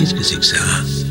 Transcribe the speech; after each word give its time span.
qu'est-ce 0.00 0.14
que 0.14 0.22
c'est 0.22 1.09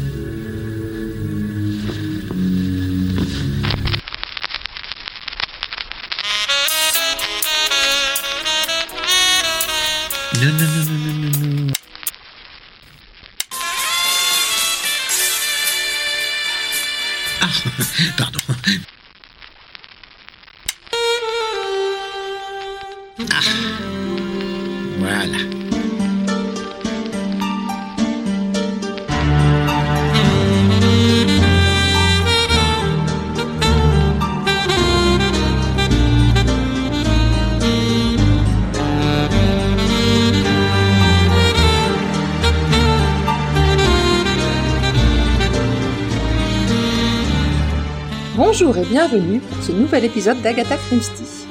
bienvenue 49.09 49.39
pour 49.39 49.63
ce 49.63 49.71
nouvel 49.71 50.05
épisode 50.05 50.39
d'Agatha 50.43 50.75
Christie. 50.75 51.47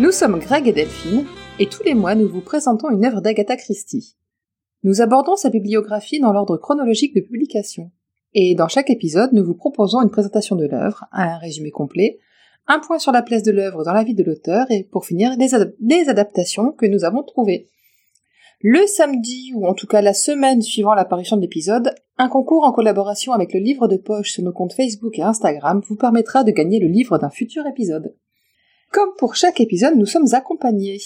Nous 0.00 0.10
sommes 0.10 0.40
Greg 0.40 0.66
et 0.66 0.72
Delphine, 0.72 1.26
et 1.60 1.66
tous 1.68 1.84
les 1.84 1.94
mois 1.94 2.16
nous 2.16 2.28
vous 2.28 2.40
présentons 2.40 2.90
une 2.90 3.04
œuvre 3.04 3.20
d'Agatha 3.20 3.56
Christie. 3.56 4.16
Nous 4.82 5.00
abordons 5.00 5.36
sa 5.36 5.48
bibliographie 5.48 6.18
dans 6.18 6.32
l'ordre 6.32 6.56
chronologique 6.56 7.14
de 7.14 7.20
publication. 7.20 7.92
Et 8.34 8.56
dans 8.56 8.66
chaque 8.66 8.90
épisode, 8.90 9.32
nous 9.32 9.44
vous 9.44 9.54
proposons 9.54 10.02
une 10.02 10.10
présentation 10.10 10.56
de 10.56 10.66
l'œuvre, 10.66 11.04
un 11.12 11.36
résumé 11.36 11.70
complet, 11.70 12.18
un 12.66 12.80
point 12.80 12.98
sur 12.98 13.12
la 13.12 13.22
place 13.22 13.44
de 13.44 13.52
l'œuvre 13.52 13.84
dans 13.84 13.92
la 13.92 14.02
vie 14.02 14.14
de 14.14 14.24
l'auteur, 14.24 14.66
et 14.70 14.82
pour 14.82 15.06
finir, 15.06 15.36
les, 15.38 15.54
adap- 15.54 15.74
les 15.80 16.08
adaptations 16.08 16.72
que 16.72 16.86
nous 16.86 17.04
avons 17.04 17.22
trouvées. 17.22 17.68
Le 18.60 18.86
samedi, 18.88 19.52
ou 19.54 19.68
en 19.68 19.74
tout 19.74 19.86
cas 19.86 20.00
la 20.00 20.14
semaine 20.14 20.62
suivant 20.62 20.94
l'apparition 20.94 21.36
de 21.36 21.42
l'épisode, 21.42 21.94
un 22.16 22.28
concours 22.28 22.64
en 22.64 22.72
collaboration 22.72 23.32
avec 23.32 23.52
le 23.54 23.60
livre 23.60 23.86
de 23.86 23.96
poche 23.96 24.32
sur 24.32 24.42
nos 24.42 24.52
comptes 24.52 24.72
Facebook 24.72 25.16
et 25.16 25.22
Instagram 25.22 25.80
vous 25.88 25.94
permettra 25.94 26.42
de 26.42 26.50
gagner 26.50 26.80
le 26.80 26.88
livre 26.88 27.18
d'un 27.18 27.30
futur 27.30 27.64
épisode. 27.68 28.16
Comme 28.90 29.10
pour 29.16 29.36
chaque 29.36 29.60
épisode, 29.60 29.94
nous 29.94 30.06
sommes 30.06 30.26
accompagnés. 30.34 30.98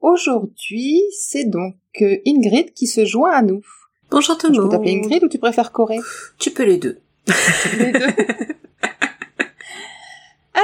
Aujourd'hui, 0.00 1.02
c'est 1.20 1.44
donc 1.44 1.74
euh, 2.00 2.16
Ingrid 2.26 2.72
qui 2.72 2.86
se 2.86 3.04
joint 3.04 3.32
à 3.32 3.42
nous. 3.42 3.60
Bonjour 4.10 4.38
tout 4.38 4.48
le 4.48 4.54
Je 4.54 4.58
peux 4.58 4.62
monde. 4.64 4.72
t'appeler 4.72 4.92
Ingrid 4.96 5.24
ou 5.24 5.28
tu 5.28 5.38
préfères 5.38 5.72
Corée? 5.72 5.98
Tu 6.38 6.52
peux 6.52 6.64
les 6.64 6.78
deux. 6.78 7.00
Les 7.78 7.92
deux. 7.92 8.00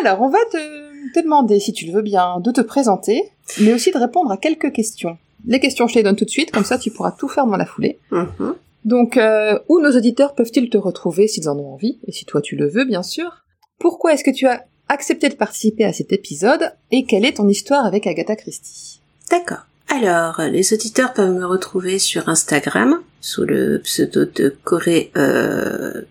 Alors, 0.00 0.22
on 0.22 0.28
va 0.30 0.38
te, 0.50 1.12
te 1.12 1.20
demander, 1.22 1.60
si 1.60 1.72
tu 1.74 1.84
le 1.86 1.92
veux 1.92 2.02
bien, 2.02 2.40
de 2.40 2.50
te 2.50 2.62
présenter, 2.62 3.22
mais 3.60 3.74
aussi 3.74 3.90
de 3.92 3.98
répondre 3.98 4.30
à 4.30 4.38
quelques 4.38 4.72
questions. 4.72 5.18
Les 5.46 5.60
questions, 5.60 5.86
je 5.86 5.94
te 5.94 5.98
les 5.98 6.02
donne 6.02 6.16
tout 6.16 6.24
de 6.24 6.30
suite, 6.30 6.50
comme 6.50 6.64
ça 6.64 6.78
tu 6.78 6.90
pourras 6.90 7.12
tout 7.12 7.28
faire 7.28 7.46
dans 7.46 7.56
la 7.56 7.66
foulée. 7.66 7.98
Mhm. 8.10 8.54
Donc, 8.84 9.16
euh, 9.16 9.58
où 9.68 9.80
nos 9.80 9.96
auditeurs 9.96 10.34
peuvent-ils 10.34 10.68
te 10.68 10.76
retrouver 10.76 11.26
s'ils 11.26 11.48
en 11.48 11.58
ont 11.58 11.72
envie, 11.72 11.98
et 12.06 12.12
si 12.12 12.24
toi 12.24 12.40
tu 12.40 12.56
le 12.56 12.68
veux, 12.68 12.84
bien 12.84 13.02
sûr 13.02 13.44
Pourquoi 13.78 14.12
est-ce 14.12 14.24
que 14.24 14.34
tu 14.34 14.46
as 14.46 14.64
accepté 14.88 15.28
de 15.28 15.34
participer 15.34 15.84
à 15.84 15.92
cet 15.92 16.12
épisode, 16.12 16.72
et 16.90 17.04
quelle 17.04 17.24
est 17.24 17.38
ton 17.38 17.48
histoire 17.48 17.86
avec 17.86 18.06
Agatha 18.06 18.36
Christie? 18.36 19.00
D'accord. 19.30 19.66
Alors, 19.88 20.40
les 20.50 20.72
auditeurs 20.72 21.12
peuvent 21.12 21.34
me 21.34 21.46
retrouver 21.46 21.98
sur 21.98 22.28
Instagram 22.28 23.00
sous 23.20 23.44
le 23.44 23.80
pseudo 23.80 24.24
de 24.24 24.54
Corée 24.64 25.10
euh, 25.16 26.02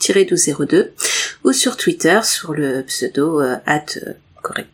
1202 0.00 0.92
ou 1.44 1.52
sur 1.52 1.76
Twitter 1.76 2.20
sur 2.22 2.54
le 2.54 2.82
pseudo 2.84 3.40
euh, 3.40 3.56
at 3.66 3.84
euh, 3.96 4.12
Corée. 4.42 4.66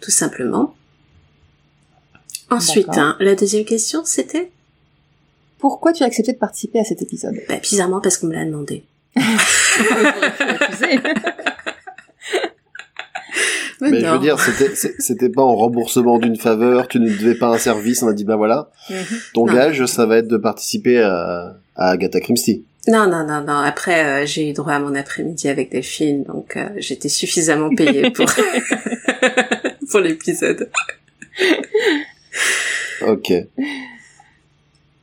Tout 0.00 0.10
simplement. 0.10 0.74
Ensuite, 2.56 2.88
hein, 2.96 3.16
la 3.20 3.34
deuxième 3.34 3.64
question, 3.64 4.02
c'était? 4.04 4.50
Pourquoi 5.58 5.92
tu 5.92 6.02
as 6.02 6.06
accepté 6.06 6.32
de 6.32 6.38
participer 6.38 6.78
à 6.80 6.84
cet 6.84 7.00
épisode? 7.02 7.34
Bah, 7.48 7.56
bizarrement 7.62 8.00
parce 8.00 8.18
qu'on 8.18 8.26
me 8.28 8.34
l'a 8.34 8.44
demandé. 8.44 8.84
Mais 13.80 14.00
je 14.00 14.06
non. 14.06 14.12
veux 14.14 14.18
dire, 14.20 14.38
c'était 14.98 15.28
pas 15.28 15.42
en 15.42 15.56
remboursement 15.56 16.18
d'une 16.18 16.36
faveur, 16.36 16.88
tu 16.88 17.00
ne 17.00 17.08
devais 17.08 17.34
pas 17.34 17.48
un 17.48 17.58
service, 17.58 18.02
on 18.02 18.08
a 18.08 18.12
dit 18.12 18.24
bah 18.24 18.36
voilà, 18.36 18.70
ton 19.34 19.46
Non. 19.46 19.52
gage, 19.52 19.84
ça 19.86 20.06
va 20.06 20.18
être 20.18 20.28
de 20.28 20.36
participer 20.36 21.00
à, 21.00 21.56
à 21.76 21.90
Agatha 21.90 22.20
Christie. 22.20 22.64
Non, 22.86 23.06
non, 23.08 23.26
non, 23.26 23.40
non. 23.40 23.58
Après, 23.58 24.04
euh, 24.04 24.26
j'ai 24.26 24.48
eu 24.50 24.52
droit 24.52 24.74
à 24.74 24.78
mon 24.78 24.94
après-midi 24.94 25.48
avec 25.48 25.72
Delphine, 25.72 26.22
donc 26.24 26.56
euh, 26.56 26.68
j'étais 26.76 27.08
suffisamment 27.08 27.70
payée 27.74 28.10
pour 28.10 28.26
pour 29.90 30.00
l'épisode. 30.00 30.70
Ok. 33.06 33.32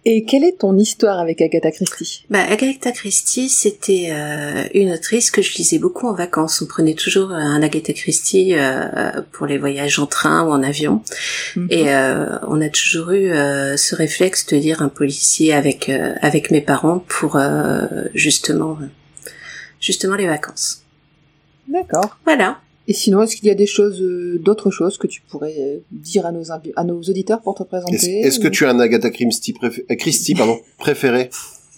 Et 0.04 0.26
quelle 0.26 0.44
est 0.44 0.58
ton 0.62 0.76
histoire 0.80 1.20
avec 1.20 1.42
Agatha 1.42 1.70
Christie? 1.70 2.26
Bah, 2.32 2.44
Agatha 2.50 2.92
Christie, 2.92 3.50
c'était 3.50 4.08
euh, 4.10 4.64
une 4.74 4.92
autrice 4.94 5.30
que 5.30 5.44
je 5.44 5.56
lisais 5.56 5.78
beaucoup 5.78 6.08
en 6.08 6.14
vacances. 6.16 6.60
On 6.64 6.66
prenait 6.66 6.96
toujours 6.96 7.30
un 7.32 7.62
Agatha 7.62 7.94
Christie 7.94 8.56
euh, 8.56 9.12
pour 9.32 9.46
les 9.46 9.60
voyages 9.60 10.00
en 10.00 10.08
train 10.08 10.44
ou 10.44 10.50
en 10.52 10.64
avion, 10.64 11.04
Mhm. 11.56 11.68
et 11.70 11.94
euh, 11.94 12.40
on 12.48 12.62
a 12.62 12.70
toujours 12.70 13.12
eu 13.12 13.30
euh, 13.32 13.78
ce 13.78 13.94
réflexe 13.96 14.48
de 14.48 14.58
lire 14.58 14.82
un 14.82 14.90
policier 14.90 15.54
avec 15.54 15.88
euh, 15.88 16.14
avec 16.22 16.50
mes 16.50 16.62
parents 16.62 17.04
pour 17.08 17.36
euh, 17.36 17.86
justement 18.16 18.80
justement 19.80 20.16
les 20.16 20.26
vacances. 20.28 20.82
D'accord. 21.68 22.18
Voilà. 22.26 22.60
Et 22.88 22.94
sinon, 22.94 23.22
est-ce 23.22 23.36
qu'il 23.36 23.46
y 23.46 23.52
a 23.52 23.56
des 23.56 23.68
choses, 23.68 24.02
euh, 24.02 24.40
d'autres 24.40 24.72
choses 24.72 24.98
que 24.98 25.08
tu 25.08 25.22
pourrais 25.22 25.56
euh, 25.60 25.78
dire 25.92 26.26
à 26.26 26.32
nos, 26.32 26.52
à 26.52 26.84
nos 26.84 27.00
auditeurs 27.02 27.42
pour 27.42 27.56
te 27.56 27.64
présenter 27.64 28.22
est-ce 28.22 28.40
que 28.40 28.48
ou- 28.48 28.52
tu 28.52 28.66
as 28.66 28.70
un 28.72 28.80
Agatha 28.80 29.10
Christie, 29.12 29.54
préfé- 29.54 29.86
euh, 29.90 29.96
Christie 29.96 30.34
pardon, 30.36 30.60
préféré? 30.78 31.30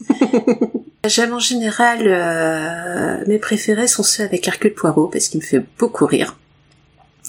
J'aime 1.06 1.34
en 1.34 1.40
général, 1.40 2.08
euh, 2.08 3.24
mes 3.28 3.38
préférés 3.38 3.88
sont 3.88 4.04
ceux 4.04 4.24
avec 4.24 4.48
Hercule 4.48 4.74
Poirot 4.74 5.08
parce 5.08 5.28
qu'il 5.28 5.42
me 5.42 5.46
fait 5.46 5.62
beaucoup 5.78 6.06
rire. 6.06 6.38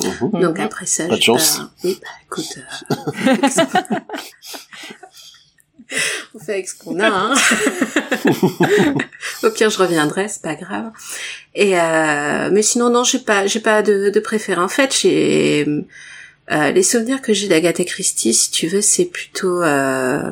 Mhm. 0.01 0.41
Donc 0.41 0.59
après 0.61 0.87
ça, 0.87 1.07
Pas 1.07 1.17
de 1.17 1.23
chance. 1.23 1.59
bah, 1.59 1.71
oui, 1.85 1.99
bah 2.01 2.09
écoute, 2.27 2.59
euh, 2.91 3.97
on 6.35 6.39
fait 6.39 6.53
avec 6.55 6.69
ce 6.69 6.75
qu'on 6.77 6.99
a. 7.01 7.09
Hein. 7.09 7.35
Au 9.43 9.51
pire, 9.51 9.71
je 9.71 9.79
reviendrai, 9.79 10.29
c'est 10.29 10.43
pas 10.43 10.55
grave. 10.55 10.91
Et 11.55 11.79
euh, 11.79 12.51
mais 12.53 12.63
sinon, 12.63 12.91
non, 12.91 13.05
j'ai 13.05 13.19
pas, 13.19 13.47
j'ai 13.47 13.61
pas 13.61 13.83
de, 13.83 14.11
de 14.11 14.21
préféré. 14.21 14.61
En 14.61 14.69
fait, 14.69 14.97
j'ai 15.01 15.67
euh, 16.51 16.71
les 16.73 16.83
souvenirs 16.83 17.23
que 17.23 17.33
j'ai 17.33 17.49
d'Agatha 17.49 17.85
Christie, 17.85 18.35
si 18.35 18.51
tu 18.51 18.67
veux, 18.69 18.81
c'est 18.83 19.07
plutôt 19.07 19.63
euh, 19.63 20.31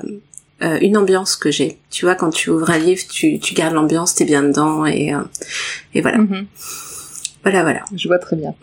une 0.61 0.97
ambiance 0.97 1.37
que 1.37 1.51
j'ai. 1.51 1.79
Tu 1.91 2.05
vois, 2.05 2.15
quand 2.15 2.31
tu 2.31 2.51
ouvres 2.51 2.71
un 2.71 2.79
livre, 2.79 3.03
tu, 3.11 3.39
tu 3.39 3.55
gardes 3.55 3.75
l'ambiance, 3.75 4.15
t'es 4.15 4.25
bien 4.25 4.43
dedans, 4.43 4.87
et 4.87 5.13
euh, 5.15 5.19
et 5.95 6.01
voilà, 6.01 6.19
Mhm. 6.19 6.47
voilà, 7.43 7.63
voilà. 7.63 7.81
Je 7.97 8.09
vois 8.09 8.19
très 8.19 8.37
bien. 8.37 8.55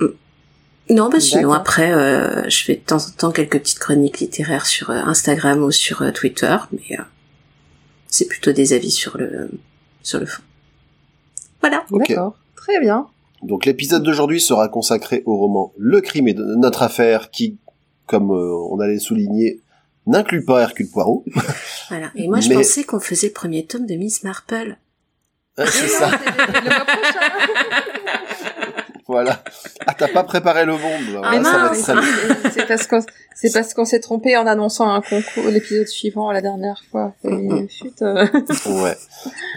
Non, 0.89 1.09
bah 1.09 1.19
sinon 1.19 1.53
après, 1.53 1.91
euh, 1.91 2.49
je 2.49 2.63
fais 2.63 2.75
de 2.75 2.79
temps 2.81 2.97
en 2.97 3.11
temps 3.15 3.31
quelques 3.31 3.59
petites 3.59 3.77
chroniques 3.79 4.19
littéraires 4.19 4.65
sur 4.65 4.89
euh, 4.89 4.95
Instagram 4.95 5.61
ou 5.63 5.69
sur 5.71 6.01
euh, 6.01 6.11
Twitter, 6.11 6.57
mais 6.71 6.99
euh, 6.99 7.03
c'est 8.07 8.25
plutôt 8.27 8.51
des 8.53 8.73
avis 8.73 8.89
sur 8.89 9.17
le 9.17 9.51
sur 10.01 10.19
le 10.19 10.25
fond. 10.25 10.41
Voilà. 11.61 11.85
D'accord. 11.91 12.35
Très 12.55 12.79
bien. 12.79 13.05
Donc 13.43 13.65
l'épisode 13.65 14.01
d'aujourd'hui 14.03 14.41
sera 14.41 14.67
consacré 14.67 15.21
au 15.25 15.37
roman 15.37 15.71
Le 15.77 16.01
crime 16.01 16.33
de 16.33 16.55
notre 16.55 16.81
affaire 16.81 17.29
qui, 17.29 17.57
comme 18.07 18.31
euh, 18.31 18.51
on 18.71 18.79
allait 18.79 18.97
souligner, 18.99 19.61
n'inclut 20.07 20.43
pas 20.43 20.61
Hercule 20.61 20.89
Poirot. 20.89 21.23
Voilà. 21.89 22.11
Et 22.15 22.27
moi, 22.27 22.39
je 22.39 22.49
Mais- 22.49 22.55
pensais 22.55 22.83
qu'on 22.83 22.99
faisait 22.99 23.27
le 23.27 23.33
premier 23.33 23.65
tome 23.65 23.85
de 23.87 23.95
Miss 23.95 24.23
Marple. 24.23 24.77
Hein, 25.57 25.65
c'est 25.67 25.87
ça. 25.87 26.11
Voilà. 29.09 29.41
Ah, 29.87 29.95
t'as 29.97 30.07
pas 30.07 30.23
préparé 30.23 30.65
le 30.65 30.73
monde. 30.73 31.13
là. 31.13 31.21
Ah, 31.23 31.39
Voilà, 31.41 31.67
va 31.69 31.73
ça. 31.73 31.95
C'est 32.53 32.67
parce 32.67 32.85
qu'on 32.87 33.01
c'est 33.35 33.51
parce 33.51 33.73
qu'on 33.73 33.85
s'est 33.85 33.99
trompé 33.99 34.37
en 34.37 34.45
annonçant 34.45 34.87
un 34.93 35.01
concours 35.01 35.47
l'épisode 35.49 35.87
suivant 35.87 36.31
la 36.31 36.41
dernière 36.41 36.81
fois. 36.91 37.13
Et, 37.23 37.27
euh, 37.29 38.25
Ouais. 38.67 38.95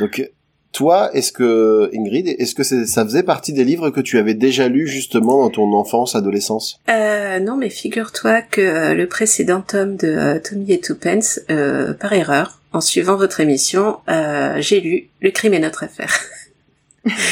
Donc, 0.00 0.30
toi, 0.72 1.10
est-ce 1.14 1.32
que, 1.32 1.90
Ingrid, 1.94 2.28
est-ce 2.38 2.54
que 2.54 2.62
c'est- 2.62 2.86
ça 2.86 3.04
faisait 3.04 3.22
partie 3.24 3.52
des 3.52 3.64
livres 3.64 3.90
que 3.90 4.00
tu 4.00 4.16
avais 4.18 4.32
déjà 4.32 4.68
lus 4.68 4.88
justement 4.88 5.42
dans 5.42 5.50
ton 5.50 5.70
enfance, 5.74 6.14
adolescence? 6.16 6.80
Euh, 6.88 7.38
non, 7.40 7.56
mais 7.58 7.68
figure-toi 7.68 8.40
que 8.40 8.60
euh, 8.62 8.94
le 8.94 9.06
précédent 9.06 9.60
tome 9.60 9.96
de 9.96 10.08
euh, 10.08 10.38
Tommy 10.38 10.72
et 10.72 10.80
Twopence, 10.80 11.40
euh, 11.50 11.92
par 11.92 12.14
erreur, 12.14 12.60
en 12.72 12.80
suivant 12.80 13.16
votre 13.16 13.40
émission, 13.40 13.98
euh, 14.08 14.54
j'ai 14.60 14.80
lu 14.80 15.08
Le 15.20 15.30
crime 15.30 15.52
est 15.52 15.58
notre 15.58 15.84
affaire. 15.84 16.10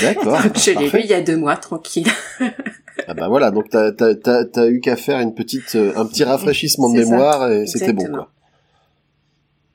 D'accord. 0.02 0.38
je 0.56 0.70
l'ai 0.78 0.90
lu 0.90 1.00
il 1.04 1.10
y 1.10 1.14
a 1.14 1.20
deux 1.20 1.36
mois, 1.36 1.56
tranquille. 1.56 2.08
Ah 3.08 3.14
bah 3.14 3.28
voilà, 3.28 3.50
donc 3.50 3.70
t'as 3.70 3.90
t'as 3.92 4.14
t'as 4.14 4.44
t'as 4.44 4.68
eu 4.68 4.78
qu'à 4.80 4.94
faire 4.94 5.18
une 5.20 5.34
petite 5.34 5.74
euh, 5.74 5.92
un 5.96 6.04
petit 6.06 6.22
rafraîchissement 6.22 6.92
de 6.92 7.02
ça. 7.02 7.10
mémoire 7.10 7.50
et 7.50 7.66
c'était 7.66 7.94
bon 7.94 8.04
quoi. 8.04 8.30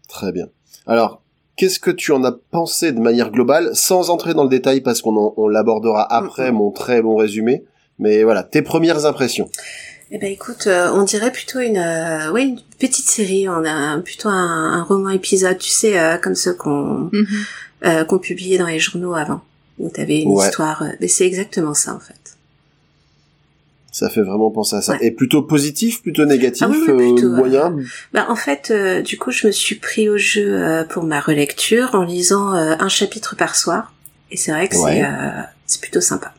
Très 0.07 0.31
bien. 0.31 0.45
Alors 0.85 1.21
qu'est-ce 1.57 1.79
que 1.79 1.91
tu 1.91 2.11
en 2.11 2.23
as 2.23 2.31
pensé 2.51 2.91
de 2.91 2.99
manière 2.99 3.31
globale, 3.31 3.71
sans 3.73 4.09
entrer 4.09 4.33
dans 4.35 4.43
le 4.43 4.49
détail 4.49 4.81
parce 4.81 5.01
qu'on 5.01 5.17
en- 5.17 5.33
on 5.37 5.47
l'abordera 5.47 6.03
après 6.13 6.51
mon 6.51 6.71
très 6.71 7.01
long 7.01 7.15
résumé. 7.15 7.63
Mais 7.97 8.23
voilà, 8.23 8.43
tes 8.43 8.61
premières 8.61 9.05
impressions. 9.05 9.49
Eh 10.11 10.17
ben 10.19 10.31
écoute, 10.31 10.67
euh, 10.67 10.91
on 10.93 11.03
dirait 11.03 11.31
plutôt 11.31 11.59
une, 11.59 11.77
euh, 11.77 12.31
ouais, 12.31 12.43
une 12.43 12.59
petite 12.79 13.09
série. 13.09 13.49
On 13.49 13.65
a 13.65 13.71
un- 13.71 14.01
plutôt 14.01 14.29
un, 14.29 14.73
un 14.73 14.83
roman 14.83 15.09
épisode, 15.09 15.57
tu 15.57 15.71
sais, 15.71 15.99
euh, 15.99 16.17
comme 16.17 16.35
ceux 16.35 16.53
qu'on 16.53 17.09
Mhm. 17.11 17.25
euh, 17.85 18.05
qu'on 18.05 18.19
publiait 18.19 18.57
dans 18.59 18.67
les 18.67 18.79
journaux 18.79 19.15
avant, 19.15 19.41
où 19.79 19.89
t'avais 19.89 20.21
une 20.21 20.31
Ouais. 20.33 20.45
histoire. 20.45 20.83
euh, 20.83 20.89
mais 21.01 21.07
c'est 21.07 21.25
exactement 21.25 21.73
ça 21.73 21.93
en 21.95 21.99
fait. 21.99 22.37
Ça 23.91 24.09
fait 24.09 24.21
vraiment 24.23 24.51
penser 24.51 24.75
à 24.75 24.81
ça. 24.81 24.93
Ouais. 24.93 25.07
Et 25.07 25.11
plutôt 25.11 25.41
positif, 25.41 26.01
plutôt 26.01 26.25
négatif, 26.25 26.63
Ah 26.65 26.69
oui, 26.69 26.77
oui, 26.85 26.89
euh, 26.91 27.13
plutôt, 27.13 27.27
euh, 27.27 27.35
moyen. 27.37 27.77
Bah 28.13 28.25
en 28.29 28.35
fait, 28.35 28.69
euh, 28.71 29.01
du 29.01 29.17
coup, 29.17 29.31
je 29.31 29.47
me 29.47 29.51
suis 29.53 29.75
pris 29.75 30.09
au 30.09 30.17
jeu 30.17 30.53
euh, 30.61 30.83
pour 30.83 31.03
ma 31.03 31.21
relecture 31.21 31.95
en 31.95 32.03
lisant 32.03 32.53
euh, 32.55 32.75
un 32.77 32.89
chapitre 32.89 33.37
par 33.37 33.55
soir. 33.55 33.93
Et 34.31 34.37
c'est 34.37 34.51
vrai 34.51 34.67
que 34.67 34.75
Ouais. 34.75 35.01
c'est 35.65 35.77
euh, 35.79 35.81
plutôt 35.81 36.01
sympa. 36.01 36.33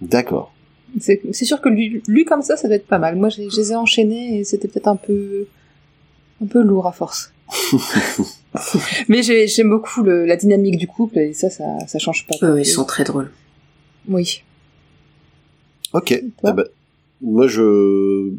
D'accord. 0.00 0.52
C'est 1.00 1.20
sûr 1.44 1.60
que 1.60 1.68
lu, 1.68 2.02
lu 2.08 2.24
comme 2.24 2.42
ça, 2.42 2.56
ça 2.56 2.66
doit 2.66 2.76
être 2.76 2.86
pas 2.88 2.98
mal. 2.98 3.14
Moi, 3.14 3.28
je 3.28 3.40
les 3.42 3.72
ai 3.72 3.76
enchaînés 3.76 4.38
et 4.40 4.44
c'était 4.44 4.66
peut-être 4.68 4.88
un 4.88 4.96
peu, 4.96 5.46
un 6.42 6.46
peu 6.46 6.62
lourd 6.62 6.86
à 6.88 6.92
force. 6.92 7.32
Mais 9.08 9.22
j'ai- 9.22 9.46
j'aime 9.46 9.70
beaucoup 9.70 10.02
le- 10.02 10.24
la 10.26 10.36
dynamique 10.36 10.76
du 10.78 10.86
couple 10.86 11.18
et 11.18 11.32
ça, 11.32 11.50
ça, 11.50 11.64
ça 11.86 11.98
change 11.98 12.26
pas. 12.26 12.34
Euh, 12.42 12.60
ils 12.60 12.66
sont 12.66 12.84
très 12.84 13.04
drôles. 13.04 13.30
Oui. 14.08 14.42
Ok. 15.92 16.22
Toi 16.40 16.50
Eh 16.50 16.56
ben, 16.56 16.64
moi, 17.20 17.46
je, 17.48 18.30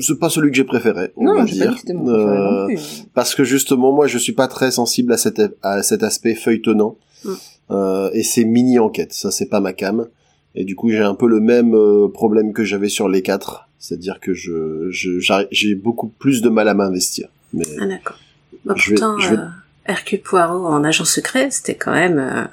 c'est 0.00 0.18
pas 0.18 0.28
celui 0.30 0.50
que 0.50 0.56
j'ai 0.56 0.64
préféré, 0.64 1.12
on 1.16 1.24
non, 1.24 1.34
va 1.36 1.46
j'ai 1.46 1.58
pas 1.58 1.64
dire. 1.66 1.74
dit 1.76 1.82
que 1.84 1.92
mon 1.92 2.04
préféré 2.04 2.36
Euh, 2.36 2.60
non 2.60 2.66
plus. 2.66 3.04
parce 3.14 3.34
que 3.34 3.44
justement 3.44 3.92
moi 3.92 4.06
je 4.08 4.18
suis 4.18 4.32
pas 4.32 4.48
très 4.48 4.70
sensible 4.72 5.12
à 5.12 5.16
cet 5.16 5.40
à 5.62 5.82
cet 5.82 6.02
aspect 6.02 6.34
feuilletonnant 6.34 6.96
Mm. 7.24 7.30
Euh, 7.70 8.10
et 8.12 8.22
c'est 8.22 8.44
mini 8.44 8.78
enquête 8.78 9.12
ça 9.12 9.30
c'est 9.32 9.46
pas 9.46 9.58
ma 9.60 9.72
cam 9.72 10.06
et 10.54 10.64
du 10.64 10.76
coup 10.76 10.90
j'ai 10.90 10.98
un 11.00 11.14
peu 11.14 11.26
le 11.28 11.40
même 11.40 11.74
euh, 11.74 12.08
problème 12.08 12.52
que 12.52 12.62
j'avais 12.62 12.88
sur 12.90 13.08
les 13.08 13.22
quatre 13.22 13.68
c'est-à-dire 13.78 14.20
que 14.20 14.34
je 14.34 14.88
je- 14.90 15.18
j'arri- 15.18 15.48
j'ai 15.50 15.74
beaucoup 15.74 16.08
plus 16.08 16.42
de 16.42 16.48
mal 16.50 16.68
à 16.68 16.74
m'investir 16.74 17.28
mais 17.54 17.64
Ah 17.80 17.86
d'accord. 17.86 18.18
Bah, 18.66 18.74
Je 18.76 18.90
vais- 18.90 18.96
pourtant, 18.96 19.18
je 19.18 19.30
vais- 19.34 19.40
euh, 19.40 19.46
Hercule 19.86 20.20
Poirot 20.20 20.66
en 20.66 20.82
agent 20.84 21.04
secret, 21.04 21.50
c'était 21.50 21.76
quand 21.76 21.92
même. 21.92 22.18
euh, 22.18 22.44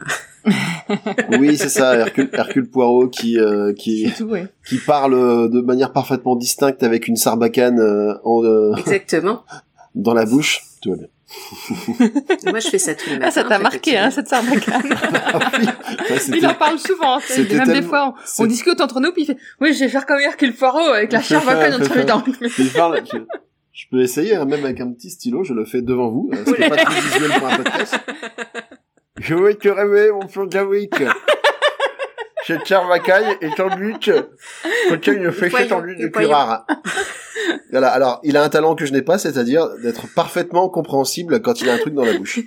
oui 1.40 1.58
c'est 1.58 1.70
ça 1.70 1.96
Hercule, 1.96 2.30
Hercule 2.34 2.70
Poirot 2.70 3.08
qui 3.08 3.40
euh, 3.40 3.74
qui 3.74 4.12
tout, 4.18 4.30
qui 4.68 4.78
parle 4.78 5.14
euh, 5.14 5.48
de 5.48 5.62
manière 5.62 5.94
parfaitement 5.94 6.36
distincte 6.36 6.84
avec 6.84 7.08
une 7.08 7.16
sarbacane 7.16 7.80
euh, 7.80 8.14
en, 8.26 8.44
euh, 8.44 8.76
Exactement. 8.76 9.44
dans 9.96 10.14
la 10.14 10.26
bouche 10.26 10.62
tout 10.82 10.92
va 10.92 10.98
bien 10.98 11.08
Moi, 12.52 12.60
je 12.60 12.68
fais 12.70 12.78
ça 12.78 12.94
tous 12.94 13.10
les 13.10 13.16
matins. 13.16 13.26
Ah, 13.28 13.32
ça 13.32 13.44
t'a 13.44 13.58
marqué, 13.58 13.98
hein, 13.98 14.12
cette 14.12 14.28
sarbacane. 14.28 14.84
Ah 15.34 15.52
oui. 15.58 15.66
Il 16.36 16.46
en 16.46 16.54
parle 16.54 16.78
souvent, 16.78 17.20
tu 17.20 17.26
sais, 17.26 17.34
c'était 17.38 17.56
même 17.56 17.74
des 17.74 17.82
fois, 17.82 18.14
on, 18.38 18.46
discute 18.46 18.80
entre 18.82 19.00
nous, 19.00 19.12
puis 19.14 19.24
il 19.24 19.26
fait, 19.26 19.38
oui, 19.60 19.74
je 19.74 19.80
vais 19.80 19.90
faire 19.90 20.06
comme 20.06 20.20
Hercule 20.20 20.54
Poirot 20.54 20.78
avec 20.94 21.12
la 21.12 21.22
charbacane 21.24 21.82
entre 21.82 21.98
les 21.98 22.04
dents. 22.04 22.24
Il 22.60 22.70
parle- 22.70 23.02
je, 23.74 23.86
peux 23.90 24.02
essayer, 24.02 24.36
hein, 24.36 24.46
même 24.46 24.64
avec 24.64 24.80
un 24.82 24.92
petit 24.94 25.10
stylo, 25.10 25.44
je 25.44 25.54
le 25.54 25.66
fais 25.66 25.82
devant 25.82 26.10
vous. 26.10 26.30
euh, 26.34 26.44
Ce 26.46 26.52
qui 26.54 26.62
n'est 26.62 26.70
pas 26.70 26.78
très 26.78 27.02
visuel 27.02 27.32
pour 27.40 27.48
un 27.48 27.58
podcast. 27.58 27.96
Je 29.20 29.36
vais 29.36 29.56
te 29.56 29.70
rêver, 29.70 30.12
mon 30.12 30.28
fond 30.28 30.46
Gawick. 30.46 30.96
Cette 32.46 32.66
charvacaille 32.66 33.38
est 33.42 33.60
en 33.60 33.68
but. 33.76 34.12
Contient 34.90 35.14
une 35.14 35.32
fléchette 35.32 35.70
Voyons, 35.70 35.78
en 35.78 35.82
but 35.82 35.96
de 35.98 36.08
curare. 36.08 36.66
Voilà, 37.72 37.90
alors, 37.90 38.20
il 38.24 38.38
a 38.38 38.44
un 38.44 38.50
talent 38.50 38.76
que 38.76 38.86
je 38.86 38.94
n'ai 38.94 39.02
pas, 39.02 39.18
c'est-à-dire 39.18 39.68
d'être 39.82 40.08
parfaitement 40.14 40.70
compréhensible 40.70 41.42
quand 41.42 41.62
il 41.62 41.70
a 41.70 41.74
un 41.74 41.78
truc 41.78 41.94
dans 41.94 42.06
la 42.06 42.14
bouche. 42.18 42.40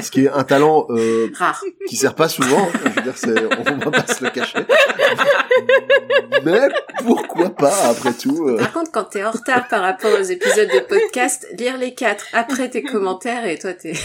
Ce 0.00 0.10
qui 0.10 0.24
est 0.24 0.28
un 0.30 0.42
talent 0.44 0.86
euh, 0.90 1.28
Rare. 1.38 1.62
qui 1.88 1.96
sert 1.96 2.14
pas 2.14 2.28
souvent. 2.28 2.68
Je 2.84 2.88
veux 2.90 3.02
dire, 3.02 3.12
c'est, 3.16 3.34
on 3.70 3.76
va 3.78 3.90
pas 3.90 4.06
se 4.12 4.24
le 4.24 4.30
cacher. 4.30 4.58
Mais 6.44 6.60
pourquoi 7.04 7.50
pas, 7.50 7.74
après 7.90 8.12
tout. 8.14 8.48
euh, 8.48 8.56
Par 8.58 8.72
contre, 8.72 8.90
quand 8.90 9.04
t'es 9.04 9.24
en 9.24 9.30
retard 9.30 9.68
par 9.68 9.82
rapport 9.82 10.12
aux 10.18 10.22
épisodes 10.24 10.68
de 10.68 10.80
podcast, 10.80 11.46
lire 11.58 11.76
les 11.78 11.94
quatre 11.94 12.26
après 12.32 12.68
tes 12.68 12.82
commentaires 12.82 13.46
et 13.46 13.58
toi 13.58 13.72
t'es. 13.74 13.92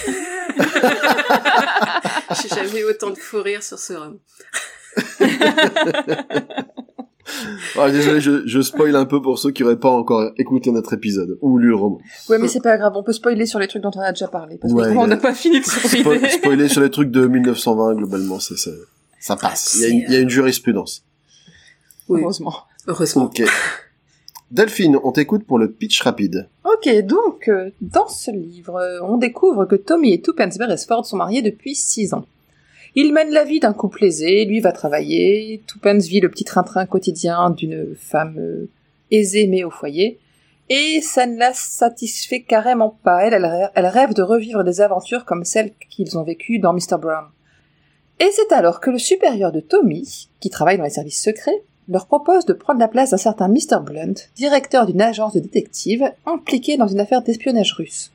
J'ai 2.41 2.47
jamais 2.49 2.79
eu 2.81 2.85
autant 2.85 3.09
de 3.09 3.17
fou 3.17 3.41
rire 3.41 3.63
sur 3.63 3.77
ce 3.79 3.93
roman. 3.93 4.15
Ah, 7.77 7.89
désolé, 7.89 8.19
je, 8.19 8.45
je 8.45 8.61
spoil 8.61 8.95
un 8.95 9.05
peu 9.05 9.21
pour 9.21 9.39
ceux 9.39 9.51
qui 9.51 9.63
n'auraient 9.63 9.79
pas 9.79 9.89
encore 9.89 10.31
écouté 10.37 10.69
notre 10.71 10.93
épisode 10.93 11.37
ou 11.41 11.57
lu 11.57 11.69
le 11.69 11.75
roman. 11.75 11.99
Ouais, 12.29 12.37
mais 12.37 12.47
c'est 12.49 12.59
pas 12.61 12.77
grave, 12.77 12.91
on 12.95 13.03
peut 13.03 13.13
spoiler 13.13 13.45
sur 13.45 13.57
les 13.59 13.67
trucs 13.67 13.81
dont 13.81 13.91
on 13.95 14.01
a 14.01 14.11
déjà 14.11 14.27
parlé, 14.27 14.57
parce 14.57 14.73
Ouais, 14.73 14.91
que 14.91 14.97
on 14.97 15.07
n'a 15.07 15.15
pas 15.17 15.33
fini 15.33 15.59
de 15.59 15.65
Spo- 15.65 15.99
spoiler. 16.01 16.29
spoiler 16.29 16.67
sur 16.67 16.81
les 16.81 16.89
trucs 16.89 17.09
de 17.09 17.25
1920, 17.27 17.95
globalement, 17.95 18.39
ça 18.39 19.35
passe. 19.37 19.75
Il 19.75 19.81
y, 19.81 19.85
a 19.85 19.87
une, 19.89 19.97
il 19.99 20.11
y 20.13 20.15
a 20.17 20.19
une 20.19 20.29
jurisprudence. 20.29 21.03
Oui. 22.09 22.21
Heureusement. 22.21 22.53
Heureusement. 22.87 23.25
Ok. 23.25 23.41
Delphine, 24.49 24.97
on 25.03 25.11
t'écoute 25.13 25.45
pour 25.45 25.57
le 25.57 25.71
pitch 25.71 26.01
rapide. 26.01 26.49
Ok, 26.65 26.89
donc, 27.05 27.47
euh, 27.47 27.69
dans 27.79 28.09
ce 28.09 28.31
livre, 28.31 28.75
euh, 28.75 28.99
on 29.03 29.17
découvre 29.17 29.63
que 29.65 29.75
Tommy 29.75 30.11
et 30.13 30.21
Tuppence 30.21 30.57
Beresford 30.57 31.05
sont 31.05 31.15
mariés 31.15 31.41
depuis 31.41 31.75
six 31.75 32.13
ans. 32.13 32.25
Ils 32.95 33.13
mènent 33.13 33.31
la 33.31 33.45
vie 33.45 33.59
d'un 33.59 33.73
couple 33.73 34.03
aisé, 34.03 34.43
lui 34.45 34.59
va 34.59 34.71
travailler, 34.71 35.61
Tuppence 35.67 36.07
vit 36.07 36.19
le 36.19 36.29
petit 36.29 36.43
train-train 36.43 36.85
quotidien 36.85 37.49
d'une 37.49 37.95
femme 37.95 38.35
euh, 38.37 38.69
aisée 39.11 39.47
mais 39.47 39.63
au 39.63 39.69
foyer, 39.69 40.19
et 40.69 40.99
ça 41.01 41.25
ne 41.25 41.37
la 41.37 41.53
satisfait 41.53 42.41
carrément 42.41 42.97
pas. 43.03 43.25
Elle, 43.25 43.33
elle, 43.33 43.45
rê- 43.45 43.69
elle 43.75 43.85
rêve 43.87 44.13
de 44.13 44.21
revivre 44.21 44.63
des 44.63 44.81
aventures 44.81 45.25
comme 45.25 45.45
celles 45.45 45.71
qu'ils 45.89 46.17
ont 46.17 46.23
vécues 46.23 46.59
dans 46.59 46.73
Mr. 46.73 46.97
Brown. 46.99 47.25
Et 48.19 48.29
c'est 48.33 48.53
alors 48.53 48.79
que 48.79 48.89
le 48.91 48.99
supérieur 48.99 49.51
de 49.51 49.59
Tommy, 49.61 50.27
qui 50.39 50.49
travaille 50.49 50.77
dans 50.77 50.83
les 50.83 50.89
services 50.89 51.21
secrets, 51.23 51.63
leur 51.89 52.05
propose 52.07 52.45
de 52.45 52.53
prendre 52.53 52.79
la 52.79 52.87
place 52.87 53.09
d'un 53.11 53.17
certain 53.17 53.47
Mr. 53.47 53.79
Blunt, 53.83 54.13
directeur 54.35 54.85
d'une 54.85 55.01
agence 55.01 55.33
de 55.33 55.39
détectives 55.39 56.09
impliqué 56.25 56.77
dans 56.77 56.87
une 56.87 56.99
affaire 56.99 57.21
d'espionnage 57.23 57.73
russe. 57.73 58.11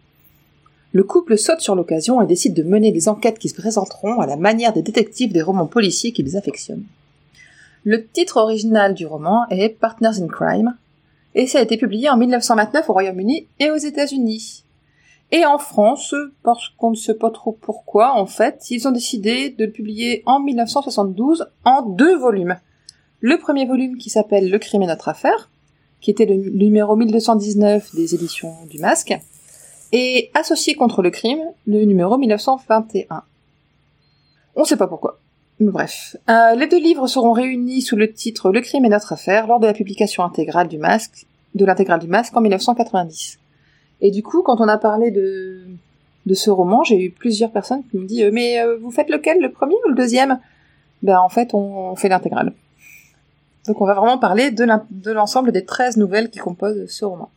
Le 0.97 1.05
couple 1.05 1.37
saute 1.37 1.61
sur 1.61 1.75
l'occasion 1.75 2.23
et 2.23 2.27
décide 2.27 2.55
de 2.55 2.63
mener 2.63 2.91
les 2.91 3.07
enquêtes 3.07 3.39
qui 3.39 3.51
se 3.51 3.55
présenteront 3.55 4.19
à 4.19 4.25
la 4.25 4.37
manière 4.37 4.73
des 4.73 4.81
détectives 4.81 5.31
des 5.31 5.43
romans 5.43 5.67
policiers 5.67 6.11
qu'ils 6.11 6.39
affectionnent. 6.39 6.87
Le 7.85 8.07
titre 8.07 8.39
original 8.39 8.95
du 8.95 9.05
roman 9.05 9.47
est 9.51 9.69
Partners 9.69 10.23
in 10.23 10.27
Crime, 10.27 10.75
et 11.35 11.47
ça 11.47 11.59
a 11.59 11.63
été 11.63 11.77
publié 11.77 12.09
en 12.09 12.17
1929 12.17 12.89
au 12.89 12.95
Royaume-Uni 12.95 13.47
et 13.61 13.71
aux 13.71 13.77
États-Unis. 13.77 14.65
Et 15.33 15.45
en 15.45 15.59
France, 15.59 16.15
parce 16.43 16.71
qu'on 16.79 16.93
ne 16.93 16.97
sait 16.97 17.13
pas 17.13 17.31
trop 17.31 17.53
pourquoi, 17.53 18.19
en 18.19 18.25
fait, 18.25 18.65
ils 18.71 18.89
ont 18.89 18.93
décidé 18.93 19.51
de 19.51 19.67
le 19.67 19.73
publier 19.73 20.23
en 20.25 20.41
1972 20.41 21.47
en 21.67 21.83
deux 21.83 22.17
volumes. 22.17 22.57
Le 23.21 23.37
premier 23.37 23.67
volume 23.67 23.99
qui 23.99 24.09
s'appelle 24.09 24.49
Le 24.49 24.59
crime 24.59 24.81
est 24.81 24.87
notre 24.87 25.11
affaire, 25.11 25.51
qui 26.01 26.11
était 26.11 26.25
le 26.25 26.37
numéro 26.37 26.97
1219 26.97 27.95
des 27.95 28.15
éditions 28.15 28.55
du 28.71 28.79
Masque, 28.79 29.21
et 29.97 30.31
Associé 30.35 30.75
contre 30.75 31.01
le 31.01 31.09
crime, 31.11 31.41
le 31.67 31.85
numéro 31.87 32.19
1921. 32.19 33.23
On 34.55 34.65
sait 34.65 34.77
pas 34.77 34.87
pourquoi. 34.87 35.19
Bref. 35.59 36.17
Euh, 36.29 36.55
les 36.55 36.67
deux 36.67 36.79
livres 36.79 37.07
seront 37.07 37.33
réunis 37.33 37.81
sous 37.81 37.97
le 37.97 38.13
titre 38.13 38.53
Le 38.53 38.61
crime 38.61 38.85
est 38.85 38.91
notre 38.91 39.15
affaire 39.15 39.47
lors 39.47 39.59
de 39.59 39.67
la 39.67 39.73
publication 39.73 40.23
intégrale 40.23 40.69
du 40.69 40.77
Masque, 40.77 41.27
de 41.55 41.65
l'intégrale 41.65 42.01
du 42.01 42.09
Masque 42.09 42.37
en 42.37 42.43
1990. 42.43 43.39
Et 44.03 44.11
du 44.11 44.23
coup, 44.23 44.43
quand 44.43 44.61
on 44.61 44.69
a 44.69 44.77
parlé 44.77 45.11
de, 45.11 45.63
de 46.27 46.35
ce 46.35 46.51
roman, 46.51 46.85
j'ai 46.85 47.03
eu 47.03 47.11
plusieurs 47.11 47.51
personnes 47.51 47.83
qui 47.91 47.97
me 47.97 48.07
disent 48.07 48.25
euh, 48.25 48.31
Mais 48.31 48.61
euh, 48.61 48.77
vous 48.77 48.91
faites 48.91 49.09
lequel, 49.09 49.41
le 49.41 49.51
premier 49.51 49.77
ou 49.87 49.89
le 49.89 49.95
deuxième? 49.95 50.39
Ben 51.03 51.19
en 51.19 51.31
fait, 51.31 51.55
on 51.55 51.97
fait 51.97 52.11
l'intégrale. 52.11 52.53
Donc 53.67 53.81
on 53.81 53.87
va 53.87 53.95
vraiment 53.95 54.19
parler 54.19 54.51
de 54.51 55.11
l'ensemble 55.11 55.53
des 55.53 55.65
13 55.65 55.97
nouvelles 55.97 56.29
qui 56.29 56.39
composent 56.39 56.87
ce 56.87 57.05
roman. 57.07 57.31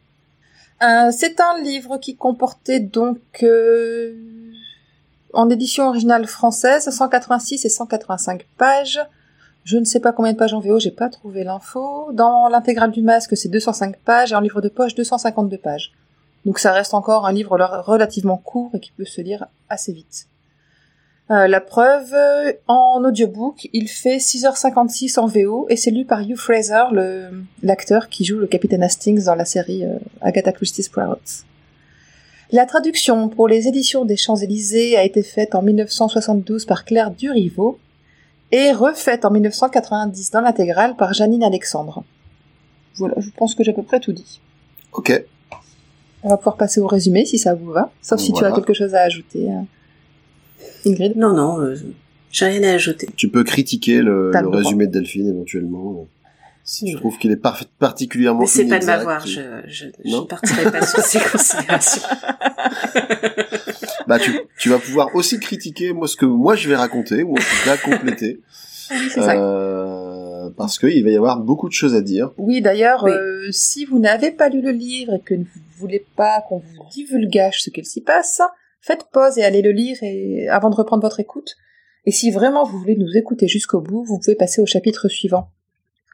Euh, 0.81 1.11
c'est 1.11 1.39
un 1.41 1.61
livre 1.61 1.97
qui 1.97 2.15
comportait 2.15 2.79
donc 2.79 3.19
euh, 3.43 4.13
en 5.33 5.49
édition 5.49 5.87
originale 5.87 6.25
française 6.25 6.89
186 6.89 7.65
et 7.65 7.69
185 7.69 8.45
pages. 8.57 8.99
Je 9.65 9.77
ne 9.77 9.83
sais 9.85 9.99
pas 9.99 10.13
combien 10.13 10.31
de 10.31 10.37
pages 10.37 10.53
en 10.53 10.61
VO, 10.61 10.79
j'ai 10.79 10.91
pas 10.91 11.09
trouvé 11.09 11.43
l'info. 11.43 12.09
Dans 12.13 12.47
l'intégrale 12.47 12.91
du 12.91 13.01
masque, 13.01 13.35
c'est 13.35 13.49
205 13.49 13.97
pages 13.97 14.31
et 14.31 14.35
en 14.35 14.39
livre 14.39 14.61
de 14.61 14.69
poche 14.69 14.95
252 14.95 15.57
pages. 15.57 15.91
Donc 16.45 16.59
ça 16.59 16.71
reste 16.71 16.93
encore 16.93 17.27
un 17.27 17.33
livre 17.33 17.57
re- 17.57 17.81
relativement 17.81 18.37
court 18.37 18.71
et 18.73 18.79
qui 18.79 18.91
peut 18.91 19.05
se 19.05 19.19
lire 19.21 19.45
assez 19.67 19.91
vite. 19.91 20.27
Euh, 21.31 21.47
la 21.47 21.61
preuve, 21.61 22.11
euh, 22.13 22.53
en 22.67 23.03
audiobook, 23.05 23.67
il 23.71 23.87
fait 23.87 24.17
6h56 24.17 25.19
en 25.19 25.27
VO 25.27 25.67
et 25.69 25.75
c'est 25.75 25.91
lu 25.91 26.03
par 26.03 26.21
Hugh 26.21 26.35
Fraser, 26.35 26.85
l'acteur 27.61 28.09
qui 28.09 28.25
joue 28.25 28.39
le 28.39 28.47
capitaine 28.47 28.81
Hastings 28.81 29.25
dans 29.25 29.35
la 29.35 29.45
série 29.45 29.85
euh, 29.85 29.99
Agatha 30.21 30.51
Christie's 30.51 30.89
Poirot. 30.89 31.19
La 32.51 32.65
traduction 32.65 33.29
pour 33.29 33.47
les 33.47 33.67
éditions 33.67 34.05
des 34.05 34.17
Champs-Élysées 34.17 34.97
a 34.97 35.03
été 35.03 35.21
faite 35.21 35.53
en 35.53 35.61
1972 35.61 36.65
par 36.65 36.83
Claire 36.83 37.11
Duriveau 37.11 37.77
et 38.51 38.71
refaite 38.71 39.23
en 39.23 39.29
1990 39.29 40.31
dans 40.31 40.41
l'intégrale 40.41 40.95
par 40.95 41.13
Janine 41.13 41.43
Alexandre. 41.43 42.03
Voilà, 42.95 43.13
je 43.19 43.29
pense 43.29 43.53
que 43.53 43.63
j'ai 43.63 43.69
à 43.69 43.75
peu 43.75 43.83
près 43.83 43.99
tout 43.99 44.13
dit. 44.13 44.41
Ok. 44.93 45.23
On 46.23 46.29
va 46.29 46.37
pouvoir 46.37 46.57
passer 46.57 46.81
au 46.81 46.87
résumé 46.87 47.23
si 47.25 47.37
ça 47.37 47.53
vous 47.53 47.71
va, 47.71 47.91
sauf 48.01 48.19
si 48.19 48.33
tu 48.33 48.43
as 48.43 48.51
quelque 48.51 48.73
chose 48.73 48.95
à 48.95 49.01
ajouter. 49.01 49.47
Ingrid? 50.85 51.15
Non, 51.17 51.33
non, 51.33 51.59
euh, 51.61 51.75
j'ai 52.31 52.45
rien 52.45 52.63
à 52.63 52.73
ajouter. 52.73 53.07
Tu 53.15 53.29
peux 53.29 53.43
critiquer 53.43 54.01
le, 54.01 54.31
résumé 54.49 54.87
de 54.87 54.91
Delphine 54.93 55.27
éventuellement. 55.29 56.07
Si 56.63 56.85
tu 56.85 56.93
Ouais. 56.93 56.99
trouves 56.99 57.17
qu'il 57.17 57.31
est 57.31 57.35
parfait- 57.35 57.65
particulièrement 57.79 58.41
Mais 58.41 58.45
c'est 58.45 58.67
pas 58.67 58.77
de 58.77 58.85
m'avoir, 58.85 59.25
je, 59.25 59.41
je, 59.67 59.85
je 60.05 60.15
ne 60.15 60.21
partirai 60.21 60.71
pas 60.71 60.85
sur 60.85 60.99
ces 60.99 61.19
considérations. 61.31 62.03
Bah 64.07 64.19
tu, 64.19 64.31
tu 64.59 64.69
vas 64.69 64.77
pouvoir 64.79 65.15
aussi 65.15 65.39
critiquer 65.39 65.93
moi 65.93 66.07
ce 66.07 66.15
que 66.15 66.25
moi 66.25 66.55
je 66.55 66.69
vais 66.69 66.75
raconter 66.75 67.23
ou 67.23 67.31
en 67.33 67.35
tout 67.35 67.65
cas 67.65 67.77
compléter 67.77 68.39
C'est 69.11 69.21
ça. 69.21 69.35
euh, 69.35 70.49
parce 70.57 70.79
qu'il 70.79 71.03
va 71.03 71.09
y 71.11 71.15
avoir 71.15 71.39
beaucoup 71.39 71.67
de 71.69 71.73
choses 71.73 71.93
à 71.95 72.01
dire. 72.01 72.31
Oui, 72.37 72.59
d'ailleurs, 72.61 73.03
Oui. 73.03 73.11
euh, 73.11 73.47
si 73.51 73.85
vous 73.85 73.99
n'avez 73.99 74.31
pas 74.31 74.49
lu 74.49 74.61
le 74.61 74.71
livre 74.71 75.13
et 75.13 75.19
que 75.19 75.35
vous 75.35 75.41
ne 75.41 75.79
voulez 75.79 76.05
pas 76.15 76.41
qu'on 76.47 76.57
vous 76.57 76.85
divulgage 76.91 77.61
ce 77.61 77.69
qu'il 77.69 77.85
s'y 77.85 78.01
passe, 78.01 78.41
faites 78.81 79.05
pause 79.11 79.37
et 79.37 79.43
allez 79.43 79.61
le 79.61 79.71
lire 79.71 79.97
et... 80.01 80.47
avant 80.49 80.69
de 80.69 80.75
reprendre 80.75 81.01
votre 81.03 81.19
écoute. 81.19 81.55
Et 82.05 82.11
si 82.11 82.31
vraiment 82.31 82.63
vous 82.63 82.79
voulez 82.79 82.95
nous 82.95 83.17
écouter 83.17 83.47
jusqu'au 83.47 83.81
bout, 83.81 84.03
vous 84.03 84.19
pouvez 84.19 84.35
passer 84.35 84.61
au 84.61 84.65
chapitre 84.65 85.07
suivant. 85.09 85.51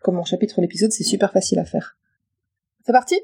Comme 0.01 0.15
mon 0.15 0.23
chapitre 0.23 0.61
l'épisode, 0.61 0.91
c'est 0.91 1.03
super 1.03 1.31
facile 1.31 1.59
à 1.59 1.65
faire. 1.65 1.97
C'est 2.85 2.91
parti? 2.91 3.19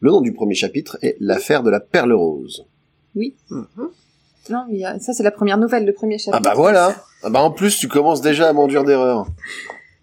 Le 0.00 0.10
nom 0.10 0.20
du 0.20 0.32
premier 0.32 0.54
chapitre 0.54 0.98
est 1.02 1.16
l'affaire 1.20 1.62
de 1.62 1.70
la 1.70 1.80
perle 1.80 2.12
rose. 2.12 2.66
Oui. 3.14 3.36
Mhm. 3.50 3.88
Non, 4.50 4.66
mais 4.68 4.82
ça 5.00 5.14
c'est 5.14 5.22
la 5.22 5.30
première 5.30 5.56
nouvelle, 5.56 5.86
le 5.86 5.94
premier 5.94 6.18
chapitre. 6.18 6.36
Ah 6.36 6.40
bah 6.40 6.54
voilà. 6.54 6.94
Ah 7.22 7.30
bah 7.30 7.40
en 7.40 7.50
plus 7.50 7.78
tu 7.78 7.88
commences 7.88 8.20
déjà 8.20 8.48
à 8.48 8.52
m'enduire 8.52 8.84
d'erreurs. 8.84 9.26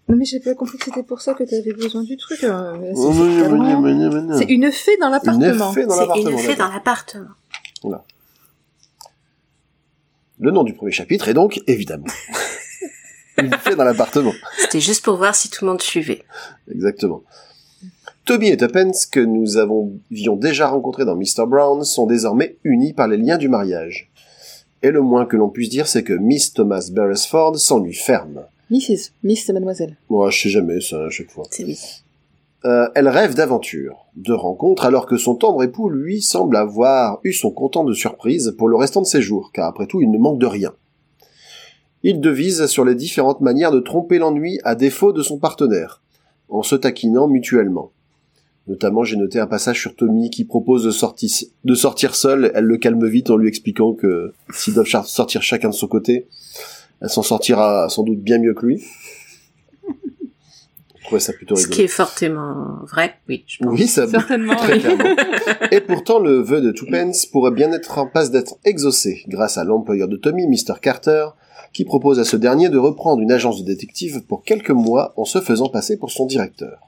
Non 0.08 0.16
mais 0.16 0.24
j'ai 0.24 0.40
pas 0.40 0.54
compris 0.54 0.78
que 0.78 0.84
c'était 0.84 1.04
pour 1.04 1.20
ça 1.20 1.34
que 1.34 1.44
t'avais 1.44 1.72
besoin 1.72 2.02
du 2.02 2.16
truc. 2.16 2.40
c'est 2.40 2.48
Oh, 2.48 3.12
une 4.48 4.72
fée 4.72 4.96
dans 5.00 5.10
l'appartement. 5.10 5.72
Une 5.72 5.74
fée 5.74 5.86
dans 6.56 6.68
l'appartement. 6.68 7.28
Le 10.38 10.50
nom 10.50 10.64
du 10.64 10.74
premier 10.74 10.92
chapitre 10.92 11.28
est 11.28 11.34
donc 11.34 11.60
évidemment 11.66 12.06
une 13.38 13.52
fée 13.54 13.76
dans 13.76 13.84
l'appartement. 13.84 14.32
C'était 14.58 14.80
juste 14.80 15.04
pour 15.04 15.16
voir 15.16 15.34
si 15.34 15.50
tout 15.50 15.64
le 15.64 15.70
monde 15.70 15.82
suivait. 15.82 16.22
Exactement. 16.70 17.22
Toby 18.24 18.48
et 18.48 18.56
Tuppence, 18.56 19.06
que 19.06 19.20
nous 19.20 19.56
avons, 19.56 19.98
avions 20.10 20.36
déjà 20.36 20.68
rencontrés 20.68 21.04
dans 21.04 21.16
Mr. 21.16 21.46
Brown, 21.46 21.84
sont 21.84 22.06
désormais 22.06 22.56
unis 22.62 22.92
par 22.92 23.08
les 23.08 23.16
liens 23.16 23.36
du 23.36 23.48
mariage. 23.48 24.10
Et 24.82 24.90
le 24.90 25.00
moins 25.00 25.26
que 25.26 25.36
l'on 25.36 25.48
puisse 25.48 25.68
dire, 25.68 25.86
c'est 25.88 26.04
que 26.04 26.12
Miss 26.12 26.52
Thomas 26.52 26.88
Beresford 26.92 27.58
s'ennuie 27.58 27.94
ferme. 27.94 28.44
Mrs. 28.70 29.10
Miss 29.22 29.48
et 29.48 29.52
Mademoiselle. 29.52 29.96
Moi, 30.08 30.30
je 30.30 30.42
sais 30.42 30.48
jamais 30.48 30.80
ça 30.80 31.04
à 31.04 31.10
chaque 31.10 31.30
fois. 31.30 31.44
C'est 31.50 31.64
oui. 31.64 31.78
Euh, 32.64 32.88
elle 32.94 33.08
rêve 33.08 33.34
d'aventure, 33.34 34.06
de 34.14 34.32
rencontres, 34.32 34.84
alors 34.84 35.06
que 35.06 35.16
son 35.16 35.34
tendre 35.34 35.62
époux, 35.64 35.88
lui, 35.88 36.22
semble 36.22 36.56
avoir 36.56 37.18
eu 37.24 37.32
son 37.32 37.50
content 37.50 37.82
de 37.82 37.92
surprise 37.92 38.54
pour 38.56 38.68
le 38.68 38.76
restant 38.76 39.00
de 39.00 39.06
ses 39.06 39.20
jours, 39.20 39.50
car 39.52 39.66
après 39.66 39.86
tout, 39.86 40.00
il 40.00 40.10
ne 40.10 40.18
manque 40.18 40.38
de 40.38 40.46
rien. 40.46 40.72
Il 42.04 42.20
devise 42.20 42.66
sur 42.66 42.84
les 42.84 42.94
différentes 42.94 43.40
manières 43.40 43.72
de 43.72 43.80
tromper 43.80 44.18
l'ennui 44.18 44.60
à 44.62 44.74
défaut 44.76 45.12
de 45.12 45.22
son 45.22 45.38
partenaire, 45.38 46.02
en 46.48 46.62
se 46.62 46.76
taquinant 46.76 47.26
mutuellement. 47.26 47.90
Notamment, 48.68 49.02
j'ai 49.02 49.16
noté 49.16 49.40
un 49.40 49.48
passage 49.48 49.80
sur 49.80 49.96
Tommy 49.96 50.30
qui 50.30 50.44
propose 50.44 50.84
de, 50.84 51.38
de 51.64 51.74
sortir 51.74 52.14
seule. 52.14 52.52
Elle 52.54 52.64
le 52.64 52.76
calme 52.76 53.04
vite 53.06 53.30
en 53.30 53.36
lui 53.36 53.48
expliquant 53.48 53.92
que 53.92 54.34
s'ils 54.52 54.74
doivent 54.74 54.86
sortir 54.86 55.42
chacun 55.42 55.70
de 55.70 55.74
son 55.74 55.88
côté, 55.88 56.28
elle 57.00 57.08
s'en 57.08 57.22
sortira 57.22 57.88
sans 57.88 58.04
doute 58.04 58.20
bien 58.20 58.38
mieux 58.38 58.54
que 58.54 58.66
lui. 58.66 58.84
Je 61.02 61.06
trouvais 61.08 61.20
ça 61.20 61.32
plutôt 61.32 61.56
Ce 61.56 61.66
qui 61.66 61.82
est 61.82 61.88
fortement 61.88 62.78
vrai, 62.90 63.16
oui, 63.28 63.44
je 63.46 63.58
pense. 63.58 63.78
Oui, 63.78 63.86
ça 63.86 64.06
Certainement, 64.08 64.54
très 64.56 64.74
oui. 64.74 64.80
clairement. 64.80 65.04
Et 65.72 65.80
pourtant, 65.80 66.18
le 66.20 66.40
vœu 66.40 66.60
de 66.60 66.70
Twopence 66.70 67.26
pourrait 67.26 67.50
bien 67.50 67.70
être 67.72 67.98
en 67.98 68.06
passe 68.06 68.30
d'être 68.30 68.54
exaucé 68.64 69.22
grâce 69.28 69.58
à 69.58 69.64
l'employeur 69.64 70.06
de 70.08 70.16
Tommy, 70.16 70.46
Mr. 70.46 70.74
Carter, 70.80 71.26
qui 71.72 71.84
propose 71.84 72.18
à 72.20 72.24
ce 72.24 72.36
dernier 72.36 72.68
de 72.68 72.78
reprendre 72.78 73.20
une 73.20 73.32
agence 73.32 73.60
de 73.62 73.66
détective 73.66 74.22
pour 74.28 74.44
quelques 74.44 74.70
mois 74.70 75.12
en 75.16 75.24
se 75.24 75.40
faisant 75.40 75.68
passer 75.68 75.96
pour 75.96 76.10
son 76.12 76.24
directeur. 76.26 76.78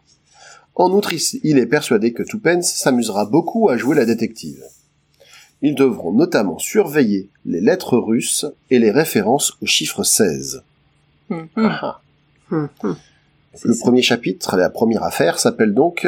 En 0.76 0.90
outre, 0.92 1.12
il- 1.42 1.58
est 1.58 1.66
persuadé 1.66 2.12
que 2.12 2.22
Twopence 2.22 2.66
s'amusera 2.72 3.26
beaucoup 3.26 3.68
à 3.68 3.76
jouer 3.76 3.96
la 3.96 4.04
détective. 4.04 4.62
Ils 5.62 5.74
devront 5.74 6.12
notamment 6.12 6.58
surveiller 6.58 7.30
les 7.46 7.60
lettres 7.60 7.96
russes 7.96 8.46
et 8.70 8.78
les 8.78 8.90
références 8.90 9.54
au 9.62 9.66
chiffre 9.66 10.02
16. 10.04 10.62
Hum, 11.30 11.48
hum. 11.56 11.72
Hum, 12.50 12.68
hum. 12.82 12.96
C'est 12.96 13.13
Le 13.62 13.72
ça. 13.72 13.80
premier 13.80 14.02
chapitre, 14.02 14.56
la 14.56 14.70
première 14.70 15.02
affaire, 15.04 15.38
s'appelle 15.38 15.74
donc 15.74 16.06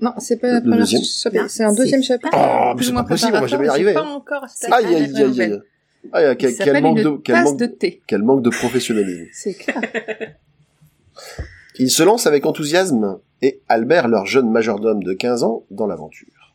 Non, 0.00 0.12
c'est 0.18 0.36
pas 0.36 0.48
la 0.48 0.54
Le 0.54 0.60
première 0.62 0.78
deuxième 0.80 1.02
chapitre, 1.02 1.42
Non, 1.42 1.48
c'est 1.48 1.64
un 1.64 1.74
deuxième 1.74 2.02
chapitre. 2.02 2.30
Oh, 2.32 2.70
mais 2.70 2.74
plus 2.76 2.84
c'est 2.84 2.90
ou 2.90 2.94
moins 2.94 3.02
pas 3.04 3.08
possible, 3.10 3.32
on 3.36 3.40
va 3.40 3.46
jamais 3.46 3.66
y 3.66 3.68
arriver. 3.68 3.94
mais 3.94 4.00
c'est 4.00 4.02
pas 4.02 4.08
encore 4.08 4.44
attaqué 4.44 4.72
Aïe, 4.72 4.94
aïe, 4.94 5.16
aïe, 5.16 5.42
aïe. 5.42 6.36
Quel, 6.38 6.82
manque 6.82 7.00
de, 7.00 7.10
quel 7.22 7.42
manque 7.42 7.58
de 7.58 7.66
thé. 7.66 8.02
Quel 8.06 8.22
manque 8.22 8.42
de 8.42 8.50
professionnalisme. 8.50 9.26
C'est 9.32 9.54
clair. 9.54 9.80
Ils 11.78 11.90
se 11.90 12.02
lancent 12.02 12.26
avec 12.26 12.46
enthousiasme 12.46 13.18
et 13.42 13.60
Albert, 13.68 14.08
leur 14.08 14.26
jeune 14.26 14.50
majordome 14.50 15.02
de 15.02 15.12
15 15.12 15.42
ans, 15.44 15.64
dans 15.70 15.86
l'aventure. 15.86 16.54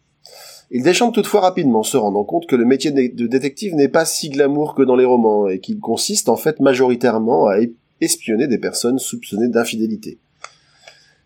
Ils 0.72 0.84
déchantent 0.84 1.14
toutefois 1.14 1.42
rapidement, 1.42 1.84
se 1.84 1.98
rendant 1.98 2.24
compte 2.24 2.48
que 2.48 2.56
le 2.56 2.66
métier 2.66 2.92
de 2.92 3.28
détective 3.28 3.76
n'est 3.76 3.90
pas 3.90 4.06
si 4.06 4.30
glamour 4.30 4.74
que 4.76 4.82
dans 4.82 4.96
les 4.96 5.06
romans 5.06 5.48
et 5.48 5.60
qu'il 5.60 5.80
consiste 5.80 6.30
en 6.30 6.36
fait 6.36 6.60
majoritairement 6.60 7.48
à 7.48 7.58
espionner 8.02 8.48
des 8.48 8.58
personnes 8.58 8.98
soupçonnées 8.98 9.50
d'infidélité. 9.50 10.20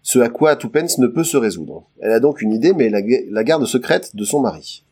Ce 0.10 0.20
à 0.20 0.30
quoi 0.30 0.56
Twopence 0.56 1.00
ne 1.00 1.08
peut 1.08 1.26
se 1.26 1.36
résoudre. 1.36 1.84
Elle 2.00 2.14
a 2.14 2.22
donc 2.22 2.42
une 2.42 2.54
idée, 2.54 2.72
mais 2.72 2.88
la, 2.88 3.02
ga- 3.02 3.24
la 3.30 3.44
garde 3.44 3.66
secrète 3.66 4.16
de 4.16 4.24
son 4.24 4.40
mari. 4.40 4.86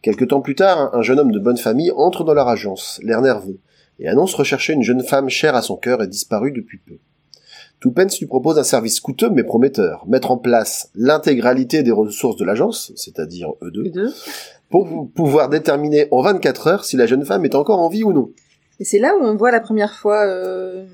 Quelque 0.00 0.24
temps 0.24 0.40
plus 0.40 0.54
tard, 0.54 0.94
un 0.94 1.02
jeune 1.02 1.18
homme 1.20 1.30
de 1.30 1.38
bonne 1.38 1.58
famille 1.58 1.90
entre 1.94 2.24
dans 2.24 2.32
leur 2.32 2.48
agence, 2.48 3.00
l'air 3.02 3.20
nerveux, 3.20 3.58
et 3.98 4.08
annonce 4.08 4.32
rechercher 4.32 4.72
une 4.72 4.82
jeune 4.82 5.02
femme 5.04 5.28
chère 5.28 5.54
à 5.56 5.60
son 5.60 5.76
cœur 5.76 6.02
et 6.02 6.06
disparue 6.06 6.52
depuis 6.52 6.78
peu. 6.78 6.94
Twopence 7.80 8.18
lui 8.18 8.24
propose 8.26 8.58
un 8.58 8.62
service 8.62 8.98
coûteux 9.00 9.28
mais 9.28 9.44
prometteur, 9.44 10.06
mettre 10.08 10.30
en 10.30 10.38
place 10.38 10.88
l'intégralité 10.94 11.82
des 11.82 11.90
ressources 11.92 12.36
de 12.36 12.46
l'agence, 12.46 12.92
c'est-à-dire 12.96 13.50
eux 13.60 13.70
deux, 13.70 13.90
pour 14.70 14.88
pou- 14.88 15.04
pouvoir 15.04 15.50
déterminer 15.50 16.08
en 16.12 16.22
24 16.22 16.66
heures 16.66 16.84
si 16.86 16.96
la 16.96 17.04
jeune 17.04 17.26
femme 17.26 17.44
est 17.44 17.54
encore 17.54 17.78
en 17.80 17.90
vie 17.90 18.04
ou 18.04 18.14
non. 18.14 18.30
Et 18.78 18.84
c'est 18.84 18.98
là 19.00 19.14
où 19.20 19.22
on 19.22 19.36
voit 19.36 19.50
la 19.50 19.60
première 19.60 19.92
fois 19.94 20.24
euh, 20.26 20.86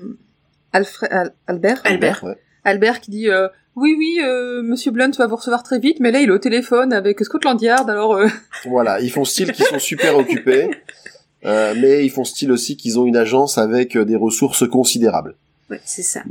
Alfred, 0.73 1.09
Al- 1.13 1.33
Albert? 1.47 1.81
Albert. 1.85 2.23
Ouais. 2.25 2.35
Albert 2.67 2.99
qui 2.99 3.11
dit 3.11 3.29
euh, 3.29 3.47
oui 3.77 3.95
oui 3.97 4.19
euh, 4.21 4.61
Monsieur 4.61 4.91
Blunt 4.91 5.11
va 5.17 5.25
vous 5.25 5.37
recevoir 5.37 5.63
très 5.63 5.79
vite, 5.79 6.01
mais 6.01 6.11
là 6.11 6.19
il 6.19 6.27
est 6.27 6.33
au 6.33 6.37
téléphone 6.37 6.91
avec 6.91 7.21
Scotland 7.21 7.59
Yard, 7.61 7.89
alors 7.89 8.15
euh, 8.15 8.27
Voilà, 8.65 8.99
ils 8.99 9.09
font 9.09 9.23
style 9.23 9.53
qu'ils 9.53 9.63
sont 9.63 9.79
super 9.79 10.17
occupés, 10.17 10.69
mais 11.45 12.05
ils 12.05 12.09
font 12.09 12.25
style 12.25 12.51
aussi 12.51 12.75
qu'ils 12.75 12.99
ont 12.99 13.05
une 13.05 13.15
agence 13.15 13.57
avec 13.57 13.97
des 13.97 14.15
ressources 14.17 14.67
considérables. 14.67 15.35
Ouais, 15.69 15.79
c'est 15.85 16.03
ça. 16.03 16.23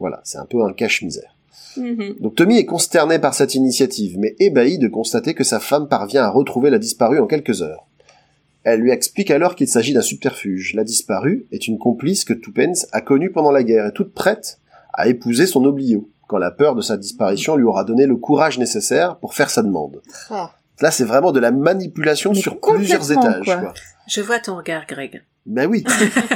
Voilà, 0.00 0.22
c'est 0.24 0.38
un 0.38 0.46
peu 0.46 0.62
un 0.64 0.72
cache-misère. 0.72 1.36
mhm. 1.76 2.16
Donc 2.20 2.34
Tommy 2.34 2.56
est 2.56 2.64
consterné 2.64 3.18
par 3.18 3.34
cette 3.34 3.54
initiative, 3.54 4.16
mais 4.18 4.36
ébahi 4.38 4.78
de 4.78 4.88
constater 4.88 5.34
que 5.34 5.44
sa 5.44 5.60
femme 5.60 5.88
parvient 5.88 6.22
à 6.22 6.30
retrouver 6.30 6.70
la 6.70 6.78
disparue 6.78 7.18
en 7.18 7.26
quelques 7.26 7.60
heures. 7.60 7.86
Elle 8.62 8.80
lui 8.80 8.90
explique 8.90 9.30
alors 9.30 9.54
qu'il 9.54 9.68
s'agit 9.68 9.92
d'un 9.92 10.00
subterfuge. 10.00 10.72
La 10.72 10.84
disparue 10.84 11.44
est 11.52 11.68
une 11.68 11.76
complice 11.76 12.24
que 12.24 12.32
Twopence 12.32 12.86
a 12.92 13.02
connue 13.02 13.30
pendant 13.30 13.52
la 13.52 13.62
guerre 13.62 13.86
et 13.86 13.92
toute 13.92 14.14
prête 14.14 14.58
à 14.94 15.08
épouser 15.08 15.46
son 15.46 15.64
oblio, 15.64 16.08
quand 16.28 16.38
la 16.38 16.50
peur 16.50 16.74
de 16.74 16.80
sa 16.80 16.96
disparition 16.96 17.56
lui 17.56 17.64
aura 17.64 17.84
donné 17.84 18.06
le 18.06 18.16
courage 18.16 18.58
nécessaire 18.58 19.16
pour 19.18 19.34
faire 19.34 19.50
sa 19.50 19.62
demande. 19.62 20.00
Ah. 20.30 20.52
Là, 20.80 20.90
c'est 20.90 21.04
vraiment 21.04 21.30
de 21.32 21.38
la 21.40 21.52
manipulation 21.52 22.32
Mais 22.32 22.40
sur 22.40 22.58
plusieurs 22.60 23.12
étages. 23.12 23.44
quoi. 23.44 23.56
Quoi. 23.56 23.74
Je 24.08 24.20
vois 24.20 24.38
ton 24.40 24.56
regard, 24.56 24.86
Greg. 24.88 25.22
Ben 25.46 25.68
oui, 25.70 25.84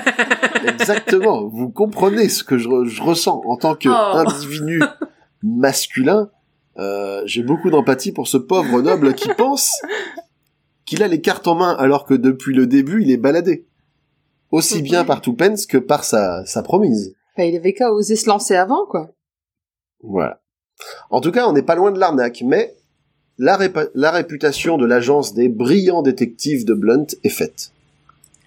exactement. 0.67 1.47
Vous 1.49 1.71
comprenez 1.71 2.29
ce 2.29 2.45
que 2.45 2.59
je, 2.59 2.69
re- 2.69 2.85
je 2.87 3.03
ressens 3.03 3.43
en 3.47 3.57
tant 3.57 3.73
Oh. 3.73 3.77
qu'individu 3.77 4.83
masculin. 5.43 6.31
Euh, 6.79 7.23
J'ai 7.27 7.43
beaucoup 7.43 7.71
d'empathie 7.71 8.13
pour 8.13 8.29
ce 8.29 8.37
pauvre 8.37 8.81
noble 8.83 9.15
qui 9.15 9.29
pense 9.37 9.73
qu'il 10.85 11.03
a 11.03 11.09
les 11.09 11.21
cartes 11.21 11.49
en 11.49 11.55
main 11.55 11.75
alors 11.79 12.05
que 12.05 12.15
depuis 12.15 12.55
le 12.55 12.67
début 12.67 13.03
il 13.03 13.11
est 13.11 13.17
baladé. 13.17 13.67
Aussi 14.51 14.81
bien 14.83 15.05
par 15.05 15.21
Twopence 15.21 15.67
que 15.67 15.77
par 15.79 16.05
sa, 16.05 16.45
sa 16.47 16.63
promise. 16.63 17.15
Enfin, 17.39 17.47
il 17.49 17.57
avait 17.57 17.73
qu'à 17.73 17.93
oser 17.93 18.17
se 18.17 18.29
lancer 18.29 18.57
avant 18.57 18.85
quoi. 18.87 19.13
Voilà. 20.03 20.41
En 21.11 21.21
tout 21.21 21.31
cas, 21.33 21.47
on 21.49 21.53
n'est 21.53 21.63
pas 21.63 21.75
loin 21.77 21.91
de 21.93 21.99
l'arnaque, 22.01 22.43
mais 22.45 22.75
la, 23.39 23.57
répa- 23.57 23.91
la 23.95 24.11
réputation 24.11 24.77
de 24.79 24.87
l'agence 24.87 25.35
des 25.35 25.49
brillants 25.49 26.03
détectives 26.03 26.65
de 26.65 26.75
Blunt 26.75 27.07
est 27.25 27.29
faite. 27.29 27.71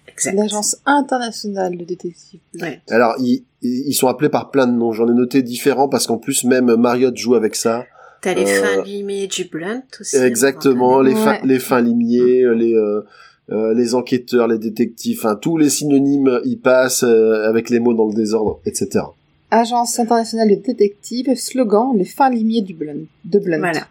Exact. 0.08 0.34
L'agence 0.34 0.76
internationale 0.84 1.76
de 1.76 1.84
détectives. 1.84 2.40
Ouais. 2.60 2.80
Alors, 2.90 3.14
ils, 3.18 3.44
ils 3.62 3.94
sont 3.94 4.08
appelés 4.08 4.28
par 4.28 4.50
plein 4.50 4.66
de 4.66 4.72
noms. 4.72 4.92
J'en 4.92 5.08
ai 5.08 5.14
noté 5.14 5.42
différents 5.42 5.88
parce 5.88 6.06
qu'en 6.06 6.18
plus, 6.18 6.44
même 6.44 6.74
Marriott 6.76 7.16
joue 7.16 7.34
avec 7.34 7.54
ça. 7.54 7.84
T'as 8.20 8.34
les 8.34 8.44
Euh, 8.46 8.62
fins 8.62 8.82
limées 8.84 9.26
du 9.26 9.44
blunt 9.46 9.82
aussi. 10.00 10.16
Exactement, 10.16 11.00
les, 11.00 11.14
Ouais. 11.14 11.18
fins, 11.24 11.40
les 11.44 11.58
fins 11.58 11.80
limiers, 11.80 12.44
les, 12.54 12.74
euh, 12.74 13.00
euh, 13.50 13.74
les 13.74 13.94
enquêteurs, 13.94 14.46
les 14.46 14.58
détectives, 14.58 15.18
enfin, 15.18 15.34
tous 15.34 15.56
les 15.56 15.68
synonymes 15.68 16.40
y 16.44 16.56
passent 16.56 17.02
euh, 17.02 17.48
avec 17.48 17.70
les 17.70 17.80
mots 17.80 17.94
dans 17.94 18.06
le 18.06 18.14
désordre, 18.14 18.60
etc. 18.66 19.04
Agence 19.50 19.98
internationale 19.98 20.48
de 20.48 20.54
détectives, 20.54 21.34
slogan 21.34 21.92
les 21.96 22.04
fins 22.04 22.30
limiers 22.30 22.62
du 22.62 22.72
Blunt, 22.72 23.06
de 23.24 23.38
Blunt. 23.38 23.58
Voilà. 23.58 23.86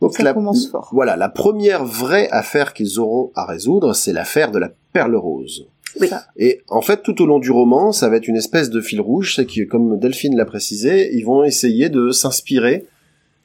Donc 0.00 0.14
Ça 0.14 0.22
la, 0.22 0.34
commence 0.34 0.68
fort. 0.68 0.90
Voilà, 0.92 1.16
la 1.16 1.28
première 1.28 1.84
vraie 1.84 2.28
affaire 2.30 2.74
qu'ils 2.74 2.98
auront 2.98 3.30
à 3.34 3.46
résoudre, 3.46 3.94
c'est 3.94 4.12
l'affaire 4.12 4.50
de 4.50 4.58
la 4.58 4.72
perle 4.92 5.14
rose. 5.14 5.68
Oui. 6.00 6.08
Et 6.36 6.60
en 6.68 6.82
fait, 6.82 7.02
tout 7.02 7.20
au 7.22 7.26
long 7.26 7.38
du 7.38 7.50
roman, 7.50 7.92
ça 7.92 8.08
va 8.08 8.16
être 8.16 8.28
une 8.28 8.36
espèce 8.36 8.70
de 8.70 8.80
fil 8.80 9.00
rouge, 9.00 9.36
c'est 9.36 9.46
que, 9.46 9.64
comme 9.64 9.98
Delphine 9.98 10.36
l'a 10.36 10.44
précisé, 10.44 11.14
ils 11.14 11.24
vont 11.24 11.44
essayer 11.44 11.88
de 11.88 12.10
s'inspirer 12.10 12.86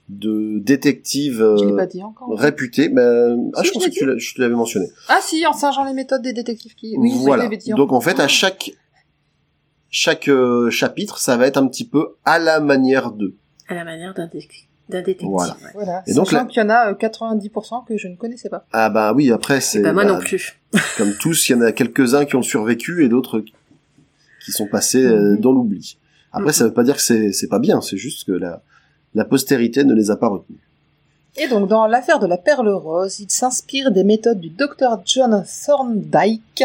de 0.09 0.59
l'ai 0.65 1.41
euh, 1.41 1.55
réputés. 2.35 2.89
Ben, 2.89 3.49
ah, 3.55 3.61
Si, 3.61 3.67
je 3.67 3.69
je 3.69 3.73
pensais 3.73 3.89
que 3.89 4.15
tu 4.17 4.33
te 4.35 4.41
l'avais 4.41 4.53
mentionné. 4.55 4.87
Ah 5.09 5.19
si, 5.21 5.45
en 5.47 5.53
singeant 5.53 5.83
les 5.83 5.93
méthodes 5.93 6.21
des 6.21 6.33
détectives 6.33 6.75
qui... 6.75 6.95
Oui, 6.97 7.11
voilà. 7.15 7.43
je 7.43 7.45
l'avais 7.47 7.57
dit 7.57 7.71
Donc 7.71 7.91
en 7.91 8.01
fait, 8.01 8.19
à 8.19 8.23
Ah. 8.23 8.27
chaque 8.27 8.71
chaque 9.89 10.27
euh, 10.27 10.69
chapitre, 10.69 11.17
ça 11.19 11.37
va 11.37 11.47
être 11.47 11.57
un 11.57 11.67
petit 11.67 11.85
peu 11.87 12.15
à 12.25 12.37
la 12.39 12.59
manière 12.59 13.11
d'eux. 13.11 13.35
À 13.67 13.73
la 13.75 13.83
manière 13.83 14.13
d'un 14.13 14.27
dé- 14.27 14.47
d'un 14.89 14.99
détective. 14.99 15.27
Voilà. 15.73 16.03
Et 16.05 16.13
donc, 16.13 16.31
là- 16.31 16.45
qu'il 16.45 16.61
y 16.61 16.65
en 16.65 16.69
a 16.69 16.91
euh, 16.91 16.93
90% 16.95 17.85
que 17.87 17.97
je 17.97 18.07
ne 18.07 18.15
connaissais 18.15 18.49
pas. 18.49 18.65
Ah 18.73 18.89
bah 18.89 19.13
oui, 19.13 19.31
après 19.31 19.61
c'est 19.61 19.81
Bah, 19.81 19.93
moi 19.93 20.03
bah, 20.05 20.11
non 20.13 20.19
plus. 20.19 20.59
comme 20.97 21.13
tous, 21.19 21.49
il 21.49 21.53
y 21.53 21.55
en 21.55 21.61
a 21.61 21.71
quelques-uns 21.71 22.25
qui 22.25 22.35
ont 22.35 22.43
survécu 22.43 23.03
et 23.05 23.09
d'autres 23.09 23.39
qui- 23.39 23.53
sont 24.51 24.67
passés 24.67 25.03
euh, 25.03 25.31
Mhm. 25.31 25.39
dans 25.39 25.51
l'oubli. 25.51 25.97
Après, 26.31 26.49
Mhm. 26.49 26.53
ça 26.53 26.63
veut 26.65 26.73
pas 26.73 26.83
dire 26.83 26.95
que 26.97 27.01
c'est 27.01 27.31
c'est 27.31 27.47
pas 27.47 27.57
bien, 27.59 27.81
c'est 27.81 27.97
juste 27.97 28.25
que 28.25 28.33
la 28.33 28.61
la 29.15 29.25
postérité 29.25 29.83
ne 29.83 29.93
les 29.93 30.11
a 30.11 30.17
pas 30.17 30.27
retenus. 30.27 30.59
Et 31.37 31.47
donc, 31.47 31.67
dans 31.67 31.87
l'affaire 31.87 32.19
de 32.19 32.27
la 32.27 32.37
perle 32.37 32.69
rose, 32.69 33.19
il 33.19 33.29
s'inspire 33.29 33.91
des 33.91 34.03
méthodes 34.03 34.39
du 34.39 34.49
docteur 34.49 35.01
John 35.05 35.43
Thorndike, 35.65 36.63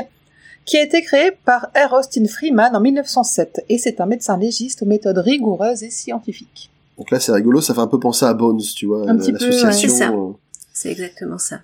qui 0.65 0.77
a 0.77 0.83
été 0.83 1.03
créé 1.03 1.33
par 1.45 1.71
R. 1.75 1.95
Austin 1.95 2.27
Freeman 2.27 2.77
en 2.77 2.81
1907, 2.81 3.65
et 3.69 3.79
c'est 3.79 4.01
un 4.01 4.07
médecin 4.07 4.37
légiste 4.37 4.83
aux 4.83 4.87
méthodes 4.87 5.19
rigoureuses 5.19 5.83
et 5.83 5.91
scientifiques. 5.91 6.71
Donc 6.99 7.11
là, 7.11 7.19
c'est 7.19 7.33
rigolo, 7.33 7.61
ça 7.61 7.75
fait 7.75 7.81
un 7.81 7.87
peu 7.87 7.99
penser 7.99 8.27
à 8.27 8.35
Bones, 8.35 8.61
tu 8.77 8.87
vois, 8.87 9.09
Un 9.09 9.17
euh, 9.17 9.19
petit 9.19 9.33
peu, 9.33 9.45
ouais. 9.45 9.51
l'association. 9.51 9.89
C'est 9.89 9.89
ça. 9.89 10.11
euh. 10.11 10.33
C'est 10.73 10.91
exactement 10.93 11.39
ça. 11.39 11.61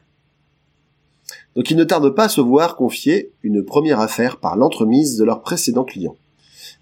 Donc 1.55 1.71
ils 1.71 1.77
ne 1.77 1.85
tardent 1.85 2.11
pas 2.15 2.25
à 2.25 2.29
se 2.29 2.41
voir 2.41 2.77
confier 2.77 3.33
une 3.43 3.65
première 3.65 4.01
affaire 4.01 4.39
par 4.39 4.57
l'entremise 4.57 5.17
de 5.17 5.25
leur 5.25 5.41
précédent 5.43 5.85
client. 5.85 6.17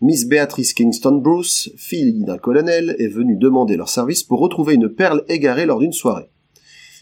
Miss 0.05 0.27
Beatrice 0.27 0.75
Kingston 0.75 1.13
Bruce, 1.17 1.71
fille 1.79 2.25
d'un 2.25 2.37
colonel, 2.37 2.95
est 2.99 3.09
venue 3.09 3.37
demander 3.37 3.75
leur 3.75 3.89
service 3.89 4.23
pour 4.23 4.39
retrouver 4.39 4.75
une 4.75 4.91
perle 4.91 5.25
égarée 5.29 5.65
lors 5.65 5.79
d'une 5.79 5.95
soirée. 5.95 6.29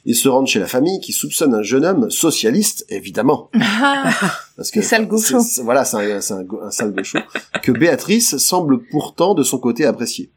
Ils 0.05 0.15
se 0.15 0.29
rendent 0.29 0.47
chez 0.47 0.61
la 0.61 0.69
famille 0.69 1.01
qui 1.01 1.13
soupçonne 1.13 1.53
un 1.53 1.63
jeune 1.63 1.85
homme 1.85 2.11
socialiste, 2.11 2.87
évidemment. 2.91 3.51
Parce 4.57 4.71
que 4.71 4.79
gauchos. 5.05 5.41
c'est- 5.41 5.63
Voilà, 5.63 5.85
c'est 5.85 5.97
un, 5.97 6.21
c'est 6.21 6.35
un, 6.35 6.47
un 6.63 6.71
sale 6.71 6.93
gaucho 6.95 7.19
que 7.61 7.73
Béatrice 7.73 8.37
semble 8.37 8.85
pourtant 8.87 9.35
de 9.35 9.43
son 9.43 9.59
côté 9.59 9.85
apprécier. 9.85 10.31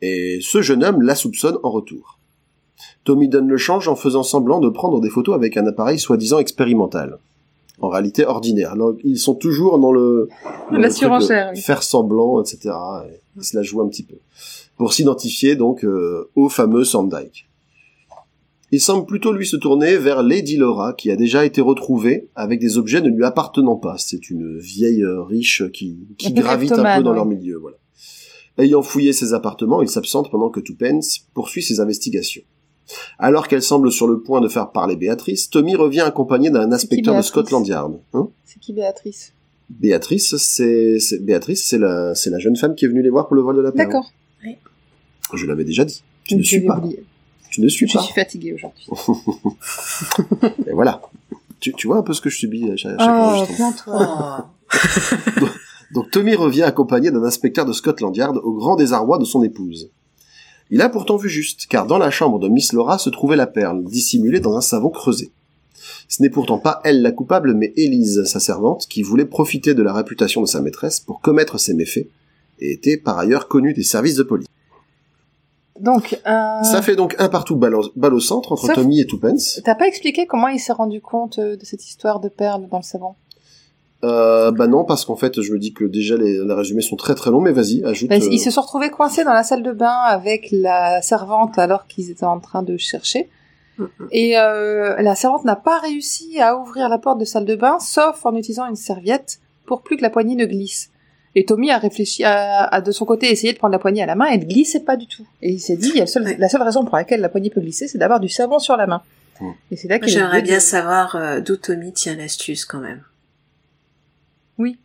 Et 0.00 0.38
ce 0.40 0.62
jeune 0.62 0.82
homme 0.82 1.02
la 1.02 1.14
soupçonne 1.14 1.58
en 1.62 1.70
retour. 1.70 2.18
Tommy 3.04 3.28
donne 3.28 3.48
le 3.48 3.58
change 3.58 3.86
en 3.86 3.96
faisant 3.96 4.22
semblant 4.22 4.60
de 4.60 4.70
prendre 4.70 4.98
des 5.02 5.10
photos 5.10 5.34
avec 5.34 5.58
un 5.58 5.66
appareil 5.66 5.98
soi-disant 5.98 6.38
expérimental. 6.38 7.18
En 7.80 7.88
réalité 7.88 8.26
ordinaire. 8.26 8.72
Alors, 8.72 8.94
ils 9.04 9.18
sont 9.18 9.34
toujours 9.34 9.78
dans 9.78 9.92
le, 9.92 10.28
dans 10.70 10.78
La 10.78 10.88
le 10.88 10.92
surenchère, 10.92 11.50
oui. 11.54 11.60
faire 11.60 11.82
semblant, 11.82 12.42
etc. 12.42 12.74
Et 13.08 13.20
ils 13.36 13.44
se 13.44 13.56
la 13.56 13.62
jouent 13.62 13.80
un 13.80 13.88
petit 13.88 14.02
peu. 14.02 14.16
Pour 14.76 14.92
s'identifier 14.92 15.56
donc 15.56 15.84
euh, 15.84 16.30
au 16.36 16.48
fameux 16.48 16.84
Sandike. 16.84 17.48
Il 18.72 18.80
semble 18.80 19.04
plutôt 19.04 19.32
lui 19.32 19.46
se 19.46 19.56
tourner 19.56 19.96
vers 19.96 20.22
Lady 20.22 20.56
Laura, 20.56 20.92
qui 20.92 21.10
a 21.10 21.16
déjà 21.16 21.44
été 21.44 21.60
retrouvée 21.60 22.28
avec 22.36 22.60
des 22.60 22.78
objets 22.78 23.00
ne 23.00 23.08
lui 23.08 23.24
appartenant 23.24 23.76
pas. 23.76 23.96
C'est 23.98 24.30
une 24.30 24.58
vieille 24.58 25.02
euh, 25.02 25.22
riche 25.22 25.64
qui, 25.72 26.06
gravite 26.18 26.72
un 26.72 26.98
peu 26.98 27.02
dans 27.02 27.10
ouais. 27.10 27.16
leur 27.16 27.26
milieu. 27.26 27.56
Voilà. 27.56 27.78
Ayant 28.58 28.82
fouillé 28.82 29.12
ses 29.12 29.34
appartements, 29.34 29.82
il 29.82 29.88
s'absente 29.88 30.30
pendant 30.30 30.50
que 30.50 30.60
Tuppence 30.60 31.26
poursuit 31.34 31.62
ses 31.62 31.80
investigations. 31.80 32.42
Alors 33.18 33.48
qu'elle 33.48 33.62
semble 33.62 33.90
sur 33.92 34.06
le 34.06 34.20
point 34.20 34.40
de 34.40 34.48
faire 34.48 34.70
parler 34.70 34.96
Béatrice, 34.96 35.50
Tommy 35.50 35.76
revient 35.76 36.00
accompagné 36.00 36.50
d'un 36.50 36.70
inspecteur 36.72 37.16
de 37.16 37.22
Scotland 37.22 37.66
Yard. 37.66 37.98
Hein 38.14 38.28
C'est 38.44 38.58
qui 38.60 38.72
Béatrice? 38.72 39.32
Béatrice, 39.68 40.36
c'est 40.36 40.98
c'est- 40.98 41.18
Béatrice, 41.20 41.64
c'est 41.66 41.78
la 41.78 42.38
jeune 42.38 42.56
femme 42.56 42.74
qui 42.74 42.84
est 42.84 42.88
venue 42.88 43.02
les 43.02 43.10
voir 43.10 43.26
pour 43.28 43.36
le 43.36 43.42
vol 43.42 43.56
de 43.56 43.60
la 43.60 43.72
perle. 43.72 43.88
D'accord. 43.88 44.10
Je 45.34 45.46
l'avais 45.46 45.64
déjà 45.64 45.84
dit. 45.84 46.02
Tu 46.24 46.34
Je 46.34 46.38
ne 46.38 46.42
suis 46.42 46.60
pas. 46.62 46.78
oublié. 46.78 47.04
Tu 47.50 47.60
ne 47.60 47.68
suis 47.68 47.86
Je 47.88 47.94
pas. 47.94 48.02
suis 48.02 48.14
fatiguée 48.14 48.52
aujourd'hui. 48.54 48.86
Et 50.66 50.72
voilà. 50.72 51.00
Tu, 51.60 51.72
tu 51.74 51.86
vois 51.86 51.98
un 51.98 52.02
peu 52.02 52.12
ce 52.14 52.20
que 52.20 52.30
je 52.30 52.36
subis 52.38 52.70
à 52.70 52.76
chaque, 52.76 52.96
Oh, 53.00 53.44
plains-toi. 53.54 54.50
Donc 55.92 56.10
Tommy 56.10 56.34
revient 56.34 56.62
accompagné 56.62 57.10
d'un 57.10 57.22
inspecteur 57.24 57.64
de 57.66 57.72
Scotland 57.72 58.16
Yard 58.16 58.36
au 58.42 58.52
grand 58.54 58.76
désarroi 58.76 59.18
de 59.18 59.24
son 59.24 59.42
épouse. 59.42 59.90
Il 60.70 60.80
a 60.82 60.88
pourtant 60.88 61.16
vu 61.16 61.28
juste, 61.28 61.66
car 61.68 61.86
dans 61.86 61.98
la 61.98 62.10
chambre 62.10 62.38
de 62.38 62.48
Miss 62.48 62.72
Laura 62.72 62.98
se 62.98 63.10
trouvait 63.10 63.36
la 63.36 63.46
perle, 63.46 63.84
dissimulée 63.84 64.40
dans 64.40 64.56
un 64.56 64.60
savon 64.60 64.88
creusé. 64.90 65.32
Ce 66.08 66.22
n'est 66.22 66.30
pourtant 66.30 66.58
pas 66.58 66.80
elle 66.84 67.02
la 67.02 67.12
coupable, 67.12 67.54
mais 67.54 67.72
Élise, 67.76 68.24
sa 68.24 68.40
servante, 68.40 68.86
qui 68.88 69.02
voulait 69.02 69.24
profiter 69.24 69.74
de 69.74 69.82
la 69.82 69.92
réputation 69.92 70.40
de 70.40 70.46
sa 70.46 70.60
maîtresse 70.60 71.00
pour 71.00 71.20
commettre 71.20 71.58
ses 71.58 71.74
méfaits, 71.74 72.06
et 72.60 72.72
était 72.72 72.96
par 72.96 73.18
ailleurs 73.18 73.48
connue 73.48 73.72
des 73.74 73.82
services 73.82 74.16
de 74.16 74.22
police. 74.22 74.46
Donc, 75.80 76.20
euh, 76.26 76.62
Ça 76.62 76.82
fait 76.82 76.94
donc 76.94 77.14
un 77.18 77.28
partout 77.30 77.56
balle 77.56 77.74
au, 77.74 78.20
centre 78.20 78.52
entre 78.52 78.66
Sauf- 78.66 78.74
Tommy 78.74 79.00
et 79.00 79.06
Tuppence. 79.06 79.60
t'as 79.64 79.74
pas 79.74 79.86
expliqué 79.88 80.26
comment 80.26 80.48
il 80.48 80.60
s'est 80.60 80.74
rendu 80.74 81.00
compte 81.00 81.38
euh, 81.38 81.56
de 81.56 81.64
cette 81.64 81.84
histoire 81.86 82.20
de 82.20 82.28
perles 82.28 82.68
dans 82.70 82.76
le 82.78 82.82
savon? 82.82 83.14
Euh, 84.02 84.50
bah 84.50 84.66
non, 84.66 84.84
parce 84.84 85.04
qu'en 85.04 85.16
fait, 85.16 85.40
je 85.42 85.52
me 85.52 85.58
dis 85.58 85.72
que 85.74 85.84
déjà 85.84 86.16
les, 86.16 86.42
les 86.42 86.54
résumés 86.54 86.80
sont 86.80 86.96
très 86.96 87.14
très 87.14 87.30
longs, 87.30 87.40
mais 87.42 87.52
vas-y, 87.52 87.84
ajoute. 87.84 88.08
Bah, 88.08 88.16
euh, 88.16 88.28
Ils 88.30 88.38
se 88.38 88.50
sont 88.50 88.62
retrouvés 88.62 88.90
coincés 88.90 89.24
dans 89.24 89.32
la 89.34 89.42
salle 89.42 89.62
de 89.62 89.72
bain 89.72 89.96
avec 90.06 90.48
la 90.52 91.02
servante 91.02 91.58
alors 91.58 91.86
qu'ils 91.86 92.10
étaient 92.10 92.24
en 92.24 92.40
train 92.40 92.62
de 92.62 92.76
chercher. 92.78 93.28
Et 94.10 94.38
euh, 94.38 95.00
la 95.00 95.14
servante 95.14 95.44
n'a 95.46 95.56
pas 95.56 95.78
réussi 95.78 96.38
à 96.40 96.56
ouvrir 96.56 96.88
la 96.90 96.98
porte 96.98 97.18
de 97.18 97.24
salle 97.24 97.46
de 97.46 97.54
bain, 97.54 97.78
sauf 97.78 98.24
en 98.26 98.34
utilisant 98.36 98.66
une 98.66 98.76
serviette 98.76 99.38
pour 99.64 99.80
plus 99.82 99.96
que 99.96 100.02
la 100.02 100.10
poignée 100.10 100.34
ne 100.34 100.44
glisse. 100.44 100.90
Et 101.34 101.44
Tommy 101.46 101.70
a 101.70 101.78
réfléchi 101.78 102.22
à, 102.24 102.64
à, 102.64 102.80
de 102.82 102.90
son 102.92 103.04
côté 103.06 103.30
essayer 103.30 103.52
de 103.52 103.58
prendre 103.58 103.72
la 103.72 103.78
poignée 103.78 104.02
à 104.02 104.06
la 104.06 104.16
main 104.16 104.26
et 104.30 104.34
elle 104.34 104.46
glissait 104.46 104.80
pas 104.80 104.96
du 104.96 105.06
tout. 105.06 105.24
Et 105.42 105.52
il 105.52 105.60
s'est 105.60 105.76
dit, 105.76 105.90
il 105.90 105.96
y 105.96 106.00
a 106.00 106.04
le 106.04 106.08
seul- 106.10 106.24
Ouais. 106.24 106.36
la 106.38 106.48
seule 106.50 106.62
raison 106.62 106.84
pour 106.84 106.96
laquelle 106.96 107.20
la 107.20 107.28
poignée 107.30 107.48
peut 107.50 107.60
glisser, 107.60 107.86
c'est 107.88 107.98
d'avoir 107.98 108.20
du 108.20 108.28
savon 108.28 108.58
sur 108.58 108.76
la 108.76 108.86
main. 108.86 109.00
Et 109.70 109.76
c'est 109.76 109.88
là 109.88 109.98
J'aimerais 110.02 110.42
bien 110.42 110.56
de- 110.56 110.60
savoir 110.62 111.16
euh, 111.16 111.40
d'où 111.40 111.56
Tommy 111.56 111.92
tient 111.94 112.16
l'astuce 112.16 112.64
quand 112.66 112.80
même. 112.80 113.00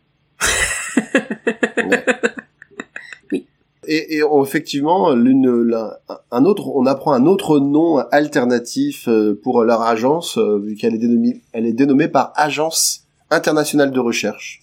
Oui. 3.32 3.46
Et, 3.88 4.16
et 4.16 4.22
on- 4.24 4.42
effectivement, 4.44 5.12
l'une, 5.12 5.62
la- 5.62 6.00
un 6.32 6.44
autre, 6.44 6.68
on 6.74 6.86
apprend 6.86 7.12
un 7.12 7.26
autre 7.26 7.58
nom 7.60 7.98
alternatif 8.10 9.06
euh, 9.08 9.38
pour 9.42 9.62
leur 9.62 9.82
agence, 9.82 10.38
euh, 10.38 10.58
vu 10.58 10.74
qu'elle 10.74 10.94
est 10.94 10.98
dénommée, 10.98 11.40
elle 11.52 11.66
est 11.66 11.72
dénommée 11.72 12.08
par 12.08 12.32
Agence 12.34 13.04
internationale 13.30 13.90
de 13.92 14.00
recherche. 14.00 14.60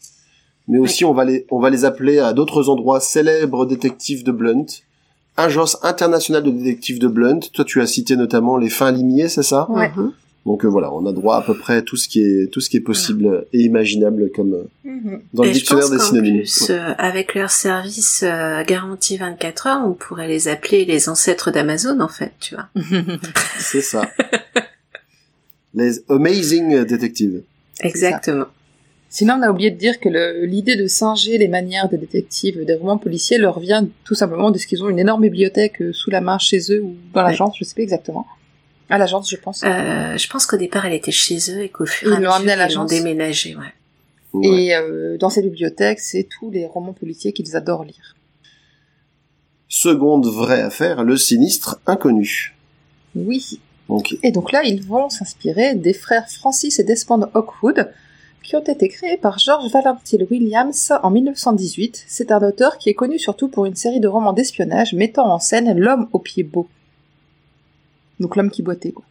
Mais 0.67 0.78
aussi, 0.78 1.04
on 1.06 1.13
va 1.13 1.26
les, 1.26 1.45
on 1.52 1.60
va 1.60 1.69
les 1.69 1.84
appeler 1.86 2.19
à 2.19 2.34
d'autres 2.34 2.69
endroits 2.69 2.99
célèbres 3.02 3.65
détectives 3.65 4.23
de 4.23 4.32
Blunt. 4.32 4.65
Agence 5.36 5.78
internationale 5.84 6.43
de 6.43 6.52
détectives 6.52 6.99
de 6.99 7.08
Blunt. 7.08 7.39
Toi, 7.54 7.65
tu 7.65 7.82
as 7.82 7.88
cité 7.88 8.15
notamment 8.15 8.58
les 8.58 8.69
fins 8.69 8.91
limiers, 8.91 9.28
c'est 9.30 9.43
ça? 9.43 9.69
Ouais. 9.69 9.89
Mhm. 9.95 10.13
Donc 10.45 10.65
euh, 10.65 10.67
voilà, 10.67 10.93
on 10.93 11.06
a 11.06 11.13
droit 11.13 11.38
à 11.38 11.41
peu 11.41 11.53
près 11.58 11.77
à 11.77 11.82
tout 11.82 11.95
ce 11.95 12.10
qui 12.10 12.21
est 12.21 12.51
tout 12.51 12.60
ce 12.60 12.69
qui 12.69 12.75
est 12.77 12.82
possible 12.82 13.45
et 13.53 13.62
imaginable 13.62 14.29
comme 14.36 14.53
euh, 14.53 14.63
Mhm. 14.84 15.21
dans 15.34 15.43
le 15.43 15.49
Et 15.49 15.53
dictionnaire 15.53 15.89
des 15.89 15.99
synonymes. 15.99 16.41
plus, 16.41 16.69
euh, 16.69 16.93
avec 16.97 17.34
leur 17.36 17.49
service 17.49 18.23
euh, 18.23 18.63
garantie 18.65 19.17
24 19.17 19.67
heures, 19.67 19.82
on 19.86 19.93
pourrait 19.93 20.27
les 20.27 20.47
appeler 20.49 20.84
les 20.86 21.08
ancêtres 21.10 21.49
d'Amazon, 21.51 21.99
en 22.01 22.08
fait, 22.10 22.32
tu 22.39 22.56
vois. 22.56 22.67
C'est 23.60 23.82
ça. 23.82 24.10
les 25.73 26.03
amazing 26.10 26.84
detectives. 26.86 27.41
Exactement. 27.82 28.45
Sinon, 29.10 29.36
on 29.39 29.43
a 29.43 29.49
oublié 29.51 29.71
de 29.71 29.77
dire 29.77 29.99
que 29.99 30.10
l'idée 30.45 30.75
de 30.75 30.88
singer 30.88 31.38
les 31.38 31.47
manières 31.47 31.88
des 31.88 31.97
détectives 31.97 32.63
des 32.65 32.73
romans 32.75 32.97
policiers 32.97 33.38
leur 33.38 33.60
vient 33.60 33.88
tout 34.06 34.15
simplement 34.15 34.51
de 34.51 34.58
ce 34.58 34.65
qu'ils 34.67 34.84
ont 34.84 34.89
une 34.89 34.99
énorme 34.99 35.21
bibliothèque 35.21 35.82
sous 35.91 36.10
la 36.10 36.19
main 36.19 36.38
chez 36.39 36.60
eux 36.71 36.82
ou 36.82 36.95
dans 37.13 37.21
l'agence, 37.21 37.56
je 37.60 37.63
sais 37.63 37.73
plus 37.75 37.84
exactement. 37.84 38.25
À 38.89 38.98
l'agence, 38.98 39.30
je 39.30 39.38
pense. 39.38 39.63
Euh, 39.63 40.17
je 40.17 40.28
pense 40.30 40.46
qu'au 40.46 40.58
départ, 40.58 40.86
elle 40.86 40.93
était 40.93 41.12
chez 41.12 41.38
eux 41.50 41.62
et 41.63 41.69
qu'au 41.69 41.86
fur 41.86 42.12
et 42.12 42.15
à 42.15 42.19
l'ont 42.19 42.22
mesure, 42.22 42.34
amenée 42.34 42.52
à 42.52 42.56
ils 42.56 42.58
l'ont 42.58 42.84
l'agence. 42.84 42.89
déménagé, 42.89 43.56
ouais. 43.56 43.74
Ouais. 44.34 44.48
Et 44.48 44.76
euh, 44.76 45.17
dans 45.17 45.30
cette 45.30 45.46
bibliothèque, 45.46 46.00
c'est 46.00 46.28
tous 46.39 46.50
les 46.52 46.65
romans 46.65 46.93
policiers 46.93 47.34
qu'ils 47.34 47.56
adorent 47.56 47.84
lire. 47.86 48.15
Seconde 49.67 50.26
vraie 50.28 50.62
affaire, 50.62 51.04
le 51.04 51.17
sinistre 51.17 51.80
inconnu. 51.88 52.56
Oui. 53.15 53.60
Donc, 53.89 54.15
Et 54.24 54.32
donc 54.32 54.52
là, 54.52 54.63
ils 54.63 54.84
vont 54.84 55.10
s'inspirer 55.10 55.76
des 55.76 55.93
frères 55.93 56.30
Francis 56.30 56.80
et 56.80 56.84
Desmond 56.84 57.30
Hawkwood, 57.34 57.91
qui 58.43 58.56
ont 58.56 58.63
été 58.63 58.88
créés 58.88 59.17
par 59.17 59.39
George 59.39 59.72
Valentil 59.72 60.26
Williams 60.30 60.93
en 61.02 61.10
1918. 61.12 62.06
C'est 62.08 62.32
un 62.32 62.41
auteur 62.46 62.78
qui 62.78 62.89
est 62.89 62.93
connu 62.93 63.19
surtout 63.19 63.48
pour 63.48 63.65
une 63.65 63.76
série 63.76 64.00
de 64.00 64.08
romans 64.08 64.34
d'espionnage 64.34 64.93
mettant 64.93 65.32
en 65.32 65.39
scène 65.39 65.78
l'homme 65.78 66.08
au 66.12 66.19
pied 66.19 66.43
beau. 66.43 66.67
Donc 68.23 68.36
l'homme 68.36 68.49
qui 68.49 68.63
boitait, 68.63 68.91
quoi. 68.93 69.03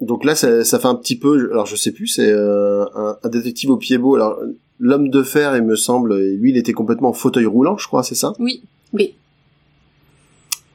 donc 0.00 0.24
là, 0.24 0.34
ça, 0.34 0.64
ça 0.64 0.78
fait 0.80 0.88
un 0.88 0.94
petit 0.96 1.16
peu. 1.18 1.50
Alors, 1.52 1.66
je 1.66 1.76
sais 1.76 1.92
plus. 1.92 2.08
C'est 2.08 2.30
euh, 2.30 2.84
un, 2.94 3.16
un 3.22 3.28
détective 3.28 3.70
au 3.70 3.76
pied 3.76 3.98
beau. 3.98 4.14
Alors, 4.16 4.40
l'homme 4.80 5.10
de 5.10 5.22
fer, 5.22 5.54
il 5.56 5.62
me 5.62 5.76
semble. 5.76 6.16
Lui, 6.18 6.50
il 6.50 6.56
était 6.56 6.72
complètement 6.72 7.10
en 7.10 7.12
fauteuil 7.12 7.46
roulant, 7.46 7.76
je 7.78 7.86
crois. 7.86 8.02
C'est 8.02 8.14
ça? 8.14 8.32
Oui. 8.38 8.62
Oui. 8.92 9.14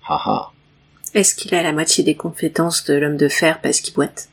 Haha. 0.07 0.51
Est-ce 1.13 1.35
qu'il 1.35 1.53
a 1.55 1.61
la 1.63 1.73
moitié 1.73 2.03
des 2.03 2.15
compétences 2.15 2.85
de 2.85 2.93
l'homme 2.93 3.17
de 3.17 3.27
fer 3.27 3.59
parce 3.61 3.81
qu'il 3.81 3.93
boite? 3.93 4.29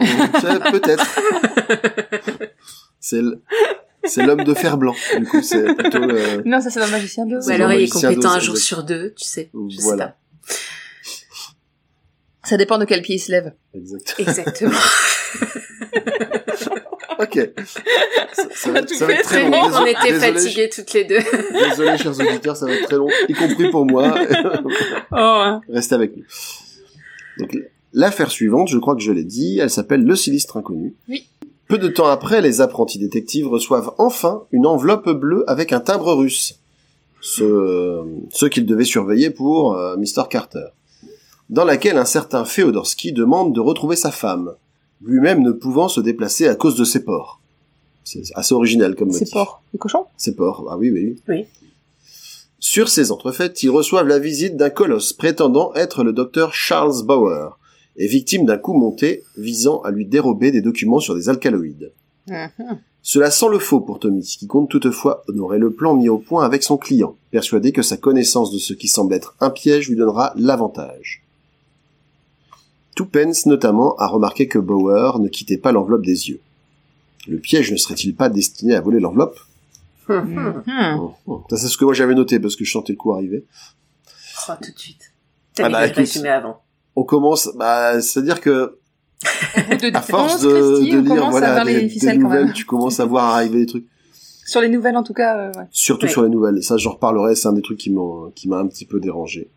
C'est- 0.00 0.70
Peut-être. 0.70 1.06
C'est 3.00 4.22
l'homme 4.24 4.44
de 4.44 4.54
fer 4.54 4.76
blanc. 4.78 4.94
Du 5.18 5.26
coup, 5.26 5.42
c'est 5.42 5.74
plutôt. 5.74 6.02
euh, 6.02 6.42
Non, 6.44 6.60
ça 6.60 6.70
c'est 6.70 6.80
dans 6.80 6.86
le 6.86 6.92
magicien 6.92 7.26
2. 7.26 7.46
Ou 7.46 7.50
alors 7.50 7.72
il 7.72 7.82
est 7.84 7.88
compétent 7.88 8.30
un 8.30 8.38
jour 8.40 8.56
sur 8.56 8.82
deux, 8.84 9.12
tu 9.16 9.24
sais. 9.24 9.50
Je 9.52 9.80
Voilà. 9.82 10.04
sais 10.06 10.10
pas. 10.10 10.54
Ça 12.48 12.56
dépend 12.56 12.78
de 12.78 12.84
quel 12.84 13.02
pied 13.02 13.16
il 13.16 13.18
se 13.18 13.30
lève. 13.30 13.52
Exact. 13.74 14.14
Exactement. 14.18 14.72
Ok. 17.20 17.50
Ça, 18.32 18.42
ça 18.54 18.70
va, 18.70 18.82
tout 18.82 18.94
ça 18.94 19.06
va 19.06 19.12
fait 19.14 19.18
être 19.20 19.24
très 19.28 19.42
long. 19.50 19.56
On 19.60 19.68
Désolé- 19.68 19.90
était 19.90 20.12
désolé, 20.12 20.32
fatigués 20.34 20.68
toutes 20.68 20.92
les 20.92 21.04
deux. 21.04 21.18
Désolé, 21.68 21.98
chers 21.98 22.18
auditeurs, 22.20 22.56
ça 22.56 22.66
va 22.66 22.72
être 22.74 22.84
très 22.86 22.96
long, 22.96 23.08
y 23.28 23.32
compris 23.32 23.70
pour 23.70 23.84
moi. 23.84 24.14
Oh, 25.12 25.58
Restez 25.68 25.96
avec 25.96 26.16
nous. 26.16 26.22
Donc, 27.40 27.56
l'affaire 27.92 28.30
suivante, 28.30 28.68
je 28.68 28.78
crois 28.78 28.94
que 28.94 29.00
je 29.02 29.10
l'ai 29.10 29.24
dit, 29.24 29.58
elle 29.58 29.68
s'appelle 29.70 30.04
Le 30.04 30.14
Silistre 30.14 30.58
Inconnu. 30.58 30.94
Oui. 31.08 31.26
Peu 31.66 31.78
de 31.78 31.88
temps 31.88 32.06
après, 32.06 32.40
les 32.40 32.60
apprentis 32.60 32.98
détectives 33.00 33.48
reçoivent 33.48 33.92
enfin 33.98 34.44
une 34.52 34.64
enveloppe 34.66 35.10
bleue 35.10 35.42
avec 35.48 35.72
un 35.72 35.80
timbre 35.80 36.12
russe. 36.14 36.60
Ce, 37.20 38.00
ce 38.30 38.46
qu'ils 38.46 38.64
devaient 38.64 38.84
surveiller 38.84 39.30
pour 39.30 39.74
euh, 39.76 39.96
Mr. 39.96 40.28
Carter. 40.30 40.66
Dans 41.50 41.64
laquelle 41.64 41.96
un 41.96 42.04
certain 42.04 42.44
Feodorsky 42.44 43.12
demande 43.12 43.54
de 43.54 43.60
retrouver 43.60 43.96
sa 43.96 44.10
femme, 44.10 44.54
lui-même 45.02 45.42
ne 45.42 45.52
pouvant 45.52 45.88
se 45.88 46.00
déplacer 46.00 46.46
à 46.46 46.54
cause 46.54 46.76
de 46.76 46.84
ses 46.84 47.04
porcs. 47.04 47.40
C'est 48.04 48.22
assez 48.34 48.54
original 48.54 48.94
comme 48.94 49.08
motif. 49.08 49.28
c'est 49.28 49.32
porc. 49.32 49.62
Le 49.72 49.78
cochon 49.78 50.06
C'est 50.16 50.36
porcs, 50.36 50.66
ah 50.70 50.76
oui, 50.76 50.90
oui. 50.90 51.20
Oui. 51.28 51.46
Sur 52.58 52.88
ces 52.88 53.12
entrefaites, 53.12 53.62
ils 53.62 53.70
reçoivent 53.70 54.08
la 54.08 54.18
visite 54.18 54.56
d'un 54.56 54.70
colosse 54.70 55.12
prétendant 55.12 55.72
être 55.74 56.04
le 56.04 56.12
docteur 56.12 56.54
Charles 56.54 57.04
Bauer, 57.04 57.58
et 57.96 58.06
victime 58.06 58.44
d'un 58.44 58.58
coup 58.58 58.74
monté 58.74 59.24
visant 59.36 59.80
à 59.82 59.90
lui 59.90 60.04
dérober 60.06 60.50
des 60.50 60.60
documents 60.60 61.00
sur 61.00 61.14
des 61.14 61.28
alcaloïdes. 61.28 61.92
Mhm. 62.26 62.80
Cela 63.02 63.30
sent 63.30 63.48
le 63.50 63.58
faux 63.58 63.80
pour 63.80 64.00
Tommy, 64.00 64.22
qui 64.22 64.46
compte 64.46 64.68
toutefois 64.68 65.22
honorer 65.28 65.58
le 65.58 65.72
plan 65.72 65.94
mis 65.94 66.08
au 66.08 66.18
point 66.18 66.44
avec 66.44 66.62
son 66.62 66.76
client, 66.76 67.16
persuadé 67.30 67.72
que 67.72 67.82
sa 67.82 67.96
connaissance 67.96 68.52
de 68.52 68.58
ce 68.58 68.74
qui 68.74 68.88
semble 68.88 69.14
être 69.14 69.34
un 69.40 69.50
piège 69.50 69.88
lui 69.88 69.96
donnera 69.96 70.34
l'avantage. 70.36 71.22
Toupens 72.98 73.46
notamment 73.46 73.94
a 73.98 74.08
remarqué 74.08 74.48
que 74.48 74.58
Bauer 74.58 75.20
ne 75.20 75.28
quittait 75.28 75.56
pas 75.56 75.70
l'enveloppe 75.70 76.04
des 76.04 76.30
yeux. 76.30 76.40
Le 77.28 77.38
piège 77.38 77.70
ne 77.70 77.76
serait-il 77.76 78.12
pas 78.16 78.28
destiné 78.28 78.74
à 78.74 78.80
voler 78.80 78.98
l'enveloppe? 78.98 79.38
Mhm. 80.08 80.62
Ça 81.48 81.56
c'est 81.56 81.68
ce 81.68 81.76
que 81.76 81.84
moi 81.84 81.94
j'avais 81.94 82.16
noté 82.16 82.40
parce 82.40 82.56
que 82.56 82.64
je 82.64 82.72
sentais 82.72 82.94
le 82.94 82.96
coup 82.98 83.12
arriver. 83.12 83.44
Oh, 84.48 84.52
tout 84.60 84.72
de 84.72 84.78
suite. 84.78 85.12
T'as 85.54 85.66
Ah 85.66 85.68
bah, 85.68 85.86
écoute. 85.86 86.24
avant. 86.26 86.60
On 86.96 87.04
commence, 87.04 87.50
bah, 87.54 88.00
c'est-à-dire 88.00 88.40
que 88.40 88.78
de 89.22 89.96
à 89.96 90.02
force 90.02 90.36
11, 90.36 90.42
de, 90.42 90.48
Christy, 90.78 90.90
de 90.90 90.98
on 90.98 91.14
lire 91.14 91.30
voilà 91.30 91.64
des, 91.64 91.82
les 91.82 91.88
des 92.00 92.16
nouvelles, 92.16 92.52
tu 92.52 92.64
commences 92.64 92.98
à 92.98 93.04
voir 93.04 93.26
arriver 93.36 93.60
des 93.60 93.66
trucs. 93.66 93.86
Sur 94.44 94.60
les 94.60 94.68
nouvelles 94.68 94.96
en 94.96 95.04
tout 95.04 95.14
cas, 95.14 95.38
euh, 95.38 95.52
ouais. 95.52 95.66
Surtout 95.70 96.06
Ouais. 96.06 96.12
sur 96.12 96.22
les 96.24 96.30
nouvelles. 96.30 96.64
Ça, 96.64 96.76
j'en 96.78 96.92
reparlerai. 96.94 97.36
C'est 97.36 97.46
un 97.46 97.52
des 97.52 97.62
trucs 97.62 97.78
qui 97.78 97.90
m'a 97.90 98.30
qui 98.34 98.48
m'a 98.48 98.58
un 98.58 98.66
petit 98.66 98.86
peu 98.86 98.98
dérangé. 98.98 99.50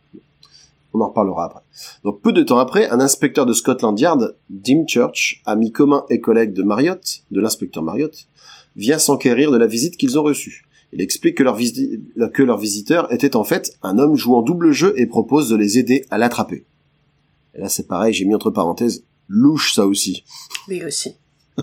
On 0.93 1.01
en 1.01 1.07
reparlera 1.09 1.45
après. 1.45 1.61
Donc, 2.03 2.21
peu 2.21 2.33
de 2.33 2.43
temps 2.43 2.57
après, 2.59 2.89
un 2.89 2.99
inspecteur 2.99 3.45
de 3.45 3.53
Scotland 3.53 3.97
Yard, 3.99 4.35
Dim 4.49 4.83
Church, 4.87 5.41
ami 5.45 5.71
commun 5.71 6.05
et 6.09 6.19
collègue 6.19 6.53
de 6.53 6.63
Marriott, 6.63 7.23
de 7.31 7.39
l'inspecteur 7.39 7.81
Marriott, 7.81 8.27
vient 8.75 8.99
s'enquérir 8.99 9.51
de 9.51 9.57
la 9.57 9.67
visite 9.67 9.95
qu'ils 9.97 10.19
ont 10.19 10.23
reçue. 10.23 10.65
Il 10.93 11.01
explique 11.01 11.35
que 11.37 11.43
leur, 11.43 11.55
visi- 11.55 12.01
que 12.33 12.43
leur 12.43 12.57
visiteur 12.57 13.11
était 13.13 13.37
en 13.37 13.45
fait 13.45 13.77
un 13.81 13.97
homme 13.97 14.15
jouant 14.15 14.41
double 14.41 14.71
jeu 14.71 14.93
et 14.97 15.05
propose 15.07 15.49
de 15.49 15.55
les 15.55 15.77
aider 15.79 16.05
à 16.09 16.17
l'attraper. 16.17 16.65
Et 17.55 17.61
là, 17.61 17.69
c'est 17.69 17.87
pareil, 17.87 18.13
j'ai 18.13 18.25
mis 18.25 18.35
entre 18.35 18.51
parenthèses, 18.51 19.05
louche 19.29 19.73
ça 19.73 19.87
aussi. 19.87 20.25
Lui 20.67 20.83
aussi. 20.83 21.15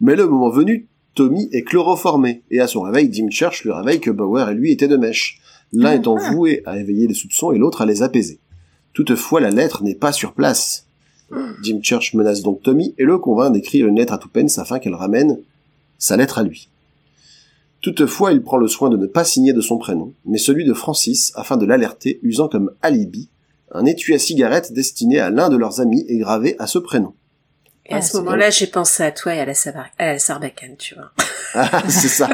Mais 0.00 0.16
le 0.16 0.26
moment 0.26 0.50
venu, 0.50 0.88
Tommy 1.14 1.48
est 1.52 1.62
chloroformé, 1.62 2.42
et 2.50 2.60
à 2.60 2.66
son 2.66 2.82
réveil, 2.82 3.08
Dim 3.08 3.30
Church 3.30 3.64
lui 3.64 3.72
réveille 3.72 4.00
que 4.00 4.10
Bauer 4.10 4.48
et 4.50 4.54
lui 4.54 4.70
étaient 4.70 4.88
de 4.88 4.96
mèche, 4.96 5.40
l'un 5.72 5.92
étant 5.92 6.16
voué 6.16 6.62
à 6.66 6.78
éveiller 6.78 7.06
les 7.06 7.14
soupçons 7.14 7.52
et 7.52 7.58
l'autre 7.58 7.82
à 7.82 7.86
les 7.86 8.02
apaiser. 8.02 8.38
Toutefois, 8.92 9.40
la 9.40 9.50
lettre 9.50 9.82
n'est 9.82 9.94
pas 9.94 10.12
sur 10.12 10.32
place. 10.32 10.86
Jim 11.62 11.78
Church 11.82 12.14
menace 12.14 12.42
donc 12.42 12.62
Tommy 12.62 12.92
et 12.98 13.04
le 13.04 13.18
convainc 13.18 13.52
d'écrire 13.52 13.86
une 13.86 13.96
lettre 13.96 14.12
à 14.14 14.18
Toupens 14.18 14.58
afin 14.58 14.80
qu'elle 14.80 14.94
ramène 14.96 15.38
sa 15.98 16.16
lettre 16.16 16.38
à 16.38 16.42
lui. 16.42 16.68
Toutefois, 17.82 18.32
il 18.32 18.42
prend 18.42 18.56
le 18.58 18.68
soin 18.68 18.90
de 18.90 18.96
ne 18.96 19.06
pas 19.06 19.24
signer 19.24 19.52
de 19.52 19.60
son 19.60 19.78
prénom, 19.78 20.12
mais 20.26 20.38
celui 20.38 20.64
de 20.64 20.74
Francis 20.74 21.32
afin 21.36 21.56
de 21.56 21.64
l'alerter, 21.64 22.18
usant 22.22 22.48
comme 22.48 22.72
alibi 22.82 23.28
un 23.72 23.84
étui 23.86 24.12
à 24.14 24.18
cigarette 24.18 24.72
destiné 24.72 25.20
à 25.20 25.30
l'un 25.30 25.48
de 25.48 25.56
leurs 25.56 25.80
amis 25.80 26.04
et 26.08 26.18
gravé 26.18 26.56
à 26.58 26.66
ce 26.66 26.78
prénom. 26.78 27.14
Et 27.86 27.94
à 27.94 27.98
Ah, 27.98 28.02
ce 28.02 28.12
c'est 28.12 28.18
moment-là, 28.18 28.50
j'ai 28.50 28.66
pensé 28.66 29.02
à 29.04 29.12
toi 29.12 29.34
et 29.34 29.38
à 29.40 29.44
la, 29.46 29.54
sabar- 29.54 29.86
à 29.98 30.06
la 30.06 30.18
sarbacane, 30.18 30.76
tu 30.76 30.94
vois. 30.96 31.12
Ah, 31.54 31.82
c'est 31.88 32.08
ça. 32.08 32.28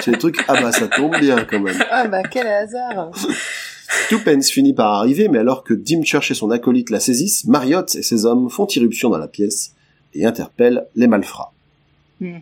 C'est 0.00 0.12
des 0.12 0.18
trucs, 0.18 0.38
ah 0.48 0.54
bah 0.60 0.72
ça 0.72 0.88
tombe 0.88 1.16
bien 1.18 1.44
quand 1.44 1.60
même. 1.60 1.76
Ah 1.90 2.06
bah 2.08 2.22
quel 2.22 2.46
hasard 2.46 3.10
Toupens 4.08 4.42
finit 4.50 4.72
par 4.72 4.94
arriver, 4.94 5.28
mais 5.28 5.38
alors 5.38 5.64
que 5.64 5.74
Dim 5.74 6.02
Church 6.02 6.30
et 6.30 6.34
son 6.34 6.50
acolyte 6.50 6.90
la 6.90 6.98
saisissent, 7.00 7.44
Marriott 7.46 7.94
et 7.94 8.02
ses 8.02 8.24
hommes 8.24 8.48
font 8.48 8.66
irruption 8.68 9.10
dans 9.10 9.18
la 9.18 9.28
pièce 9.28 9.72
et 10.14 10.24
interpellent 10.24 10.86
les 10.96 11.06
malfrats. 11.06 11.52
Mhm. 12.20 12.40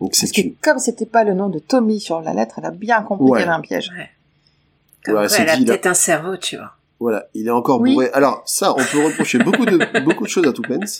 Donc 0.00 0.12
Parce 0.12 0.18
c'est 0.18 0.30
que 0.30 0.40
une... 0.48 0.54
comme 0.62 0.78
c'était 0.78 1.06
pas 1.06 1.24
le 1.24 1.34
nom 1.34 1.48
de 1.48 1.58
Tommy 1.58 2.00
sur 2.00 2.20
la 2.22 2.32
lettre, 2.32 2.54
elle 2.58 2.66
a 2.66 2.70
bien 2.70 3.02
compris 3.02 3.24
Ouais. 3.30 3.38
qu'il 3.40 3.46
y 3.46 3.48
avait 3.50 3.58
un 3.58 3.60
piège. 3.60 3.90
Ouais. 3.96 4.08
Comme 5.04 5.14
Ouais, 5.14 5.20
quoi, 5.22 5.28
c'est 5.28 5.42
elle 5.42 5.50
a 5.50 5.56
peut-être 5.56 5.86
un 5.86 5.94
cerveau, 5.94 6.36
tu 6.36 6.56
vois. 6.56 6.72
Voilà, 7.00 7.26
il 7.34 7.46
est 7.46 7.50
encore 7.50 7.80
Oui. 7.80 7.92
bourré. 7.94 8.10
Alors 8.12 8.42
ça, 8.46 8.72
on 8.72 8.84
peut 8.84 9.04
reprocher 9.04 9.38
beaucoup 9.38 9.64
de 9.66 10.00
beaucoup 10.04 10.24
de 10.24 10.28
choses 10.30 10.46
à 10.46 10.52
Toupens. 10.52 10.98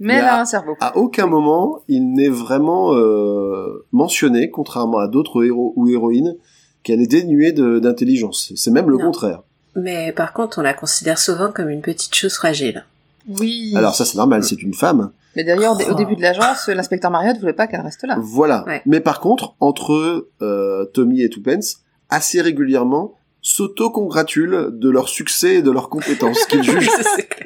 Mais 0.00 0.14
elle 0.14 0.24
a- 0.24 0.36
a 0.36 0.40
un 0.40 0.44
cerveau. 0.46 0.76
À 0.80 0.96
aucun 0.96 1.26
moment, 1.26 1.80
il 1.88 2.12
n'est 2.12 2.28
vraiment 2.30 2.94
euh, 2.94 3.84
mentionné, 3.92 4.50
contrairement 4.50 4.98
à 4.98 5.06
d'autres 5.08 5.44
héros 5.44 5.72
ou 5.76 5.88
héroïnes, 5.88 6.36
qu'elle 6.82 7.00
est 7.02 7.06
dénuée 7.06 7.52
d'intelligence. 7.52 8.52
C'est 8.56 8.70
même 8.70 8.88
le 8.90 8.96
Non. 8.96 9.04
contraire. 9.04 9.42
Mais 9.76 10.12
par 10.12 10.32
contre, 10.32 10.58
on 10.58 10.62
la 10.62 10.74
considère 10.74 11.18
souvent 11.18 11.52
comme 11.52 11.68
une 11.68 11.82
petite 11.82 12.14
chose 12.14 12.34
fragile. 12.34 12.84
Oui. 13.28 13.72
Alors 13.76 13.94
ça, 13.94 14.04
c'est 14.04 14.16
normal, 14.16 14.42
c'est 14.42 14.62
une 14.62 14.74
femme. 14.74 15.10
Mais 15.36 15.44
d'ailleurs, 15.44 15.76
au 15.88 15.94
début 15.94 16.16
de 16.16 16.22
l'agence, 16.22 16.68
l'inspecteur 16.68 17.10
Marriott 17.10 17.38
voulait 17.38 17.52
pas 17.52 17.66
qu'elle 17.68 17.82
reste 17.82 18.02
là. 18.04 18.16
Voilà. 18.20 18.64
Ouais. 18.66 18.82
Mais 18.86 18.98
par 19.00 19.20
contre, 19.20 19.54
entre 19.60 20.26
euh, 20.42 20.84
Tommy 20.86 21.22
et 21.22 21.28
Toupens, 21.28 21.76
assez 22.08 22.40
régulièrement, 22.40 23.12
s'auto-congratulent 23.42 24.68
de 24.72 24.90
leur 24.90 25.08
succès 25.08 25.56
et 25.56 25.62
de 25.62 25.70
leurs 25.70 25.88
compétences, 25.88 26.44
qu'ils 26.46 26.62
jugent 26.64 26.90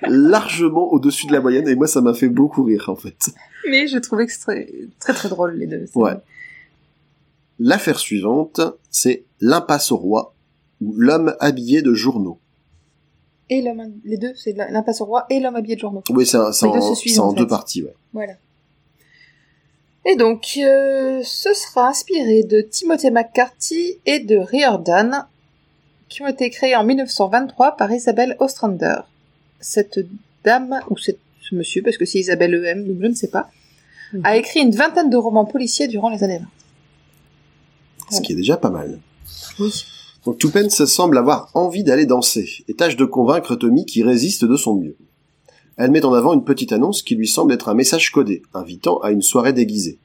largement 0.06 0.92
au-dessus 0.92 1.26
de 1.26 1.32
la 1.32 1.40
moyenne. 1.40 1.68
Et 1.68 1.74
moi, 1.74 1.86
ça 1.86 2.00
m'a 2.00 2.14
fait 2.14 2.28
beaucoup 2.28 2.64
rire, 2.64 2.88
en 2.88 2.96
fait. 2.96 3.30
Mais 3.68 3.86
je 3.86 3.98
trouvais 3.98 4.26
que 4.26 4.32
c'était 4.32 4.66
très, 4.98 5.12
très 5.12 5.12
très 5.14 5.28
drôle 5.28 5.54
les 5.56 5.66
deux. 5.66 5.86
Ouais. 5.94 6.14
L'affaire 7.58 7.98
suivante, 7.98 8.60
c'est 8.90 9.24
l'impasse 9.40 9.92
au 9.92 9.96
roi, 9.96 10.34
ou 10.80 10.94
l'homme 10.96 11.36
habillé 11.40 11.82
de 11.82 11.94
journaux. 11.94 12.38
Et 13.50 13.62
l'homme, 13.62 13.92
les 14.04 14.16
deux, 14.16 14.32
c'est 14.34 14.52
l'impasse 14.52 15.00
au 15.00 15.04
roi 15.04 15.26
et 15.30 15.38
l'homme 15.38 15.56
habillé 15.56 15.76
de 15.76 15.80
journaux. 15.80 16.02
Oui, 16.10 16.26
c'est 16.26 16.38
deux 16.38 16.44
en, 16.44 16.52
se 16.52 16.94
suivent, 16.94 17.14
c'est 17.14 17.20
en 17.20 17.32
deux 17.32 17.46
parties, 17.46 17.82
ouais. 17.82 17.94
Voilà. 18.12 18.32
Et 20.06 20.16
donc, 20.16 20.58
euh, 20.58 21.22
ce 21.24 21.54
sera 21.54 21.88
inspiré 21.88 22.42
de 22.42 22.60
Timothy 22.60 23.10
McCarthy 23.10 24.00
et 24.04 24.20
de 24.20 24.36
Riordan, 24.36 25.26
qui 26.08 26.22
ont 26.22 26.26
été 26.26 26.50
créés 26.50 26.76
en 26.76 26.84
1923 26.84 27.76
par 27.76 27.90
Isabelle 27.92 28.36
Ostrander. 28.38 28.96
Cette 29.60 30.00
dame, 30.44 30.80
ou 30.90 30.96
cette- 30.98 31.18
ce 31.40 31.54
monsieur, 31.54 31.82
parce 31.82 31.96
que 31.96 32.04
c'est 32.04 32.18
Isabelle 32.18 32.54
EM, 32.54 32.86
donc 32.86 32.96
je 33.00 33.06
ne 33.06 33.14
sais 33.14 33.28
pas, 33.28 33.48
a 34.22 34.36
écrit 34.36 34.60
une 34.60 34.70
vingtaine 34.74 35.10
de 35.10 35.16
romans 35.16 35.44
policiers 35.44 35.88
durant 35.88 36.08
les 36.10 36.22
années 36.22 36.38
20. 36.38 36.46
Ce 38.10 38.20
qui 38.20 38.32
est 38.32 38.36
déjà 38.36 38.56
pas 38.56 38.70
mal. 38.70 39.00
Oui. 39.58 39.72
Donc 40.24 40.38
Toupens 40.38 40.84
semble 40.86 41.18
avoir 41.18 41.50
envie 41.54 41.84
d'aller 41.84 42.06
danser, 42.06 42.64
et 42.68 42.74
tâche 42.74 42.96
de 42.96 43.04
convaincre 43.04 43.56
Tommy 43.56 43.84
qui 43.86 44.02
résiste 44.02 44.44
de 44.44 44.56
son 44.56 44.74
mieux. 44.76 44.96
Elle 45.76 45.90
met 45.90 46.04
en 46.04 46.12
avant 46.14 46.32
une 46.34 46.44
petite 46.44 46.72
annonce 46.72 47.02
qui 47.02 47.14
lui 47.16 47.26
semble 47.26 47.52
être 47.52 47.68
un 47.68 47.74
message 47.74 48.10
codé, 48.10 48.42
invitant 48.54 48.98
à 49.00 49.10
une 49.10 49.22
soirée 49.22 49.52
déguisée. 49.52 49.98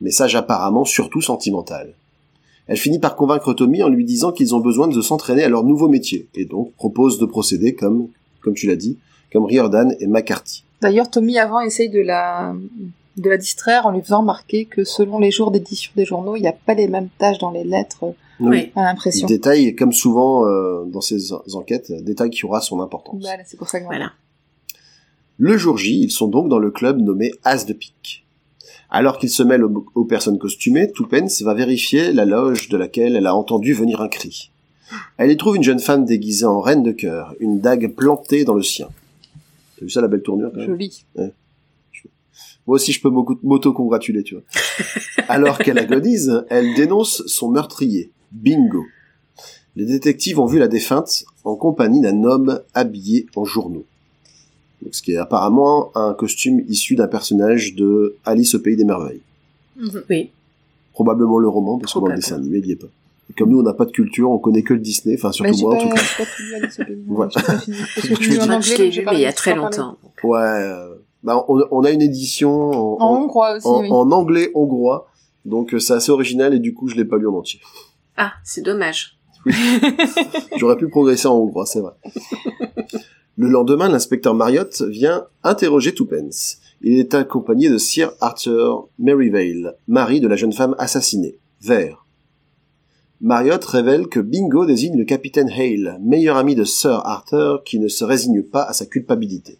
Message 0.00 0.36
apparemment 0.36 0.84
surtout 0.84 1.20
sentimental. 1.20 1.94
Elle 2.68 2.76
finit 2.76 2.98
par 2.98 3.14
convaincre 3.16 3.52
Tommy 3.54 3.82
en 3.82 3.88
lui 3.88 4.04
disant 4.04 4.32
qu'ils 4.32 4.54
ont 4.54 4.60
besoin 4.60 4.88
de 4.88 5.00
s'entraîner 5.00 5.44
à 5.44 5.48
leur 5.48 5.62
nouveau 5.64 5.88
métier, 5.88 6.28
et 6.34 6.44
donc 6.44 6.72
propose 6.74 7.18
de 7.18 7.26
procéder 7.26 7.74
comme, 7.74 8.08
comme 8.42 8.54
tu 8.54 8.66
l'as 8.66 8.76
dit, 8.76 8.98
comme 9.32 9.44
Riordan 9.44 9.94
et 10.00 10.06
McCarthy. 10.06 10.64
D'ailleurs, 10.82 11.10
Tommy 11.10 11.38
avant 11.38 11.60
essaye 11.60 11.88
de 11.90 12.00
la, 12.00 12.54
de 13.16 13.30
la 13.30 13.36
distraire 13.38 13.86
en 13.86 13.92
lui 13.92 14.02
faisant 14.02 14.20
remarquer 14.20 14.64
que 14.64 14.82
selon 14.84 15.18
les 15.18 15.30
jours 15.30 15.50
d'édition 15.50 15.92
des 15.96 16.04
journaux, 16.04 16.36
il 16.36 16.42
n'y 16.42 16.48
a 16.48 16.52
pas 16.52 16.74
les 16.74 16.88
mêmes 16.88 17.08
tâches 17.18 17.38
dans 17.38 17.50
les 17.52 17.64
lettres, 17.64 18.14
Oui. 18.40 18.72
à 18.74 18.82
l'impression. 18.82 19.26
Détail, 19.28 19.74
comme 19.76 19.92
souvent 19.92 20.44
euh, 20.46 20.84
dans 20.86 21.00
ces 21.00 21.32
en- 21.32 21.42
enquêtes, 21.54 21.92
détail 22.04 22.30
qui 22.30 22.44
aura 22.44 22.60
son 22.60 22.80
importance. 22.80 23.20
Voilà, 23.22 23.42
c'est 23.46 23.56
pour 23.56 23.68
ça 23.68 23.80
que 23.80 23.84
Voilà. 23.86 24.10
Le 25.38 25.56
jour 25.56 25.76
J, 25.78 26.00
ils 26.00 26.10
sont 26.10 26.28
donc 26.28 26.48
dans 26.48 26.58
le 26.58 26.70
club 26.70 26.98
nommé 27.00 27.30
As 27.44 27.64
de 27.66 27.72
pique. 27.74 28.25
Alors 28.90 29.18
qu'ils 29.18 29.30
se 29.30 29.42
mêlent 29.42 29.64
aux, 29.64 29.86
aux 29.94 30.04
personnes 30.04 30.38
costumées, 30.38 30.90
Toupens 30.92 31.42
va 31.42 31.54
vérifier 31.54 32.12
la 32.12 32.24
loge 32.24 32.68
de 32.68 32.76
laquelle 32.76 33.16
elle 33.16 33.26
a 33.26 33.34
entendu 33.34 33.72
venir 33.72 34.00
un 34.00 34.08
cri. 34.08 34.50
Elle 35.18 35.30
y 35.32 35.36
trouve 35.36 35.56
une 35.56 35.62
jeune 35.64 35.80
femme 35.80 36.04
déguisée 36.04 36.44
en 36.46 36.60
reine 36.60 36.82
de 36.84 36.92
cœur, 36.92 37.34
une 37.40 37.60
dague 37.60 37.94
plantée 37.94 38.44
dans 38.44 38.54
le 38.54 38.62
sien. 38.62 38.88
T'as 39.78 39.84
vu 39.84 39.90
ça 39.90 40.00
la 40.00 40.08
belle 40.08 40.22
tournure 40.22 40.50
quand 40.52 40.60
même? 40.60 40.68
Joli. 40.68 41.04
Moi 42.66 42.74
aussi, 42.76 42.92
je 42.92 43.00
peux 43.00 43.10
m'auto- 43.10 43.38
m'auto-congratuler, 43.42 44.22
tu 44.22 44.34
vois. 44.34 44.44
Alors 45.28 45.58
qu'elle 45.58 45.78
agonise, 45.78 46.44
elle 46.48 46.74
dénonce 46.74 47.22
son 47.26 47.50
meurtrier, 47.50 48.10
Bingo. 48.32 48.84
Les 49.76 49.84
détectives 49.84 50.40
ont 50.40 50.46
vu 50.46 50.58
la 50.58 50.68
défunte 50.68 51.24
en 51.44 51.54
compagnie 51.54 52.00
d'un 52.00 52.24
homme 52.24 52.60
habillé 52.74 53.26
en 53.36 53.44
journaux. 53.44 53.84
Donc, 54.82 54.94
ce 54.94 55.02
qui 55.02 55.12
est 55.12 55.16
apparemment 55.16 55.90
un 55.94 56.12
costume 56.14 56.60
issu 56.68 56.94
d'un 56.96 57.08
personnage 57.08 57.74
de 57.74 58.16
Alice 58.24 58.54
au 58.54 58.60
pays 58.60 58.76
des 58.76 58.84
merveilles. 58.84 59.22
Oui. 60.10 60.30
Probablement 60.92 61.38
le 61.38 61.48
roman, 61.48 61.78
parce 61.78 61.92
que 61.94 61.98
dans 61.98 62.06
le 62.06 62.14
dessin 62.16 62.36
animé, 62.36 62.58
il 62.58 62.66
y 62.66 62.72
est 62.72 62.76
pas. 62.76 62.86
Et 63.28 63.32
comme 63.34 63.50
nous, 63.50 63.58
on 63.58 63.62
n'a 63.62 63.74
pas 63.74 63.84
de 63.86 63.90
culture, 63.90 64.30
on 64.30 64.38
connaît 64.38 64.62
que 64.62 64.72
le 64.74 64.80
Disney, 64.80 65.16
enfin 65.18 65.32
surtout 65.32 65.56
moi 65.60 65.76
pas, 65.76 65.82
en 65.84 65.88
tout 65.88 65.94
cas. 65.94 66.02
j'ai 66.02 66.24
pas 66.24 66.30
lu 66.38 66.54
Alice 66.54 66.78
au 66.80 66.84
pays 66.84 66.96
des 66.96 67.02
Merveilles, 67.10 67.60
fini. 67.60 67.76
Je 68.20 68.76
l'ai 68.78 68.90
lu 68.90 69.02
mais 69.04 69.14
il 69.14 69.20
y 69.20 69.26
a 69.26 69.32
très 69.32 69.54
longtemps. 69.56 69.96
Ouais. 70.22 70.38
euh, 70.40 70.94
Bah, 71.24 71.44
on, 71.48 71.60
on 71.70 71.84
a 71.84 71.90
une 71.90 72.02
édition 72.02 72.70
en, 72.70 72.96
En 73.00 73.16
hongrois 73.22 73.56
aussi, 73.56 73.66
en- 73.66 73.80
oui. 73.80 73.88
en 73.90 74.10
anglais 74.12 74.50
hongrois, 74.54 75.08
donc 75.44 75.74
euh, 75.74 75.78
c'est 75.80 75.94
assez 75.94 76.12
original 76.12 76.54
et 76.54 76.60
du 76.60 76.72
coup, 76.72 76.86
je 76.88 76.94
l'ai 76.94 77.04
pas 77.04 77.16
lu 77.18 77.26
en 77.26 77.34
entier. 77.34 77.60
Ah, 78.16 78.32
c'est 78.44 78.62
dommage. 78.62 79.18
J'aurais 80.56 80.76
pu 80.76 80.88
progresser 80.88 81.26
en 81.28 81.34
hongrois, 81.36 81.66
c'est 81.66 81.80
vrai. 81.80 81.92
Le 83.38 83.48
lendemain, 83.48 83.90
l'inspecteur 83.90 84.34
Marriott 84.34 84.80
vient 84.80 85.26
interroger 85.42 85.92
Tuppence. 85.92 86.56
Il 86.80 86.98
est 86.98 87.12
accompagné 87.12 87.68
de 87.68 87.76
Sir 87.76 88.12
Arthur 88.22 88.88
Merivale, 88.98 89.76
mari 89.88 90.20
de 90.20 90.28
la 90.28 90.36
jeune 90.36 90.54
femme 90.54 90.74
assassinée, 90.78 91.38
Vert. 91.60 92.06
Marriott 93.20 93.62
révèle 93.62 94.08
que 94.08 94.20
Bingo 94.20 94.64
désigne 94.64 94.96
le 94.96 95.04
capitaine 95.04 95.50
Hale, 95.50 95.98
meilleur 96.02 96.38
ami 96.38 96.54
de 96.54 96.64
Sir 96.64 97.02
Arthur 97.04 97.62
qui 97.62 97.78
ne 97.78 97.88
se 97.88 98.04
résigne 98.04 98.42
pas 98.42 98.62
à 98.62 98.72
sa 98.72 98.86
culpabilité. 98.86 99.58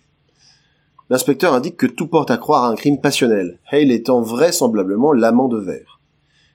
L'inspecteur 1.10 1.52
indique 1.52 1.76
que 1.76 1.86
tout 1.86 2.06
porte 2.06 2.30
à 2.30 2.38
croire 2.38 2.64
à 2.64 2.70
un 2.70 2.76
crime 2.76 3.02
passionnel, 3.02 3.58
Hale 3.70 3.90
étant 3.90 4.22
vraisemblablement 4.22 5.12
l'amant 5.12 5.48
de 5.48 5.58
Vert. 5.58 6.00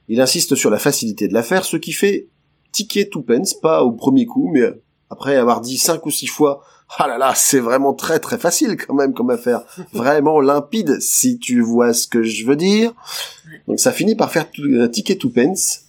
Il 0.08 0.22
insiste 0.22 0.56
sur 0.56 0.72
la 0.72 0.80
facilité 0.80 1.28
de 1.28 1.36
l'affaire, 1.36 1.66
ce 1.66 1.78
qui 1.78 1.92
fait 1.92 2.30
ticket 2.72 3.10
Tuppence, 3.10 3.54
pas 3.54 3.84
au 3.84 3.92
premier 3.92 4.26
coup, 4.26 4.50
mais 4.52 4.64
après 5.12 5.36
avoir 5.36 5.62
dit 5.62 5.78
cinq 5.78 6.06
ou 6.08 6.10
six 6.10 6.26
fois 6.26 6.64
ah 6.98 7.08
là 7.08 7.18
là, 7.18 7.34
c'est 7.36 7.60
vraiment 7.60 7.94
très 7.94 8.20
très 8.20 8.38
facile 8.38 8.76
quand 8.78 8.94
même 8.94 9.14
comme 9.14 9.30
affaire. 9.30 9.64
Vraiment 9.94 10.42
limpide, 10.42 11.00
si 11.00 11.40
tu 11.40 11.62
vois 11.62 11.94
ce 11.94 12.08
que 12.08 12.24
je 12.24 12.46
veux 12.46 12.56
dire. 12.56 12.94
Donc 13.68 13.80
ça 13.80 13.92
finit 13.92 14.16
par 14.16 14.32
faire 14.32 14.52
tout- 14.52 14.64
un 14.80 14.88
ticket 14.88 15.16
to 15.18 15.30
pence, 15.30 15.86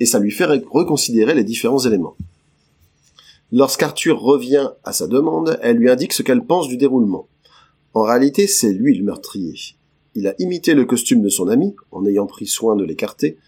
et 0.00 0.06
ça 0.06 0.18
lui 0.18 0.30
fait 0.30 0.46
reconsidérer 0.46 1.34
les 1.34 1.44
différents 1.44 1.84
éléments. 1.84 2.16
Lorsqu'Arthur 3.52 4.20
revient 4.20 4.70
à 4.84 4.92
sa 4.92 5.06
demande, 5.06 5.58
elle 5.62 5.76
lui 5.76 5.90
indique 5.90 6.12
ce 6.12 6.22
qu'elle 6.22 6.44
pense 6.44 6.68
du 6.68 6.76
déroulement. 6.76 7.28
En 7.94 8.02
réalité, 8.02 8.46
c'est 8.46 8.72
lui 8.72 8.96
le 8.96 9.04
meurtrier. 9.04 9.54
Il 10.14 10.26
a 10.26 10.34
imité 10.38 10.74
le 10.74 10.84
costume 10.84 11.22
de 11.22 11.28
son 11.28 11.48
ami, 11.48 11.74
en 11.90 12.04
ayant 12.06 12.26
pris 12.26 12.46
soin 12.46 12.76
de 12.76 12.84
l'écarter, 12.84 13.38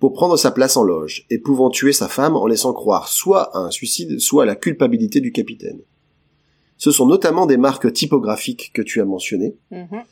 pour 0.00 0.14
prendre 0.14 0.36
sa 0.36 0.50
place 0.50 0.76
en 0.76 0.82
loge, 0.82 1.26
et 1.30 1.38
pouvant 1.38 1.70
tuer 1.70 1.92
sa 1.92 2.08
femme 2.08 2.36
en 2.36 2.46
laissant 2.46 2.72
croire 2.72 3.08
soit 3.08 3.54
à 3.56 3.60
un 3.60 3.70
suicide, 3.70 4.18
soit 4.20 4.44
à 4.44 4.46
la 4.46 4.56
culpabilité 4.56 5.20
du 5.20 5.32
capitaine. 5.32 5.80
Ce 6.84 6.90
sont 6.90 7.06
notamment 7.06 7.46
des 7.46 7.58
marques 7.58 7.92
typographiques 7.92 8.72
que 8.74 8.82
tu 8.82 9.00
as 9.00 9.04
mentionnées, 9.04 9.54
Mhm. 9.70 10.02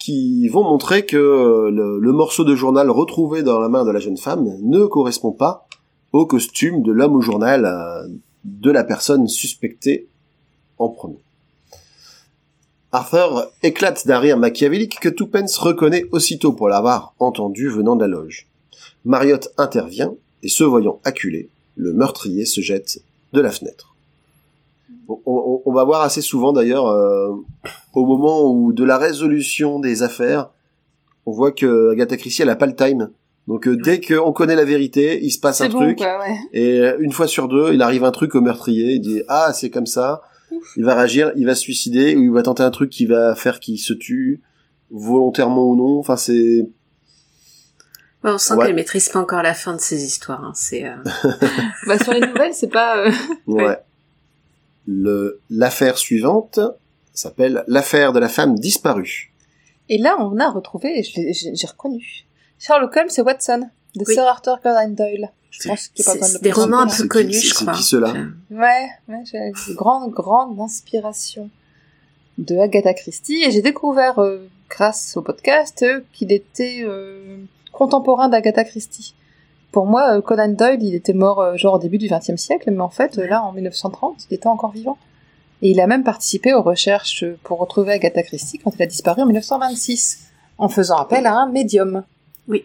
qui 0.00 0.48
vont 0.48 0.64
montrer 0.64 1.06
que 1.06 1.16
euh, 1.16 1.70
le, 1.70 2.00
le 2.00 2.12
morceau 2.12 2.42
de 2.42 2.56
journal 2.56 2.90
retrouvé 2.90 3.44
dans 3.44 3.60
la 3.60 3.68
main 3.68 3.84
de 3.84 3.92
la 3.92 4.00
jeune 4.00 4.16
femme 4.16 4.44
ne 4.60 4.86
correspond 4.86 5.30
pas 5.30 5.68
au 6.12 6.26
costume 6.26 6.82
de 6.82 6.90
l'homme 6.90 7.14
au 7.14 7.20
journal 7.20 7.64
euh, 7.64 8.08
de 8.44 8.72
la 8.72 8.82
personne 8.82 9.28
suspectée 9.28 10.08
en 10.78 10.88
premier. 10.88 11.22
Arthur 12.90 13.46
éclate 13.62 14.04
d'un 14.04 14.18
rire 14.18 14.36
machiavélique 14.36 14.98
que 14.98 15.08
Tuppence 15.08 15.58
reconnaît 15.58 16.06
aussitôt 16.10 16.52
pour 16.54 16.68
l'avoir 16.68 17.14
entendu 17.20 17.68
venant 17.68 17.94
de 17.94 18.00
la 18.00 18.08
loge. 18.08 18.48
Marriott 19.04 19.48
intervient, 19.58 20.12
et 20.42 20.48
se 20.48 20.64
voyant 20.64 20.98
acculé, 21.04 21.50
le 21.76 21.92
meurtrier 21.92 22.46
se 22.46 22.60
jette 22.62 23.00
de 23.32 23.40
la 23.40 23.52
fenêtre. 23.52 23.94
On, 25.08 25.18
on- 25.26 25.62
on 25.64 25.72
va 25.72 25.84
voir 25.84 26.02
assez 26.02 26.20
souvent 26.20 26.52
d'ailleurs, 26.52 26.86
euh, 26.86 27.30
au 27.94 28.04
moment 28.06 28.44
où 28.50 28.72
de 28.72 28.84
la 28.84 28.98
résolution 28.98 29.80
des 29.80 30.02
affaires, 30.02 30.50
on 31.26 31.32
voit 31.32 31.52
que 31.52 31.90
Agatha 31.92 32.16
Christie 32.16 32.42
elle 32.42 32.50
a 32.50 32.56
pas 32.56 32.66
le 32.66 32.76
time. 32.76 33.10
Donc 33.46 33.66
euh, 33.66 33.76
dès 33.76 34.00
qu'on 34.00 34.32
connaît 34.32 34.54
la 34.56 34.64
vérité, 34.66 35.18
il 35.22 35.30
se 35.30 35.38
passe 35.40 35.62
un 35.62 35.68
bon, 35.70 35.78
truc, 35.80 35.98
quoi, 35.98 36.18
ouais. 36.20 36.36
et 36.52 36.80
euh, 36.80 36.96
une 37.00 37.12
fois 37.12 37.26
sur 37.26 37.48
deux, 37.48 37.72
il 37.72 37.80
arrive 37.80 38.04
un 38.04 38.10
truc 38.10 38.34
au 38.34 38.42
meurtrier, 38.42 38.92
il 38.94 39.00
dit 39.00 39.22
ah 39.28 39.52
c'est 39.54 39.70
comme 39.70 39.86
ça, 39.86 40.20
il 40.76 40.84
va 40.84 40.94
réagir, 40.94 41.32
il 41.36 41.46
va 41.46 41.54
se 41.54 41.62
suicider 41.62 42.14
ou 42.14 42.22
il 42.24 42.30
va 42.30 42.42
tenter 42.42 42.62
un 42.62 42.70
truc 42.70 42.90
qui 42.90 43.06
va 43.06 43.34
faire 43.34 43.58
qu'il 43.60 43.78
se 43.78 43.94
tue 43.94 44.42
volontairement 44.90 45.64
ou 45.66 45.74
non. 45.76 45.98
Enfin 45.98 46.16
c'est 46.16 46.68
Ouais, 48.24 48.32
on 48.32 48.38
sent 48.38 48.54
Ouais. 48.54 48.66
qu'elle 48.66 48.74
maîtrise 48.74 49.08
pas 49.08 49.20
encore 49.20 49.42
la 49.42 49.54
fin 49.54 49.74
de 49.74 49.80
ces 49.80 50.04
histoires. 50.04 50.42
hein. 50.44 50.52
C'est 50.54 50.84
euh, 50.84 50.96
Bah, 51.86 51.98
sur 51.98 52.12
les 52.12 52.20
nouvelles, 52.20 52.52
c'est 52.52 52.66
pas... 52.68 52.98
euh, 53.06 53.10
ouais. 53.46 53.78
L'affaire 54.90 55.98
suivante 55.98 56.60
s'appelle 57.12 57.64
l'affaire 57.66 58.12
de 58.12 58.18
la 58.18 58.28
femme 58.28 58.58
disparue. 58.58 59.32
Et 59.88 59.98
là, 59.98 60.16
on 60.20 60.38
a 60.38 60.50
retrouvé, 60.50 61.02
je 61.02 61.20
l'ai- 61.20 61.32
j'ai 61.34 61.66
reconnu, 61.66 62.24
Sherlock 62.58 62.96
Holmes 62.96 63.08
et 63.16 63.20
Watson, 63.20 63.68
de 63.96 64.04
Oui. 64.06 64.14
Sir 64.14 64.24
Arthur 64.24 64.60
Conan 64.62 64.88
Doyle. 64.88 65.30
Je 65.50 65.68
pense 65.68 65.88
qu'il 65.88 66.04
c'est 66.04 66.18
de 66.18 66.24
c'est 66.24 66.42
des 66.42 66.52
romans 66.52 66.80
un 66.80 66.86
peu 66.86 66.92
C'est 66.92 67.08
connus, 67.08 67.32
c'est- 67.32 67.48
je 67.48 67.54
c'est 67.54 67.64
crois. 67.64 67.74
ceux-là 67.74 68.12
Ouais, 68.50 68.88
ouais, 69.08 69.22
j'ai 69.30 69.38
une 69.38 69.74
grande, 69.74 70.10
grande 70.12 70.58
inspiration 70.60 71.50
de 72.38 72.56
Agatha 72.58 72.94
Christie 72.94 73.42
et 73.44 73.50
j'ai 73.50 73.62
découvert, 73.62 74.18
euh, 74.20 74.46
grâce 74.70 75.16
au 75.16 75.22
podcast, 75.22 75.82
euh, 75.82 76.00
qu'il 76.12 76.32
était 76.32 76.82
euh, 76.84 77.38
contemporain 77.72 78.28
d'Agatha 78.28 78.64
Christie. 78.64 79.14
Pour 79.72 79.86
moi, 79.86 80.16
euh, 80.16 80.20
Conan 80.22 80.48
Doyle, 80.48 80.82
il 80.82 80.94
était 80.94 81.12
mort 81.12 81.40
euh, 81.40 81.56
genre 81.56 81.74
au 81.74 81.78
début 81.78 81.98
du 81.98 82.08
XXe 82.08 82.36
siècle, 82.36 82.70
mais 82.70 82.80
en 82.80 82.88
fait, 82.88 83.18
euh, 83.18 83.26
là, 83.26 83.42
en 83.42 83.52
1930, 83.52 84.26
il 84.30 84.34
était 84.34 84.46
encore 84.46 84.72
vivant. 84.72 84.98
Et 85.60 85.70
il 85.70 85.80
a 85.80 85.86
même 85.86 86.04
participé 86.04 86.54
aux 86.54 86.62
recherches 86.62 87.24
pour 87.42 87.58
retrouver 87.58 87.92
Agatha 87.92 88.22
Christie 88.22 88.58
quand 88.58 88.72
elle 88.76 88.84
a 88.84 88.86
disparu 88.86 89.22
en 89.22 89.26
1926, 89.26 90.28
en 90.56 90.68
faisant 90.68 90.96
appel 90.96 91.26
à 91.26 91.34
un 91.34 91.50
médium. 91.50 92.04
Oui. 92.46 92.64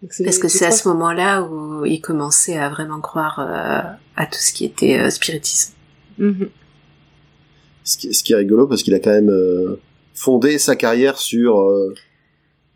Parce 0.00 0.38
que 0.38 0.48
c'est 0.48 0.66
à 0.66 0.70
ce 0.70 0.86
moment-là 0.88 1.42
où 1.42 1.84
il 1.84 2.00
commençait 2.00 2.56
à 2.56 2.68
vraiment 2.68 3.00
croire 3.00 3.40
euh, 3.40 3.80
à 4.16 4.26
tout 4.26 4.38
ce 4.38 4.52
qui 4.52 4.64
était 4.64 4.98
euh, 4.98 5.10
spiritisme. 5.10 5.74
Mhm. 6.18 6.48
ce 7.84 7.96
qui, 7.96 8.12
ce 8.12 8.24
qui 8.24 8.32
est 8.32 8.36
rigolo 8.36 8.66
parce 8.66 8.82
qu'il 8.82 8.92
a 8.92 8.98
quand 8.98 9.12
même 9.12 9.30
euh, 9.30 9.80
fondé 10.14 10.58
sa 10.58 10.74
carrière 10.74 11.16
sur 11.16 11.60
euh, 11.60 11.94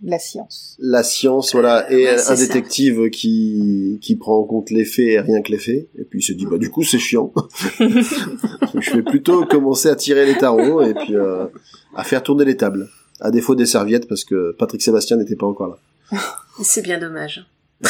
La 0.04 0.18
science. 0.18 0.76
la 0.80 1.02
science, 1.04 1.52
voilà, 1.52 1.90
et 1.92 2.04
ouais, 2.04 2.18
c'est 2.18 2.32
un 2.32 2.36
ça. 2.36 2.46
détective 2.46 3.08
qui 3.10 3.98
qui 4.02 4.16
prend 4.16 4.36
en 4.38 4.44
compte 4.44 4.70
les 4.70 4.84
faits 4.84 5.06
et 5.06 5.20
rien 5.20 5.42
que 5.42 5.52
les 5.52 5.58
faits. 5.58 5.88
Et 5.96 6.04
puis 6.04 6.18
il 6.18 6.22
se 6.22 6.32
dit 6.32 6.44
bah 6.44 6.58
du 6.58 6.70
coup 6.70 6.82
c'est 6.82 6.98
chiant. 6.98 7.32
je 7.78 8.96
vais 8.96 9.02
plutôt 9.02 9.44
commencer 9.46 9.88
à 9.88 9.94
tirer 9.94 10.26
les 10.26 10.36
tarots 10.36 10.82
et 10.82 10.94
puis 10.94 11.14
euh, 11.14 11.46
à 11.94 12.02
faire 12.02 12.22
tourner 12.22 12.44
les 12.44 12.56
tables. 12.56 12.88
À 13.20 13.30
défaut 13.30 13.54
des 13.54 13.66
serviettes 13.66 14.08
parce 14.08 14.24
que 14.24 14.56
Patrick 14.58 14.82
Sébastien 14.82 15.16
n'était 15.16 15.36
pas 15.36 15.46
encore 15.46 15.68
là. 15.68 15.78
Et 16.12 16.16
C'est 16.64 16.82
bien 16.82 16.98
dommage. 16.98 17.46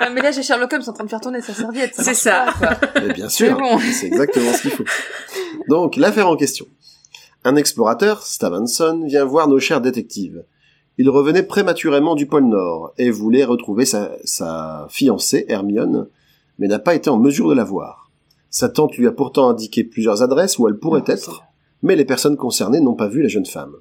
Ah, 0.00 0.10
mais 0.10 0.22
là, 0.22 0.30
j'ai 0.30 0.42
Sherlock 0.42 0.72
Holmes 0.72 0.84
en 0.86 0.92
train 0.92 1.04
de 1.04 1.10
faire 1.10 1.20
tourner 1.20 1.40
sa 1.40 1.52
serviette. 1.52 1.92
C'est 1.94 2.14
ça. 2.14 2.46
pas. 2.60 2.78
Mais 2.94 3.12
bien 3.12 3.28
sûr, 3.28 3.58
bon. 3.58 3.78
c'est 3.78 4.06
exactement 4.06 4.52
ce 4.52 4.62
qu'il 4.62 4.70
faut. 4.70 4.84
Donc, 5.68 5.96
l'affaire 5.96 6.28
en 6.28 6.36
question. 6.36 6.66
Un 7.44 7.56
explorateur, 7.56 8.22
Stavenson, 8.22 9.04
vient 9.06 9.24
voir 9.24 9.48
nos 9.48 9.60
chers 9.60 9.80
détectives. 9.80 10.44
Il 10.98 11.08
revenait 11.08 11.44
prématurément 11.44 12.16
du 12.16 12.26
pôle 12.26 12.46
Nord 12.46 12.92
et 12.98 13.10
voulait 13.10 13.44
retrouver 13.44 13.84
sa, 13.84 14.10
sa 14.24 14.86
fiancée, 14.90 15.46
Hermione, 15.48 16.08
mais 16.58 16.66
n'a 16.66 16.80
pas 16.80 16.96
été 16.96 17.08
en 17.08 17.18
mesure 17.18 17.48
de 17.48 17.54
la 17.54 17.62
voir. 17.62 18.10
Sa 18.50 18.68
tante 18.68 18.96
lui 18.96 19.06
a 19.06 19.12
pourtant 19.12 19.48
indiqué 19.48 19.84
plusieurs 19.84 20.22
adresses 20.22 20.58
où 20.58 20.66
elle 20.66 20.78
pourrait 20.78 21.04
être, 21.06 21.44
mais 21.82 21.94
les 21.94 22.04
personnes 22.04 22.36
concernées 22.36 22.80
n'ont 22.80 22.94
pas 22.94 23.06
vu 23.06 23.22
la 23.22 23.28
jeune 23.28 23.46
femme. 23.46 23.76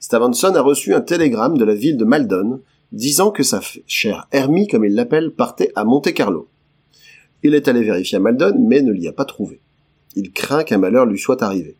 Stavenson 0.00 0.54
a 0.54 0.62
reçu 0.62 0.94
un 0.94 1.02
télégramme 1.02 1.58
de 1.58 1.64
la 1.64 1.74
ville 1.74 1.98
de 1.98 2.04
Maldon 2.04 2.60
disant 2.92 3.30
que 3.30 3.42
sa 3.42 3.60
chère 3.86 4.28
Hermie, 4.32 4.68
comme 4.68 4.84
il 4.84 4.94
l'appelle, 4.94 5.32
partait 5.32 5.72
à 5.74 5.84
Monte-Carlo. 5.84 6.48
Il 7.42 7.54
est 7.54 7.68
allé 7.68 7.82
vérifier 7.82 8.16
à 8.16 8.20
Maldon, 8.20 8.56
mais 8.58 8.80
ne 8.80 8.92
l'y 8.92 9.08
a 9.08 9.12
pas 9.12 9.24
trouvé. 9.26 9.60
Il 10.16 10.32
craint 10.32 10.64
qu'un 10.64 10.78
malheur 10.78 11.04
lui 11.04 11.18
soit 11.18 11.42
arrivé. 11.42 11.76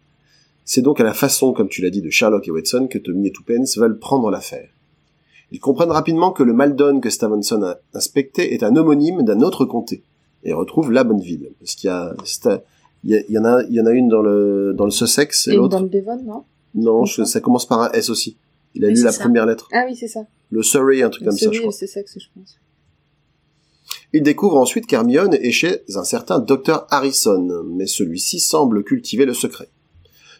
C'est 0.65 0.83
donc 0.83 1.01
à 1.01 1.05
la 1.05 1.15
façon, 1.15 1.53
comme 1.53 1.69
tu 1.69 1.83
l'as 1.83 1.91
dit, 1.91 2.01
de 2.03 2.11
Sherlock 2.11 2.49
et 2.49 2.51
Watson 2.51 2.89
que 2.91 2.99
Tommy 2.99 3.29
et 3.29 3.33
Tuppence 3.33 3.77
veulent 3.77 3.99
prendre 3.99 4.31
l'affaire. 4.31 4.69
Ils 5.53 5.61
comprennent 5.61 5.91
rapidement 5.91 6.33
que 6.33 6.43
le 6.43 6.53
Maldon 6.55 7.01
que 7.01 7.11
Stevenson 7.11 7.63
a 7.63 7.77
inspecté 7.93 8.55
est 8.55 8.63
un 8.63 8.75
homonyme 8.77 9.23
d'un 9.23 9.41
autre 9.43 9.67
comté, 9.67 10.03
et 10.43 10.53
retrouvent 10.53 10.91
la 10.91 11.05
bonne 11.05 11.21
ville. 11.21 11.51
Parce 11.61 11.75
qu'il 11.75 11.89
y 11.89 11.91
a, 11.93 12.15
il 13.05 13.25
y, 13.29 13.39
en 13.39 13.45
a, 13.45 13.63
il 13.65 13.75
y 13.75 13.81
en 13.81 13.87
a 13.87 13.93
une 13.93 14.09
dans 14.09 14.23
le, 14.23 14.73
dans 14.75 14.87
le 14.87 14.91
Sussex 14.91 15.49
et 15.49 15.53
Et 15.53 15.57
l'autre. 15.57 15.77
dans 15.77 15.83
le 15.83 15.89
Devon, 15.91 16.23
non? 16.25 16.45
Non, 16.75 17.05
je- 17.05 17.25
ça 17.25 17.41
commence 17.41 17.67
par 17.67 17.83
un 17.83 17.93
S 17.93 18.09
aussi. 18.09 18.37
Il 18.75 18.85
a 18.85 18.89
Oui, 18.89 18.95
lu 18.95 19.03
la 19.05 19.13
ça. 19.13 19.23
première 19.23 19.47
lettre. 19.47 19.69
Ah 19.73 19.85
oui, 19.87 19.95
c'est 19.95 20.09
ça. 20.09 20.25
Le 20.51 20.63
Surrey, 20.63 21.03
un 21.03 21.11
truc 21.11 21.25
comme 21.25 21.37
ça, 21.37 21.53
je 21.53 21.61
crois. 21.61 21.73
c'est 21.73 21.87
ça 21.87 22.03
que 22.03 22.09
je 22.19 22.27
pense. 22.35 22.57
Il 24.13 24.23
découvre 24.23 24.57
ensuite 24.57 24.87
qu'Hermione 24.87 25.35
est 25.35 25.51
chez 25.51 25.83
un 25.95 26.05
certain 26.05 26.39
Dr 26.39 26.87
Harrison, 26.91 27.63
mais 27.67 27.87
celui-ci 27.87 28.41
semble 28.41 28.83
cultiver 28.85 29.27
le 29.27 29.35
secret. 29.35 29.69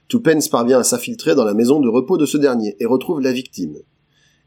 Tuppence 0.09 0.49
parvient 0.49 0.79
à 0.81 0.85
s'infiltrer 0.85 1.35
dans 1.35 1.45
la 1.45 1.55
maison 1.55 1.81
de 1.81 1.89
repos 1.89 2.17
de 2.19 2.27
ce 2.27 2.37
dernier 2.37 2.77
et 2.81 2.87
retrouve 2.87 3.21
la 3.21 3.33
victime. 3.33 3.77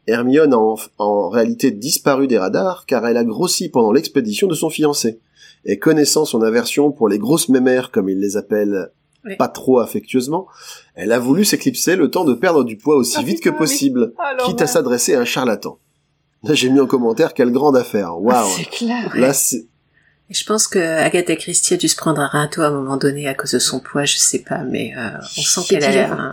Hermione 0.06 0.54
a 0.54 0.58
en, 0.58 0.76
en 0.98 1.28
réalité 1.28 1.70
disparu 1.70 2.26
des 2.26 2.38
radars 2.38 2.86
car 2.86 3.06
elle 3.06 3.16
a 3.16 3.24
grossi 3.24 3.68
pendant 3.68 3.92
l'expédition 3.92 4.46
de 4.46 4.54
son 4.54 4.70
fiancé. 4.70 5.20
Et 5.64 5.78
connaissant 5.78 6.24
son 6.24 6.40
aversion 6.42 6.92
pour 6.92 7.08
les 7.08 7.18
grosses 7.18 7.48
mémères 7.48 7.90
comme 7.90 8.08
il 8.08 8.18
les 8.20 8.36
appelle 8.36 8.92
Oui. 9.24 9.36
pas 9.36 9.48
trop 9.48 9.80
affectueusement, 9.80 10.46
elle 10.94 11.12
a 11.12 11.18
voulu 11.18 11.44
s'éclipser 11.44 11.96
le 11.96 12.10
temps 12.10 12.24
de 12.24 12.32
perdre 12.34 12.64
du 12.64 12.76
poids 12.76 12.94
aussi 12.96 13.16
Ah, 13.18 13.22
vite 13.22 13.38
putain, 13.38 13.50
que 13.52 13.58
possible, 13.58 14.14
Ah, 14.18 14.36
quitte 14.46 14.62
à 14.62 14.66
s'adresser 14.66 15.14
à 15.14 15.20
un 15.20 15.24
charlatan. 15.24 15.78
Là, 16.44 16.54
j'ai 16.54 16.70
mis 16.70 16.78
en 16.78 16.86
commentaire 16.86 17.34
quelle 17.34 17.50
grande 17.50 17.76
affaire. 17.76 18.22
Waouh. 18.22 18.46
C'est 18.56 18.70
clair. 18.70 19.12
Là, 19.16 19.32
c'est 19.34 19.66
Et 20.30 20.34
je 20.34 20.44
pense 20.44 20.66
que 20.68 20.78
Agatha 20.78 21.36
Christie 21.36 21.74
a 21.74 21.76
dû 21.78 21.88
se 21.88 21.96
prendre 21.96 22.20
un 22.20 22.26
râteau 22.26 22.60
à 22.62 22.66
un 22.66 22.70
moment 22.70 22.96
donné 22.98 23.26
à 23.28 23.34
cause 23.34 23.52
de 23.52 23.58
son 23.58 23.80
poids, 23.80 24.04
je 24.04 24.16
sais 24.16 24.40
pas, 24.40 24.58
mais 24.58 24.92
euh, 24.96 25.10
on 25.38 25.42
sent 25.42 25.60
qu'elle 25.68 25.84
a 25.84 25.90
dire. 25.90 26.12
un- 26.12 26.32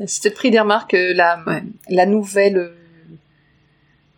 C'est 0.06 0.22
peut-être 0.22 0.34
pris 0.36 0.50
des 0.50 0.58
remarques 0.60 0.94
euh, 0.94 1.12
la, 1.14 1.38
Ouais. 1.46 1.62
la 1.90 2.06
nouvelle, 2.06 2.56
euh, 2.56 2.74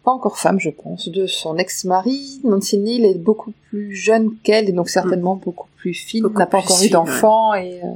pas 0.05 0.13
encore 0.13 0.39
femme, 0.39 0.61
je 0.61 0.71
pense, 0.71 1.09
de 1.09 1.27
son 1.27 1.57
ex-mari. 1.59 2.41
Nancy 2.45 2.79
Neal 2.79 3.05
est 3.05 3.19
beaucoup 3.19 3.53
plus 3.71 3.95
jeune 3.97 4.31
qu'elle 4.45 4.69
et 4.69 4.73
donc 4.73 4.89
certainement 4.89 5.35
beaucoup 5.35 5.69
plus 5.77 5.95
fine, 5.95 6.27
n'a 6.35 6.47
pas 6.47 6.59
encore 6.59 6.83
eu 6.83 6.89
d'enfant 6.91 7.55
et 7.55 7.81
euh, 7.83 7.87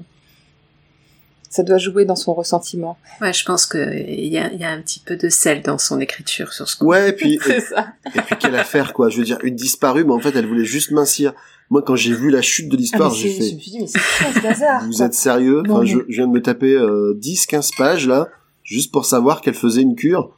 ça 1.51 1.63
doit 1.63 1.79
jouer 1.79 2.05
dans 2.05 2.17
son 2.17 2.35
ressentiment. 2.35 2.99
Ouais, 3.21 3.33
je 3.33 3.45
pense 3.45 3.67
que 3.67 3.79
il 3.97 4.27
y 4.27 4.39
a, 4.39 4.53
y 4.53 4.65
a 4.65 4.71
un 4.71 4.81
petit 4.81 5.01
peu 5.01 5.17
de 5.17 5.29
sel 5.29 5.63
dans 5.63 5.79
son 5.79 6.01
écriture 6.01 6.53
sur 6.53 6.69
ce 6.69 6.77
coup. 6.77 6.87
ouais, 6.87 7.09
et 7.11 7.13
puis 7.13 7.39
C'est 7.43 7.61
ça. 7.61 7.89
et 8.15 8.21
puis 8.21 8.37
quelle 8.39 8.55
affaire 8.57 8.93
quoi. 8.93 9.09
Je 9.09 9.19
veux 9.19 9.25
dire, 9.25 9.39
une 9.43 9.57
disparue, 9.57 10.05
mais 10.05 10.13
en 10.13 10.21
fait, 10.21 10.35
elle 10.37 10.47
voulait 10.47 10.65
juste 10.65 10.91
mincir. 10.91 11.33
Moi, 11.71 11.83
quand 11.83 11.97
j'ai 11.97 12.15
vu 12.15 12.31
la 12.31 12.41
chute 12.43 12.69
de 12.71 12.77
l'histoire, 12.77 13.11
Ah, 13.13 13.17
j'ai 13.17 13.29
c'est- 13.31 13.35
je 13.45 13.49
fait. 13.51 13.55
me 13.57 13.61
suis 13.61 13.71
dit, 13.71 13.79
mais 13.81 13.87
c'est 13.87 13.99
quoi 13.99 14.33
ce 14.35 14.41
bazar 14.41 14.85
Vous 14.85 14.93
quoi 14.97 15.07
êtes 15.07 15.15
sérieux? 15.15 15.63
Non, 15.67 15.75
Enfin, 15.75 15.83
mais- 15.83 15.89
je, 15.91 15.99
je 16.09 16.17
viens 16.17 16.27
de 16.27 16.33
me 16.33 16.41
taper 16.43 16.75
euh, 16.75 17.15
10-15 17.21 17.77
pages 17.77 18.07
là, 18.09 18.29
juste 18.63 18.91
pour 18.93 19.05
savoir 19.07 19.41
qu'elle 19.43 19.55
faisait 19.55 19.83
une 19.83 19.95
cure. 19.95 20.35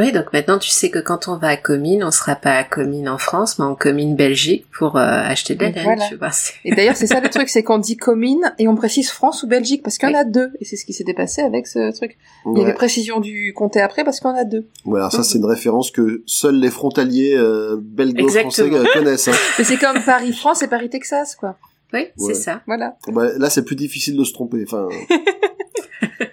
Oui, 0.00 0.12
donc 0.12 0.32
maintenant 0.32 0.58
tu 0.58 0.70
sais 0.70 0.90
que 0.90 0.98
quand 0.98 1.28
on 1.28 1.36
va 1.36 1.48
à 1.48 1.56
Comines, 1.56 2.02
on 2.02 2.10
sera 2.10 2.34
pas 2.34 2.56
à 2.56 2.64
Comines 2.64 3.08
en 3.08 3.18
France, 3.18 3.58
mais 3.58 3.64
en 3.66 3.74
Comines 3.74 4.16
Belgique 4.16 4.64
pour 4.76 4.96
euh, 4.96 5.00
acheter 5.02 5.54
de 5.54 5.62
la 5.62 5.70
laine, 5.70 5.84
voilà. 5.84 6.08
tu 6.08 6.16
vois. 6.16 6.30
Et 6.64 6.74
d'ailleurs, 6.74 6.96
c'est 6.96 7.06
ça 7.06 7.20
le 7.20 7.28
truc, 7.28 7.48
c'est 7.50 7.62
qu'on 7.62 7.78
dit 7.78 7.96
commune 7.96 8.52
et 8.58 8.66
on 8.66 8.74
précise 8.74 9.10
France 9.10 9.42
ou 9.42 9.46
Belgique 9.46 9.82
parce 9.82 9.98
qu'il 9.98 10.08
y 10.08 10.16
en 10.16 10.18
a 10.18 10.24
deux. 10.24 10.50
Et 10.60 10.64
c'est 10.64 10.76
ce 10.76 10.84
qui 10.84 10.92
s'était 10.94 11.14
passé 11.14 11.42
avec 11.42 11.66
ce 11.66 11.94
truc. 11.96 12.16
Il 12.46 12.58
y 12.58 12.62
avait 12.62 12.72
précision 12.74 13.20
du 13.20 13.52
comté 13.54 13.80
après 13.80 14.02
parce 14.04 14.20
qu'il 14.20 14.30
y 14.30 14.32
en 14.32 14.36
a 14.36 14.44
deux. 14.44 14.66
Voilà, 14.84 15.10
ça 15.10 15.22
c'est 15.22 15.38
une 15.38 15.44
référence 15.44 15.90
que 15.90 16.22
seuls 16.26 16.58
les 16.58 16.70
frontaliers 16.70 17.34
euh, 17.36 17.76
belgo-français 17.80 18.70
euh, 18.72 18.84
connaissent. 18.94 19.28
hein. 19.28 19.32
Mais 19.58 19.64
c'est 19.64 19.76
comme 19.76 20.02
Paris-France 20.02 20.62
et 20.62 20.68
Paris-Texas, 20.68 21.36
quoi. 21.36 21.56
Oui, 21.92 22.00
Ouais. 22.00 22.12
c'est 22.18 22.34
ça. 22.34 22.62
Voilà. 22.66 22.96
Bah, 23.08 23.26
là, 23.36 23.50
c'est 23.50 23.64
plus 23.64 23.76
difficile 23.76 24.16
de 24.16 24.24
se 24.24 24.32
tromper. 24.32 24.62
Enfin, 24.66 24.88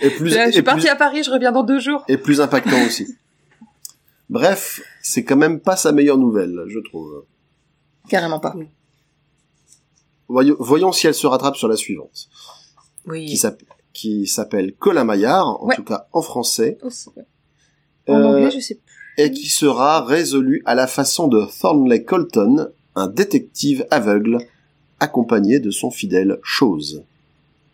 et 0.00 0.10
plus 0.10 0.34
Là, 0.34 0.44
je 0.44 0.48
et 0.48 0.52
suis 0.52 0.62
plus, 0.62 0.64
partie 0.64 0.88
à 0.88 0.96
Paris, 0.96 1.22
je 1.22 1.30
reviens 1.30 1.52
dans 1.52 1.62
deux 1.64 1.80
jours. 1.80 2.04
et 2.08 2.16
plus 2.16 2.40
impactant 2.40 2.84
aussi. 2.86 3.16
Bref, 4.30 4.80
c'est 5.02 5.24
quand 5.24 5.36
même 5.36 5.58
pas 5.60 5.76
sa 5.76 5.90
meilleure 5.92 6.18
nouvelle, 6.18 6.64
je 6.68 6.78
trouve. 6.80 7.24
Carrément 8.08 8.40
pas. 8.40 8.54
Voyons, 10.28 10.56
voyons 10.58 10.92
si 10.92 11.06
elle 11.06 11.14
se 11.14 11.26
rattrape 11.26 11.56
sur 11.56 11.68
la 11.68 11.76
suivante, 11.76 12.28
qui 13.04 13.10
Oui. 13.10 13.36
s'appelle 13.36 13.66
qui 13.94 14.28
s'appelle 14.28 14.74
Colin 14.76 15.02
Maillard, 15.02 15.60
en 15.60 15.66
Ouais. 15.66 15.74
tout 15.74 15.82
cas 15.82 16.06
en 16.12 16.22
français, 16.22 16.78
Aussi, 16.82 17.08
ouais. 17.16 17.24
En 18.06 18.14
euh, 18.20 18.24
anglais, 18.26 18.50
je 18.52 18.60
sais 18.60 18.74
plus. 18.76 19.24
et 19.24 19.32
qui 19.32 19.48
sera 19.48 20.04
résolu 20.04 20.62
à 20.66 20.76
la 20.76 20.86
façon 20.86 21.26
de 21.26 21.44
Thornley 21.60 22.04
Colton, 22.04 22.68
un 22.94 23.08
détective 23.08 23.86
aveugle, 23.90 24.38
accompagné 25.00 25.58
de 25.58 25.70
son 25.72 25.90
fidèle 25.90 26.38
Chose. 26.44 27.02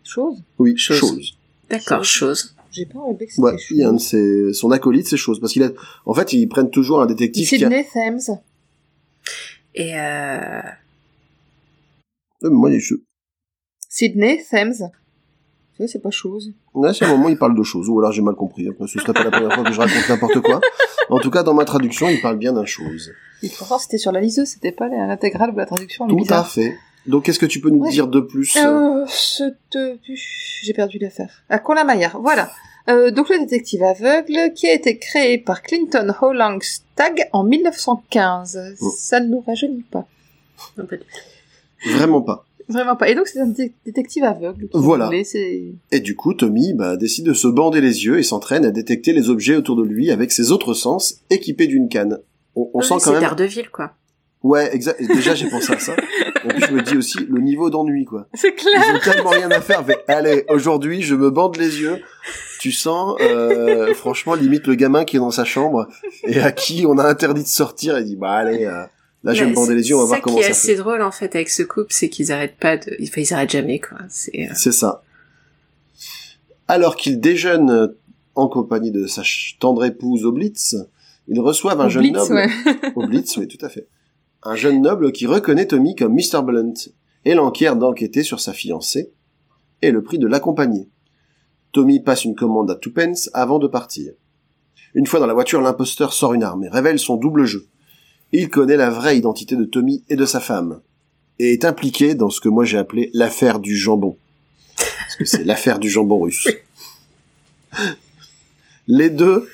Chose? 0.03 0.37
Oui, 0.57 0.75
Chose. 0.77 0.97
Chose. 0.99 1.37
D'accord, 1.69 2.03
Chose. 2.03 2.39
chose. 2.39 2.55
J'ai 2.71 2.85
pas 2.85 2.99
relevé 2.99 3.25
que 3.27 3.31
c'était 3.31 3.41
Ouais, 3.41 3.55
il 3.71 3.77
y 3.77 3.83
a 3.83 3.89
un 3.89 3.93
de 3.93 3.97
chose. 3.99 4.07
ses, 4.09 4.53
son 4.53 4.71
acolyte, 4.71 5.07
c'est 5.07 5.17
Chose, 5.17 5.39
parce 5.39 5.53
qu'il 5.53 5.63
a, 5.63 5.69
en 6.05 6.13
fait, 6.13 6.33
ils 6.33 6.47
prennent 6.47 6.69
toujours 6.69 7.01
un 7.01 7.05
détective 7.05 7.47
qui 7.47 7.55
a, 7.55 7.57
Sydney 7.59 7.87
Thames. 7.93 8.19
Et 9.73 9.97
euh, 9.97 10.59
Euh, 12.43 12.49
moi, 12.49 12.69
je, 12.77 12.95
Sydney 13.89 14.43
Thames. 14.49 14.73
Tu 14.73 15.81
vois, 15.83 15.87
c'est 15.87 16.01
pas 16.01 16.11
chose. 16.11 16.53
Là, 16.81 16.93
c'est 16.93 17.05
un 17.05 17.09
moment, 17.09 17.27
il 17.29 17.37
parle 17.37 17.57
de 17.57 17.63
choses, 17.63 17.89
ou 17.89 17.99
alors 17.99 18.11
j'ai 18.11 18.21
mal 18.21 18.35
compris. 18.35 18.67
Après, 18.67 18.87
ce 18.87 18.99
serait 18.99 19.13
pas 19.13 19.23
la 19.23 19.31
première 19.31 19.53
fois 19.53 19.63
que 19.63 19.73
je 19.73 19.79
raconte 19.79 20.09
n'importe 20.09 20.39
quoi. 20.41 20.61
En 21.09 21.19
tout 21.19 21.29
cas, 21.31 21.43
dans 21.43 21.53
ma 21.53 21.65
traduction, 21.65 22.07
il 22.09 22.21
parle 22.21 22.37
bien 22.37 22.53
d'un 22.53 22.65
chose. 22.65 23.11
Et 23.43 23.49
pourtant, 23.49 23.77
c'était 23.77 23.97
sur 23.97 24.11
la 24.11 24.21
liseuse, 24.21 24.47
c'était 24.47 24.71
pas 24.71 24.87
l'intégrale 24.87 25.51
de 25.51 25.57
la 25.57 25.65
traduction. 25.65 26.07
Tout 26.07 26.25
à 26.29 26.43
fait. 26.43 26.75
Donc, 27.07 27.25
qu'est-ce 27.25 27.39
que 27.39 27.45
tu 27.45 27.59
peux 27.61 27.69
nous 27.69 27.83
Ouais. 27.83 27.91
dire 27.91 28.07
de 28.07 28.19
plus 28.19 28.55
Euh, 28.57 29.05
cette- 29.07 29.77
J'ai 30.63 30.73
perdu 30.73 30.97
l'affaire. 30.99 31.43
À 31.49 31.59
Colin 31.59 31.83
Maillard, 31.83 32.19
voilà. 32.21 32.51
Euh, 32.87 33.09
donc 33.09 33.29
le 33.29 33.39
détective 33.39 33.81
aveugle 33.81 34.53
qui 34.53 34.67
a 34.67 34.73
été 34.73 34.97
créé 34.99 35.39
par 35.39 35.63
Clinton 35.63 36.13
Hollangstag 36.21 37.27
en 37.33 37.43
1915. 37.43 38.75
Oh. 38.79 38.91
Ça 38.95 39.19
ne 39.19 39.27
nous 39.27 39.39
rajeunit 39.41 39.83
pas. 39.89 40.07
Vraiment 41.87 42.21
pas. 42.21 42.45
Vraiment 42.67 42.95
pas. 42.95 43.09
Et 43.09 43.15
donc 43.15 43.27
c'est 43.27 43.39
un 43.39 43.47
dé- 43.47 43.73
détective 43.85 44.23
aveugle. 44.23 44.67
Voilà. 44.73 45.05
voulait, 45.05 45.23
c'est... 45.23 45.63
Et 45.91 45.99
du 45.99 46.15
coup, 46.15 46.33
Tommy 46.33 46.73
bah, 46.73 46.95
décide 46.97 47.25
de 47.25 47.33
se 47.33 47.47
bander 47.47 47.81
les 47.81 48.05
yeux 48.05 48.17
et 48.19 48.23
s'entraîne 48.23 48.65
à 48.65 48.71
détecter 48.71 49.13
les 49.13 49.29
objets 49.29 49.55
autour 49.55 49.75
de 49.75 49.83
lui 49.83 50.09
avec 50.11 50.31
ses 50.31 50.51
autres 50.51 50.73
sens 50.73 51.21
équipés 51.29 51.67
d'une 51.67 51.89
canne. 51.89 52.19
On, 52.55 52.69
on 52.73 52.79
Ah 52.79 52.83
sent 52.83 52.89
quand 52.95 52.99
c'est 52.99 53.11
même... 53.11 53.21
Daredevil, 53.21 53.69
quoi. 53.69 53.93
Ouais, 54.45 54.69
exact. 54.75 55.01
Déjà, 55.01 55.33
j'ai 55.33 55.49
pensé 55.49 55.73
à 55.73 55.79
ça. 55.79 55.93
Et 55.95 56.47
puis, 56.49 56.61
je 56.69 56.71
me 56.71 56.83
dis 56.83 56.95
aussi, 56.95 57.17
le 57.27 57.41
niveau 57.41 57.71
d'ennui, 57.71 58.05
quoi. 58.05 58.27
C'est 58.35 58.53
clair. 58.53 58.79
Ils 58.91 58.95
ont 58.95 58.99
tellement 58.99 59.31
rien 59.31 59.49
à 59.49 59.59
faire. 59.59 59.83
Mais, 59.87 59.97
allez, 60.07 60.45
aujourd'hui, 60.49 61.01
je 61.01 61.15
me 61.15 61.31
bande 61.31 61.57
les 61.57 61.79
yeux. 61.81 61.99
Tu 62.59 62.71
sens, 62.71 63.17
euh, 63.21 63.95
franchement, 63.95 64.35
limite 64.35 64.67
le 64.67 64.75
gamin 64.75 65.03
qui 65.03 65.15
est 65.15 65.19
dans 65.19 65.31
sa 65.31 65.45
chambre 65.45 65.87
et 66.25 66.39
à 66.39 66.51
qui 66.51 66.85
on 66.87 66.99
a 66.99 67.03
interdit 67.03 67.41
de 67.41 67.47
sortir 67.47 67.97
et 67.97 68.03
dit, 68.03 68.15
bah 68.15 68.33
allez, 68.33 68.65
euh, 68.65 68.83
là, 69.23 69.33
je 69.33 69.43
vais 69.43 69.49
me 69.49 69.55
bander 69.55 69.73
les 69.73 69.89
yeux, 69.89 69.95
on 69.95 70.01
va 70.01 70.05
voir 70.05 70.21
comment 70.21 70.35
qui 70.35 70.43
est 70.43 70.45
ça 70.45 70.51
assez 70.51 70.75
fait. 70.75 70.75
drôle, 70.75 71.01
en 71.01 71.11
fait, 71.11 71.35
avec 71.35 71.49
ce 71.49 71.63
couple, 71.63 71.87
c'est 71.91 72.09
qu'ils 72.09 72.31
arrêtent 72.31 72.57
pas 72.59 72.77
de, 72.77 72.95
enfin, 73.01 73.21
ils 73.21 73.33
arrêtent 73.33 73.51
jamais, 73.51 73.79
quoi. 73.79 73.97
C'est, 74.09 74.47
euh, 74.51 74.71
ça. 74.71 75.01
Alors 76.67 76.95
qu'ils 76.95 77.19
déjeunent 77.19 77.95
en 78.35 78.47
compagnie 78.47 78.91
de 78.91 79.07
sa 79.07 79.23
tendre 79.59 79.83
épouse 79.85 80.23
au 80.23 80.31
Blitz, 80.31 80.75
ils 81.27 81.39
reçoivent 81.39 81.81
un 81.81 81.89
jeune 81.89 82.11
noble. 82.11 82.31
ouais. 82.35 82.49
Au 82.95 83.07
Blitz, 83.07 83.37
oui, 83.37 83.47
tout 83.47 83.63
à 83.65 83.69
fait. 83.69 83.87
Un 84.47 84.55
jeune 84.55 84.83
noble 84.83 85.11
qui 85.11 85.25
reconnaît 85.25 85.65
Tommy 85.65 85.95
comme 85.95 86.13
Mr. 86.13 86.43
Blunt 86.43 86.73
et 87.25 87.33
l'enquiert 87.33 87.75
d'enquêter 87.75 88.21
sur 88.21 88.39
sa 88.39 88.53
fiancée 88.53 89.11
et 89.81 89.89
le 89.89 90.03
prix 90.03 90.19
de 90.19 90.27
l'accompagner. 90.27 90.87
Tommy 91.71 91.99
passe 91.99 92.25
une 92.25 92.35
commande 92.35 92.69
à 92.69 92.75
Twopence 92.75 93.31
avant 93.33 93.57
de 93.57 93.67
partir. 93.67 94.13
Une 94.93 95.07
fois 95.07 95.19
dans 95.19 95.25
la 95.25 95.33
voiture, 95.33 95.61
l'imposteur 95.61 96.13
sort 96.13 96.35
une 96.35 96.43
arme 96.43 96.63
et 96.63 96.69
révèle 96.69 96.99
son 96.99 97.17
double 97.17 97.45
jeu. 97.45 97.67
Il 98.33 98.49
connaît 98.49 98.77
la 98.77 98.91
vraie 98.91 99.17
identité 99.17 99.55
de 99.55 99.65
Tommy 99.65 100.03
et 100.09 100.15
de 100.15 100.25
sa 100.25 100.39
femme 100.39 100.79
et 101.39 101.51
est 101.51 101.65
impliqué 101.65 102.13
dans 102.13 102.29
ce 102.29 102.39
que 102.39 102.47
moi 102.47 102.65
j'ai 102.65 102.77
appelé 102.77 103.09
l'affaire 103.13 103.59
du 103.59 103.75
jambon. 103.75 104.15
Parce 104.77 105.15
que 105.15 105.25
c'est 105.25 105.43
l'affaire 105.43 105.79
du 105.79 105.89
jambon 105.89 106.19
russe. 106.19 106.47
Les 108.87 109.09
deux 109.09 109.49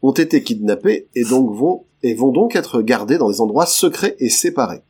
ont 0.00 0.12
été 0.12 0.42
kidnappés 0.42 1.06
et 1.14 1.24
donc 1.24 1.54
vont 1.54 1.84
et 2.02 2.14
vont 2.14 2.32
donc 2.32 2.56
être 2.56 2.82
gardés 2.82 3.18
dans 3.18 3.30
des 3.30 3.40
endroits 3.40 3.66
secrets 3.66 4.16
et 4.18 4.28
séparés. 4.28 4.82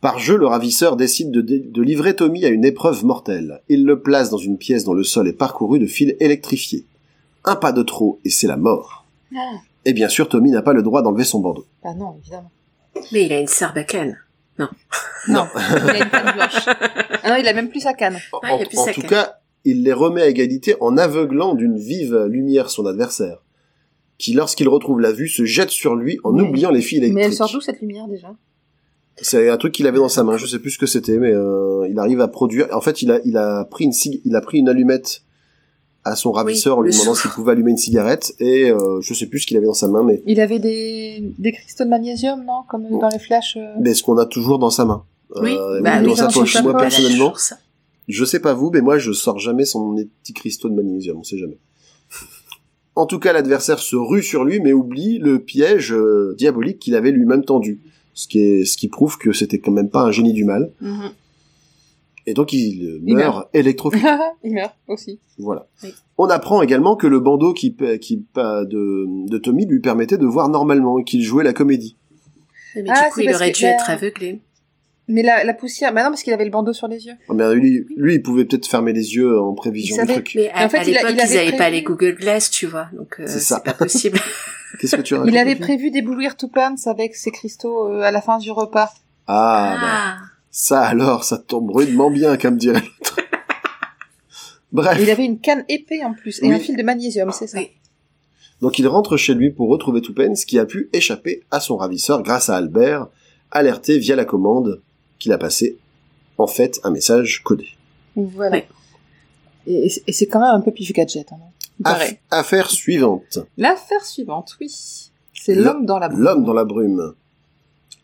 Par 0.00 0.18
jeu, 0.18 0.36
le 0.36 0.46
ravisseur 0.46 0.96
décide 0.96 1.30
de, 1.30 1.82
livrer 1.82 2.14
Tommy 2.14 2.44
à 2.44 2.48
une 2.48 2.64
épreuve 2.64 3.06
mortelle. 3.06 3.62
Il 3.70 3.86
le 3.86 4.02
place 4.02 4.28
dans 4.28 4.36
une 4.36 4.58
pièce 4.58 4.84
dont 4.84 4.92
le 4.92 5.02
sol 5.02 5.28
est 5.28 5.32
parcouru 5.32 5.78
de 5.78 5.86
fils 5.86 6.14
électrifiés. 6.20 6.84
Un 7.44 7.56
pas 7.56 7.72
de 7.72 7.82
trop 7.82 8.20
et 8.24 8.30
c'est 8.30 8.46
la 8.46 8.58
mort. 8.58 9.06
Ah. 9.34 9.38
Et 9.86 9.94
bien 9.94 10.08
sûr, 10.08 10.28
Tommy 10.28 10.50
n'a 10.50 10.60
pas 10.60 10.74
le 10.74 10.82
droit 10.82 11.00
d'enlever 11.00 11.24
son 11.24 11.40
bandeau. 11.40 11.64
Bah 11.82 11.94
non, 11.94 12.16
évidemment. 12.20 12.50
mais 13.12 13.24
il 13.24 13.32
a 13.32 13.40
une 13.40 13.46
sarbacane. 13.46 14.18
Non, 15.26 15.46
il 15.56 15.90
a 15.90 15.96
une 16.04 16.10
canne 16.10 16.34
blanche. 16.34 16.66
Ah 17.22 17.30
non, 17.30 17.36
il 17.36 17.48
a 17.48 17.54
même 17.54 17.70
plus 17.70 17.80
sa 17.80 17.94
canne. 17.94 18.18
Ah, 18.34 18.38
il 18.42 18.48
y 18.48 18.52
a 18.52 18.54
en 18.56 18.68
plus 18.68 18.78
en 18.78 18.84
sa 18.84 18.92
tout 18.92 19.00
canne. 19.00 19.10
cas, 19.10 19.38
il 19.64 19.82
les 19.82 19.92
remet 19.94 20.20
à 20.20 20.28
égalité 20.28 20.76
en 20.80 20.98
aveuglant 20.98 21.54
d'une 21.54 21.78
vive 21.78 22.26
lumière 22.26 22.68
son 22.68 22.84
adversaire, 22.84 23.38
qui, 24.18 24.32
lorsqu'il 24.32 24.68
retrouve 24.68 25.00
la 25.00 25.12
vue, 25.12 25.28
se 25.28 25.44
jette 25.44 25.70
sur 25.70 25.94
lui 25.96 26.18
en 26.24 26.32
Mais- 26.32 26.42
oubliant 26.42 26.70
les 26.70 26.80
fils 26.80 26.98
électriques. 26.98 27.14
Mais 27.14 27.22
elle 27.24 27.32
sort 27.34 27.50
d'où 27.52 27.60
cette 27.60 27.80
lumière 27.80 28.06
déjà? 28.08 28.34
C'est 29.20 29.48
un 29.48 29.56
truc 29.56 29.72
qu'il 29.72 29.86
avait 29.86 29.98
dans 29.98 30.08
sa 30.08 30.24
main, 30.24 30.36
je 30.36 30.46
sais 30.46 30.58
plus 30.58 30.72
ce 30.72 30.78
que 30.78 30.86
c'était, 30.86 31.18
mais 31.18 31.30
euh, 31.32 31.86
il 31.88 31.98
arrive 32.00 32.20
à 32.20 32.26
produire. 32.28 32.66
En 32.72 32.80
fait, 32.80 33.00
il 33.02 33.10
a, 33.12 33.20
il 33.24 33.36
a 33.36 33.64
pris 33.64 33.84
une 33.84 33.92
cig- 33.92 34.20
il 34.24 34.34
a 34.34 34.40
pris 34.40 34.58
une 34.58 34.68
allumette 34.68 35.22
à 36.04 36.16
son 36.16 36.32
ravisseur 36.32 36.78
en 36.78 36.82
lui 36.82 36.92
demandant 36.92 37.14
s'il 37.14 37.30
pouvait 37.30 37.52
allumer 37.52 37.70
une 37.70 37.76
cigarette, 37.78 38.34
et 38.40 38.70
euh, 38.70 39.00
je 39.00 39.14
sais 39.14 39.26
plus 39.26 39.38
ce 39.40 39.46
qu'il 39.46 39.56
avait 39.56 39.66
dans 39.66 39.72
sa 39.72 39.88
main, 39.88 40.02
mais, 40.02 40.22
Il 40.26 40.40
avait 40.40 40.58
des, 40.58 41.32
des 41.38 41.52
cristaux 41.52 41.84
de 41.84 41.88
magnésium, 41.90 42.44
non? 42.44 42.62
Comme 42.68 42.86
dans 42.98 43.08
les 43.08 43.18
flashs. 43.18 43.56
euh. 43.56 43.72
mais 43.80 43.94
ce 43.94 44.02
qu'on 44.02 44.18
a 44.18 44.26
toujours 44.26 44.58
dans 44.58 44.70
sa 44.70 44.84
main. 44.84 45.04
Oui, 45.36 45.56
Euh, 45.56 45.80
bah 45.80 46.02
dans 46.02 46.14
sa 46.14 46.26
poche. 46.26 46.36
Moi 46.36 46.46
chapeau. 46.46 46.72
personnellement, 46.76 47.32
je 48.08 48.24
sais 48.24 48.40
pas 48.40 48.52
vous, 48.52 48.70
mais 48.70 48.80
moi 48.82 48.98
je 48.98 49.12
sors 49.12 49.38
jamais 49.38 49.64
son 49.64 49.96
petit 50.22 50.34
cristaux 50.34 50.68
de 50.68 50.74
magnésium, 50.74 51.16
on 51.18 51.22
sait 51.24 51.38
jamais. 51.38 51.56
En 52.96 53.06
tout 53.06 53.18
cas, 53.18 53.32
l'adversaire 53.32 53.78
se 53.80 53.96
rue 53.96 54.22
sur 54.22 54.44
lui, 54.44 54.60
mais 54.60 54.72
oublie 54.72 55.18
le 55.18 55.40
piège 55.40 55.92
euh, 55.92 56.34
diabolique 56.38 56.78
qu'il 56.78 56.94
avait 56.94 57.10
lui-même 57.10 57.44
tendu. 57.44 57.80
Ce 58.14 58.28
qui, 58.28 58.38
est, 58.40 58.64
ce 58.64 58.76
qui 58.76 58.86
prouve 58.88 59.18
que 59.18 59.32
c'était 59.32 59.58
quand 59.58 59.72
même 59.72 59.90
pas 59.90 60.02
un 60.02 60.12
génie 60.12 60.32
du 60.32 60.44
mal. 60.44 60.70
Mhm. 60.80 61.10
Et 62.26 62.32
donc 62.34 62.52
il 62.52 62.84
euh, 62.86 63.00
Il 63.04 63.16
meurt 63.16 63.48
électrocuté. 63.52 64.06
Il 64.44 64.54
meurt 64.54 64.72
aussi. 64.88 65.18
voilà. 65.38 65.66
Oui. 65.82 65.90
On 66.16 66.26
apprend 66.26 66.62
également 66.62 66.94
que 66.96 67.06
le 67.08 67.18
bandeau 67.20 67.52
qui, 67.52 67.74
qui 68.00 68.16
de, 68.36 69.28
de 69.28 69.38
Tommy 69.38 69.66
lui 69.66 69.80
permettait 69.80 70.16
de 70.16 70.24
voir 70.26 70.48
normalement 70.48 70.98
et 71.00 71.04
qu'il 71.04 71.22
jouait 71.22 71.42
la 71.44 71.52
comédie. 71.52 71.96
Mais 72.76 72.84
Ah, 72.88 73.04
du 73.06 73.10
coup, 73.12 73.20
c'est 73.20 73.24
il 73.26 73.34
aurait 73.34 73.52
que- 73.52 73.58
dû 73.58 73.64
être 73.64 73.90
aveuglé. 73.90 74.40
Mais 75.06 75.22
la, 75.22 75.44
la 75.44 75.52
poussière, 75.54 75.92
bah 75.92 76.02
non, 76.02 76.08
parce 76.10 76.22
qu'il 76.22 76.32
avait 76.32 76.44
le 76.46 76.50
bandeau 76.50 76.72
sur 76.72 76.88
les 76.88 77.06
yeux. 77.06 77.12
Ah, 77.28 77.34
mais 77.34 77.54
lui, 77.54 77.86
lui, 77.96 78.14
il 78.14 78.22
pouvait 78.22 78.44
peut-être 78.46 78.66
fermer 78.66 78.92
les 78.94 79.14
yeux 79.14 79.38
en 79.38 79.52
prévision 79.52 79.96
Il 80.00 80.06
du 80.06 80.12
truc. 80.14 80.32
Mais 80.34 80.50
à, 80.54 80.64
en 80.64 80.68
fait, 80.70 80.78
à 80.78 80.84
il 80.84 80.96
a- 80.96 81.10
il 81.10 81.14
ils 81.16 81.20
avait 81.20 81.34
n'avaient 81.36 81.50
pas 81.52 81.56
prévu- 81.64 81.72
les 81.72 81.82
Google 81.82 82.14
Glass, 82.16 82.50
tu 82.50 82.66
vois. 82.66 82.88
Donc, 82.96 83.16
euh, 83.20 83.24
C'est 83.26 83.40
ça. 83.40 83.56
c'est 83.56 83.64
pas 83.70 83.76
possible. 83.76 84.18
Qu'est-ce 84.80 84.96
que 84.96 85.02
tu 85.02 85.14
racontes 85.14 85.30
Il 85.30 85.36
avait 85.38 85.56
prévu 85.56 85.90
d'éblouir 85.90 86.36
Tuppence 86.36 86.86
avec 86.86 87.14
ses 87.16 87.30
cristaux 87.30 87.88
euh, 87.92 88.00
à 88.00 88.10
la 88.10 88.20
fin 88.22 88.38
du 88.38 88.50
repas. 88.50 88.90
Ah, 89.26 89.76
bah, 89.80 90.24
ça 90.50 90.80
alors, 90.82 91.24
ça 91.24 91.36
tombe 91.38 91.70
rudement 91.70 92.10
bien, 92.10 92.36
comme 92.38 92.56
dirait 92.56 92.80
l'autre. 92.80 93.16
Bref. 94.72 94.98
Il 95.00 95.10
avait 95.10 95.24
une 95.24 95.38
canne 95.38 95.64
épée 95.68 96.02
en 96.04 96.14
plus 96.14 96.42
et 96.42 96.48
Oui. 96.48 96.54
un 96.54 96.58
fil 96.58 96.76
de 96.76 96.82
magnésium, 96.82 97.30
c'est 97.30 97.46
ça. 97.46 97.58
Oui. 97.58 97.70
Donc 98.60 98.78
il 98.78 98.88
rentre 98.88 99.16
chez 99.16 99.34
lui 99.34 99.50
pour 99.50 99.68
retrouver 99.68 100.00
Toupens 100.00 100.34
qui 100.46 100.58
a 100.58 100.64
pu 100.64 100.88
échapper 100.92 101.42
à 101.50 101.60
son 101.60 101.76
ravisseur 101.76 102.22
grâce 102.22 102.48
à 102.48 102.56
Albert, 102.56 103.06
alerté 103.50 103.98
via 103.98 104.16
la 104.16 104.24
commande 104.24 104.80
qu'il 105.24 105.32
a 105.32 105.38
passé 105.38 105.78
en 106.38 106.46
fait 106.46 106.78
un 106.84 106.90
message 106.90 107.42
codé. 107.42 107.68
Voilà. 108.14 108.58
Et, 109.66 109.90
et 110.06 110.12
c'est 110.12 110.26
quand 110.26 110.38
même 110.40 110.54
un 110.54 110.60
peu 110.60 110.70
pif 110.70 110.92
gadget. 110.92 111.32
Hein, 111.32 111.38
Aff- 111.84 112.16
affaire 112.30 112.70
suivante. 112.70 113.38
L'affaire 113.56 114.04
suivante, 114.04 114.56
oui. 114.60 114.70
C'est 115.34 115.54
l'homme 115.54 115.86
dans 115.86 115.98
la 115.98 116.08
brume. 116.08 116.22
L'homme 116.22 116.44
dans 116.44 116.52
la 116.52 116.64
brume. 116.64 117.14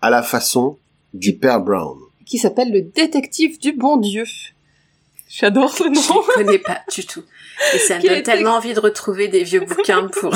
À 0.00 0.08
la 0.10 0.22
façon 0.22 0.78
du 1.14 1.36
père 1.36 1.60
Brown. 1.60 1.98
Qui 2.24 2.38
s'appelle 2.38 2.72
le 2.72 2.82
détective 2.82 3.60
du 3.60 3.72
bon 3.72 3.98
Dieu. 3.98 4.24
J'adore 5.28 5.70
ce 5.72 5.84
Je 5.84 5.88
nom. 5.88 5.94
ne 6.22 6.34
connais 6.34 6.58
pas 6.58 6.80
du 6.92 7.04
tout. 7.04 7.22
Et 7.74 7.78
ça 7.78 7.98
me 7.98 8.02
donne 8.02 8.12
été- 8.12 8.22
tellement 8.22 8.52
envie 8.56 8.72
de 8.74 8.80
retrouver 8.80 9.28
des 9.28 9.44
vieux 9.44 9.60
bouquins 9.66 10.08
pour... 10.20 10.34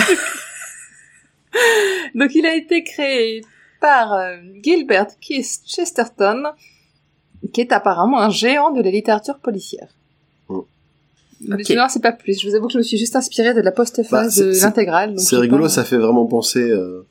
Donc 2.15 2.35
il 2.35 2.45
a 2.47 2.55
été 2.55 2.85
créé 2.85 3.43
par 3.81 4.13
euh, 4.13 4.37
Gilbert 4.63 5.07
Keith 5.21 5.61
Chesterton, 5.67 6.45
qui 7.53 7.61
est 7.61 7.73
apparemment 7.73 8.21
un 8.21 8.31
géant 8.31 8.71
de 8.73 8.83
la 8.83 8.91
littérature 8.91 9.39
policière. 9.39 9.89
Oh. 10.49 10.67
Mais 11.47 11.63
sinon, 11.65 11.85
c'est 11.89 12.03
pas 12.03 12.13
plus. 12.13 12.41
Je 12.41 12.49
vous 12.49 12.55
avoue 12.55 12.67
que 12.69 12.73
je 12.73 12.79
me 12.79 12.83
suis 12.83 12.97
juste 12.99 13.17
inspirée 13.17 13.53
de 13.55 13.61
la 13.61 13.71
Bah, 13.71 13.77
postface 13.77 14.35
c'est- 14.35 14.45
de 14.45 14.61
l'intégrale. 14.63 15.15
C'est 15.19 15.37
rigolo, 15.37 15.65
pas- 15.65 15.69
ça 15.69 15.85
fait 15.85 15.99
vraiment 15.99 16.27
penser, 16.27 16.71
euh, 16.71 17.03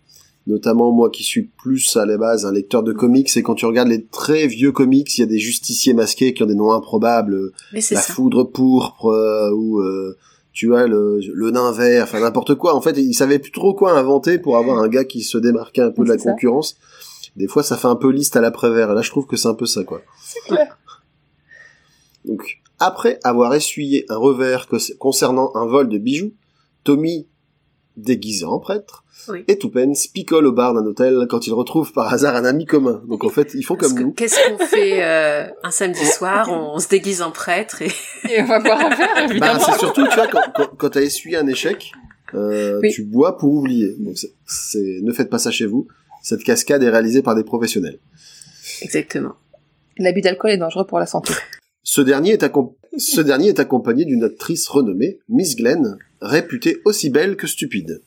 notamment 0.47 0.91
moi 0.91 1.09
qui 1.09 1.23
suis 1.23 1.43
plus 1.43 1.95
à 1.97 2.05
la 2.05 2.17
base 2.17 2.45
un 2.45 2.51
lecteur 2.51 2.83
de 2.83 2.93
comics, 2.93 3.35
et 3.37 3.43
quand 3.43 3.55
tu 3.55 3.65
regardes 3.65 3.89
les 3.89 4.03
très 4.05 4.47
vieux 4.47 4.71
comics, 4.71 5.17
il 5.17 5.21
y 5.21 5.23
a 5.23 5.27
des 5.27 5.39
justiciers 5.39 5.93
masqués 5.93 6.33
qui 6.33 6.43
ont 6.43 6.47
des 6.47 6.55
noms 6.55 6.71
improbables, 6.71 7.51
Mais 7.71 7.81
c'est 7.81 7.95
la 7.95 8.01
ça. 8.01 8.13
foudre 8.13 8.43
pourpre 8.43 9.05
euh, 9.07 9.51
ou 9.51 9.79
euh, 9.81 10.17
tu 10.51 10.67
vois 10.67 10.85
le, 10.87 11.19
le 11.33 11.51
nain 11.51 11.71
vert, 11.71 12.03
enfin 12.03 12.19
n'importe 12.19 12.55
quoi. 12.55 12.75
En 12.75 12.81
fait, 12.81 12.97
ils 12.97 13.13
savaient 13.13 13.39
plus 13.39 13.51
trop 13.51 13.73
quoi 13.73 13.97
inventer 13.97 14.37
pour 14.37 14.57
avoir 14.57 14.79
un 14.79 14.87
gars 14.87 15.03
qui 15.05 15.21
se 15.23 15.37
démarquait 15.37 15.81
un 15.81 15.91
peu 15.91 16.03
de 16.03 16.09
la 16.09 16.17
ça. 16.17 16.31
concurrence. 16.31 16.75
Des 17.35 17.47
fois, 17.47 17.63
ça 17.63 17.77
fait 17.77 17.87
un 17.87 17.95
peu 17.95 18.09
liste 18.11 18.35
à 18.35 18.41
l'après-vert. 18.41 18.91
Et 18.91 18.95
là, 18.95 19.01
je 19.01 19.09
trouve 19.09 19.25
que 19.25 19.35
c'est 19.35 19.47
un 19.47 19.55
peu 19.55 19.65
ça, 19.65 19.83
quoi. 19.83 20.01
C'est 20.23 20.41
clair. 20.41 20.77
Donc, 22.25 22.61
après 22.79 23.19
avoir 23.23 23.53
essuyé 23.53 24.05
un 24.09 24.17
revers 24.17 24.67
concernant 24.99 25.51
un 25.55 25.65
vol 25.65 25.89
de 25.89 25.97
bijoux, 25.97 26.33
Tommy, 26.83 27.27
déguisé 27.97 28.45
en 28.45 28.59
prêtre, 28.59 29.03
Oui. 29.29 29.43
et 29.47 29.57
Toupens 29.57 30.07
picole 30.13 30.47
au 30.47 30.51
bar 30.51 30.73
d'un 30.73 30.85
hôtel 30.85 31.27
quand 31.29 31.45
il 31.47 31.53
retrouve 31.53 31.91
par 31.93 32.11
hasard 32.13 32.35
un 32.35 32.45
ami 32.45 32.65
commun. 32.65 33.03
Donc 33.07 33.23
en 33.23 33.29
fait, 33.29 33.53
ils 33.53 33.63
font 33.63 33.75
Parce 33.75 33.89
comme 33.89 33.97
que 33.99 34.03
nous. 34.05 34.11
Qu'est-ce 34.13 34.37
qu'on 34.49 34.57
fait 34.65 35.03
euh, 35.03 35.47
un 35.63 35.71
samedi 35.71 36.05
soir 36.17 36.49
On 36.51 36.79
se 36.79 36.87
déguise 36.87 37.21
en 37.21 37.31
prêtre 37.31 37.81
et... 37.81 37.91
Et 38.31 38.41
on 38.41 38.45
va 38.45 38.59
boire 38.59 38.79
un 38.79 38.89
verre, 38.95 39.39
Bah, 39.39 39.59
c'est 39.59 39.77
surtout, 39.79 40.07
tu 40.07 40.15
vois, 40.15 40.27
quand, 40.27 40.41
quand, 40.55 40.67
quand 40.77 40.89
t'as 40.91 41.01
essuyé 41.01 41.37
un 41.37 41.45
échec, 41.47 41.91
euh, 42.33 42.79
Oui. 42.81 42.91
tu 42.91 43.03
bois 43.03 43.37
pour 43.37 43.53
oublier. 43.53 43.95
Donc 43.99 44.17
c'est, 44.17 44.33
c'est- 44.45 44.99
ne 45.03 45.11
faites 45.13 45.29
pas 45.29 45.39
ça 45.39 45.51
chez 45.51 45.65
vous. 45.65 45.87
Cette 46.23 46.43
cascade 46.43 46.81
est 46.81 46.89
réalisée 46.89 47.21
par 47.21 47.35
des 47.35 47.43
professionnels. 47.43 47.99
Exactement. 48.81 49.33
L'abus 49.99 50.21
d'alcool 50.21 50.51
est 50.51 50.57
dangereux 50.57 50.87
pour 50.87 50.97
la 50.97 51.05
santé. 51.05 51.33
Ce 51.83 52.01
dernier 52.01 52.31
est, 52.31 52.43
accom- 52.43 52.73
ce 52.97 53.21
dernier 53.21 53.49
est 53.49 53.59
accompagné 53.59 54.05
d'une 54.05 54.23
actrice 54.23 54.67
renommée, 54.67 55.19
Miss 55.29 55.55
Glenn, 55.55 55.97
réputée 56.21 56.81
aussi 56.85 57.09
belle 57.11 57.35
que 57.35 57.45
stupide. 57.45 58.01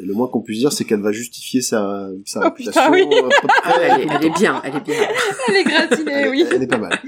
Et 0.00 0.02
le 0.02 0.12
moins 0.14 0.26
qu'on 0.26 0.40
puisse 0.40 0.58
dire, 0.58 0.72
c'est 0.72 0.84
qu'elle 0.84 1.02
va 1.02 1.12
justifier 1.12 1.60
sa, 1.60 2.08
sa 2.24 2.40
Oh, 2.40 2.44
réputation. 2.44 2.90
putain, 2.90 2.90
oui. 2.90 3.18
à 3.18 3.22
peu 3.40 3.48
Ah, 3.62 3.70
près 3.70 3.82
elle, 3.82 4.00
est, 4.00 4.06
elle 4.26 4.32
bien, 4.32 4.60
elle 4.64 4.74
est 4.76 4.80
bien. 4.80 4.94
Elle 5.48 5.54
est 5.56 5.64
gratinée, 5.70 6.12
Elle, 6.12 6.28
oui. 6.30 6.44
elle 6.50 6.62
est 6.62 6.66
pas 6.66 6.78
mal. 6.78 6.98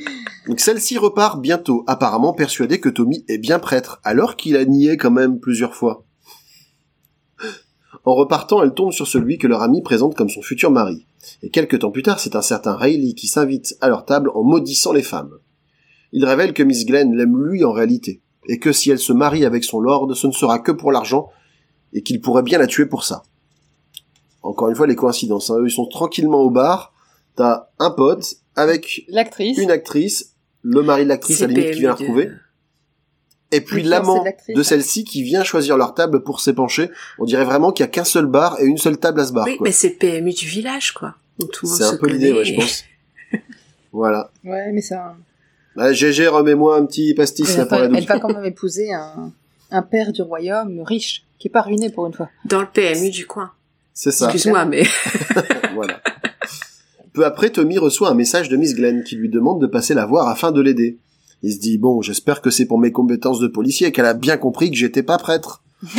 Donc 0.47 0.61
celle-ci 0.61 0.97
repart 0.99 1.41
bientôt, 1.41 1.83
apparemment 1.89 2.33
persuadée 2.33 2.79
que 2.79 2.89
Tommy 2.89 3.25
est 3.27 3.39
bien 3.39 3.59
prêtre, 3.59 4.01
alors 4.05 4.37
qu'il 4.37 4.57
a 4.57 4.65
nié 4.65 4.97
quand 4.97 5.11
même 5.11 5.41
plusieurs 5.41 5.75
fois. 5.75 6.05
En 8.07 8.15
repartant, 8.15 8.63
elle 8.63 8.73
tombe 8.73 8.93
sur 8.93 9.09
celui 9.09 9.37
que 9.37 9.49
leur 9.49 9.63
ami 9.63 9.83
présente 9.83 10.15
comme 10.15 10.29
son 10.29 10.41
futur 10.41 10.71
mari. 10.71 11.07
Et 11.43 11.51
quelques 11.51 11.81
temps 11.81 11.91
plus 11.91 12.05
tard, 12.05 12.21
c'est 12.21 12.37
un 12.37 12.43
certain 12.43 12.77
Rayleigh 12.77 13.15
qui 13.15 13.27
s'invite 13.27 13.77
à 13.81 13.89
leur 13.89 14.05
table 14.05 14.31
en 14.33 14.45
maudissant 14.45 14.93
les 14.93 15.03
femmes. 15.03 15.33
Il 16.13 16.25
révèle 16.25 16.55
que 16.55 16.63
Miss 16.63 16.87
Glenn 16.87 17.17
l'aime 17.17 17.37
lui 17.37 17.65
en 17.65 17.73
réalité, 17.73 18.23
et 18.49 18.61
que 18.61 18.71
si 18.71 18.93
elle 18.93 19.01
se 19.01 19.13
marie 19.13 19.45
avec 19.45 19.65
son 19.65 19.81
lord, 19.81 20.17
ce 20.17 20.29
ne 20.29 20.33
sera 20.33 20.61
que 20.61 20.71
pour 20.71 20.93
l'argent, 20.93 21.31
et 21.93 22.05
qu'il 22.05 22.21
pourrait 22.21 22.45
bien 22.45 22.59
la 22.59 22.69
tuer 22.69 22.87
pour 22.87 23.03
ça. 23.03 23.25
Encore 24.45 24.69
une 24.69 24.77
fois, 24.77 24.87
les 24.87 24.95
coïncidences. 24.95 25.51
Hein. 25.51 25.57
Eux, 25.59 25.67
ils 25.67 25.73
sont 25.73 25.87
tranquillement 25.87 26.43
au 26.43 26.51
bar, 26.51 26.95
t'as 27.35 27.71
un 27.81 27.91
pote 27.91 28.37
avec 28.55 29.05
L'actrice. 29.09 29.59
une 29.59 29.73
actrice, 29.73 30.37
le 30.63 30.83
mari 30.83 31.03
de 31.03 31.09
l'actrice 31.09 31.43
à 31.43 31.49
la 31.49 31.55
limite 31.55 31.73
qui 31.73 31.81
vient 31.81 31.89
la 31.89 31.95
retrouver, 31.97 32.31
et 33.53 33.61
puis 33.61 33.83
l'amant 33.83 34.25
de 34.49 34.63
celle-ci 34.63 35.05
qui 35.05 35.23
vient 35.23 35.45
choisir 35.45 35.77
leur 35.77 35.95
table 35.95 36.23
pour 36.23 36.41
s'épancher. 36.41 36.91
On 37.19 37.25
dirait 37.25 37.45
vraiment 37.45 37.73
qu'il 37.73 37.85
y 37.85 37.89
a 37.89 37.91
qu'un 37.91 38.05
seul 38.05 38.27
bar 38.27 38.61
et 38.61 38.65
une 38.65 38.79
seule 38.79 38.99
table 38.99 39.21
à 39.21 39.27
ce 39.27 39.33
bar. 39.33 39.45
Oui, 39.47 39.57
quoi. 39.57 39.67
mais 39.67 39.73
c'est 39.73 39.91
le 39.91 40.21
PMU 40.21 40.33
du 40.33 40.47
village, 40.47 40.93
quoi. 40.93 41.15
C'est 41.63 41.85
un 41.85 41.97
peu 41.97 42.09
l'idée, 42.09 42.33
ouais, 42.33 42.45
je 42.45 42.55
pense. 42.55 42.85
voilà. 43.93 44.31
Ouais, 44.45 44.73
mais 44.73 44.81
ça. 44.81 45.15
Ah, 45.77 45.93
GG, 45.93 46.27
remets-moi 46.29 46.77
un 46.77 46.87
petit 46.87 47.15
pastis 47.15 47.51
Elle 47.51 47.59
là 47.59 47.67
pour 47.67 47.77
va, 47.77 47.83
la 47.83 47.89
douce. 47.89 47.99
elle 47.99 48.07
va 48.07 48.19
quand 48.19 48.33
même 48.33 48.45
épouser 48.45 48.93
un, 48.95 49.33
un 49.71 49.83
père 49.83 50.13
du 50.13 50.23
royaume 50.23 50.81
riche, 50.81 51.25
qui 51.39 51.49
est 51.49 51.51
pas 51.51 51.63
ruiné 51.63 51.91
pour 51.91 52.07
une 52.07 52.15
fois. 52.15 52.31
Dans 52.47 52.63
le 52.63 52.67
PMU 52.67 53.11
du 53.11 53.27
coin. 53.27 53.53
C'est 53.93 54.11
ça. 54.11 54.27
Excuse-moi, 54.27 54.65
mais... 54.65 54.85
voilà. 55.75 56.01
Peu 57.13 57.25
après, 57.25 57.51
Tommy 57.51 57.79
reçoit 57.79 58.11
un 58.11 58.15
message 58.15 58.49
de 58.49 58.57
Miss 58.57 58.75
Glenn 58.75 59.05
qui 59.05 59.17
lui 59.17 59.29
demande 59.29 59.61
de 59.61 59.67
passer 59.67 59.95
la 59.95 60.07
voir 60.07 60.29
afin 60.29 60.53
de 60.53 60.61
l'aider. 60.61 60.99
Il 61.47 61.53
se 61.53 61.61
dit, 61.61 61.79
bon, 61.79 62.03
j'espère 62.03 62.43
que 62.43 62.51
c'est 62.51 62.67
pour 62.67 62.81
mes 62.81 62.91
compétences 62.91 63.39
de 63.39 63.47
policier 63.47 63.87
et 63.87 63.93
qu'elle 63.93 64.07
a 64.07 64.15
bien 64.15 64.37
compris 64.37 64.69
que 64.69 64.77
j'étais 64.77 65.05
pas 65.05 65.17
prêtre. 65.17 65.63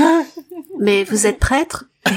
mais 0.79 1.05
vous 1.05 1.25
êtes 1.25 1.39
prêtre 1.39 1.85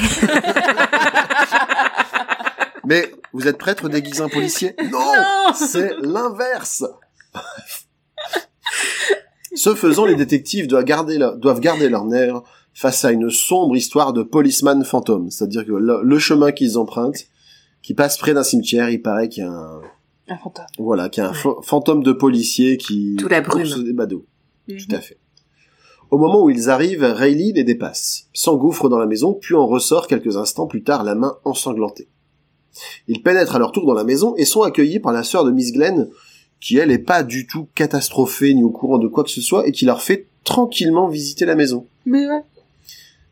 Mais 2.84 3.12
vous 3.32 3.46
êtes 3.46 3.56
prêtre 3.56 3.88
déguisé 3.88 4.20
en 4.20 4.28
policier? 4.28 4.74
Non, 4.90 5.12
C'est 5.54 5.94
l'inverse 6.02 6.82
Ce 9.54 9.76
faisant, 9.76 10.06
les 10.06 10.16
détectives 10.16 10.66
doivent 10.66 10.82
garder, 10.82 11.16
leur, 11.16 11.36
doivent 11.36 11.60
garder 11.60 11.88
leur 11.88 12.06
nerf 12.06 12.42
face 12.74 13.04
à 13.04 13.12
une 13.12 13.30
sombre 13.30 13.76
histoire 13.76 14.12
de 14.12 14.24
policeman 14.24 14.82
fantôme. 14.82 15.30
C'est-à-dire 15.30 15.64
que 15.64 15.70
le, 15.70 16.00
le 16.02 16.18
chemin 16.18 16.50
qu'ils 16.50 16.78
empruntent, 16.78 17.28
qui 17.80 17.94
passe 17.94 18.18
près 18.18 18.34
d'un 18.34 18.42
cimetière, 18.42 18.90
il 18.90 19.00
paraît 19.00 19.28
qu'il 19.28 19.44
y 19.44 19.46
a 19.46 19.52
un, 19.52 19.82
Un 20.30 20.36
fantôme. 20.38 20.64
voilà, 20.78 21.08
qu'il 21.08 21.22
y 21.22 21.26
a 21.26 21.30
un 21.30 21.34
fa- 21.34 21.56
fantôme 21.62 22.02
de 22.02 22.12
policier 22.12 22.76
qui 22.76 23.16
Tout 23.18 23.28
la 23.28 23.40
brume. 23.40 23.84
des 23.84 23.92
badauds. 23.92 24.24
Tout 24.68 24.94
à 24.94 25.00
fait. 25.00 25.18
Au 26.10 26.18
moment 26.18 26.42
où 26.44 26.50
ils 26.50 26.70
arrivent, 26.70 27.02
Rayleigh 27.04 27.52
les 27.52 27.64
dépasse, 27.64 28.28
s'engouffre 28.32 28.88
dans 28.88 28.98
la 28.98 29.06
maison, 29.06 29.32
puis 29.34 29.54
en 29.54 29.66
ressort 29.66 30.06
quelques 30.06 30.36
instants 30.36 30.66
plus 30.66 30.82
tard, 30.82 31.04
la 31.04 31.14
main 31.14 31.36
ensanglantée. 31.44 32.08
Ils 33.08 33.22
pénètrent 33.22 33.56
à 33.56 33.58
leur 33.58 33.72
tour 33.72 33.86
dans 33.86 33.94
la 33.94 34.04
maison 34.04 34.34
et 34.36 34.44
sont 34.44 34.62
accueillis 34.62 35.00
par 35.00 35.12
la 35.12 35.22
sœur 35.24 35.44
de 35.44 35.50
Miss 35.50 35.72
Glenn, 35.72 36.08
qui 36.60 36.76
elle 36.78 36.90
est 36.90 36.98
pas 36.98 37.22
du 37.22 37.46
tout 37.46 37.68
catastrophée 37.74 38.54
ni 38.54 38.62
au 38.62 38.70
courant 38.70 38.98
de 38.98 39.08
quoi 39.08 39.24
que 39.24 39.30
ce 39.30 39.40
soit 39.40 39.66
et 39.66 39.72
qui 39.72 39.84
leur 39.84 40.02
fait 40.02 40.26
tranquillement 40.44 41.08
visiter 41.08 41.44
la 41.46 41.54
maison. 41.56 41.86
Mais 42.06 42.28
ouais. 42.28 42.42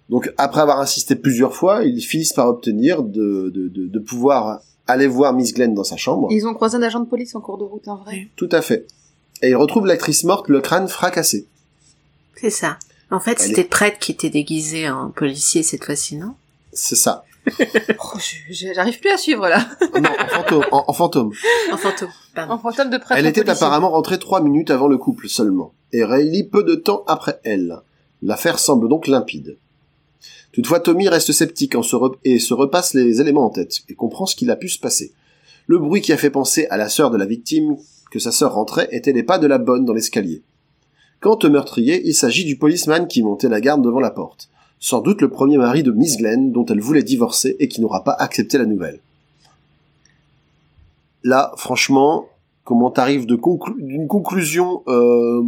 Donc 0.09 0.33
après 0.39 0.61
avoir 0.61 0.81
insisté 0.81 1.15
plusieurs 1.15 1.55
fois, 1.55 1.85
ils 1.85 2.01
finissent 2.01 2.33
par 2.33 2.49
obtenir 2.49 3.03
de, 3.03 3.51
de, 3.55 3.69
de, 3.69 3.87
de 3.87 3.99
pouvoir 3.99 4.61
aller 4.89 5.07
voir 5.07 5.33
Miss 5.33 5.55
Glenn 5.55 5.75
dans 5.75 5.85
sa 5.85 5.97
chambre. 5.97 6.29
Ils 6.31 6.47
ont 6.47 6.55
croisé 6.55 6.77
un 6.77 6.83
agent 6.83 7.01
de 7.01 7.07
police 7.09 7.35
en 7.35 7.41
cours 7.41 7.59
de 7.59 7.65
route, 7.65 7.87
en 7.89 7.97
vrai. 7.97 8.29
Tout 8.37 8.49
à 8.53 8.63
fait. 8.63 8.87
Et 9.43 9.51
ils 9.51 9.57
retrouvent 9.57 9.87
l'actrice 9.87 10.25
morte, 10.25 10.49
le 10.49 10.61
crâne 10.61 10.89
fracassé. 10.89 11.47
C'est 12.35 12.51
ça. 12.51 12.79
En 13.11 13.21
fait, 13.21 13.39
c'était 13.39 13.63
le 13.63 13.69
prêtre 13.69 13.99
qui 13.99 14.13
était 14.13 14.31
déguisé 14.31 14.89
en 14.91 15.11
policier 15.11 15.63
cette 15.63 15.85
fois-ci, 15.85 16.17
non? 16.17 16.35
C'est 16.73 16.97
ça. 16.97 17.25
Oh, 18.01 18.19
J'arrive 18.51 19.01
plus 19.01 19.11
à 19.11 19.17
suivre, 19.17 19.49
là. 19.49 19.67
non, 19.99 20.11
en 20.11 20.29
fantôme. 20.29 20.65
En, 20.71 20.85
en 20.87 20.93
fantôme. 20.93 21.33
En 21.73 21.77
fantôme, 21.79 22.09
pardon. 22.35 22.53
En 22.55 22.59
fantôme 22.59 22.91
de 22.91 22.99
prêtre 22.99 23.19
Elle 23.19 23.27
était 23.27 23.43
policier. 23.43 23.65
apparemment 23.65 23.89
rentrée 23.91 24.19
trois 24.19 24.43
minutes 24.43 24.71
avant 24.71 24.87
le 24.89 24.99
couple 24.99 25.29
seulement. 25.29 25.73
Et 25.93 26.05
Rayleigh 26.05 26.45
peu 26.45 26.63
de 26.63 26.75
temps 26.75 27.05
après 27.07 27.41
elle. 27.45 27.79
L'affaire 28.23 28.59
semble 28.59 28.89
donc 28.91 29.07
limpide. 29.07 29.57
Toutefois, 30.59 30.81
Tommy 30.81 31.07
reste 31.09 31.31
sceptique 31.31 31.77
et 32.25 32.41
se 32.41 32.53
repasse 32.53 32.93
les 32.93 33.21
éléments 33.21 33.47
en 33.47 33.51
tête 33.51 33.83
et 33.89 33.95
comprend 33.95 34.27
ce 34.27 34.35
qu'il 34.35 34.51
a 34.51 34.57
pu 34.57 34.69
se 34.69 34.81
passer. 34.81 35.13
Le 35.69 35.79
bruit 35.79 36.01
qui 36.01 36.13
a 36.13 36.17
fait 36.17 36.31
penser 36.31 36.67
à 36.69 36.77
la 36.77 36.89
sœur 36.89 37.13
de 37.13 37.17
la 37.17 37.27
victime 37.27 37.77
que 38.11 38.19
sa 38.19 38.33
sœur 38.33 38.55
rentrait 38.55 38.89
étaient 38.91 39.13
les 39.13 39.23
pas 39.23 39.39
de 39.39 39.47
la 39.47 39.59
bonne 39.59 39.85
dans 39.85 39.93
l'escalier. 39.93 40.43
Quant 41.21 41.39
au 41.45 41.49
meurtrier, 41.49 42.03
il 42.05 42.13
s'agit 42.13 42.45
du 42.45 42.57
policeman 42.57 43.07
qui 43.07 43.23
montait 43.23 43.49
la 43.49 43.61
garde 43.61 43.85
devant 43.85 44.01
la 44.01 44.11
porte. 44.11 44.51
Sans 44.81 45.01
doute 45.01 45.23
le 45.23 45.31
premier 45.31 45.59
mari 45.59 45.85
de 45.85 45.93
Miss 45.93 46.17
Glenn 46.17 46.51
dont 46.51 46.67
elle 46.67 46.81
voulait 46.81 47.05
divorcer 47.05 47.55
et 47.61 47.69
qui 47.69 47.81
n'aura 47.81 48.03
pas 48.03 48.17
accepté 48.19 48.59
la 48.59 48.67
nouvelle. 48.67 48.99
Là, 51.23 51.53
franchement, 51.57 52.27
comment 52.65 52.91
t'arrives 52.91 53.27
d'une 53.27 54.09
conclusion, 54.09 54.83
euh, 54.89 55.41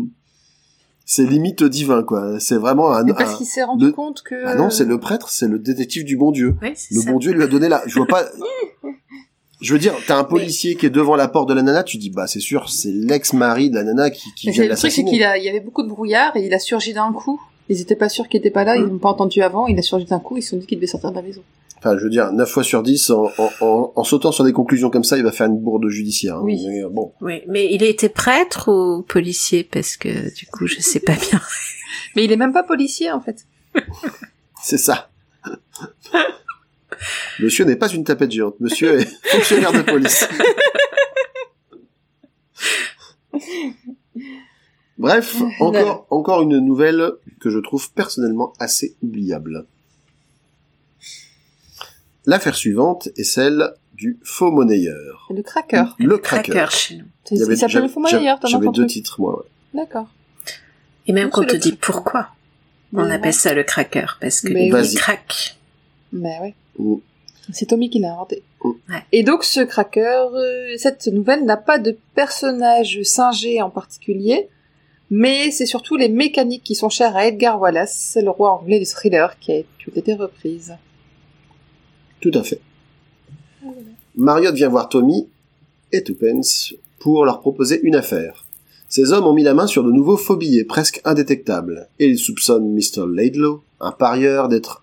c'est 1.13 1.25
limite 1.27 1.65
divin, 1.65 2.05
quoi. 2.05 2.39
C'est 2.39 2.55
vraiment 2.55 2.93
un, 2.93 3.03
Mais 3.03 3.15
parce 3.15 3.35
qu'il 3.37 3.47
s'est 3.47 3.65
rendu 3.65 3.87
le- 3.87 3.93
compte 3.93 4.23
que. 4.23 4.45
ah 4.47 4.55
non, 4.55 4.71
c'est 4.71 4.85
le 4.85 5.01
prêtre, 5.01 5.29
c'est 5.29 5.49
le 5.49 5.59
détective 5.59 6.05
du 6.05 6.17
bon 6.17 6.31
Dieu. 6.31 6.55
Oui, 6.63 6.69
Le 6.93 7.01
ça. 7.01 7.11
bon 7.11 7.19
Dieu 7.19 7.33
lui 7.33 7.43
a 7.43 7.49
donné 7.49 7.69
la. 7.69 7.83
Je 7.87 7.97
vois 7.97 8.07
pas. 8.07 8.25
Je 9.61 9.73
veux 9.75 9.79
dire, 9.81 9.93
t'as 10.07 10.17
un 10.17 10.25
policier 10.25 10.75
qui 10.77 10.87
est 10.87 10.91
devant 10.91 11.17
la 11.17 11.27
porte 11.29 11.49
de 11.49 11.55
la 11.55 11.63
nana, 11.63 11.83
tu 11.83 11.99
dis 11.99 12.09
bah 12.11 12.27
c'est 12.27 12.41
sûr, 12.41 12.71
c'est 12.71 12.93
l'ex-mari 12.93 13.69
de 13.71 13.75
la 13.75 13.83
nana 13.85 14.09
qui, 14.09 14.33
qui 14.35 14.47
Mais 14.47 14.53
vient 14.53 14.65
de 14.65 14.69
le 14.71 14.75
truc, 14.75 14.81
c'est 14.81 14.87
l'assassiner. 15.03 15.11
qu'il 15.11 15.23
a, 15.25 15.37
il 15.37 15.45
y 15.45 15.49
avait 15.51 15.61
beaucoup 15.61 15.83
de 15.83 15.89
brouillard 15.89 16.35
et 16.37 16.47
il 16.47 16.55
a 16.55 16.59
surgi 16.59 16.95
d'un 16.95 17.13
coup. 17.13 17.39
Ils 17.69 17.81
étaient 17.81 17.97
pas 17.97 18.09
sûrs 18.09 18.27
qu'il 18.29 18.39
était 18.39 18.51
pas 18.51 18.65
là, 18.65 18.77
ils 18.77 18.83
l'ont 18.85 18.99
pas 18.99 19.11
entendu 19.11 19.43
avant, 19.43 19.67
il 19.67 19.79
a 19.79 19.83
surgi 19.83 20.07
d'un 20.07 20.19
coup, 20.19 20.37
ils 20.39 20.43
se 20.43 20.51
sont 20.51 20.57
dit 20.57 20.67
qu'il 20.67 20.79
devait 20.79 20.87
sortir 20.87 21.11
de 21.11 21.17
la 21.17 21.23
maison. 21.23 21.43
Enfin, 21.83 21.97
je 21.97 22.05
veux 22.05 22.11
dire, 22.11 22.31
9 22.33 22.47
fois 22.49 22.62
sur 22.62 22.83
10, 22.83 23.09
en, 23.11 23.33
en, 23.39 23.51
en, 23.62 23.93
en 23.97 24.05
sautant 24.05 24.33
sur 24.33 24.45
des 24.45 24.53
conclusions 24.53 24.91
comme 24.91 25.03
ça, 25.03 25.16
il 25.16 25.24
va 25.24 25.33
faire 25.33 25.47
une 25.47 25.59
bourde 25.59 25.89
judiciaire. 25.89 26.37
hein. 26.37 26.43
Oui. 26.45 26.62
Mais, 26.68 26.83
bon, 26.91 27.14
Oui, 27.22 27.41
mais 27.49 27.72
il 27.72 27.83
était 27.83 28.11
prêtre 28.11 28.68
ou 28.70 29.03
policier? 29.03 29.64
Parce 29.64 29.97
que 29.97 30.35
du 30.35 30.47
coup, 30.47 30.66
je 30.66 30.78
sais 30.81 31.01
pas 31.01 31.14
bien. 31.14 31.41
Mais 32.16 32.24
il 32.24 32.33
est 32.33 32.37
même 32.37 32.53
pas 32.53 32.62
policier, 32.64 33.11
en 33.11 33.20
fait. 33.20 33.47
c'est 34.62 34.76
ça. 34.78 35.11
Monsieur 37.41 37.64
n'est 37.64 37.76
pas 37.76 37.89
une 37.89 38.05
tapette 38.05 38.31
géante. 38.31 38.61
Monsieur 38.61 39.01
est 39.01 39.07
fonctionnaire 39.24 39.72
de 39.72 39.81
police. 39.83 40.28
Bref, 44.99 45.37
encore, 45.61 46.07
encore 46.11 46.43
une 46.43 46.59
nouvelle 46.59 47.12
que 47.41 47.49
je 47.49 47.59
trouve 47.59 47.91
personnellement 47.93 48.53
assez 48.59 48.97
oubliable. 49.03 49.66
L'affaire 52.27 52.55
suivante 52.55 53.09
est 53.16 53.25
celle 53.25 53.73
du 53.95 54.18
faux 54.23 54.51
monnayeur. 54.51 55.27
Le 55.31 55.43
cracker. 55.43 55.85
Le 55.99 56.18
cracker. 56.18 56.53
Cracker 56.53 56.71
chez 56.77 56.97
nous. 56.97 57.05
Il 57.31 57.57
s'appelle 57.57 57.83
le 57.83 57.89
faux 57.89 58.01
monnayeur, 58.01 58.39
t'en 58.41 58.49
as 58.49 58.51
J'avais 58.51 58.68
deux 58.68 58.87
titres, 58.87 59.21
moi. 59.21 59.39
ouais. 59.39 59.81
D'accord. 59.83 60.09
Et 61.07 61.12
même 61.12 61.27
Oui, 61.27 61.31
qu'on 61.31 61.45
te 61.45 61.57
dit 61.57 61.77
cracker. 61.77 61.79
pourquoi 61.81 62.29
on 62.93 63.05
Mais 63.05 63.12
appelle 63.14 63.27
ouais. 63.27 63.33
ça 63.33 63.55
le 63.55 63.62
cracker 63.62 64.07
parce 64.21 64.41
que 64.41 64.53
Mais 64.53 64.68
il 64.68 64.95
craque. 64.99 65.57
Mais 66.12 66.39
ouais. 66.41 66.55
Mm. 66.79 66.97
C'est 67.53 67.66
Tommy 67.66 67.89
qui 67.91 67.99
l'a 68.01 68.12
inventé. 68.12 68.43
Mm. 68.64 68.68
Ouais. 68.89 69.03
Et 69.12 69.23
donc 69.23 69.45
ce 69.45 69.61
cracker, 69.61 70.27
euh, 70.35 70.75
cette 70.77 71.07
nouvelle 71.09 71.45
n'a 71.45 71.57
pas 71.57 71.79
de 71.79 71.97
personnage 72.14 73.01
singé 73.03 73.62
en 73.62 73.71
particulier, 73.71 74.49
mais 75.11 75.51
c'est 75.51 75.66
surtout 75.66 75.97
les 75.97 76.09
mécaniques 76.09 76.64
qui 76.64 76.75
sont 76.75 76.89
chères 76.89 77.16
à 77.16 77.27
Edgar 77.27 77.61
Wallace, 77.61 78.18
le 78.21 78.31
roi 78.31 78.53
anglais 78.53 78.79
du 78.79 78.87
thriller 78.87 79.39
qui 79.39 79.53
a 79.53 79.57
qui 79.62 79.89
ont 79.89 79.97
été 79.97 80.14
reprises. 80.14 80.75
Tout 82.21 82.33
à 82.35 82.43
fait. 82.43 82.61
Marriott 84.16 84.55
vient 84.55 84.68
voir 84.68 84.89
Tommy 84.89 85.29
et 85.93 86.03
Tuppence 86.03 86.75
pour 86.99 87.25
leur 87.25 87.41
proposer 87.41 87.81
une 87.83 87.97
affaire. 87.97 88.45
Ces 88.89 89.12
hommes 89.12 89.27
ont 89.27 89.33
mis 89.33 89.43
la 89.43 89.55
main 89.55 89.66
sur 89.66 89.85
de 89.85 89.93
nouveaux 89.93 90.16
faux 90.16 90.37
billets 90.37 90.64
presque 90.64 91.01
indétectables, 91.05 91.89
et 91.99 92.09
ils 92.09 92.18
soupçonnent 92.18 92.75
Mr. 92.75 93.07
Laidlaw, 93.09 93.62
un 93.81 93.93
parieur, 93.93 94.49
d'être 94.49 94.83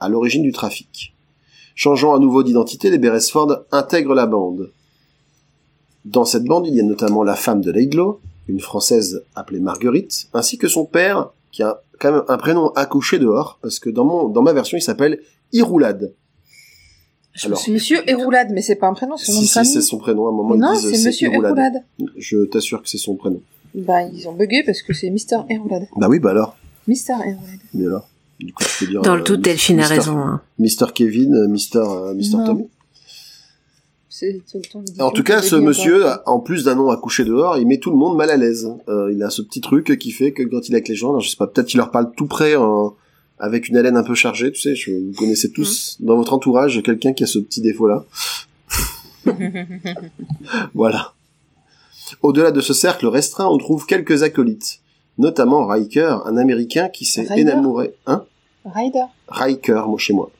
à 0.00 0.08
l'origine 0.08 0.42
du 0.42 0.52
trafic. 0.52 1.12
Changeant 1.74 2.14
à 2.14 2.18
nouveau 2.18 2.42
d'identité, 2.42 2.88
les 2.88 2.98
Beresford 2.98 3.64
intègrent 3.72 4.14
la 4.14 4.26
bande. 4.26 4.70
Dans 6.04 6.24
cette 6.24 6.44
bande, 6.44 6.66
il 6.66 6.74
y 6.74 6.80
a 6.80 6.84
notamment 6.84 7.22
la 7.22 7.34
femme 7.34 7.60
de 7.60 7.70
Laidlaw, 7.70 8.20
une 8.46 8.60
Française 8.60 9.24
appelée 9.34 9.60
Marguerite, 9.60 10.28
ainsi 10.32 10.56
que 10.56 10.68
son 10.68 10.86
père, 10.86 11.30
qui 11.50 11.62
a 11.62 11.82
quand 12.00 12.12
même 12.12 12.24
un 12.28 12.38
prénom 12.38 12.68
accouché 12.70 13.18
dehors, 13.18 13.58
parce 13.60 13.78
que 13.80 13.90
dans, 13.90 14.28
dans 14.28 14.42
ma 14.42 14.52
version, 14.52 14.78
il 14.78 14.82
s'appelle 14.82 15.20
Iroulade. 15.52 16.14
Je 17.38 17.46
Alors, 17.46 17.62
Monsieur. 17.68 17.98
Héroulade, 18.06 18.48
mais 18.52 18.62
c'est 18.62 18.76
pas 18.76 18.88
un 18.88 18.94
prénom, 18.94 19.16
c'est 19.16 19.30
un 19.30 19.34
nom 19.36 19.40
de 19.42 19.46
si, 19.46 19.64
c'est 19.64 19.80
son 19.80 19.98
prénom. 19.98 20.26
À 20.26 20.30
un 20.30 20.32
moment, 20.32 20.54
ils 20.54 20.60
non, 20.60 20.72
disent 20.74 20.90
c'est 21.00 21.06
Monsieur. 21.08 21.32
Héroulade. 21.32 21.84
Je 22.16 22.44
t'assure 22.46 22.82
que 22.82 22.88
c'est 22.88 22.98
son 22.98 23.14
prénom. 23.16 23.40
Bah, 23.74 24.02
ils 24.02 24.26
ont 24.28 24.32
bugué 24.32 24.62
parce 24.66 24.82
que 24.82 24.92
c'est 24.92 25.08
Mister 25.10 25.36
Héroulade. 25.48 25.86
Bah 25.96 26.08
oui, 26.10 26.18
bah 26.18 26.30
alors. 26.30 26.56
Mister 26.88 27.12
Héroulade. 27.12 27.60
Mais 27.74 27.86
alors 27.86 28.08
Du 28.40 28.52
coup, 28.52 28.64
tu 28.64 28.84
peux 28.84 28.90
dire... 28.90 29.02
Dans 29.02 29.14
le 29.14 29.22
doute, 29.22 29.40
Delphine 29.40 29.78
a 29.80 29.86
raison. 29.86 30.18
hein. 30.18 30.40
Mister 30.58 30.86
Kevin, 30.94 31.34
euh, 31.34 31.46
Mister, 31.48 31.78
euh, 31.78 32.14
Mister. 32.14 32.38
Tommy. 32.44 32.68
C'est 34.08 34.40
tout 34.50 34.58
le 34.58 34.68
temps 34.68 34.80
d'édition 34.80 35.04
En 35.04 35.10
tout 35.12 35.22
cas, 35.22 35.42
ce 35.42 35.54
dit 35.54 35.62
monsieur, 35.62 36.04
en 36.26 36.40
plus 36.40 36.64
d'un 36.64 36.74
nom 36.74 36.90
accouché 36.90 37.24
dehors, 37.24 37.56
il 37.58 37.66
met 37.68 37.78
tout 37.78 37.90
le 37.90 37.96
monde 37.96 38.16
mal 38.16 38.30
à 38.30 38.36
l'aise. 38.36 38.68
Euh, 38.88 39.12
il 39.12 39.22
a 39.22 39.30
ce 39.30 39.42
petit 39.42 39.60
truc 39.60 39.96
qui 39.98 40.10
fait 40.10 40.32
que 40.32 40.42
quand 40.42 40.66
il 40.68 40.72
est 40.72 40.76
avec 40.76 40.88
les 40.88 40.96
gens, 40.96 41.10
alors, 41.10 41.20
je 41.20 41.30
sais 41.30 41.36
pas, 41.36 41.46
peut-être 41.46 41.68
qu'il 41.68 41.78
leur 41.78 41.92
parle 41.92 42.10
tout 42.16 42.26
près, 42.26 42.56
en- 42.56 42.96
avec 43.40 43.68
une 43.68 43.76
haleine 43.76 43.96
un 43.96 44.02
peu 44.02 44.14
chargée, 44.14 44.50
tu 44.52 44.60
sais, 44.60 44.74
je, 44.74 44.90
vous 44.90 45.12
connaissez 45.16 45.50
tous 45.50 45.96
dans 46.00 46.16
votre 46.16 46.32
entourage 46.32 46.82
quelqu'un 46.82 47.12
qui 47.12 47.24
a 47.24 47.26
ce 47.26 47.38
petit 47.38 47.60
défaut-là. 47.60 48.04
Voilà. 50.74 51.12
Au-delà 52.22 52.50
de 52.50 52.60
ce 52.60 52.72
cercle 52.72 53.06
restreint, 53.06 53.46
on 53.46 53.58
trouve 53.58 53.86
quelques 53.86 54.22
acolytes, 54.22 54.80
notamment 55.18 55.66
Riker, 55.66 56.20
un 56.26 56.36
Américain 56.36 56.88
qui 56.88 57.04
s'est 57.04 57.26
énamouré. 57.36 57.94
Hein? 58.06 58.24
Ryder. 58.64 59.04
Riker, 59.28 59.82
moi 59.86 59.98
chez 59.98 60.12
moi. 60.14 60.30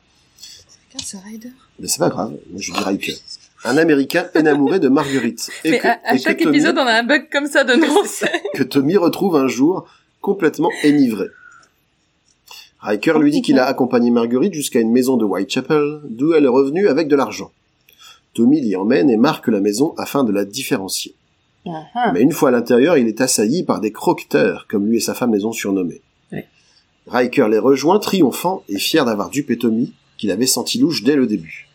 C'est 1.03 1.17
Ryder. 1.19 1.49
Mais 1.79 1.87
c'est 1.87 1.99
pas 1.99 2.09
grave, 2.09 2.31
moi 2.51 2.59
je 2.59 2.71
dis 2.73 2.79
Riker. 2.79 3.13
Un 3.65 3.77
Américain 3.77 4.27
énamouré 4.35 4.79
de 4.79 4.87
Marguerite. 4.89 5.49
Et 5.63 5.71
Mais 5.71 5.79
que- 5.79 5.87
à, 5.87 5.91
à 6.03 6.13
et 6.13 6.17
que 6.17 6.23
chaque 6.23 6.39
Tommy- 6.39 6.49
épisode, 6.57 6.77
on 6.77 6.81
a 6.87 6.93
un 6.93 7.03
bug 7.03 7.29
comme 7.31 7.47
ça 7.47 7.63
de 7.63 7.73
nom. 7.75 8.03
que 8.55 8.63
Tommy 8.63 8.97
retrouve 8.97 9.35
un 9.35 9.47
jour 9.47 9.85
complètement 10.21 10.69
énivré. 10.83 11.27
Riker 12.79 13.19
lui 13.19 13.31
dit 13.31 13.41
qu'il 13.41 13.59
a 13.59 13.65
accompagné 13.65 14.09
Marguerite 14.09 14.53
jusqu'à 14.53 14.79
une 14.79 14.91
maison 14.91 15.17
de 15.17 15.25
Whitechapel, 15.25 16.01
d'où 16.09 16.33
elle 16.33 16.45
est 16.45 16.49
revenue 16.49 16.87
avec 16.87 17.07
de 17.07 17.15
l'argent. 17.15 17.51
Tommy 18.33 18.61
l'y 18.61 18.75
emmène 18.75 19.09
et 19.09 19.17
marque 19.17 19.47
la 19.49 19.59
maison 19.59 19.93
afin 19.97 20.23
de 20.23 20.31
la 20.31 20.45
différencier. 20.45 21.15
Mais 22.13 22.21
une 22.21 22.31
fois 22.31 22.49
à 22.49 22.51
l'intérieur, 22.51 22.97
il 22.97 23.07
est 23.07 23.21
assailli 23.21 23.63
par 23.63 23.81
des 23.81 23.91
croqueteurs, 23.91 24.65
comme 24.69 24.87
lui 24.87 24.97
et 24.97 25.01
sa 25.01 25.13
femme 25.13 25.33
les 25.33 25.45
ont 25.45 25.51
surnommés. 25.51 26.01
Riker 27.07 27.47
les 27.49 27.59
rejoint, 27.59 27.99
triomphant 27.99 28.63
et 28.69 28.77
fier 28.77 29.03
d'avoir 29.03 29.29
dupé 29.29 29.57
Tommy, 29.57 29.93
qu'il 30.17 30.31
avait 30.31 30.45
senti 30.45 30.77
louche 30.77 31.03
dès 31.03 31.15
le 31.15 31.27
début. 31.27 31.67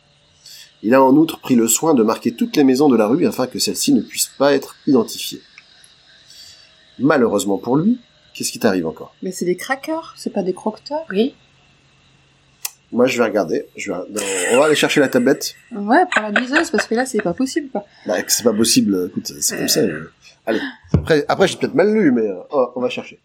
Il 0.82 0.94
a 0.94 1.02
en 1.02 1.16
outre 1.16 1.40
pris 1.40 1.54
le 1.54 1.66
soin 1.66 1.94
de 1.94 2.02
marquer 2.02 2.32
toutes 2.32 2.56
les 2.56 2.64
maisons 2.64 2.88
de 2.88 2.96
la 2.96 3.06
rue 3.06 3.26
afin 3.26 3.46
que 3.46 3.58
celles-ci 3.58 3.92
ne 3.92 4.02
puissent 4.02 4.32
pas 4.38 4.52
être 4.52 4.76
identifiées. 4.86 5.40
Malheureusement 6.98 7.58
pour 7.58 7.76
lui, 7.76 7.98
qu'est-ce 8.34 8.52
qui 8.52 8.58
t'arrive 8.58 8.86
encore? 8.86 9.14
Mais 9.22 9.32
c'est 9.32 9.44
des 9.46 9.56
crackers, 9.56 10.14
c'est 10.16 10.32
pas 10.32 10.42
des 10.42 10.52
croqueteurs. 10.52 11.06
Oui. 11.10 11.34
Moi, 12.92 13.06
je 13.06 13.18
vais 13.18 13.24
regarder. 13.24 13.66
Je 13.76 13.90
vais... 13.90 13.98
non, 14.10 14.20
on 14.52 14.58
va 14.58 14.66
aller 14.66 14.74
chercher 14.76 15.00
la 15.00 15.08
tablette. 15.08 15.54
Ouais, 15.72 16.04
pour 16.12 16.22
la 16.22 16.30
biseuse, 16.30 16.70
parce 16.70 16.86
que 16.86 16.94
là, 16.94 17.06
c'est 17.06 17.22
pas 17.22 17.34
possible, 17.34 17.68
quoi. 17.70 17.84
Bah, 18.06 18.16
c'est 18.28 18.44
pas 18.44 18.52
possible. 18.52 19.08
Écoute, 19.10 19.32
c'est 19.40 19.56
comme 19.56 19.68
ça. 19.68 19.80
euh. 19.80 20.12
Allez. 20.46 20.60
Après, 20.92 21.24
après 21.26 21.48
j'ai 21.48 21.56
peut-être 21.56 21.74
mal 21.74 21.90
lu, 21.92 22.12
mais 22.12 22.28
euh, 22.28 22.34
oh, 22.50 22.70
on 22.76 22.80
va 22.80 22.90
chercher. 22.90 23.18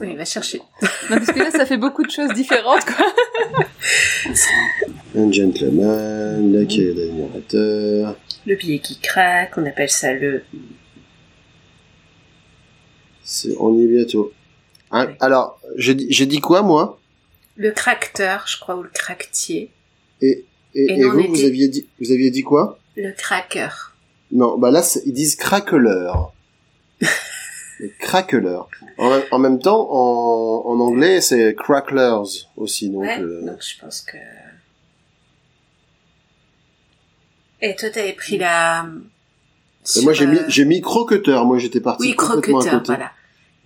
Oui, 0.00 0.14
va 0.14 0.24
chercher. 0.26 0.60
Non, 1.10 1.16
parce 1.16 1.32
que 1.32 1.38
là, 1.38 1.50
ça 1.50 1.64
fait 1.64 1.78
beaucoup 1.78 2.04
de 2.04 2.10
choses 2.10 2.32
différentes, 2.34 2.84
quoi. 2.84 3.06
Un 5.16 5.32
gentleman, 5.32 6.52
la 6.52 6.66
quai 6.66 6.92
d'admirateur. 6.92 8.14
Le 8.46 8.54
billet 8.56 8.78
qui 8.80 8.98
craque, 9.00 9.56
on 9.56 9.64
appelle 9.64 9.88
ça 9.88 10.12
le. 10.12 10.42
C'est, 13.24 13.56
on 13.58 13.76
y 13.78 13.84
est 13.84 13.88
bientôt. 13.88 14.32
Hein. 14.90 15.08
Alors, 15.20 15.58
j'ai 15.76 15.94
dit, 15.94 16.40
quoi, 16.40 16.62
moi? 16.62 16.98
Le 17.56 17.70
cracteur, 17.72 18.44
je 18.46 18.58
crois, 18.60 18.76
ou 18.76 18.82
le 18.82 18.88
cractier. 18.90 19.70
Et, 20.20 20.44
et, 20.74 20.92
Et 21.00 21.04
vous, 21.04 21.22
vous 21.28 21.44
aviez 21.44 21.68
dit, 21.68 21.86
vous 22.00 22.12
aviez 22.12 22.30
dit 22.30 22.42
quoi? 22.42 22.78
Le 22.96 23.12
cracker. 23.12 23.68
Non, 24.32 24.58
bah 24.58 24.70
là, 24.70 24.82
ils 25.06 25.12
disent 25.12 25.36
craqueleur. 25.36 26.32
Les 27.80 27.90
craqueleurs. 27.98 28.68
En, 28.98 29.10
même- 29.10 29.24
en 29.30 29.38
même 29.38 29.58
temps, 29.58 29.86
en, 29.90 30.66
en 30.66 30.80
anglais, 30.80 31.20
c'est 31.20 31.54
cracklers 31.54 32.22
aussi. 32.56 32.88
Donc, 32.90 33.02
ouais, 33.02 33.20
euh, 33.20 33.42
donc 33.44 33.58
je 33.62 33.78
pense 33.80 34.00
que. 34.00 34.16
Et 37.60 37.74
toi, 37.76 37.90
t'avais 37.90 38.12
pris 38.12 38.38
la. 38.38 38.86
et 39.96 40.00
moi, 40.02 40.12
j'ai 40.12 40.26
mis, 40.26 40.38
euh, 40.38 40.44
j'ai 40.48 40.64
mis 40.64 40.80
croqueteur. 40.80 41.44
Moi, 41.44 41.58
j'étais 41.58 41.80
parti 41.80 42.02
Oui, 42.08 42.14
complètement 42.14 42.58
à 42.60 42.62
croqueteur, 42.62 42.80
côté. 42.82 42.92
voilà. 42.94 43.12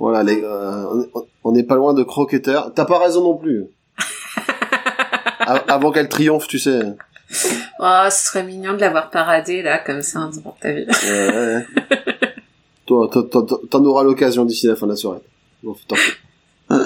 Voilà, 0.01 0.23
les, 0.23 0.43
euh, 0.43 1.05
on- 1.45 1.53
n'est 1.53 1.63
pas 1.63 1.77
loin 1.77 1.93
de 1.93 2.03
croqueteur. 2.03 2.73
T'as 2.75 2.87
pas 2.87 2.99
raison 2.99 3.23
non 3.23 3.37
plus. 3.37 3.67
Avant 5.47 5.93
qu'elle 5.93 6.09
triomphe, 6.09 6.49
tu 6.49 6.59
sais. 6.59 6.81
Oh, 7.79 8.05
ce 8.11 8.25
serait 8.27 8.43
mignon 8.45 8.73
de 8.73 8.79
l'avoir 8.81 9.11
paradé, 9.11 9.61
là, 9.63 9.79
comme 9.79 10.01
ça, 10.03 10.31
dans 10.43 10.57
ta 10.61 10.73
vie. 10.73 10.87
Ouais, 11.05 11.29
ouais. 11.29 11.67
Toi, 12.87 13.11
T'en 13.71 13.85
auras 13.85 14.03
l'occasion 14.03 14.47
d'ici 14.47 14.67
la 14.69 14.75
fin 14.77 14.87
de 14.87 14.93
la 14.93 14.97
soirée. 14.97 15.21
Bon, 15.63 15.77
tant 15.87 15.97
pis. 15.97 16.13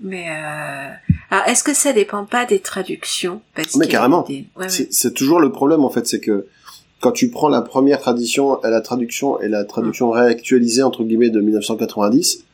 Mais 0.00 0.28
euh... 0.28 0.90
alors, 1.30 1.46
est-ce 1.48 1.64
que 1.64 1.72
ça 1.72 1.92
dépend 1.92 2.24
pas 2.26 2.44
des 2.44 2.58
traductions? 2.60 3.40
Parce 3.54 3.76
Mais 3.76 3.88
carrément. 3.88 4.22
des- 4.22 4.46
ouais, 4.56 4.68
c'est 4.68 5.14
toujours 5.14 5.40
le 5.40 5.50
problème 5.52 5.84
en 5.84 5.90
fait, 5.90 6.06
c'est 6.06 6.20
que 6.20 6.46
quand 7.04 7.12
tu 7.12 7.28
prends 7.28 7.50
la 7.50 7.60
première 7.60 8.00
tradition, 8.00 8.58
la 8.64 8.80
traduction 8.80 9.38
et 9.38 9.48
la 9.48 9.64
traduction 9.66 10.10
réactualisée 10.10 10.82
entre 10.82 11.04
guillemets 11.04 11.28
de 11.28 11.38
1990, 11.38 12.44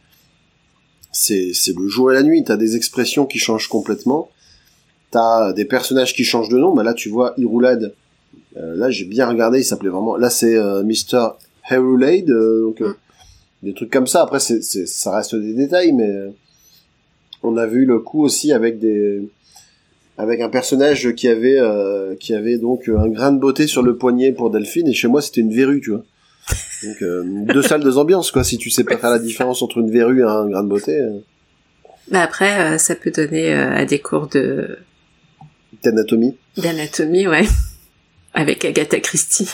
c'est 1.13 1.53
c'est 1.55 1.73
le 1.79 1.87
jour 1.87 2.11
et 2.11 2.15
la 2.17 2.25
nuit. 2.25 2.43
T'as 2.43 2.57
des 2.57 2.75
expressions 2.75 3.27
qui 3.27 3.39
changent 3.39 3.69
complètement, 3.69 4.29
t'as 5.13 5.53
des 5.53 5.65
personnages 5.65 6.15
qui 6.15 6.25
changent 6.25 6.49
de 6.49 6.59
nom. 6.59 6.75
Bah 6.75 6.83
là, 6.83 6.95
tu 6.95 7.11
vois 7.11 7.33
Irulad. 7.37 7.95
Euh, 8.57 8.75
là, 8.75 8.91
j'ai 8.91 9.05
bien 9.05 9.29
regardé, 9.29 9.61
il 9.61 9.65
s'appelait 9.65 9.89
vraiment. 9.89 10.17
Là, 10.17 10.31
c'est 10.31 10.57
euh, 10.57 10.83
Mr. 10.83 11.29
Herulade, 11.71 12.31
euh, 12.31 12.65
donc 12.65 12.81
euh, 12.81 12.97
des 13.63 13.73
trucs 13.73 13.93
comme 13.93 14.09
ça. 14.09 14.23
Après, 14.23 14.41
c'est 14.41 14.63
ça 14.63 15.15
reste 15.15 15.37
des 15.37 15.55
détails, 15.55 15.93
mais 15.93 16.11
euh, 16.11 16.31
on 17.45 17.57
a 17.57 17.67
vu 17.67 17.85
le 17.85 18.01
coup 18.01 18.25
aussi 18.25 18.53
avec 18.53 18.81
des 18.81 19.29
avec 20.21 20.41
un 20.41 20.49
personnage 20.49 21.14
qui 21.14 21.29
avait 21.29 21.59
euh, 21.59 22.14
qui 22.16 22.35
avait 22.35 22.59
donc 22.59 22.89
un 22.89 23.09
grain 23.09 23.33
de 23.33 23.39
beauté 23.39 23.66
sur 23.66 23.83
le 23.83 23.97
poignet 23.97 24.33
pour 24.33 24.51
Delphine 24.51 24.89
et 24.89 24.93
chez 24.93 25.09
moi 25.09 25.23
c'était 25.23 25.41
une 25.41 25.53
verrue 25.53 25.81
tu 25.81 25.91
vois 25.91 26.03
donc 26.83 27.03
euh, 27.03 27.23
deux 27.25 27.62
salles 27.62 27.83
deux 27.83 27.99
ambiances 27.99 28.31
quoi 28.31 28.45
si 28.45 28.59
tu 28.59 28.71
sais 28.71 28.85
pas 28.85 28.97
faire 28.97 29.11
la 29.11 29.18
différence 29.18 29.62
entre 29.62 29.79
une 29.79 29.91
verrue 29.91 30.21
et 30.21 30.25
un 30.25 30.49
grain 30.49 30.62
de 30.62 30.68
beauté 30.68 30.99
euh, 30.99 31.18
Mais 32.11 32.18
après, 32.18 32.61
euh, 32.61 32.79
ça 32.79 32.95
peut 32.95 33.11
donner 33.11 33.53
euh, 33.53 33.75
à 33.75 33.85
des 33.85 33.99
cours 33.99 34.29
de 34.29 34.79
d'anatomie 35.83 36.37
d'anatomie, 36.57 37.27
ouais, 37.27 37.47
avec 38.35 38.64
Agatha 38.64 39.01
Christie. 39.01 39.49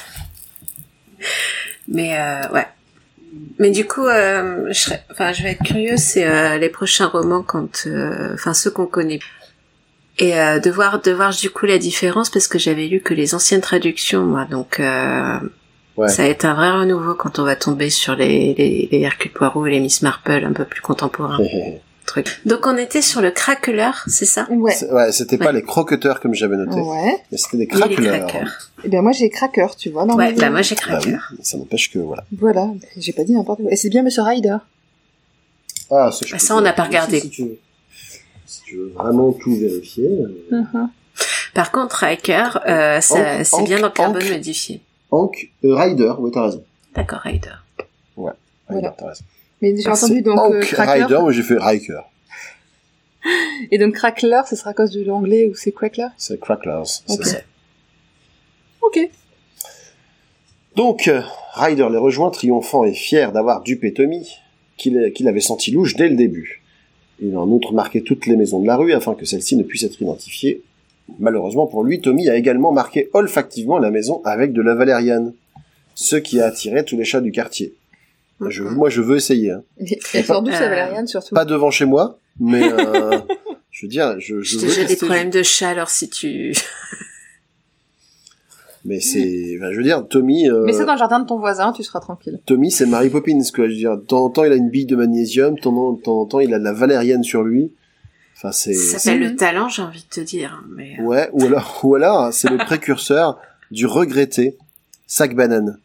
Mais 1.88 2.18
euh, 2.18 2.48
ouais. 2.52 2.66
Mais 3.58 3.70
du 3.70 3.86
coup, 3.86 4.06
euh, 4.06 4.66
je 4.68 4.80
serais, 4.80 5.04
enfin, 5.10 5.32
je 5.32 5.42
vais 5.42 5.52
être 5.52 5.62
curieuse, 5.62 6.00
c'est 6.00 6.26
euh, 6.26 6.58
les 6.58 6.70
prochains 6.70 7.06
romans 7.06 7.42
quand, 7.42 7.86
euh, 7.86 8.32
enfin, 8.34 8.54
ceux 8.54 8.70
qu'on 8.70 8.86
connaît. 8.86 9.20
Et 10.18 10.38
euh, 10.38 10.58
de 10.60 10.70
voir, 10.70 11.02
de 11.02 11.10
voir 11.10 11.34
du 11.34 11.50
coup 11.50 11.66
la 11.66 11.78
différence 11.78 12.30
parce 12.30 12.48
que 12.48 12.58
j'avais 12.58 12.86
lu 12.86 13.00
que 13.00 13.12
les 13.14 13.34
anciennes 13.34 13.60
traductions, 13.60 14.22
moi, 14.24 14.46
donc 14.50 14.80
euh, 14.80 15.38
Ouais. 15.96 16.08
ça 16.08 16.24
va 16.24 16.28
être 16.28 16.44
un 16.44 16.52
vrai 16.52 16.70
renouveau 16.72 17.14
quand 17.14 17.38
on 17.38 17.44
va 17.44 17.56
tomber 17.56 17.88
sur 17.88 18.14
les, 18.16 18.52
les, 18.54 18.86
les 18.92 19.00
Hercule 19.00 19.32
Poirot 19.32 19.66
et 19.66 19.70
les 19.70 19.80
Miss 19.80 20.02
Marple 20.02 20.44
un 20.44 20.52
peu 20.52 20.66
plus 20.66 20.82
contemporains. 20.82 21.38
Truc. 22.06 22.38
Donc 22.44 22.66
on 22.66 22.76
était 22.76 23.00
sur 23.02 23.20
le 23.22 23.30
craqueleur, 23.32 24.04
c'est 24.06 24.26
ça? 24.26 24.46
Ouais. 24.50 24.72
C'est- 24.72 24.92
ouais 24.92 25.10
c'était 25.10 25.38
pas 25.38 25.50
les 25.52 25.62
croqueteurs 25.62 26.20
comme 26.20 26.34
j'avais 26.34 26.56
noté 26.56 26.78
Ouais. 26.80 27.16
mais 27.32 27.38
c'était 27.38 27.56
des 27.56 27.66
craqueleurs 27.66 28.26
craqueurs. 28.26 28.70
Et 28.84 28.88
bien 28.88 29.00
moi 29.02 29.10
j'ai 29.12 29.28
cracker, 29.30 29.66
tu 29.76 29.88
vois. 29.90 30.04
Dans 30.04 30.14
Ouais, 30.16 30.32
bah 30.34 30.50
moi 30.50 30.60
j'ai 30.62 30.74
bah 30.76 30.82
oui 30.86 31.00
craqueur. 31.00 31.32
ça 31.42 31.56
n'empêche 31.58 31.90
que 31.90 31.98
voilà 31.98 32.24
Voilà, 32.38 32.68
j'ai 32.98 33.12
pas 33.12 33.24
dit 33.24 33.32
n'importe 33.32 33.62
quoi. 33.62 33.72
Et 33.72 33.76
c'est 33.76 33.88
bien 33.88 34.02
Monsieur 34.04 34.22
Ryder. 34.22 34.58
ah 35.90 36.10
ça, 36.12 36.26
je 36.26 36.34
Ah, 36.34 36.38
peux 36.38 36.44
ça, 36.44 36.56
on 36.56 36.60
n'a 36.60 36.72
pas 36.74 36.84
regardé. 36.84 37.20
si, 37.20 37.26
si 37.26 37.30
tu 37.30 37.42
veux 37.42 37.48
si 37.48 37.58
tu 38.66 38.76
veux 38.76 38.88
vraiment 38.94 39.32
tout 39.32 39.54
vérifier 39.56 40.08
euh, 40.08 40.60
Mhm. 40.62 40.90
Par 41.54 41.72
contre, 41.72 41.96
Riker, 41.96 42.58
euh, 42.68 42.98
c'est 43.00 43.64
bien 43.64 43.80
le 43.80 43.88
carbone 43.88 44.28
modifié. 44.28 44.80
Hank 45.10 45.50
euh, 45.64 45.74
Ryder 45.74 46.12
oui 46.18 46.30
t'as 46.34 46.42
raison 46.46 46.64
D'accord, 46.94 47.20
Rider. 47.20 47.48
Ryder 48.18 48.32
Voilà. 48.68 48.94
t'as 48.98 49.06
raison 49.08 49.24
Mais 49.62 49.74
j'ai 49.76 49.88
Ah, 49.88 49.92
entendu 49.92 50.20
donc 50.20 50.38
euh, 50.38 50.42
Hank 50.58 50.60
cracker. 50.64 51.02
Ryder 51.04 51.18
moi 51.20 51.32
j'ai 51.32 51.42
fait 51.42 51.56
Riker 51.58 52.00
Et 53.70 53.78
donc 53.78 53.94
crackler, 53.94 54.42
ce 54.48 54.56
sera 54.56 54.70
à 54.70 54.74
cause 54.74 54.90
de 54.90 55.02
l'anglais 55.04 55.46
ou 55.46 55.54
c'est 55.54 55.72
crackler? 55.72 56.08
C'est 56.16 56.38
Cracklers 56.40 56.84
c'est 57.06 57.24
ça 57.24 57.38
Ok. 58.82 58.98
Donc, 60.76 61.08
euh, 61.08 61.22
Ryder 61.54 61.88
les 61.90 61.96
rejoint 61.98 62.30
triomphant 62.30 62.84
et 62.84 62.92
fier 62.92 63.32
d'avoir 63.32 63.62
dupé 63.62 63.92
Tommy, 63.94 64.28
qu'il 64.76 65.12
qu'il 65.14 65.26
avait 65.26 65.40
senti 65.40 65.70
louche 65.70 65.96
dès 65.96 66.08
le 66.08 66.16
début. 66.16 66.62
Il 67.20 67.34
a 67.34 67.40
en 67.40 67.48
outre 67.48 67.72
marqué 67.72 68.02
toutes 68.02 68.26
les 68.26 68.36
maisons 68.36 68.60
de 68.60 68.66
la 68.66 68.76
rue 68.76 68.92
afin 68.92 69.14
que 69.14 69.24
celles-ci 69.24 69.56
ne 69.56 69.62
puissent 69.62 69.84
être 69.84 70.00
identifiées. 70.02 70.62
Malheureusement 71.18 71.66
pour 71.66 71.82
lui, 71.84 72.00
Tommy 72.00 72.28
a 72.28 72.36
également 72.36 72.72
marqué 72.72 73.08
olfactivement 73.14 73.78
la 73.78 73.90
maison 73.90 74.20
avec 74.24 74.52
de 74.52 74.60
la 74.60 74.74
valériane, 74.74 75.32
ce 75.94 76.16
qui 76.16 76.40
a 76.40 76.46
attiré 76.46 76.84
tous 76.84 76.96
les 76.96 77.04
chats 77.04 77.20
du 77.20 77.30
quartier. 77.32 77.74
Je, 78.48 78.62
moi, 78.64 78.90
je 78.90 79.00
veux 79.00 79.16
essayer. 79.16 79.52
hein. 79.52 79.62
Et 79.80 79.98
elle 80.12 80.24
sort 80.24 80.42
d'où 80.42 80.50
Euh, 80.50 80.54
sa 80.54 80.68
valériane 80.68 81.06
surtout 81.06 81.34
Pas 81.34 81.46
devant 81.46 81.70
chez 81.70 81.86
moi, 81.86 82.18
mais 82.38 82.62
euh, 82.70 83.18
je 83.70 83.86
veux 83.86 83.88
dire, 83.88 84.16
je, 84.18 84.42
je 84.42 84.58
J'ai 84.58 84.66
veux 84.66 84.84
des 84.84 84.96
problèmes 84.96 85.30
de 85.30 85.42
chat, 85.42 85.70
alors 85.70 85.88
si 85.88 86.10
tu... 86.10 86.52
Mais 88.86 89.00
c'est, 89.00 89.56
enfin, 89.58 89.72
je 89.72 89.76
veux 89.78 89.82
dire, 89.82 90.06
Tommy. 90.08 90.48
euh, 90.48 90.62
Mais 90.64 90.72
ça 90.72 90.84
dans 90.84 90.92
le 90.92 90.98
jardin 90.98 91.18
de 91.20 91.26
ton 91.26 91.38
voisin, 91.38 91.72
tu 91.72 91.82
seras 91.82 92.00
tranquille. 92.00 92.40
Tommy, 92.46 92.70
c'est 92.70 92.86
Mary 92.86 93.10
Poppins, 93.10 93.38
quoi. 93.54 93.64
Je 93.66 93.70
veux 93.72 93.76
dire, 93.76 93.96
de 93.96 94.02
temps 94.02 94.24
en 94.24 94.30
temps, 94.30 94.44
il 94.44 94.52
a 94.52 94.56
une 94.56 94.70
bille 94.70 94.86
de 94.86 94.94
magnésium, 94.96 95.54
de 95.56 95.60
temps 95.60 95.74
en 95.76 95.92
de 95.92 96.00
temps, 96.00 96.20
en 96.20 96.26
temps, 96.26 96.40
il 96.40 96.54
a 96.54 96.58
de 96.58 96.64
la 96.64 96.72
valériane 96.72 97.24
sur 97.24 97.42
lui. 97.42 97.72
Enfin, 98.36 98.52
c'est... 98.52 98.74
Ça 98.74 98.98
s'appelle 98.98 99.20
le 99.20 99.34
talent, 99.36 99.68
j'ai 99.68 99.82
envie 99.82 100.04
de 100.08 100.14
te 100.14 100.20
dire. 100.20 100.62
Mais... 100.76 100.96
euh, 101.00 101.04
Ouais, 101.04 101.28
ou 101.32 101.44
alors, 101.46 101.80
ou 101.84 101.94
alors, 101.94 102.20
hein, 102.24 102.32
c'est 102.32 102.48
le 102.50 102.58
précurseur 102.58 103.40
du 103.70 103.86
regretté 103.86 104.56
sac 105.06 105.34
banane. 105.34 105.78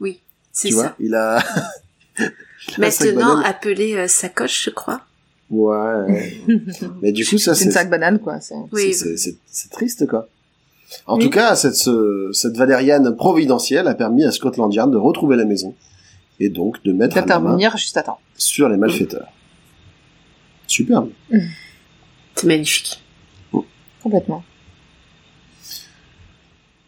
Oui, 0.00 0.18
c'est 0.52 0.68
Tu 0.68 0.74
vois, 0.74 0.84
ça. 0.84 0.94
il 0.98 1.14
a... 1.14 1.42
Maintenant 2.78 3.38
appelé 3.40 3.94
euh, 3.96 4.06
sacoche, 4.08 4.64
je 4.64 4.70
crois. 4.70 5.02
Ouais. 5.50 6.34
Mais 7.02 7.12
du 7.12 7.24
coup, 7.26 7.38
ça, 7.38 7.54
C'est 7.54 7.64
une 7.64 7.70
c'est, 7.70 7.78
sac 7.78 7.90
banane 7.90 8.18
quoi. 8.18 8.40
c'est- 8.40 8.54
Oui, 8.72 8.92
c'est, 8.94 9.16
c'est, 9.16 9.16
c'est- 9.16 9.36
c'est 9.46 9.70
triste, 9.70 10.06
quoi. 10.06 10.28
En 11.06 11.16
Oui. 11.18 11.24
tout 11.24 11.30
cas, 11.30 11.54
cette, 11.54 11.74
ce- 11.76 12.30
cette 12.32 12.56
valériane 12.56 13.14
providentielle 13.16 13.86
a 13.88 13.94
permis 13.94 14.24
à 14.24 14.32
Scotland 14.32 14.72
Yard 14.74 14.90
de 14.90 14.96
retrouver 14.96 15.36
la 15.36 15.44
maison. 15.44 15.74
Et 16.40 16.48
donc, 16.48 16.82
de 16.84 16.92
mettre 16.92 17.16
la 17.16 17.22
main 17.22 17.26
D'intervenir 17.26 17.76
juste 17.76 17.96
à 17.96 18.02
temps. 18.02 18.18
sur 18.36 18.68
les 18.68 18.76
malfaiteurs. 18.76 19.28
Superbe. 20.66 21.10
c'est 22.34 22.46
magnifique. 22.46 23.02
Complètement. 24.02 24.42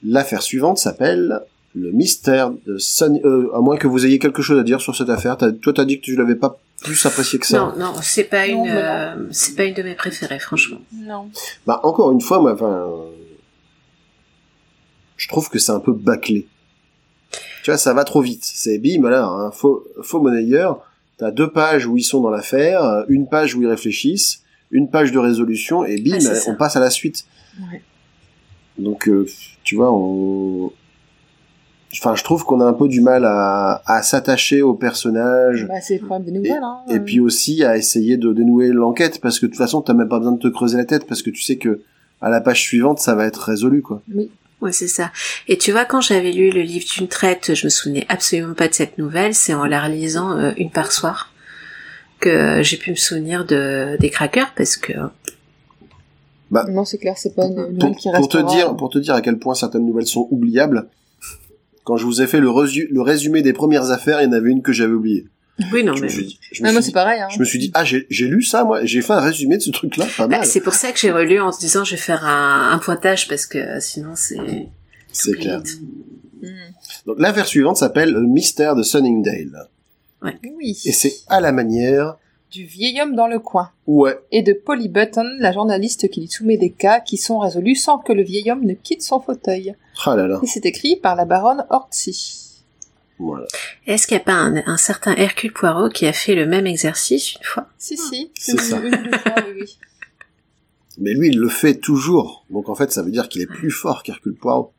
L'affaire 0.05 0.43
suivante 0.43 0.79
s'appelle 0.79 1.41
le 1.75 1.91
mystère 1.93 2.51
de 2.67 2.77
Sunny... 2.79 3.21
Euh, 3.25 3.51
à 3.55 3.61
moins 3.61 3.77
que 3.77 3.87
vous 3.87 4.05
ayez 4.05 4.19
quelque 4.19 4.43
chose 4.43 4.59
à 4.59 4.63
dire 4.63 4.81
sur 4.81 4.97
cette 4.97 5.09
affaire. 5.11 5.37
T'as- 5.37 5.53
toi, 5.53 5.73
t'as 5.73 5.85
dit 5.85 5.99
que 6.01 6.05
tu 6.05 6.17
l'avais 6.17 6.35
pas 6.35 6.59
plus 6.83 7.05
apprécié 7.07 7.39
que 7.39 7.47
ça. 7.47 7.59
Non, 7.59 7.73
non, 7.79 7.93
c'est 8.03 8.25
pas 8.25 8.47
Non, 8.49 8.65
une, 8.65 8.71
euh, 8.71 9.15
c'est 9.31 9.55
pas 9.57 9.65
une 9.65 9.75
de 9.75 9.83
mes 9.83 9.95
préférées, 9.95 10.39
franchement. 10.41 10.79
Non. 10.93 11.31
Bah, 11.67 11.81
encore 11.85 12.11
une 12.13 12.21
fois, 12.21 12.41
moi, 12.41 12.55
enfin... 12.55 12.87
euh, 15.23 15.25
Je 15.25 15.29
trouve 15.29 15.49
que 15.49 15.59
c'est 15.59 15.73
un 15.73 15.81
peu 15.81 15.93
bâclé. 15.93 16.47
Tu 17.63 17.71
vois, 17.71 17.79
ça 17.79 17.95
va 17.95 18.05
trop 18.05 18.21
vite. 18.21 18.45
C'est 18.45 18.79
bim, 18.79 19.01
voilà, 19.01 19.25
un 19.25 19.51
faux, 19.51 19.85
faux 20.03 20.21
monnayeur. 20.21 20.81
T'as 21.19 21.31
deux 21.31 21.51
pages 21.51 21.87
où 21.87 21.97
ils 21.97 22.03
sont 22.03 22.21
dans 22.21 22.31
l'affaire, 22.31 22.85
euh, 22.85 23.05
une 23.09 23.29
page 23.29 23.55
où 23.55 23.63
ils 23.63 23.69
réfléchissent, 23.69 24.43
une 24.71 24.91
page 24.91 25.13
de 25.13 25.19
résolution, 25.19 25.85
et 25.85 26.01
bim, 26.01 26.19
ça. 26.19 26.51
on 26.51 26.57
passe 26.57 26.77
à 26.77 26.81
la 26.81 26.91
suite. 26.91 27.25
Ouais. 27.71 27.83
Donc, 28.79 29.09
euh, 29.09 29.27
tu 29.63 29.77
vois, 29.77 29.93
on... 29.93 30.73
Enfin, 31.95 32.15
je 32.17 32.25
trouve 32.25 32.45
qu'on 32.45 32.61
a 32.61 32.65
un 32.65 32.73
peu 32.73 32.89
du 32.89 33.03
mal 33.03 33.25
à, 33.27 33.83
à 33.87 34.03
s'attacher 34.03 34.63
au 34.63 34.75
personnage. 34.75 35.67
Bah, 35.69 35.81
c'est 35.81 35.99
le 35.99 36.07
problème 36.07 36.25
des 36.25 36.39
nouvelles. 36.39 36.63
Hein. 36.63 36.79
Et 36.89 36.99
puis 37.01 37.21
aussi 37.21 37.63
à 37.65 37.77
essayer 37.77 38.17
de 38.17 38.33
dénouer 38.33 38.69
l'enquête 38.69 39.21
parce 39.21 39.39
que 39.39 39.45
de 39.45 39.51
toute 39.51 39.59
façon 39.59 39.83
t'as 39.83 39.93
même 39.93 40.09
pas 40.09 40.19
besoin 40.19 40.33
de 40.33 40.39
te 40.39 40.49
creuser 40.49 40.79
la 40.79 40.87
tête 40.87 41.07
parce 41.07 41.21
que 41.21 41.29
tu 41.29 41.43
sais 41.43 41.57
que 41.57 41.83
à 42.23 42.31
la 42.31 42.41
page 42.41 42.63
suivante 42.63 42.99
ça 42.99 43.15
va 43.15 43.27
être 43.27 43.37
résolu 43.43 43.83
quoi. 43.83 44.01
Oui. 44.15 44.31
Ouais, 44.63 44.71
c'est 44.71 44.89
ça. 44.89 45.11
Et 45.49 45.59
tu 45.59 45.73
vois, 45.73 45.85
quand 45.85 46.01
j'avais 46.01 46.31
lu 46.31 46.51
le 46.51 46.63
livre 46.63 46.87
d'une 46.97 47.09
traite, 47.09 47.53
je 47.55 47.67
me 47.67 47.69
souvenais 47.69 48.07
absolument 48.09 48.55
pas 48.55 48.69
de 48.69 48.75
cette 48.75 48.97
nouvelle. 48.97 49.35
C'est 49.35 49.55
en 49.55 49.67
la 49.67 49.83
relisant 49.83 50.39
euh, 50.39 50.53
une 50.57 50.71
par 50.71 50.93
soir 50.93 51.33
que 52.21 52.63
j'ai 52.63 52.77
pu 52.77 52.91
me 52.91 52.97
souvenir 52.97 53.45
de 53.45 53.97
des 53.99 54.09
crackers 54.09 54.55
parce 54.57 54.77
que 54.77 54.93
Non, 56.53 56.85
c'est 56.85 56.99
clair, 56.99 57.15
c'est 57.19 57.35
pas 57.35 57.47
une 57.47 57.57
nouvelle 57.57 57.79
Pour, 57.79 57.97
qui 57.97 58.09
pour 58.13 58.29
te 58.29 58.39
dire 58.39 58.77
pour 58.77 58.89
te 58.89 58.99
dire 58.99 59.15
à 59.15 59.21
quel 59.21 59.41
point 59.41 59.55
certaines 59.55 59.85
nouvelles 59.85 60.07
sont 60.07 60.29
oubliables. 60.31 60.89
Quand 61.83 61.97
je 61.97 62.07
vous 62.07 62.23
ai 62.23 62.29
fait 62.29 62.39
le, 62.39 62.49
le 62.49 63.03
résumé 63.03 63.43
des 63.43 63.53
premières 63.53 63.91
affaires, 63.91 64.23
il 64.23 64.27
y 64.27 64.29
en 64.29 64.33
avait 64.33 64.51
une 64.51 64.63
que 64.63 64.73
j'avais 64.73 64.93
oubliée. 64.93 65.27
Oui, 65.73 65.85
non, 65.85 65.95
Je 65.95 66.03
mais 66.03 66.09
dit, 66.09 66.39
je 66.51 66.55
suis 66.57 66.65
moi, 66.65 66.83
c'est 66.83 66.93
pareil. 66.93 67.21
Hein. 67.21 67.29
je 67.31 67.39
me 67.39 67.45
suis 67.45 67.59
dit 67.59 67.71
ah 67.75 67.85
j'ai 67.85 68.07
lu 68.27 68.43
ça 68.43 68.65
moi, 68.65 68.85
j'ai 68.85 69.03
fait 69.03 69.13
un 69.13 69.21
résumé 69.21 69.57
de 69.59 69.63
ce 69.63 69.71
truc 69.71 69.97
là, 69.97 70.07
pas 70.17 70.27
Bah, 70.27 70.43
c'est 70.45 70.61
pour 70.61 70.75
ça 70.75 70.93
que 70.93 70.99
j'ai 70.99 71.11
relu 71.13 71.41
en 71.41 71.53
se 71.53 71.61
disant 71.61 71.85
je 71.85 71.93
vais 71.93 72.01
faire 72.01 72.25
un, 72.25 72.71
un 72.73 72.79
pointage 72.79 73.29
parce 73.29 73.47
que 73.47 73.59
euh, 73.59 73.81
sinon 73.81 74.13
c'est 74.17 74.39
C'est 75.13 75.33
clair. 75.33 75.61
vite. 75.61 75.79
Mm. 76.43 76.47
Donc 77.07 77.17
l'affaire 77.21 77.47
suivante 77.47 77.77
s'appelle 77.77 78.13
le 78.13 78.23
mystère 78.23 78.75
de 78.75 78.83
Sunningdale 78.83 79.69
Oui. 80.23 80.79
et 80.85 80.93
c'est 80.93 81.13
à 81.29 81.41
la 81.41 81.53
manière 81.53 82.17
Du 82.51 82.65
vieil 82.65 83.01
homme 83.01 83.15
dans 83.15 83.29
le 83.29 83.39
coin. 83.39 83.71
ouais 83.87 84.19
Et 84.33 84.43
de 84.43 84.53
Polly 84.55 84.89
Button, 84.89 85.37
la 85.39 85.53
journaliste 85.53 86.09
qui 86.11 86.21
lui 86.23 86.29
soumet 86.29 86.57
des 86.57 86.71
cas 86.71 87.01
qui 87.01 87.17
sont 87.19 87.39
résolus 87.39 87.77
sans 87.77 87.99
que 87.99 88.13
le 88.13 88.23
vieil 88.23 88.51
homme 88.51 88.65
ne 88.65 88.75
quitte 88.75 89.03
son 89.03 89.21
fauteuil. 89.21 89.75
ah 90.07 90.17
là 90.17 90.27
là 90.27 90.41
Et 90.43 90.47
c'est 90.47 90.65
écrit 90.67 90.97
par 90.97 91.15
la 91.15 91.25
baronne 91.27 91.65
Ortsy. 91.71 92.42
Voilà. 93.19 93.47
Est-ce 93.87 94.07
qu'il 94.07 94.17
n'y 94.17 94.23
a 94.23 94.25
pas 94.25 94.33
un, 94.35 94.63
un 94.67 94.77
certain 94.77 95.15
Hercule 95.15 95.53
Poirot 95.53 95.89
qui 95.91 96.07
a 96.07 96.13
fait 96.13 96.35
le 96.35 96.47
même 96.47 96.67
exercice 96.67 97.35
une 97.35 97.45
fois? 97.45 97.67
Si, 97.79 97.97
si. 97.97 98.31
C'est 98.35 98.59
ça. 98.61 98.79
Une, 98.81 98.91
deux 98.91 99.19
fois, 99.19 99.35
oui, 99.49 99.61
oui. 99.63 99.79
Mais 100.99 101.15
lui, 101.15 101.29
il 101.29 101.39
le 101.39 101.49
fait 101.49 101.75
toujours. 101.77 102.45
Donc 102.51 102.69
en 102.69 102.75
fait, 102.75 102.91
ça 102.93 103.03
veut 103.03 103.11
dire 103.11 103.29
qu'il 103.29 103.41
est 103.43 103.47
plus 103.47 103.71
fort 103.71 104.03
qu'Hercule 104.03 104.35
Poirot. 104.35 104.73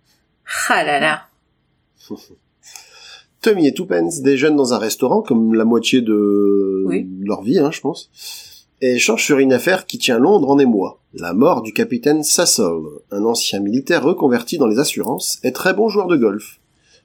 Ah 0.69 0.84
là 0.84 0.99
là. 0.99 1.27
Tommy 3.41 3.67
et 3.67 3.73
Tuppence 3.73 4.21
déjeunent 4.21 4.55
dans 4.55 4.73
un 4.73 4.77
restaurant, 4.77 5.21
comme 5.21 5.53
la 5.53 5.65
moitié 5.65 6.01
de 6.01 6.84
Oui. 6.86 7.07
leur 7.25 7.41
vie, 7.41 7.59
hein, 7.59 7.71
je 7.71 7.81
pense. 7.81 8.09
et 8.81 8.95
échange 8.95 9.23
sur 9.23 9.39
une 9.39 9.53
affaire 9.53 9.86
qui 9.86 9.97
tient 9.97 10.17
Londres 10.19 10.49
en 10.49 10.59
émoi. 10.59 10.99
La 11.13 11.34
mort 11.34 11.61
du 11.61 11.73
capitaine 11.73 12.23
Sassol, 12.23 12.86
un 13.11 13.23
ancien 13.23 13.59
militaire 13.59 14.03
reconverti 14.03 14.57
dans 14.57 14.67
les 14.67 14.79
assurances 14.79 15.39
et 15.43 15.51
très 15.53 15.73
bon 15.73 15.88
joueur 15.89 16.07
de 16.07 16.15
golf, 16.17 16.59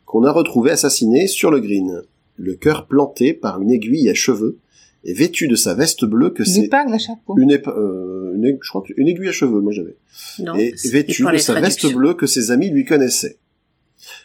qu'on 0.09 0.25
a 0.25 0.33
retrouvé 0.33 0.71
assassiné 0.71 1.27
sur 1.27 1.51
le 1.51 1.61
green, 1.61 2.03
le 2.37 2.55
cœur 2.55 2.87
planté 2.87 3.35
par 3.35 3.61
une 3.61 3.71
aiguille 3.71 4.09
à 4.09 4.15
cheveux 4.15 4.57
et 5.05 5.13
vêtu 5.13 5.49
de 5.49 5.55
sa 5.55 5.75
veste 5.75 6.05
bleue 6.07 6.31
que 6.31 6.43
Une 6.43 6.49
c'est 6.49 6.65
épingle 6.65 6.95
à 6.95 6.99
chapeau. 6.99 7.37
une, 7.39 7.51
épa- 7.53 7.77
euh, 7.77 8.33
une 8.35 8.45
aig- 8.47 8.59
je 8.63 8.69
crois 8.71 8.83
que- 8.83 8.95
une 8.97 9.07
aiguille 9.07 9.29
à 9.29 9.33
cheveux, 9.33 9.61
moi 9.61 9.71
j'avais 9.71 9.97
et 10.59 10.75
vêtu 10.91 11.23
de 11.31 11.37
sa 11.39 11.61
veste 11.61 11.93
bleue 11.95 12.15
que 12.15 12.27
ses 12.27 12.51
amis 12.51 12.71
lui 12.71 12.85
connaissaient. 12.87 13.37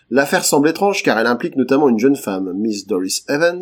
L'affaire 0.10 0.46
semble 0.46 0.70
étrange 0.70 1.04
car 1.04 1.20
elle 1.20 1.28
implique 1.28 1.58
notamment 1.58 1.90
une 1.90 2.00
jeune 2.00 2.16
femme, 2.16 2.54
Miss 2.56 2.88
Doris 2.88 3.26
Evans, 3.28 3.62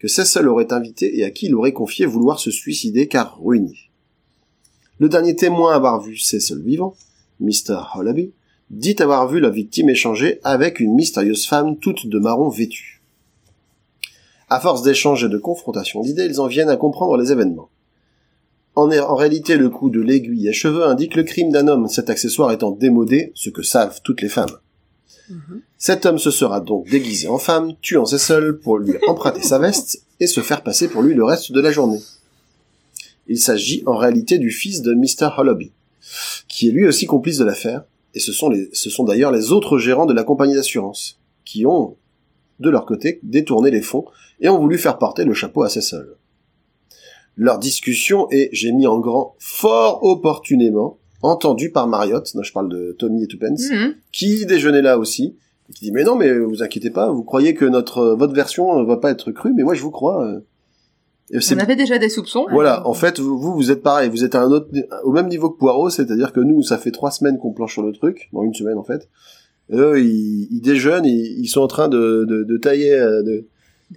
que 0.00 0.08
Cecil 0.08 0.48
aurait 0.48 0.72
invitée 0.72 1.16
et 1.18 1.24
à 1.24 1.30
qui 1.30 1.46
il 1.46 1.54
aurait 1.54 1.72
confié 1.72 2.06
vouloir 2.06 2.40
se 2.40 2.50
suicider 2.50 3.06
car 3.06 3.40
ruiné. 3.40 3.72
Le 4.98 5.08
dernier 5.08 5.36
témoin 5.36 5.72
à 5.72 5.76
avoir 5.76 6.00
vu 6.00 6.16
Cecil 6.16 6.60
vivant, 6.60 6.96
Mr. 7.40 7.78
Hollaby, 7.94 8.32
dit 8.72 8.96
avoir 9.00 9.28
vu 9.28 9.38
la 9.38 9.50
victime 9.50 9.90
échanger 9.90 10.40
avec 10.42 10.80
une 10.80 10.94
mystérieuse 10.94 11.46
femme 11.46 11.76
toute 11.78 12.06
de 12.06 12.18
marron 12.18 12.48
vêtue. 12.48 13.02
À 14.48 14.60
force 14.60 14.82
d'échanges 14.82 15.24
et 15.24 15.28
de 15.28 15.38
confrontations 15.38 16.00
d'idées, 16.00 16.26
ils 16.26 16.40
en 16.40 16.46
viennent 16.46 16.70
à 16.70 16.76
comprendre 16.76 17.16
les 17.16 17.32
événements. 17.32 17.68
En, 18.74 18.90
en 18.90 19.14
réalité, 19.14 19.56
le 19.56 19.68
coup 19.68 19.90
de 19.90 20.00
l'aiguille 20.00 20.48
à 20.48 20.52
cheveux 20.52 20.84
indique 20.84 21.14
le 21.14 21.22
crime 21.22 21.52
d'un 21.52 21.68
homme, 21.68 21.88
cet 21.88 22.08
accessoire 22.08 22.50
étant 22.50 22.70
démodé, 22.70 23.32
ce 23.34 23.50
que 23.50 23.62
savent 23.62 24.00
toutes 24.02 24.22
les 24.22 24.30
femmes. 24.30 24.56
Mhm. 25.28 25.60
Cet 25.76 26.06
homme 26.06 26.18
se 26.18 26.30
sera 26.30 26.60
donc 26.60 26.88
déguisé 26.88 27.28
en 27.28 27.38
femme, 27.38 27.74
tuant 27.82 28.06
Cecil 28.06 28.58
pour 28.62 28.78
lui 28.78 28.94
emprunter 29.06 29.42
sa 29.42 29.58
veste 29.58 30.04
et 30.20 30.26
se 30.26 30.40
faire 30.40 30.62
passer 30.62 30.88
pour 30.88 31.02
lui 31.02 31.14
le 31.14 31.24
reste 31.24 31.52
de 31.52 31.60
la 31.60 31.72
journée. 31.72 32.00
Il 33.28 33.38
s'agit 33.38 33.82
en 33.86 33.96
réalité 33.96 34.38
du 34.38 34.50
fils 34.50 34.82
de 34.82 34.94
Mr. 34.94 35.30
Hollaby, 35.36 35.72
qui 36.48 36.68
est 36.68 36.72
lui 36.72 36.86
aussi 36.86 37.06
complice 37.06 37.38
de 37.38 37.44
l'affaire, 37.44 37.84
et 38.14 38.20
ce 38.20 38.32
sont, 38.32 38.48
les, 38.48 38.68
ce 38.72 38.90
sont 38.90 39.04
d'ailleurs 39.04 39.32
les 39.32 39.52
autres 39.52 39.78
gérants 39.78 40.06
de 40.06 40.12
la 40.14 40.24
compagnie 40.24 40.54
d'assurance, 40.54 41.18
qui 41.44 41.66
ont, 41.66 41.96
de 42.60 42.70
leur 42.70 42.86
côté, 42.86 43.20
détourné 43.22 43.70
les 43.70 43.82
fonds 43.82 44.04
et 44.40 44.48
ont 44.48 44.58
voulu 44.58 44.78
faire 44.78 44.98
porter 44.98 45.24
le 45.24 45.34
chapeau 45.34 45.62
à 45.62 45.68
Cecil. 45.68 46.04
Leur 47.36 47.58
discussion 47.58 48.28
est, 48.30 48.50
j'ai 48.52 48.72
mis 48.72 48.86
en 48.86 48.98
grand, 48.98 49.34
fort 49.38 50.04
opportunément, 50.04 50.98
entendue 51.22 51.70
par 51.70 51.88
Marriott, 51.88 52.30
dont 52.34 52.42
je 52.42 52.52
parle 52.52 52.68
de 52.68 52.94
Tommy 52.98 53.22
et 53.24 53.26
Tuppence, 53.26 53.70
Mhm. 53.70 53.94
qui 54.12 54.44
déjeunait 54.44 54.82
là 54.82 54.98
aussi, 54.98 55.36
et 55.70 55.72
qui 55.72 55.84
dit 55.86 55.92
mais 55.92 56.04
non 56.04 56.16
mais 56.16 56.36
vous 56.38 56.62
inquiétez 56.62 56.90
pas, 56.90 57.10
vous 57.10 57.22
croyez 57.24 57.54
que 57.54 57.64
notre 57.64 57.98
euh, 57.98 58.14
votre 58.16 58.34
version 58.34 58.78
euh, 58.80 58.84
va 58.84 58.96
pas 58.98 59.10
être 59.10 59.30
crue, 59.32 59.52
mais 59.54 59.62
moi 59.62 59.74
je 59.74 59.82
vous 59.82 59.90
crois. 59.90 60.26
Euh. 61.34 61.40
On 61.54 61.58
avait 61.58 61.76
déjà 61.76 61.98
des 61.98 62.08
soupçons. 62.08 62.46
voilà, 62.50 62.86
en 62.86 62.94
fait 62.94 63.18
vous 63.20 63.38
vous 63.54 63.70
êtes 63.70 63.82
pareil, 63.82 64.08
vous 64.10 64.24
êtes 64.24 64.34
à 64.34 64.42
un 64.42 64.50
autre 64.50 64.68
au 65.04 65.12
même 65.12 65.28
niveau 65.28 65.50
que 65.50 65.58
Poirot, 65.58 65.90
c'est-à-dire 65.90 66.32
que 66.32 66.40
nous 66.40 66.62
ça 66.62 66.78
fait 66.78 66.90
trois 66.90 67.10
semaines 67.10 67.38
qu'on 67.38 67.52
planche 67.52 67.72
sur 67.72 67.82
le 67.82 67.92
truc, 67.92 68.28
dans 68.32 68.42
une 68.42 68.54
semaine 68.54 68.76
en 68.78 68.84
fait. 68.84 69.08
Et 69.70 69.76
eux 69.76 70.00
ils, 70.00 70.48
ils 70.50 70.60
déjeunent, 70.60 71.06
ils, 71.06 71.40
ils 71.40 71.48
sont 71.48 71.60
en 71.62 71.68
train 71.68 71.88
de 71.88 72.24
de, 72.28 72.42
de 72.44 72.56
tailler, 72.58 72.92
euh, 72.94 73.22
de 73.22 73.46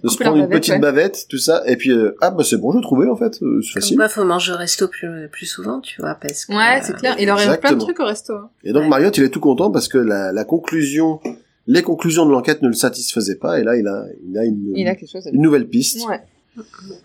de 0.04 0.08
se 0.10 0.18
prendre 0.18 0.36
une 0.36 0.42
bavette, 0.42 0.60
petite 0.60 0.74
ouais. 0.74 0.78
bavette, 0.80 1.26
tout 1.30 1.38
ça, 1.38 1.62
et 1.66 1.76
puis 1.76 1.90
euh, 1.90 2.14
ah 2.20 2.30
bah 2.30 2.44
c'est 2.44 2.58
bon, 2.58 2.70
je 2.70 2.76
l'ai 2.76 2.82
trouvé 2.82 3.08
en 3.08 3.16
fait, 3.16 3.40
euh, 3.42 3.62
c'est 3.62 3.72
Comme 3.72 3.82
facile. 3.82 3.96
quoi, 3.96 4.08
faut 4.10 4.24
manger 4.24 4.52
au 4.52 4.56
resto 4.56 4.88
plus, 4.88 5.08
plus 5.32 5.46
souvent, 5.46 5.80
tu 5.80 6.02
vois, 6.02 6.14
parce 6.20 6.44
que... 6.44 6.52
Ouais, 6.52 6.80
euh, 6.80 6.82
c'est 6.82 6.94
clair. 6.96 7.16
Il 7.18 7.30
aurait 7.30 7.58
plein 7.58 7.72
de 7.72 7.78
trucs 7.78 7.98
au 7.98 8.04
resto. 8.04 8.34
hein. 8.34 8.50
Et 8.62 8.72
donc 8.74 8.82
Ouais. 8.82 8.88
Marriott, 8.90 9.16
il 9.16 9.24
est 9.24 9.30
tout 9.30 9.40
content 9.40 9.70
parce 9.70 9.88
que 9.88 9.96
la, 9.96 10.32
la 10.32 10.44
conclusion, 10.44 11.18
les 11.66 11.80
conclusions 11.82 12.26
de 12.26 12.30
l'enquête 12.30 12.60
ne 12.60 12.68
le 12.68 12.74
satisfaisaient 12.74 13.36
pas, 13.36 13.58
et 13.58 13.64
là 13.64 13.74
il 13.76 13.86
a, 13.86 14.04
il 14.28 14.36
a 14.36 14.44
une, 14.44 14.70
Il 14.76 14.86
a 14.86 14.94
quelque 14.96 15.10
chose 15.10 15.26
à 15.26 15.30
une 15.30 15.40
nouvelle 15.40 15.66
piste. 15.66 16.06
Ouais. 16.06 16.20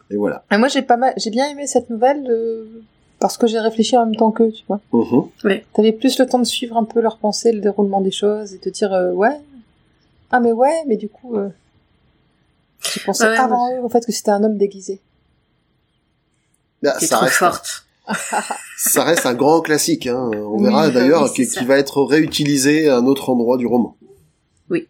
Et 0.09 0.17
voilà. 0.17 0.43
Et 0.51 0.57
moi, 0.57 0.67
j'ai 0.67 0.81
pas 0.81 0.97
mal, 0.97 1.13
j'ai 1.17 1.29
bien 1.29 1.49
aimé 1.49 1.67
cette 1.67 1.89
nouvelle 1.89 2.25
euh, 2.29 2.65
parce 3.19 3.37
que 3.37 3.47
j'ai 3.47 3.59
réfléchi 3.59 3.97
en 3.97 4.05
même 4.05 4.15
temps 4.15 4.31
qu'eux, 4.31 4.51
tu 4.51 4.63
vois. 4.67 4.79
Mhm. 4.93 5.29
T'avais 5.73 5.91
plus 5.91 6.17
le 6.19 6.25
temps 6.25 6.39
de 6.39 6.43
suivre 6.45 6.77
un 6.77 6.83
peu 6.83 7.01
leurs 7.01 7.17
pensées, 7.17 7.51
le 7.51 7.61
déroulement 7.61 8.01
des 8.01 8.11
choses 8.11 8.53
et 8.53 8.57
te 8.57 8.69
dire 8.69 8.93
euh, 8.93 9.11
ouais, 9.11 9.37
ah 10.31 10.39
mais 10.39 10.51
ouais, 10.53 10.83
mais 10.87 10.95
du 10.95 11.09
coup, 11.09 11.35
euh, 11.35 11.49
j'ai 12.93 13.01
pensé 13.01 13.23
Ouais, 13.25 13.31
ouais, 13.31 13.37
avant 13.37 13.69
eux 13.75 13.79
au 13.81 13.89
fait 13.89 14.05
que 14.05 14.11
c'était 14.11 14.31
un 14.31 14.43
homme 14.43 14.57
déguisé. 14.57 14.99
Ça, 16.83 16.93
trop 16.99 17.25
reste, 17.25 17.35
forte. 17.35 17.85
ça 18.77 19.03
reste 19.03 19.25
un 19.27 19.35
grand 19.35 19.61
classique. 19.61 20.07
Hein. 20.07 20.31
On 20.33 20.57
Oui, 20.57 20.63
verra 20.63 20.89
d'ailleurs 20.89 21.31
oui, 21.37 21.47
qui 21.47 21.65
va 21.65 21.77
être 21.77 22.01
réutilisé 22.01 22.89
à 22.89 22.97
un 22.97 23.05
autre 23.05 23.29
endroit 23.29 23.57
du 23.57 23.67
roman. 23.67 23.95
Oui. 24.69 24.87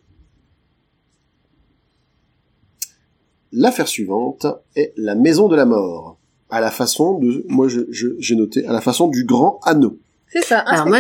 L'affaire 3.54 3.88
suivante 3.88 4.46
est 4.76 4.94
la 4.98 5.16
maison 5.16 5.48
de 5.48 5.56
la 5.56 5.66
mort, 5.66 6.18
à 6.50 6.62
la 6.62 6.72
façon 6.72 7.18
de, 7.20 7.44
moi 7.50 7.68
je- 7.68 7.82
je- 7.90 8.16
j'ai 8.20 8.36
noté, 8.36 8.66
à 8.66 8.72
la 8.74 8.82
façon 8.82 9.08
du 9.08 9.26
grand 9.26 9.60
anneau. 9.64 9.98
C'est 10.32 10.44
ça, 10.44 10.60
Alors 10.60 10.88
moi, 10.88 11.00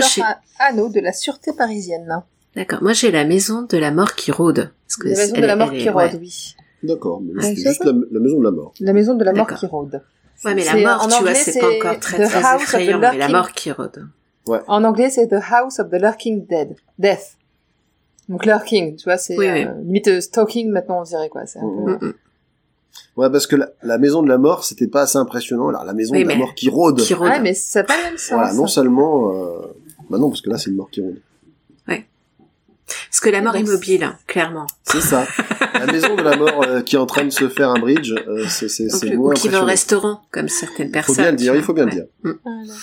Anneau 0.59 0.89
de 0.89 0.99
la 0.99 1.13
sûreté 1.13 1.53
parisienne. 1.53 2.21
D'accord. 2.55 2.83
Moi, 2.83 2.91
j'ai 2.93 3.11
la 3.11 3.23
maison 3.23 3.61
de 3.61 3.77
la 3.77 3.91
mort 3.91 4.13
qui 4.15 4.31
rôde. 4.31 4.71
Parce 4.85 4.97
que 4.97 5.07
La 5.07 5.15
maison 5.15 5.33
elle 5.35 5.41
de 5.41 5.47
la 5.47 5.55
mort 5.55 5.71
qui 5.71 5.89
rôde, 5.89 6.03
ouais. 6.03 6.19
oui. 6.19 6.55
D'accord, 6.83 7.21
mais 7.21 7.33
là, 7.33 7.39
Ouais, 7.41 7.47
c'était 7.49 7.61
c'est 7.61 7.69
juste 7.69 7.85
la, 7.85 7.93
la 7.93 8.19
maison 8.19 8.39
de 8.39 8.43
la 8.43 8.51
mort. 8.51 8.73
La 8.81 8.93
maison 8.93 9.13
de 9.15 9.23
la 9.23 9.31
mort 9.33 9.47
qui 9.53 9.65
rôde. 9.65 10.01
Ouais, 10.43 10.53
mais 10.55 10.65
la 10.65 10.71
C'est- 10.73 10.83
mort, 10.83 10.97
en 11.01 11.03
tu 11.03 11.09
vois, 11.09 11.17
anglais, 11.19 11.35
c'est 11.35 11.51
c'est 11.53 11.59
pas 11.61 11.67
encore 11.89 11.99
très 11.99 12.17
The 12.17 12.27
très 12.29 12.43
House 12.43 12.55
of 12.55 12.59
the 12.59 12.63
effrayant, 12.63 12.99
mais 12.99 13.17
la 13.17 13.29
mort 13.29 13.51
qui 13.53 13.71
rôde. 13.71 14.07
En 14.67 14.83
anglais, 14.83 15.09
c'est 15.09 15.27
The 15.27 15.39
House 15.49 15.79
of 15.79 15.89
the 15.89 15.93
Lurking 16.01 16.45
Dead. 16.47 16.75
Death. 16.99 17.37
Donc 18.27 18.45
lurking, 18.45 18.95
tu 18.97 19.03
vois, 19.05 19.17
c'est 19.17 19.37
Oui, 19.37 19.47
euh, 19.47 19.71
limite 19.83 20.07
euh, 20.07 20.21
stalking 20.21 20.69
maintenant 20.71 20.99
on 21.01 21.03
dirait 21.03 21.29
quoi. 21.29 21.45
C'est 21.45 21.59
un 21.59 21.63
Mhm. 21.63 21.99
peu... 21.99 22.13
Mm, 22.91 23.19
mm. 23.19 23.21
Ouais, 23.23 23.29
parce 23.31 23.47
que 23.47 23.55
la, 23.55 23.69
la 23.83 23.97
maison 23.97 24.21
de 24.23 24.29
la 24.29 24.37
mort, 24.37 24.63
c'était 24.63 24.87
pas 24.87 25.01
assez 25.03 25.17
impressionnant. 25.17 25.69
Alors 25.69 25.83
la 25.85 25.93
maison 25.93 26.13
Oui, 26.15 26.23
de 26.23 26.29
la 26.29 26.35
mort 26.35 26.53
qui 26.55 26.69
rôde. 26.69 26.99
Qui 27.01 27.13
rôde. 27.13 27.29
Ouais, 27.29 27.39
mais 27.39 27.53
ça 27.53 27.79
n'a 27.81 27.85
pas 27.85 27.97
le 27.97 28.03
même 28.03 28.17
sens. 28.17 28.31
Voilà, 28.31 28.53
non 28.53 28.67
seulement, 28.67 29.33
euh... 29.33 29.61
bah 30.09 30.17
non, 30.17 30.29
parce 30.29 30.41
que 30.41 30.49
là 30.49 30.57
c'est 30.57 30.69
une 30.69 30.75
mort 30.77 30.89
qui 30.89 31.01
rôde. 31.01 31.19
Parce 33.09 33.21
que 33.21 33.29
la 33.29 33.41
mort 33.41 33.55
immobile, 33.55 34.03
hein, 34.03 34.17
clairement. 34.27 34.67
C'est 34.83 34.99
ça. 34.99 35.25
la 35.75 35.85
maison 35.85 36.15
de 36.15 36.21
la 36.23 36.35
mort 36.35 36.63
euh, 36.67 36.81
qui 36.81 36.95
est 36.97 36.99
en 36.99 37.05
train 37.05 37.23
de 37.23 37.29
se 37.29 37.47
faire 37.47 37.69
un 37.69 37.79
bridge, 37.79 38.11
euh, 38.11 38.45
c'est 38.49 38.67
c'est 38.67 38.89
c'est 38.89 39.15
ou 39.15 39.29
qui 39.31 39.47
va 39.47 39.61
au 39.61 39.65
restaurant, 39.65 40.21
comme 40.29 40.49
certaines 40.49 40.87
Il 40.87 40.91
personnes. 40.91 41.15
faut 41.15 41.21
bien 41.21 41.31
le 41.31 41.37
dire, 41.37 41.55
il 41.55 41.61
faut 41.63 41.73
bien 41.73 41.85
le 41.85 41.91
Ouais. 41.91 41.95
dire. 41.95 42.05
Voilà. 42.43 42.73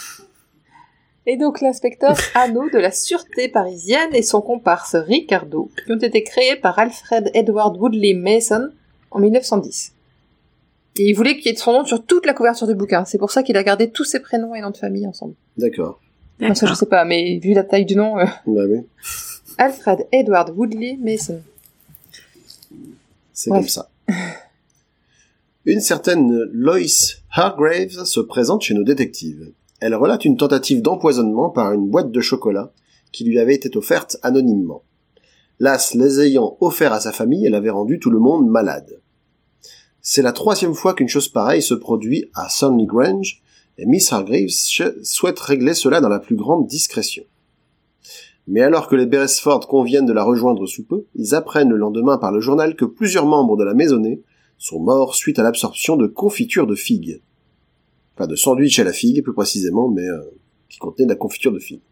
Et 1.26 1.36
donc 1.36 1.60
l'inspecteur 1.60 2.16
Anneau 2.34 2.70
de 2.70 2.78
la 2.78 2.90
sûreté 2.90 3.48
parisienne 3.50 4.08
et 4.14 4.22
son 4.22 4.40
comparse 4.40 4.96
Ricardo, 4.96 5.70
qui 5.84 5.92
ont 5.92 5.98
été 5.98 6.22
créés 6.24 6.56
par 6.56 6.78
Alfred 6.78 7.30
Edward 7.34 7.76
Woodley 7.76 8.14
Mason 8.14 8.70
en 9.10 9.18
1910. 9.20 9.92
Et 10.98 11.10
il 11.10 11.14
voulait 11.14 11.36
qu'il 11.36 11.46
y 11.46 11.54
ait 11.54 11.56
son 11.56 11.72
nom 11.72 11.84
sur 11.84 12.04
toute 12.04 12.26
la 12.26 12.34
couverture 12.34 12.66
du 12.66 12.74
bouquin. 12.74 13.04
C'est 13.04 13.18
pour 13.18 13.30
ça 13.30 13.42
qu'il 13.42 13.56
a 13.56 13.62
gardé 13.62 13.90
tous 13.90 14.04
ses 14.04 14.20
prénoms 14.20 14.54
et 14.54 14.60
noms 14.60 14.70
de 14.70 14.76
famille 14.76 15.06
ensemble. 15.06 15.34
D'accord. 15.56 16.00
Non, 16.40 16.54
ça 16.54 16.66
je 16.66 16.74
sais 16.74 16.86
pas, 16.86 17.04
mais 17.04 17.38
vu 17.38 17.52
la 17.52 17.64
taille 17.64 17.84
du 17.84 17.96
nom, 17.96 18.18
euh, 18.18 18.24
Bah 18.46 18.62
oui, 18.68 18.80
Alfred 19.58 20.06
Edward 20.12 20.50
Woodley 20.56 20.96
Mason. 21.00 21.40
c'est 23.32 23.50
comme 23.50 23.66
ça. 23.66 23.90
Une 25.64 25.80
certaine 25.80 26.44
Lois 26.52 26.78
Hargraves 27.30 28.04
se 28.04 28.20
présente 28.20 28.62
chez 28.62 28.74
nos 28.74 28.84
détectives. 28.84 29.52
Elle 29.80 29.94
relate 29.94 30.24
une 30.24 30.36
tentative 30.36 30.80
d'empoisonnement 30.80 31.50
par 31.50 31.72
une 31.72 31.88
boîte 31.88 32.10
de 32.10 32.20
chocolat 32.20 32.72
qui 33.12 33.24
lui 33.24 33.38
avait 33.38 33.54
été 33.54 33.76
offerte 33.76 34.16
anonymement. 34.22 34.82
Las 35.60 35.94
les 35.94 36.20
ayant 36.20 36.56
offert 36.60 36.92
à 36.92 37.00
sa 37.00 37.12
famille, 37.12 37.44
elle 37.44 37.54
avait 37.54 37.70
rendu 37.70 37.98
tout 37.98 38.10
le 38.10 38.18
monde 38.18 38.48
malade. 38.48 39.00
C'est 40.00 40.22
la 40.22 40.32
troisième 40.32 40.74
fois 40.74 40.94
qu'une 40.94 41.08
chose 41.08 41.28
pareille 41.28 41.62
se 41.62 41.74
produit 41.74 42.30
à 42.34 42.48
Sunny 42.48 42.86
Grange, 42.86 43.42
et 43.78 43.86
Miss 43.86 44.12
Hargraves 44.12 44.48
ch- 44.48 44.92
souhaite 45.02 45.38
régler 45.38 45.74
cela 45.74 46.00
dans 46.00 46.08
la 46.08 46.18
plus 46.18 46.36
grande 46.36 46.66
discrétion. 46.66 47.24
Mais 48.46 48.62
alors 48.62 48.88
que 48.88 48.96
les 48.96 49.06
Beresford 49.06 49.68
conviennent 49.68 50.06
de 50.06 50.12
la 50.12 50.24
rejoindre 50.24 50.66
sous 50.66 50.84
peu, 50.84 51.04
ils 51.14 51.34
apprennent 51.34 51.68
le 51.68 51.76
lendemain 51.76 52.16
par 52.16 52.32
le 52.32 52.40
journal 52.40 52.76
que 52.76 52.86
plusieurs 52.86 53.26
membres 53.26 53.56
de 53.56 53.64
la 53.64 53.74
maisonnée 53.74 54.22
sont 54.56 54.80
morts 54.80 55.14
suite 55.14 55.38
à 55.38 55.42
l'absorption 55.42 55.96
de 55.96 56.06
confiture 56.06 56.66
de 56.66 56.74
figues. 56.74 57.20
Enfin, 58.16 58.26
de 58.26 58.34
sandwich 58.34 58.78
à 58.78 58.84
la 58.84 58.92
figue, 58.92 59.22
plus 59.22 59.34
précisément, 59.34 59.88
mais 59.88 60.08
euh, 60.08 60.18
qui 60.68 60.78
contenait 60.78 61.04
de 61.04 61.10
la 61.10 61.16
confiture 61.16 61.52
de 61.52 61.58
figues. 61.58 61.82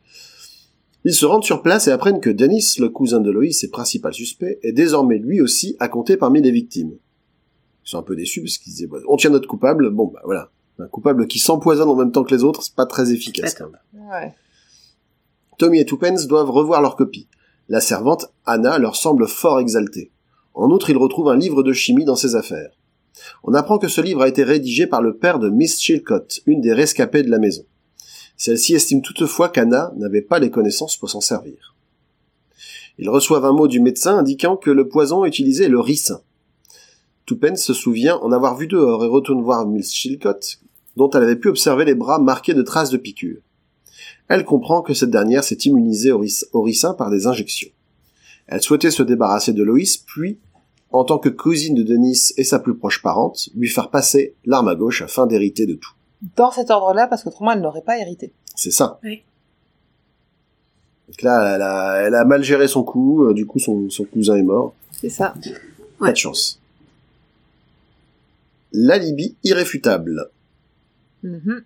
Ils 1.05 1.15
se 1.15 1.27
rendent 1.27 1.45
sur 1.45 1.63
place 1.63 1.87
et 1.87 1.93
apprennent 1.93 2.21
que 2.21 2.31
Dennis, 2.31 2.77
le 2.81 2.89
cousin 2.89 3.21
de 3.21 3.31
Loïs 3.31 3.63
et 3.63 3.71
principal 3.71 4.13
suspect, 4.13 4.59
est 4.65 4.73
désormais 4.73 5.19
lui 5.19 5.41
aussi 5.41 5.77
à 5.79 5.87
compter 5.89 6.17
parmi 6.17 6.43
les 6.43 6.51
victimes. 6.51 6.97
Ils 7.87 7.91
sont 7.91 7.99
un 7.99 8.03
peu 8.03 8.17
déçus 8.17 8.43
parce 8.43 8.59
qu'ils 8.59 8.73
disaient, 8.73 8.87
bah, 8.87 8.99
on 9.09 9.17
tient 9.17 9.31
notre 9.31 9.49
coupable, 9.49 9.91
bon 9.91 10.07
bah 10.07 10.21
voilà. 10.25 10.51
Un 10.79 10.89
coupable 10.89 11.27
qui 11.27 11.39
s'empoisonne 11.39 11.89
en 11.89 11.95
même 11.97 12.13
temps 12.13 12.25
que 12.25 12.35
les 12.35 12.45
autres, 12.45 12.63
c'est 12.63 12.75
pas 12.75 12.85
très 12.85 13.13
efficace. 13.13 13.55
Quand 13.55 13.71
même. 13.71 14.09
Ouais. 14.11 14.35
Tommy 15.57 15.79
et 15.79 15.87
Tuppence 15.87 16.27
doivent 16.27 16.51
revoir 16.51 16.83
leur 16.83 16.97
copie. 16.97 17.29
La 17.69 17.81
servante, 17.81 18.27
Anna, 18.45 18.79
leur 18.79 18.97
semble 18.97 19.27
fort 19.27 19.61
exaltée. 19.61 20.11
En 20.53 20.71
outre, 20.71 20.91
ils 20.91 20.97
retrouvent 20.97 21.31
un 21.31 21.37
livre 21.37 21.63
de 21.63 21.73
chimie 21.73 22.05
dans 22.05 22.17
ses 22.17 22.35
affaires. 22.35 22.71
On 23.43 23.55
apprend 23.55 23.79
que 23.79 23.89
ce 23.89 24.01
livre 24.01 24.23
a 24.23 24.29
été 24.29 24.43
rédigé 24.43 24.87
par 24.87 25.01
le 25.01 25.17
père 25.17 25.39
de 25.39 25.49
Miss 25.49 25.81
Chilcott, 25.81 26.41
une 26.47 26.61
des 26.61 26.73
rescapées 26.73 27.23
de 27.23 27.31
la 27.31 27.39
maison. 27.39 27.65
Celle-ci 28.37 28.75
estime 28.75 29.01
toutefois 29.01 29.49
qu'Anna 29.49 29.93
n'avait 29.97 30.23
pas 30.23 30.39
les 30.39 30.51
connaissances 30.51 30.97
pour 30.97 31.09
s'en 31.09 31.23
servir. 31.23 31.75
Ils 32.99 33.11
reçoivent 33.11 33.45
un 33.45 33.53
mot 33.53 33.69
du 33.69 33.81
médecin 33.81 34.19
indiquant 34.19 34.57
que 34.57 34.71
le 34.71 34.89
poison 34.89 35.25
utilisé 35.25 35.65
est 35.65 35.69
le 35.69 35.81
ricin. 35.81 36.21
Tuppence 37.27 37.65
se 37.65 37.75
souvient 37.75 38.17
en 38.19 38.31
avoir 38.31 38.57
vu 38.57 38.69
dehors 38.69 39.05
et 39.05 39.09
retourne 39.09 39.43
voir 39.43 39.67
Miss 39.67 39.93
Chilcott, 39.93 40.61
dont 40.97 41.11
elle 41.11 41.25
avait 41.25 41.37
pu 41.37 41.49
observer 41.49 41.85
les 41.85 41.97
bras 41.97 42.21
marqués 42.21 42.55
de 42.55 42.63
traces 42.63 42.91
de 42.91 42.97
piqûres. 42.97 43.43
Elle 44.29 44.45
comprend 44.45 44.81
que 44.81 44.95
cette 44.95 45.11
dernière 45.11 45.45
s'est 45.45 45.59
immunisée 45.65 46.13
au, 46.13 46.63
ricin 46.63 46.95
par 46.95 47.11
des 47.11 47.27
injections. 47.27 47.71
Elle 48.47 48.63
souhaitait 48.63 48.93
se 48.93 49.03
débarrasser 49.03 49.53
de 49.53 49.63
Loïs, 49.65 49.97
puis, 49.99 50.39
en 50.93 51.05
tant 51.05 51.19
que 51.19 51.29
cousine 51.29 51.75
de 51.75 51.83
Denis 51.83 52.33
et 52.37 52.45
sa 52.45 52.61
plus 52.61 52.77
proche 52.77 53.03
parente, 53.03 53.49
lui 53.57 53.69
faire 53.69 53.91
passer 53.91 54.35
l'arme 54.45 54.69
à 54.69 54.77
gauche 54.77 55.03
afin 55.03 55.27
d'hériter 55.27 55.67
de 55.67 55.75
tout. 55.75 55.93
Dans 56.37 56.53
cet 56.53 56.71
ordre-là, 56.71 57.09
parce 57.09 57.25
qu'autrement, 57.25 57.53
elle 57.53 57.61
n'aurait 57.61 57.83
pas 57.83 57.99
hérité. 57.99 58.33
C'est 58.55 58.71
ça. 58.71 59.01
Oui. 59.03 59.23
Donc 61.09 61.23
là, 61.23 61.55
elle 61.55 61.63
a, 61.63 61.97
elle 62.03 62.15
a 62.15 62.25
mal 62.25 62.43
géré 62.43 62.69
son 62.69 62.85
coup, 62.85 63.25
euh, 63.25 63.35
du 63.35 63.47
coup 63.47 63.59
son, 63.59 63.91
son 63.91 64.05
cousin 64.05 64.37
est 64.37 64.43
mort. 64.43 64.75
C'est 64.93 65.09
ça. 65.09 65.35
Pas 65.99 66.13
de 66.13 66.17
chance. 66.17 66.61
L'alibi 68.73 69.37
irréfutable 69.45 70.31
Mhm. 71.23 71.63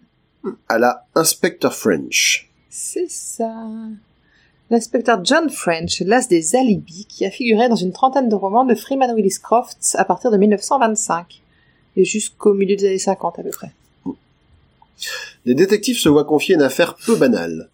à 0.68 0.78
la 0.78 1.06
Inspector 1.14 1.72
French. 1.74 2.50
C'est 2.70 3.10
ça. 3.10 3.52
L'inspecteur 4.70 5.22
John 5.24 5.50
French, 5.50 6.00
l'as 6.00 6.28
des 6.28 6.54
alibis, 6.54 7.04
qui 7.06 7.26
a 7.26 7.30
figuré 7.30 7.68
dans 7.68 7.76
une 7.76 7.92
trentaine 7.92 8.28
de 8.28 8.34
romans 8.36 8.64
de 8.64 8.74
Freeman 8.74 9.12
Willis 9.14 9.38
Crofts 9.42 9.96
à 9.96 10.04
partir 10.04 10.30
de 10.30 10.36
1925 10.36 11.42
et 11.96 12.04
jusqu'au 12.04 12.54
milieu 12.54 12.76
des 12.76 12.86
années 12.86 12.98
50 12.98 13.38
à 13.40 13.42
peu 13.42 13.50
près. 13.50 13.72
Les 15.44 15.54
détectives 15.54 15.98
se 15.98 16.08
voient 16.08 16.24
confier 16.24 16.54
une 16.54 16.62
affaire 16.62 16.94
peu 16.94 17.16
banale. 17.16 17.68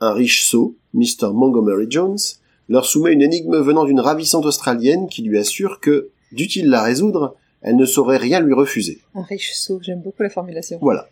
Un 0.00 0.12
riche 0.12 0.44
sot, 0.44 0.74
Mr. 0.92 1.32
Montgomery 1.32 1.86
Jones, 1.88 2.18
leur 2.68 2.84
soumet 2.84 3.12
une 3.12 3.22
énigme 3.22 3.58
venant 3.58 3.84
d'une 3.84 4.00
ravissante 4.00 4.44
australienne 4.46 5.08
qui 5.08 5.22
lui 5.22 5.38
assure 5.38 5.78
que, 5.80 6.08
dût-il 6.32 6.68
la 6.68 6.82
résoudre, 6.82 7.36
elle 7.64 7.76
ne 7.76 7.86
saurait 7.86 8.18
rien 8.18 8.40
lui 8.40 8.52
refuser. 8.52 9.00
Un 9.14 9.22
riche 9.22 9.54
sot, 9.54 9.80
j'aime 9.82 10.02
beaucoup 10.02 10.22
la 10.22 10.28
formulation. 10.30 10.78
Voilà. 10.80 11.08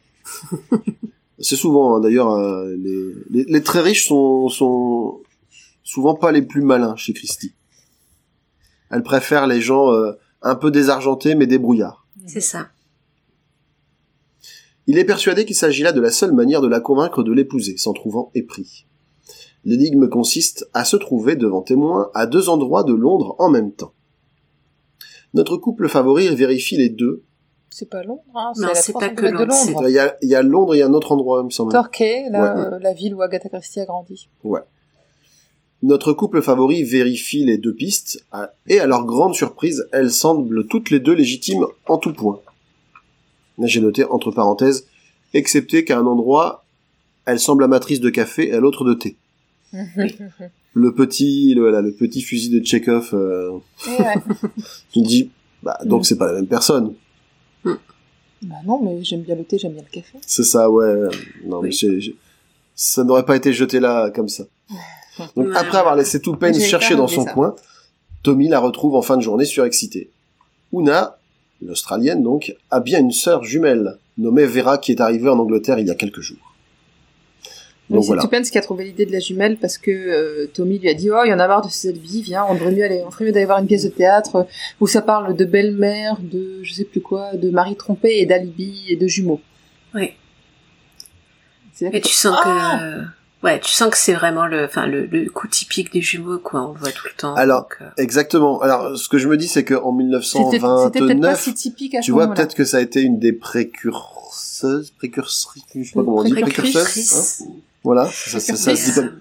C'est 1.38 1.56
souvent, 1.56 1.96
hein, 1.96 2.00
d'ailleurs, 2.00 2.30
euh, 2.32 2.76
les, 2.76 3.14
les, 3.30 3.44
les 3.44 3.62
très 3.62 3.80
riches 3.80 4.06
sont, 4.06 4.48
sont 4.48 5.20
souvent 5.82 6.14
pas 6.14 6.30
les 6.30 6.42
plus 6.42 6.60
malins 6.60 6.94
chez 6.94 7.14
Christie. 7.14 7.54
Elle 8.90 9.02
préfère 9.02 9.46
les 9.46 9.62
gens 9.62 9.92
euh, 9.92 10.12
un 10.42 10.54
peu 10.54 10.70
désargentés 10.70 11.34
mais 11.34 11.46
débrouillards. 11.46 12.06
C'est 12.26 12.42
ça. 12.42 12.68
Il 14.86 14.98
est 14.98 15.04
persuadé 15.04 15.46
qu'il 15.46 15.56
s'agit 15.56 15.82
là 15.82 15.92
de 15.92 16.00
la 16.00 16.10
seule 16.10 16.32
manière 16.32 16.60
de 16.60 16.68
la 16.68 16.80
convaincre 16.80 17.22
de 17.22 17.32
l'épouser, 17.32 17.78
s'en 17.78 17.94
trouvant 17.94 18.30
épris. 18.34 18.84
L'énigme 19.64 20.08
consiste 20.08 20.68
à 20.74 20.84
se 20.84 20.96
trouver 20.96 21.34
devant 21.34 21.62
témoins 21.62 22.10
à 22.14 22.26
deux 22.26 22.50
endroits 22.50 22.84
de 22.84 22.92
Londres 22.92 23.36
en 23.38 23.48
même 23.48 23.72
temps. 23.72 23.94
Notre 25.34 25.56
couple 25.56 25.88
favori 25.88 26.34
vérifie 26.34 26.76
les 26.76 26.88
deux. 26.88 27.22
C'est 27.70 27.88
pas 27.88 28.02
Londres, 28.02 28.22
hein, 28.34 28.52
c'est 28.54 28.66
la 28.66 28.74
c'est 28.74 28.92
300 28.92 29.08
pas 29.08 29.14
que 29.14 29.20
kilomètres 29.26 29.38
de 29.40 29.44
Londres, 29.48 29.62
c'est- 29.64 29.72
Londres. 29.72 29.88
Il 29.88 29.94
y 29.94 29.98
a, 29.98 30.16
il 30.20 30.28
y 30.28 30.34
a 30.34 30.42
Londres 30.42 30.74
et 30.74 30.82
un 30.82 30.92
autre 30.92 31.12
endroit, 31.12 31.40
il 31.40 31.46
me 31.46 31.50
semble. 31.50 31.72
Torquay, 31.72 32.28
là, 32.30 32.54
Ouais. 32.54 32.60
euh, 32.74 32.78
la 32.80 32.92
ville 32.92 33.14
où 33.14 33.22
Agatha 33.22 33.48
Christie 33.48 33.80
a 33.80 33.86
grandi. 33.86 34.28
Notre 35.82 36.12
couple 36.12 36.42
favori 36.42 36.84
vérifie 36.84 37.44
les 37.44 37.56
deux 37.58 37.74
pistes, 37.74 38.24
et 38.68 38.78
à 38.78 38.86
leur 38.86 39.04
grande 39.04 39.34
surprise, 39.34 39.88
elles 39.92 40.12
semblent 40.12 40.66
toutes 40.68 40.90
les 40.90 41.00
deux 41.00 41.14
légitimes 41.14 41.66
en 41.88 41.96
tout 41.98 42.12
point. 42.12 42.40
Là, 43.58 43.66
j'ai 43.66 43.80
noté 43.80 44.04
entre 44.04 44.30
parenthèses, 44.30 44.86
excepté 45.34 45.84
qu'à 45.84 45.98
un 45.98 46.06
endroit, 46.06 46.64
elle 47.24 47.40
semble 47.40 47.64
amatrice 47.64 48.00
de 48.00 48.10
café 48.10 48.48
et 48.48 48.52
à 48.54 48.60
l'autre 48.60 48.84
de 48.84 48.94
thé. 48.94 49.16
Le 50.74 50.94
petit, 50.94 51.54
le, 51.54 51.62
voilà, 51.62 51.82
le 51.82 51.92
petit 51.92 52.22
fusil 52.22 52.48
de 52.50 52.58
Tchekhov, 52.64 53.10
euh, 53.12 53.50
ouais. 53.98 54.14
tu 54.92 55.02
te 55.02 55.06
dis, 55.06 55.30
bah, 55.62 55.78
donc 55.84 56.00
Mm. 56.00 56.04
c'est 56.04 56.16
pas 56.18 56.26
la 56.26 56.32
même 56.34 56.46
personne. 56.46 56.94
bah 57.64 58.56
non, 58.66 58.80
mais 58.82 59.04
j'aime 59.04 59.22
bien 59.22 59.36
le 59.36 59.44
thé, 59.44 59.58
j'aime 59.58 59.72
bien 59.74 59.82
le 59.82 59.92
café. 59.94 60.18
C'est 60.26 60.42
ça, 60.44 60.70
ouais. 60.70 60.94
Non, 61.44 61.60
mais 61.62 61.68
Oui. 61.68 61.72
j'ai- 61.72 62.00
j'ai- 62.00 62.16
ça 62.74 63.04
n'aurait 63.04 63.24
pas 63.24 63.36
été 63.36 63.52
jeté 63.52 63.78
là, 63.80 64.10
comme 64.10 64.28
ça. 64.28 64.44
Donc, 65.36 65.48
Ouais. 65.48 65.56
après 65.56 65.78
avoir 65.78 65.94
laissé 65.94 66.20
tout 66.20 66.34
peine 66.36 66.58
chercher 66.58 66.96
dans 66.96 67.06
son 67.06 67.24
ça. 67.24 67.32
coin, 67.32 67.54
Tommy 68.22 68.48
la 68.48 68.58
retrouve 68.60 68.94
en 68.94 69.02
fin 69.02 69.16
de 69.16 69.22
journée 69.22 69.44
surexcitée. 69.44 70.10
Una, 70.72 71.18
l'Australienne 71.60 72.22
donc, 72.22 72.54
a 72.70 72.80
bien 72.80 72.98
une 73.00 73.12
sœur 73.12 73.44
jumelle, 73.44 73.98
nommée 74.16 74.46
Vera, 74.46 74.78
qui 74.78 74.92
est 74.92 75.00
arrivée 75.00 75.28
en 75.28 75.38
Angleterre 75.38 75.78
il 75.78 75.86
y 75.86 75.90
a 75.90 75.94
quelques 75.94 76.20
jours. 76.20 76.51
Mais 77.90 77.94
Donc 77.96 78.04
c'est 78.04 78.08
voilà. 78.08 78.22
Tupence 78.22 78.50
qui 78.50 78.58
a 78.58 78.62
trouvé 78.62 78.84
l'idée 78.84 79.06
de 79.06 79.12
la 79.12 79.18
jumelle 79.18 79.56
parce 79.58 79.76
que 79.76 79.90
euh, 79.90 80.46
Tommy 80.54 80.78
lui 80.78 80.88
a 80.88 80.94
dit 80.94 81.10
oh 81.10 81.22
il 81.24 81.30
y 81.30 81.34
en 81.34 81.38
a 81.40 81.48
marre 81.48 81.66
de 81.66 81.70
cette 81.70 81.98
vie 81.98 82.22
viens 82.22 82.44
on 82.48 82.54
devrait 82.54 82.70
mieux 82.72 82.84
aller 82.84 83.02
on 83.06 83.10
ferait 83.10 83.24
mieux 83.26 83.32
d'aller 83.32 83.44
voir 83.46 83.58
une 83.58 83.66
pièce 83.66 83.82
de 83.84 83.88
théâtre 83.90 84.46
où 84.80 84.86
ça 84.86 85.02
parle 85.02 85.34
de 85.36 85.44
belle-mère 85.44 86.16
de 86.20 86.60
je 86.62 86.72
sais 86.74 86.84
plus 86.84 87.00
quoi 87.00 87.32
de 87.34 87.50
mari 87.50 87.76
trompé 87.76 88.18
et 88.18 88.26
d'alibi 88.26 88.84
et 88.88 88.96
de 88.96 89.06
jumeaux 89.06 89.40
Oui. 89.94 90.12
Et 91.80 92.00
que- 92.00 92.06
tu 92.06 92.12
sens 92.14 92.36
Ah 92.44 92.78
que, 92.78 92.84
euh, 92.84 93.02
ouais, 93.42 93.58
tu 93.60 93.70
sens 93.72 93.90
que 93.90 93.96
c'est 93.96 94.12
vraiment 94.14 94.46
le, 94.46 94.64
enfin, 94.66 94.86
le, 94.86 95.06
le 95.06 95.28
coup 95.28 95.48
typique 95.48 95.92
des 95.92 96.00
jumeaux, 96.00 96.38
quoi. 96.38 96.68
On 96.68 96.72
le 96.74 96.78
voit 96.78 96.92
tout 96.92 97.06
le 97.08 97.16
temps. 97.16 97.34
Alors, 97.34 97.62
donc, 97.62 97.78
euh, 97.80 97.86
Exactement. 97.96 98.60
Alors, 98.60 98.96
ce 98.96 99.08
que 99.08 99.18
je 99.18 99.26
me 99.26 99.36
dis, 99.36 99.48
c'est 99.48 99.64
qu'en 99.64 99.98
c'était 99.98 100.20
c'était 100.38 100.60
peut-être 100.60 100.60
pas 100.60 101.14
1929, 101.14 101.40
si 101.40 101.54
typique 101.54 101.94
à 101.96 102.00
tu 102.00 102.12
vois, 102.12 102.22
moment-là. 102.26 102.36
peut-être 102.36 102.54
que 102.54 102.64
ça 102.64 102.76
a 102.76 102.80
été 102.80 103.00
une 103.02 103.18
des 103.18 103.32
précurseuses, 104.98 105.52
je 105.74 105.82
sais 105.82 105.92
pas 105.92 106.00
comment 106.04 106.18
on 106.18 106.24
dit, 106.24 106.32
précurseuses, 106.32 107.42
hein 107.42 107.52
Voilà, 107.84 108.06
ça, 108.06 108.40
ça, 108.40 108.56
ça 108.56 108.76
se 108.76 108.84
dit 108.90 108.94
comme- 108.94 109.12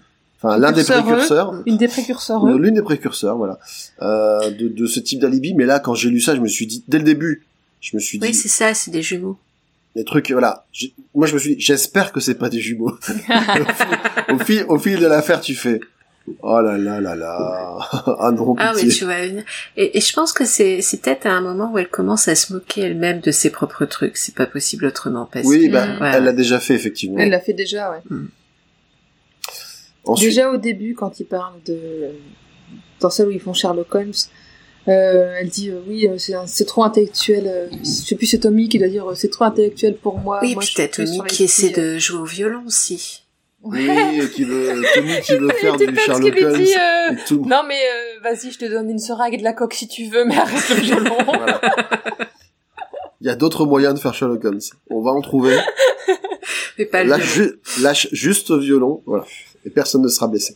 Enfin, 0.43 0.57
l'un 0.57 0.71
des 0.71 0.83
Précurseur, 0.83 1.03
précurseurs, 1.05 1.63
une 1.67 1.77
des 1.77 1.87
précurseurs 1.87 2.45
l'une 2.47 2.73
des 2.73 2.81
précurseurs, 2.81 3.37
voilà, 3.37 3.59
euh, 4.01 4.49
de, 4.49 4.69
de 4.69 4.85
ce 4.87 4.99
type 4.99 5.19
d'alibi. 5.19 5.53
Mais 5.53 5.65
là, 5.65 5.79
quand 5.79 5.93
j'ai 5.93 6.09
lu 6.09 6.19
ça, 6.19 6.35
je 6.35 6.41
me 6.41 6.47
suis 6.47 6.65
dit, 6.65 6.83
dès 6.87 6.97
le 6.97 7.03
début, 7.03 7.45
je 7.79 7.95
me 7.95 8.01
suis 8.01 8.17
dit, 8.17 8.25
Oui, 8.27 8.33
c'est 8.33 8.47
ça, 8.47 8.73
c'est 8.73 8.89
des 8.89 9.03
jumeaux. 9.03 9.37
les 9.95 10.03
trucs, 10.03 10.31
voilà. 10.31 10.65
Moi, 11.13 11.27
je 11.27 11.35
me 11.35 11.39
suis 11.39 11.55
dit, 11.57 11.61
j'espère 11.61 12.11
que 12.11 12.19
c'est 12.19 12.33
pas 12.35 12.49
des 12.49 12.59
jumeaux. 12.59 12.97
au, 14.29 14.39
fil, 14.39 14.65
au 14.67 14.79
fil 14.79 14.99
de 14.99 15.05
l'affaire, 15.05 15.41
tu 15.41 15.53
fais, 15.53 15.79
oh 16.41 16.61
là 16.61 16.77
là 16.77 17.01
là 17.01 17.15
là, 17.15 17.77
ah 18.19 18.31
non, 18.31 18.55
Ah 18.57 18.71
pitié. 18.73 18.87
oui, 18.89 18.93
tu 18.95 19.05
vois. 19.05 19.19
une- 19.25 19.43
Et, 19.77 19.97
et 19.97 20.01
je 20.01 20.13
pense 20.13 20.31
que 20.33 20.45
c'est, 20.45 20.81
c'est 20.81 21.01
peut-être 21.01 21.25
à 21.25 21.31
un 21.31 21.41
moment 21.41 21.71
où 21.71 21.77
elle 21.77 21.89
commence 21.89 22.27
à 22.27 22.35
se 22.35 22.53
moquer 22.53 22.81
elle-même 22.81 23.19
de 23.21 23.31
ses 23.31 23.49
propres 23.49 23.85
trucs. 23.85 24.17
C'est 24.17 24.35
pas 24.35 24.45
possible 24.45 24.85
autrement 24.85 25.27
parce 25.31 25.45
Oui, 25.47 25.67
que, 25.67 25.73
bah, 25.73 25.87
ouais. 25.99 26.11
elle 26.15 26.23
l'a 26.25 26.33
déjà 26.33 26.59
fait, 26.59 26.73
effectivement. 26.75 27.17
elle 27.19 27.29
l'a 27.29 27.39
fait 27.39 27.53
déjà 27.53 27.91
ouais 27.91 28.01
Ensuite, 30.03 30.29
Déjà 30.29 30.49
au 30.51 30.57
début, 30.57 30.95
quand 30.95 31.19
il 31.19 31.25
parle 31.25 31.53
de 31.65 32.09
dans 32.99 33.09
celle 33.09 33.27
où 33.27 33.31
ils 33.31 33.39
font 33.39 33.53
Sherlock 33.53 33.93
Holmes, 33.93 34.11
euh, 34.87 35.35
elle 35.39 35.49
dit 35.49 35.69
euh, 35.69 35.79
oui, 35.87 36.07
euh, 36.07 36.15
c'est 36.47 36.65
trop 36.65 36.83
intellectuel. 36.83 37.43
euh, 37.47 37.67
je 37.83 37.85
sais 37.85 38.15
plus, 38.15 38.25
c'est 38.25 38.39
Tommy 38.39 38.67
qui 38.67 38.79
doit 38.79 38.87
dire 38.87 39.07
euh, 39.09 39.15
c'est 39.15 39.29
trop 39.29 39.45
intellectuel 39.45 39.95
pour 39.95 40.17
moi. 40.19 40.39
Oui, 40.41 40.55
moi, 40.55 40.63
plus 40.63 40.89
Tommy 40.89 41.21
qui 41.27 41.43
essaie 41.43 41.77
euh. 41.79 41.93
de 41.95 41.99
jouer 41.99 42.19
au 42.19 42.25
violon 42.25 42.63
aussi. 42.65 43.23
Oui, 43.63 43.87
et 44.21 44.29
qui 44.29 44.43
veut, 44.43 44.81
Tommy 44.95 45.21
qui 45.21 45.35
veut 45.37 45.49
faire 45.49 45.75
du 45.77 45.95
Sherlock 45.95 46.33
Holmes. 46.41 46.57
dit, 46.63 46.73
euh, 46.75 47.11
et 47.11 47.17
tout 47.27 47.43
le- 47.43 47.49
Non 47.49 47.61
mais 47.67 47.79
euh, 47.79 48.19
vas-y, 48.23 48.51
je 48.51 48.57
te 48.59 48.65
donne 48.65 48.89
une 48.89 48.99
seringue 48.99 49.33
et 49.35 49.37
de 49.37 49.43
la 49.43 49.53
coque 49.53 49.73
si 49.75 49.87
tu 49.87 50.05
veux, 50.05 50.25
mais 50.25 50.35
arrête 50.37 50.69
le 50.69 50.75
violon. 50.75 51.17
Voilà. 51.25 51.61
Il 53.21 53.27
y 53.27 53.29
a 53.29 53.35
d'autres 53.35 53.65
moyens 53.65 53.93
de 53.93 53.99
faire 53.99 54.15
Sherlock 54.15 54.43
Holmes. 54.45 54.59
On 54.89 55.01
va 55.01 55.11
en 55.11 55.21
trouver. 55.21 55.55
Mais 56.79 56.85
pas 56.85 57.03
le 57.03 57.09
Lâche, 57.11 57.21
violon. 57.35 57.51
ju- 57.75 57.83
lâche 57.83 58.07
juste 58.11 58.49
au 58.49 58.57
violon, 58.59 59.03
voilà. 59.05 59.25
Et 59.65 59.69
personne 59.69 60.01
ne 60.01 60.07
sera 60.07 60.27
blessé. 60.27 60.55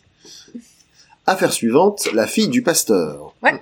Affaire 1.27 1.53
suivante, 1.53 2.07
la 2.13 2.25
fille 2.27 2.47
du 2.49 2.63
pasteur. 2.63 3.35
Ouais. 3.43 3.61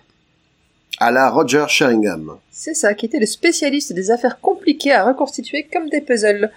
À 1.00 1.12
la 1.12 1.30
Roger 1.30 1.66
Sheringham. 1.68 2.38
C'est 2.52 2.74
ça, 2.76 2.94
qui 2.94 3.06
était 3.08 3.20
le 3.20 3.26
spécialiste 3.26 3.92
des 3.94 4.12
affaires 4.12 4.40
compliquées 4.40 4.94
à 4.94 5.04
reconstituer 5.06 5.68
comme 5.72 5.90
des 5.90 6.00
puzzles. 6.02 6.52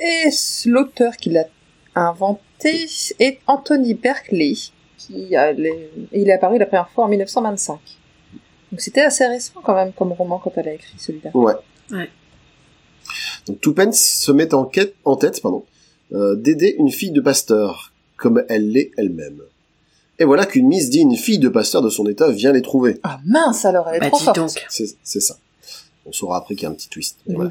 Et 0.00 0.30
l'auteur 0.66 1.16
qui 1.16 1.30
l'a 1.30 1.44
inventé 2.06 2.86
est 3.18 3.38
Anthony 3.46 3.94
Berkeley, 3.94 4.54
qui 4.96 5.34
a 5.36 5.52
les- 5.52 5.90
il 6.12 6.28
est 6.28 6.32
apparu 6.32 6.58
la 6.58 6.66
première 6.66 6.88
fois 6.90 7.04
en 7.04 7.08
1925. 7.08 7.78
Donc 8.70 8.80
c'était 8.80 9.00
assez 9.02 9.26
récent 9.26 9.60
quand 9.62 9.74
même 9.74 9.92
comme 9.92 10.12
roman 10.12 10.38
quand 10.38 10.52
elle 10.56 10.68
a 10.68 10.74
écrit 10.74 10.98
celui-là. 10.98 11.30
Ouais. 11.34 11.54
Ouais. 11.90 12.10
Donc 13.46 13.60
Tuppence 13.60 13.98
se 13.98 14.32
met 14.32 14.52
en, 14.54 14.64
quête, 14.64 14.94
en 15.04 15.16
tête 15.16 15.40
pardon, 15.40 15.64
euh, 16.12 16.34
d'aider 16.36 16.74
une 16.78 16.90
fille 16.90 17.10
de 17.12 17.20
pasteur, 17.20 17.92
comme 18.16 18.44
elle 18.48 18.70
l'est 18.70 18.90
elle-même. 18.98 19.40
Et 20.18 20.24
voilà 20.24 20.44
qu'une 20.46 20.66
Miss 20.66 20.90
Dean, 20.90 21.14
fille 21.14 21.38
de 21.38 21.48
pasteur 21.48 21.80
de 21.80 21.88
son 21.90 22.06
état, 22.06 22.30
vient 22.30 22.52
les 22.52 22.60
trouver. 22.62 22.98
Ah 23.04 23.20
mince 23.24 23.64
alors, 23.64 23.88
elle 23.88 23.96
est 23.96 24.00
Bah, 24.00 24.08
trop 24.08 24.18
dis 24.18 24.24
forte. 24.24 24.36
donc. 24.36 24.66
C'est 24.68 24.96
c'est 25.02 25.20
ça. 25.20 25.38
On 26.08 26.12
saura 26.12 26.38
après 26.38 26.54
qu'il 26.54 26.62
y 26.62 26.66
a 26.66 26.70
un 26.70 26.74
petit 26.74 26.88
twist. 26.88 27.18
Voilà. 27.26 27.50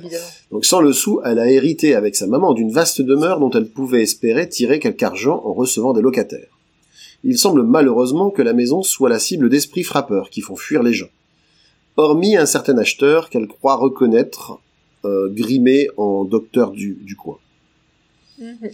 Donc 0.52 0.66
sans 0.66 0.82
le 0.82 0.92
sou, 0.92 1.22
elle 1.24 1.38
a 1.38 1.50
hérité 1.50 1.94
avec 1.94 2.16
sa 2.16 2.26
maman 2.26 2.54
d'une 2.54 2.72
vaste 2.72 3.02
demeure 3.04 3.40
dont 3.40 3.52
elle 3.52 3.68
pouvait 3.68 4.02
espérer 4.02 4.50
tirer 4.50 4.80
quelque 4.80 5.04
argent 5.04 5.44
en 5.46 5.54
recevant 5.54 5.94
des 5.94 6.02
locataires. 6.02 6.58
Il 7.24 7.38
semble 7.38 7.62
malheureusement 7.62 8.32
que 8.32 8.42
la 8.42 8.54
maison 8.54 8.82
soit 8.82 9.10
la 9.10 9.20
cible 9.20 9.50
d'esprits 9.50 9.84
frappeurs 9.84 10.32
qui 10.32 10.42
font 10.42 10.56
fuir 10.56 10.82
les 10.82 10.94
gens. 10.94 11.10
Hormis 11.98 12.36
un 12.36 12.48
certain 12.48 12.78
acheteur 12.80 13.30
qu'elle 13.30 13.48
croit 13.48 13.76
reconnaître, 13.76 14.60
euh, 15.06 15.30
grimé 15.30 15.90
en 15.98 16.26
docteur 16.26 16.72
du, 16.72 16.98
du 17.02 17.16
coin. 17.16 17.38
Mhm. 18.40 18.70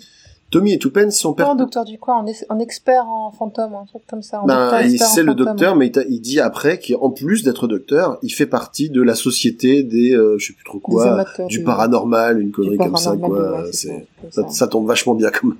Tommy 0.54 0.74
et 0.74 0.78
Tuppen 0.80 1.12
sont 1.12 1.34
Pas 1.34 1.45
en 1.45 1.56
per... 1.56 1.64
docteur 1.64 1.84
du 1.86 1.97
quoi, 1.99 2.16
en, 2.16 2.26
es- 2.28 2.45
en 2.49 2.60
expert 2.60 3.06
en 3.08 3.32
fantôme, 3.32 3.74
un 3.74 3.86
truc 3.86 4.04
comme 4.10 4.22
ça. 4.22 4.41
En 4.41 4.45
Ben, 4.45 4.70
docteur 4.70 4.82
il- 4.86 4.99
c'est 4.99 5.24
le 5.24 5.32
fantôme. 5.32 5.45
docteur, 5.47 5.76
mais 5.76 5.88
il, 5.88 5.91
t'a- 5.91 6.04
il 6.08 6.22
dit 6.22 6.39
après 6.39 6.80
qu'en 6.80 7.10
plus 7.10 7.43
d'être 7.43 7.68
docteur, 7.68 8.18
il 8.22 8.30
fait 8.30 8.45
partie 8.45 8.89
de 8.89 9.01
la 9.01 9.16
société 9.16 9.84
des, 9.84 10.14
euh, 10.16 10.38
je 10.38 10.47
sais 10.47 10.54
plus 10.54 10.64
trop 10.64 10.80
quoi, 10.80 11.12
amateurs 11.14 11.47
du 11.47 11.64
paranormal, 11.64 12.39
une 12.41 12.51
connerie 12.51 12.78
comme 12.78 12.95
ça, 12.97 13.16
quoi. 13.18 13.64
ouais, 13.64 13.70
c'est, 13.74 13.88
ça, 13.88 13.93
comme 14.22 14.32
ça, 14.32 14.41
ça. 14.43 14.49
ça 14.49 14.68
tombe 14.68 14.88
vachement 14.88 15.16
bien 15.16 15.30
comme. 15.32 15.58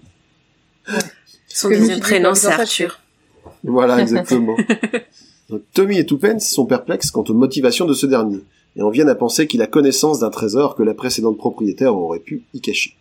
Son 1.48 1.70
que 1.70 1.76
deuxième 1.76 2.00
prénom, 2.00 2.34
c'est 2.36 2.48
Arthur. 2.48 3.00
Voilà, 3.66 4.00
exactement. 4.02 4.56
Donc, 5.50 5.62
Tommy 5.74 5.98
et 5.98 6.06
Tuppence 6.06 6.46
sont 6.50 6.66
perplexes 6.66 7.12
quant 7.12 7.24
aux 7.28 7.34
motivations 7.34 7.86
de 7.86 7.94
ce 7.94 8.06
dernier, 8.06 8.40
et 8.76 8.82
en 8.82 8.90
viennent 8.90 9.10
à 9.10 9.16
penser 9.16 9.48
qu'il 9.48 9.62
a 9.62 9.68
connaissance 9.68 10.20
d'un 10.20 10.30
trésor 10.30 10.76
que 10.76 10.84
la 10.84 10.94
précédente 10.94 11.38
propriétaire 11.38 11.96
aurait 11.96 12.20
pu 12.20 12.44
y 12.54 12.60
cacher. 12.62 12.96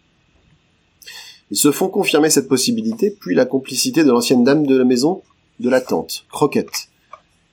Ils 1.52 1.56
se 1.56 1.70
font 1.70 1.88
confirmer 1.88 2.30
cette 2.30 2.48
possibilité, 2.48 3.14
puis 3.20 3.34
la 3.34 3.44
complicité 3.44 4.02
de 4.04 4.10
l'ancienne 4.10 4.42
dame 4.42 4.66
de 4.66 4.76
la 4.76 4.84
maison, 4.84 5.22
de 5.60 5.68
la 5.68 5.80
tante, 5.82 6.24
Croquette, 6.32 6.88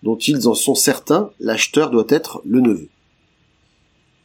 dont 0.03 0.15
ils 0.17 0.47
en 0.47 0.53
sont 0.55 0.73
certains, 0.73 1.29
l'acheteur 1.41 1.91
doit 1.91 2.05
être 2.09 2.41
le 2.45 2.61
neveu. 2.61 2.87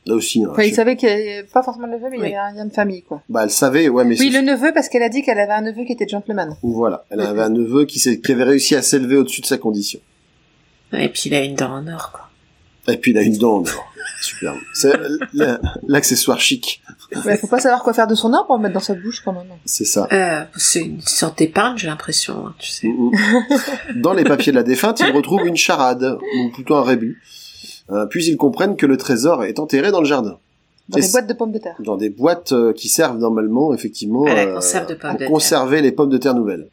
Là 0.06 0.14
aussi, 0.14 0.44
hein, 0.44 0.48
Enfin, 0.52 0.62
il 0.62 0.74
savait 0.74 0.96
qu'il 0.96 1.08
y 1.08 1.12
avait 1.12 1.42
pas 1.44 1.62
forcément 1.62 1.86
le 1.88 1.94
neveu, 1.94 2.08
mais 2.10 2.18
il 2.18 2.22
y 2.22 2.24
avait 2.26 2.36
un 2.36 2.52
lien 2.52 2.66
de 2.66 2.72
famille, 2.72 3.02
quoi. 3.02 3.22
bah, 3.28 3.40
elle 3.44 3.50
savait, 3.50 3.88
ouais, 3.88 4.04
mais 4.04 4.16
Oui, 4.20 4.30
le 4.30 4.42
neveu, 4.42 4.70
parce 4.72 4.88
qu'elle 4.88 5.02
a 5.02 5.08
dit 5.08 5.22
qu'elle 5.22 5.40
avait 5.40 5.52
un 5.52 5.62
neveu 5.62 5.84
qui 5.84 5.92
était 5.92 6.06
gentleman. 6.08 6.56
voilà, 6.62 7.04
elle 7.10 7.20
avait 7.22 7.42
un 7.42 7.48
neveu 7.48 7.84
qui, 7.86 7.98
s'est- 7.98 8.20
qui 8.20 8.30
avait 8.32 8.44
réussi 8.44 8.74
à 8.76 8.82
s'élever 8.82 9.16
au-dessus 9.16 9.40
de 9.40 9.46
sa 9.46 9.58
condition. 9.58 9.98
Et 10.92 11.08
puis 11.08 11.22
il 11.26 11.34
a 11.34 11.42
une 11.42 11.56
dent 11.56 11.72
en 11.72 11.88
or, 11.88 12.12
quoi. 12.12 12.28
Et 12.88 12.96
puis 12.96 13.12
il 13.12 13.18
a 13.18 13.22
une 13.22 13.36
dent 13.38 13.56
en 13.56 13.62
or. 13.62 13.92
Superbe. 14.20 14.58
C'est 14.72 14.92
l'accessoire 15.86 16.40
chic. 16.40 16.82
Mais 17.26 17.36
faut 17.36 17.46
pas 17.46 17.60
savoir 17.60 17.82
quoi 17.82 17.92
faire 17.92 18.06
de 18.06 18.14
son 18.14 18.32
or 18.32 18.46
pour 18.46 18.56
le 18.56 18.62
mettre 18.62 18.74
dans 18.74 18.80
sa 18.80 18.94
bouche, 18.94 19.20
quand 19.24 19.32
même. 19.32 19.44
C'est 19.64 19.84
ça. 19.84 20.08
Euh, 20.12 20.44
c'est 20.56 20.80
une 20.80 21.00
sorte 21.02 21.38
d'épargne, 21.38 21.76
j'ai 21.76 21.86
l'impression, 21.86 22.46
hein, 22.46 22.54
tu 22.58 22.70
sais. 22.70 22.88
Dans 23.96 24.12
les 24.14 24.24
papiers 24.24 24.52
de 24.52 24.56
la 24.56 24.62
défunte, 24.62 25.00
ils 25.00 25.12
retrouvent 25.12 25.46
une 25.46 25.56
charade, 25.56 26.18
ou 26.38 26.50
plutôt 26.52 26.74
un 26.76 26.82
rébut. 26.82 27.20
Euh, 27.90 28.06
puis 28.06 28.24
ils 28.26 28.36
comprennent 28.36 28.76
que 28.76 28.86
le 28.86 28.96
trésor 28.96 29.44
est 29.44 29.58
enterré 29.58 29.90
dans 29.90 30.00
le 30.00 30.06
jardin. 30.06 30.38
Dans 30.88 30.98
Et 30.98 31.02
des 31.02 31.08
boîtes 31.08 31.26
de 31.26 31.34
pommes 31.34 31.52
de 31.52 31.58
terre. 31.58 31.76
Dans 31.80 31.96
des 31.96 32.10
boîtes 32.10 32.52
euh, 32.52 32.72
qui 32.72 32.88
servent 32.88 33.18
normalement, 33.18 33.72
effectivement, 33.74 34.24
À 34.24 34.34
la 34.34 34.42
euh, 34.42 34.54
conserve 34.54 34.86
de 34.86 34.94
pommes 34.94 35.10
pour 35.10 35.12
de 35.14 35.18
terre. 35.18 35.28
conserver 35.28 35.82
les 35.82 35.92
pommes 35.92 36.10
de 36.10 36.18
terre 36.18 36.34
nouvelles. 36.34 36.68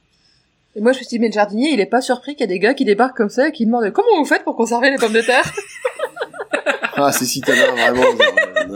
Et 0.75 0.81
moi, 0.81 0.93
je 0.93 0.99
me 0.99 1.03
suis 1.03 1.09
dit, 1.09 1.19
mais 1.19 1.27
le 1.27 1.33
jardinier, 1.33 1.71
il 1.73 1.79
est 1.81 1.85
pas 1.85 2.01
surpris 2.01 2.33
qu'il 2.35 2.41
y 2.41 2.43
a 2.45 2.47
des 2.47 2.59
gars 2.59 2.73
qui 2.73 2.85
débarquent 2.85 3.17
comme 3.17 3.29
ça 3.29 3.49
et 3.49 3.51
qui 3.51 3.65
demandent 3.65 3.91
comment 3.91 4.07
vous 4.17 4.25
faites 4.25 4.43
pour 4.45 4.55
conserver 4.55 4.89
les 4.89 4.97
pommes 4.97 5.13
de 5.13 5.21
terre? 5.21 5.43
Ah, 6.95 7.11
c'est 7.11 7.25
citadin, 7.25 7.71
vraiment, 7.71 8.03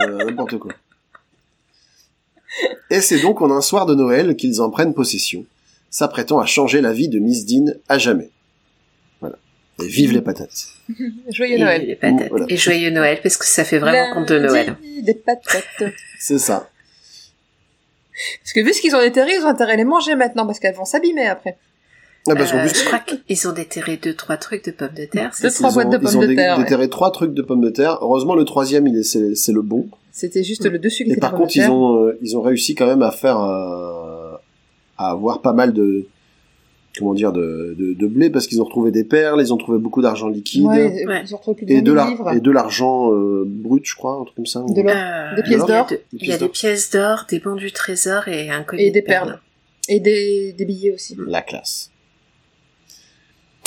euh, 0.00 0.24
n'importe 0.24 0.58
quoi. 0.58 0.72
Et 2.90 3.00
c'est 3.00 3.20
donc 3.20 3.42
en 3.42 3.50
un 3.50 3.60
soir 3.60 3.86
de 3.86 3.94
Noël 3.94 4.36
qu'ils 4.36 4.60
en 4.62 4.70
prennent 4.70 4.94
possession, 4.94 5.44
s'apprêtant 5.90 6.38
à 6.38 6.46
changer 6.46 6.80
la 6.80 6.92
vie 6.92 7.08
de 7.08 7.18
Miss 7.18 7.44
Dean 7.44 7.72
à 7.88 7.98
jamais. 7.98 8.30
Voilà. 9.20 9.36
Et 9.82 9.86
vive 9.86 10.12
les 10.12 10.22
patates. 10.22 10.68
Joyeux 11.30 11.56
Et 11.56 11.58
Noël. 11.58 11.86
les 11.86 11.96
patates. 11.96 12.28
Voilà. 12.30 12.46
Et 12.48 12.56
joyeux 12.56 12.90
Noël, 12.90 13.20
parce 13.22 13.36
que 13.36 13.44
ça 13.46 13.64
fait 13.64 13.78
vraiment 13.78 14.14
conte 14.14 14.28
de 14.32 14.38
Noël. 14.38 14.76
Des 15.02 15.14
patates. 15.14 15.92
C'est 16.18 16.38
ça. 16.38 16.70
Parce 18.42 18.52
que 18.54 18.60
vu 18.60 18.72
ce 18.72 18.80
qu'ils 18.80 18.96
ont 18.96 19.00
déterré, 19.02 19.32
ils 19.34 19.42
ont 19.42 19.48
intérêt 19.48 19.72
à 19.72 19.76
les 19.76 19.84
manger 19.84 20.14
maintenant, 20.14 20.46
parce 20.46 20.58
qu'elles 20.58 20.74
vont 20.74 20.86
s'abîmer 20.86 21.26
après. 21.26 21.58
Ah, 22.28 22.34
parce 22.36 22.52
qu'en 22.52 22.58
Euh, 22.58 22.66
plus, 22.66 22.78
je 22.80 22.84
crois 22.84 22.98
qu'ils 23.00 23.48
ont 23.48 23.52
déterré 23.52 23.96
deux, 24.02 24.14
trois 24.14 24.36
trucs 24.36 24.64
de 24.64 24.70
pommes 24.72 24.94
de 24.96 25.04
terre. 25.04 25.32
Deux, 25.40 25.50
trois 25.50 25.70
ils 25.70 25.74
boîtes 25.74 25.86
ont, 25.86 25.90
de 25.90 25.96
ils 25.96 26.00
pommes 26.02 26.16
ont 26.16 26.20
de 26.22 26.26
dé- 26.26 26.34
terre, 26.36 26.56
ouais. 26.58 26.64
déterré 26.64 26.88
trois 26.88 27.10
trucs 27.12 27.34
de 27.34 27.42
pommes 27.42 27.60
de 27.60 27.70
terre. 27.70 27.98
Heureusement, 28.00 28.34
le 28.34 28.44
troisième, 28.44 28.86
il 28.86 28.96
est, 28.98 29.02
c'est, 29.02 29.34
c'est 29.34 29.52
le 29.52 29.62
bon. 29.62 29.88
C'était 30.12 30.42
juste 30.44 30.64
le 30.64 30.78
dessus 30.78 31.04
qui 31.04 31.10
Et 31.10 31.12
était 31.12 31.20
par 31.20 31.32
contre, 31.32 31.48
de 31.48 31.52
ils 31.52 31.60
terre. 31.60 31.74
ont, 31.74 32.04
euh, 32.06 32.18
ils 32.22 32.36
ont 32.36 32.42
réussi 32.42 32.74
quand 32.74 32.86
même 32.86 33.02
à 33.02 33.10
faire, 33.10 33.38
euh, 33.40 34.32
à 34.98 35.10
avoir 35.10 35.42
pas 35.42 35.52
mal 35.52 35.72
de, 35.74 36.06
comment 36.98 37.12
dire, 37.12 37.32
de, 37.32 37.76
de, 37.78 37.92
de 37.92 38.06
blé 38.06 38.30
parce 38.30 38.46
qu'ils 38.46 38.62
ont 38.62 38.64
retrouvé 38.64 38.90
des 38.90 39.04
perles, 39.04 39.42
ils 39.42 39.52
ont 39.52 39.58
trouvé 39.58 39.78
beaucoup 39.78 40.00
d'argent 40.00 40.28
liquide. 40.28 40.64
Ouais, 40.64 41.04
Ouais. 41.06 41.22
ils 41.26 41.34
ont 41.34 41.36
retrouvé 41.36 41.56
plus 41.58 41.66
de 41.66 41.72
Et 41.72 41.76
20 41.76 41.82
de, 41.82 41.86
000 41.90 41.96
l'ar- 41.96 42.08
livres. 42.08 42.32
et 42.32 42.40
de 42.40 42.50
l'argent 42.50 43.12
euh, 43.12 43.44
brut, 43.46 43.84
je 43.86 43.94
crois, 43.94 44.14
un 44.14 44.24
truc 44.24 44.36
comme 44.36 44.46
ça. 44.46 44.60
De 44.66 44.80
l'or. 44.80 44.90
Euh, 44.96 45.36
Des 45.36 45.42
pièces 45.42 45.54
il 45.54 45.58
y 45.60 45.62
a 45.62 45.66
d'or. 45.66 45.88
Il 46.14 46.26
y 46.28 46.32
a 46.32 46.38
des 46.38 46.48
pièces 46.48 46.90
d'or, 46.90 47.26
des 47.28 47.38
bons 47.38 47.54
du 47.56 47.70
trésor 47.70 48.26
et 48.28 48.48
un 48.48 48.62
collier 48.62 48.84
Et 48.86 48.90
des 48.90 49.02
de 49.02 49.06
perles. 49.06 49.26
perles. 49.28 49.40
Et 49.90 50.00
des, 50.00 50.52
des 50.54 50.64
billets 50.64 50.92
aussi. 50.92 51.14
La 51.28 51.42
classe. 51.42 51.90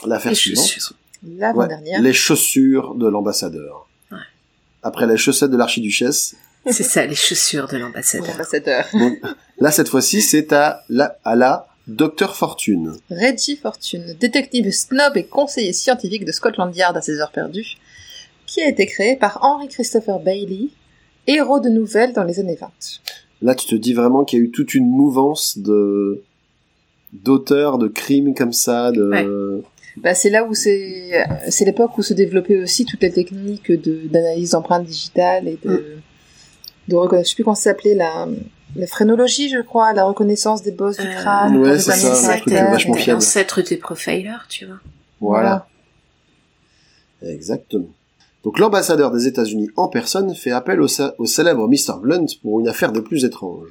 L'affaire 0.06 0.36
suivante. 0.36 0.66
chaussures. 0.68 0.95
L'avant-dernière. 1.38 2.02
les 2.02 2.14
chaussures 2.14 2.95
de 2.95 3.08
l'ambassadeur. 3.08 3.88
Ouais. 4.12 4.18
Après 4.84 5.06
les 5.06 5.18
chaussettes 5.18 5.52
de 5.52 5.58
l'archiduchesse, 5.58 6.36
C'est 6.72 6.84
ça, 6.84 7.06
les 7.06 7.16
chaussures 7.16 7.68
de 7.68 7.78
l'ambassadeur. 7.78 8.36
Là 9.60 9.72
cette 9.72 9.89
fois-ci 9.89 10.22
c'est 10.22 10.54
à 10.54 10.84
la, 10.89 11.18
à 11.26 11.36
la 11.36 11.68
Docteur 11.88 12.36
Fortune. 12.36 12.93
Reggie 13.10 13.58
Fortune, 13.58 14.16
détective 14.20 14.70
snob 14.72 15.18
et 15.18 15.26
conseiller 15.26 15.74
scientifique 15.74 16.24
de 16.24 16.32
Scotland 16.32 16.74
Yard 16.76 16.95
à 16.95 17.02
ses 17.02 17.20
heures 17.20 17.32
perdues, 17.32 17.78
qui 18.45 18.62
a 18.62 18.70
été 18.70 18.86
créé 18.86 19.16
par 19.16 19.39
Henry 19.41 19.68
Christopher 19.68 20.20
Bailey, 20.20 20.68
héros 21.26 21.60
de 21.60 21.70
nouvelles 21.70 22.14
dans 22.14 22.24
les 22.24 22.39
années 22.39 22.58
20. 22.62 22.70
Là 23.41 23.56
tu 23.56 23.66
te 23.66 23.76
dis 23.76 23.93
vraiment 23.93 24.24
qu'il 24.24 24.39
y 24.39 24.41
a 24.41 24.45
eu 24.45 24.52
toute 24.52 24.74
une 24.76 24.88
mouvance 24.89 25.58
de 25.58 26.22
d'auteurs 27.12 27.80
de 27.80 27.88
crimes 27.88 28.36
comme 28.36 28.54
ça, 28.54 28.91
de 28.91 29.64
Bah, 29.98 30.14
c'est 30.14 30.30
là 30.30 30.46
où 30.46 30.54
c'est, 30.54 31.12
c'est 31.50 31.66
l'époque 31.66 31.98
où 31.98 32.02
se 32.04 32.14
développaient 32.14 32.58
aussi 32.58 32.86
toutes 32.86 33.02
les 33.02 33.12
techniques 33.12 33.72
de, 33.72 34.08
d'analyse 34.08 34.52
d'empreintes 34.52 34.86
digitales 34.86 35.48
et 35.48 35.60
de, 35.64 35.98
de 36.88 36.96
reconnaissance, 36.96 37.28
je 37.28 37.30
sais 37.32 37.36
plus 37.36 37.44
comment 37.44 37.56
ça 37.56 37.72
s'appelait, 37.72 37.96
la, 37.96 38.28
la 38.76 38.88
phrénologie, 38.88 39.50
je 39.50 39.62
crois, 39.62 39.92
la 39.94 40.06
reconnaissance 40.06 40.62
des 40.64 40.72
bosses 40.72 40.98
du 40.98 41.08
Euh, 41.08 41.14
crâne. 41.16 41.58
ouais, 41.58 41.80
c'est 41.80 41.92
ça, 41.92 42.28
caractères 42.34 42.72
vachement 42.72 42.94
fiable. 42.94 43.14
l'ancêtre 43.20 43.62
des 43.62 43.78
profilers, 43.78 44.46
tu 44.48 44.66
vois. 44.66 44.80
voilà. 45.20 45.68
Exactement. 47.22 47.88
Donc 48.44 48.58
l'ambassadeur 48.60 49.12
des 49.12 49.28
États-Unis 49.28 49.70
en 49.76 49.90
personne 49.90 50.34
fait 50.34 50.52
appel 50.52 50.80
au, 50.82 50.88
au 51.18 51.26
célèbre 51.26 51.68
Mr. 51.68 52.00
Blunt 52.02 52.26
pour 52.42 52.60
une 52.62 52.70
affaire 52.70 52.92
des 52.94 53.02
plus 53.02 53.26
étranges. 53.26 53.68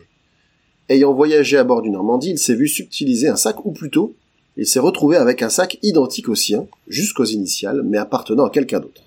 Ayant 0.91 1.14
voyagé 1.14 1.57
à 1.57 1.64
bord 1.64 1.81
du 1.83 1.91
Normandie, 1.91 2.31
il 2.33 2.39
s'est 2.39 2.55
vu 2.55 2.69
subtiliser 2.69 3.29
un 3.29 3.37
sac, 3.37 3.64
ou 3.64 3.73
plutôt, 3.73 4.14
il 4.59 4.67
s'est 4.67 4.81
retrouvé 4.81 5.17
avec 5.17 5.43
un 5.43 5.51
sac 5.51 5.79
identique 5.83 6.29
au 6.29 6.35
sien, 6.35 6.67
jusqu'aux 6.89 7.25
initiales, 7.25 7.83
mais 7.85 7.97
appartenant 7.97 8.45
à 8.45 8.51
quelqu'un 8.51 8.81
d'autre. 8.81 9.03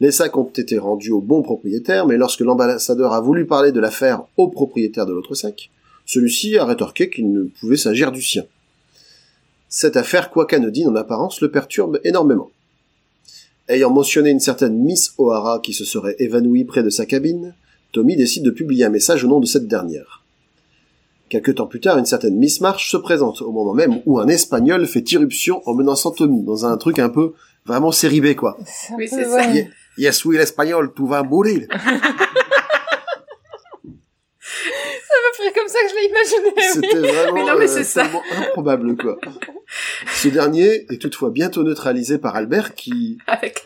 Les 0.00 0.12
sacs 0.12 0.36
ont 0.36 0.44
été 0.44 0.78
rendus 0.78 1.12
au 1.12 1.22
bon 1.22 1.42
propriétaire, 1.42 2.06
mais 2.06 2.18
lorsque 2.18 2.40
l'ambassadeur 2.40 3.14
a 3.14 3.22
voulu 3.22 3.46
parler 3.46 3.72
de 3.72 3.80
l'affaire 3.80 4.22
au 4.36 4.48
propriétaire 4.48 5.06
de 5.06 5.12
l'autre 5.12 5.34
sac, 5.34 5.70
celui-ci 6.04 6.58
a 6.58 6.66
rétorqué 6.66 7.08
qu'il 7.08 7.32
ne 7.32 7.44
pouvait 7.44 7.78
s'agir 7.78 8.12
du 8.12 8.22
sien. 8.22 8.44
Cette 9.70 9.96
affaire, 9.96 10.30
quoi 10.30 10.46
qu'anodine 10.46 10.88
en 10.88 10.96
apparence, 10.96 11.40
le 11.40 11.50
perturbe 11.50 11.98
énormément. 12.04 12.50
Ayant 13.68 13.90
mentionné 13.90 14.30
une 14.30 14.40
certaine 14.40 14.76
Miss 14.76 15.14
O'Hara 15.16 15.60
qui 15.60 15.72
se 15.72 15.84
serait 15.84 16.16
évanouie 16.18 16.64
près 16.64 16.82
de 16.82 16.90
sa 16.90 17.06
cabine, 17.06 17.54
Tommy 17.92 18.16
décide 18.16 18.42
de 18.42 18.50
publier 18.50 18.84
un 18.84 18.90
message 18.90 19.24
au 19.24 19.28
nom 19.28 19.40
de 19.40 19.46
cette 19.46 19.68
dernière. 19.68 20.19
Quelque 21.30 21.50
temps 21.52 21.66
plus 21.66 21.80
tard, 21.80 21.96
une 21.96 22.04
certaine 22.06 22.36
Miss 22.36 22.60
March 22.60 22.90
se 22.90 22.96
présente 22.98 23.40
au 23.40 23.52
moment 23.52 23.72
même 23.72 24.02
où 24.04 24.18
un 24.18 24.26
Espagnol 24.28 24.84
fait 24.86 25.10
irruption 25.12 25.62
en 25.64 25.74
menaçant 25.74 26.10
Tommy 26.10 26.42
dans 26.44 26.66
un 26.66 26.76
truc 26.76 26.98
un 26.98 27.08
peu 27.08 27.32
vraiment 27.64 27.92
série 27.92 28.20
B 28.20 28.34
quoi. 28.34 28.58
Oui, 28.98 29.06
c'est 29.08 29.24
ça. 29.24 29.36
ouais. 29.36 29.52
Ye- 29.54 29.70
Yes, 29.98 30.24
oui, 30.24 30.36
l'espagnol, 30.38 30.92
tu 30.94 31.06
vas 31.06 31.22
mourir. 31.22 31.66
C'est 35.42 35.54
comme 35.54 35.68
ça 35.68 35.78
que 35.82 35.88
je 35.88 35.94
l'ai 35.94 36.08
imaginé. 36.08 36.52
oui. 36.56 36.62
C'était 36.74 36.98
vraiment 37.12 37.32
Mais 37.34 37.44
non, 37.44 37.58
mais 37.58 37.64
euh, 37.64 37.74
c'est 37.74 37.84
ça. 37.84 38.06
improbable 38.36 38.96
quoi. 38.96 39.16
Ce 40.14 40.28
dernier 40.28 40.86
est 40.92 41.00
toutefois 41.00 41.30
bientôt 41.30 41.62
neutralisé 41.62 42.18
par 42.18 42.36
Albert 42.36 42.74
qui, 42.74 43.18
Avec 43.26 43.64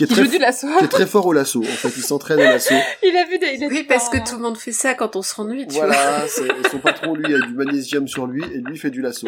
qui 0.00 0.04
est 0.04 0.06
Qui 0.06 0.14
très 0.14 0.24
joue 0.24 0.30
du 0.30 0.38
lasso. 0.38 0.66
qui 0.78 0.84
est 0.84 0.88
très 0.88 1.06
fort 1.06 1.26
au 1.26 1.32
lasso. 1.34 1.60
En 1.60 1.64
fait, 1.64 1.88
il 1.94 2.02
s'entraîne 2.02 2.38
au 2.38 2.42
lasso. 2.42 2.74
Il 3.02 3.14
a 3.16 3.24
vu 3.26 3.38
des, 3.38 3.54
il 3.56 3.64
a 3.64 3.66
Oui, 3.66 3.82
parce 3.82 4.08
pas- 4.08 4.18
que 4.18 4.28
tout 4.28 4.36
le 4.36 4.42
monde 4.42 4.56
fait 4.56 4.72
ça 4.72 4.94
quand 4.94 5.14
on 5.16 5.20
s'ennuie, 5.22 5.66
tu. 5.66 5.74
Voilà, 5.74 6.26
son 6.70 6.78
patron 6.78 7.14
lui 7.14 7.34
a 7.34 7.38
du 7.40 7.52
magnésium 7.52 8.08
sur 8.08 8.26
lui 8.26 8.42
et 8.54 8.58
lui 8.58 8.78
fait 8.78 8.90
du 8.90 9.02
lasso. 9.02 9.26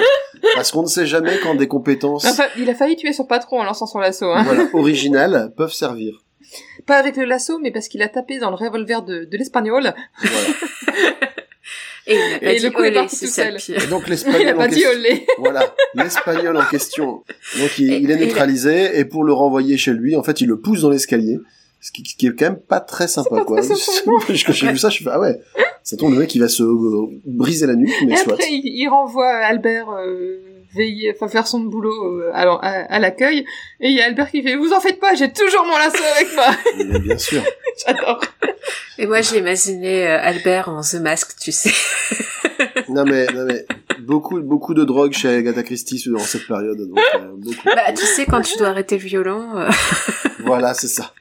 Parce 0.55 0.71
qu'on 0.73 0.83
ne 0.83 0.89
sait 0.89 1.05
jamais 1.07 1.39
quand 1.43 1.55
des 1.55 1.69
compétences 1.69 2.25
Enfin, 2.25 2.45
il 2.57 2.71
a 2.71 2.75
failli 2.75 2.97
tuer 2.97 3.13
son 3.13 3.25
patron 3.27 3.61
en 3.61 3.65
lançant 3.65 3.87
son 3.87 3.99
lasso. 3.99 4.27
Hein. 4.31 4.43
voilà, 4.45 4.65
originales 4.73 5.53
peuvent 5.57 5.73
servir. 5.75 6.23
Pas 6.87 6.97
avec 6.97 7.17
le 7.17 7.25
lasso, 7.25 7.59
mais 7.59 7.71
parce 7.71 7.89
qu'il 7.89 8.03
a 8.03 8.09
tapé 8.09 8.39
dans 8.39 8.51
le 8.51 8.57
revolver 8.57 9.03
de, 9.03 9.25
de 9.25 9.37
l'espagnol. 9.37 9.93
Voilà. 10.23 10.47
Et 12.13 12.17
il 12.29 12.35
a 12.35 12.39
pas 12.39 12.53
Et 12.53 12.57
dit 12.59 12.65
le 12.65 12.71
coup 12.71 12.83
est 12.83 12.93
parti 12.93 13.19
tout 13.21 13.27
seul. 13.27 13.57
Et 13.69 13.87
donc 13.89 14.03
Il 14.07 14.07
a 14.07 14.11
l'espagnol 14.11 14.55
en 14.55 14.57
pas 14.59 14.69
dit 14.69 14.75
question, 14.75 14.91
olé. 14.99 15.27
voilà, 15.39 15.75
l'espagnol 15.95 16.57
en 16.57 16.65
question. 16.65 17.23
Donc 17.59 17.79
il, 17.79 17.93
Et- 17.93 17.97
il 17.99 18.11
est 18.11 18.17
neutralisé 18.17 18.99
et 18.99 19.05
pour 19.05 19.25
le 19.25 19.33
renvoyer 19.33 19.77
chez 19.79 19.93
lui, 19.93 20.17
en 20.17 20.23
fait, 20.23 20.41
il 20.41 20.49
le 20.49 20.59
pousse 20.61 20.83
dans 20.83 20.91
l'escalier. 20.91 21.39
Ce 21.81 21.91
qui, 21.91 22.05
qui 22.05 22.29
est 22.29 22.31
quand 22.39 22.45
même 22.45 22.61
pas 22.61 22.79
très 22.79 23.09
sympa, 23.09 23.31
pas 23.39 23.45
quoi. 23.45 23.61
très 23.61 23.75
sympa, 23.75 24.11
Quand 24.47 24.53
j'ai 24.53 24.71
vu 24.71 24.79
ça, 24.79 24.89
je 24.89 25.03
fais, 25.03 25.11
ah 25.11 25.19
ouais. 25.19 25.41
Ça 25.83 25.97
tombe 25.97 26.13
le 26.13 26.21
mec, 26.21 26.33
il 26.33 26.39
va 26.39 26.47
se 26.47 26.63
euh, 26.63 27.07
briser 27.27 27.67
la 27.67 27.75
nuque, 27.75 27.91
mais 28.07 28.13
Et 28.13 28.17
soit. 28.19 28.35
après, 28.35 28.47
il, 28.53 28.63
il 28.65 28.89
renvoie 28.89 29.27
Albert 29.29 29.91
euh, 29.91 30.39
veiller, 30.75 31.13
enfin 31.15 31.29
faire 31.29 31.47
son 31.47 31.61
boulot 31.61 32.21
euh, 32.21 32.31
à, 32.33 32.43
à, 32.43 32.69
à 32.95 32.99
l'accueil. 32.99 33.41
Et 33.81 33.89
il 33.89 33.93
y 33.97 34.01
a 34.01 34.07
Albert 34.07 34.31
qui 34.31 34.43
fait 34.43 34.57
"Vous 34.57 34.73
en 34.73 34.81
faites 34.81 35.01
pas, 35.01 35.15
j'ai 35.15 35.33
toujours 35.33 35.65
mon 35.67 35.77
lasso 35.79 36.03
avec 36.17 36.35
moi." 36.35 36.47
Mais 36.87 36.99
bien 36.99 37.19
sûr. 37.19 37.43
J'adore. 37.87 38.21
Et 38.99 39.07
moi, 39.07 39.21
j'ai 39.23 39.39
imaginé 39.39 40.07
euh, 40.09 40.19
Albert 40.21 40.69
en 40.69 40.83
The 40.83 40.95
Mask, 40.95 41.37
tu 41.41 41.53
sais. 41.53 41.71
Non 42.89 43.05
mais, 43.05 43.27
non 43.35 43.45
mais, 43.47 43.65
beaucoup, 44.01 44.41
beaucoup 44.41 44.75
de 44.75 44.85
drogue 44.85 45.13
chez 45.13 45.29
Agatha 45.29 45.63
Christie 45.63 46.03
dans 46.11 46.19
cette 46.19 46.47
période. 46.47 46.77
Donc, 46.79 46.99
euh, 47.17 47.29
beaucoup. 47.37 47.57
Bah, 47.65 47.93
tu 47.93 48.05
sais, 48.05 48.25
quand 48.27 48.41
tu 48.43 48.57
dois 48.59 48.69
arrêter 48.69 48.99
le 48.99 49.05
violon, 49.05 49.57
euh, 49.57 49.69
Voilà, 50.41 50.75
c'est 50.75 50.89
ça. 50.89 51.13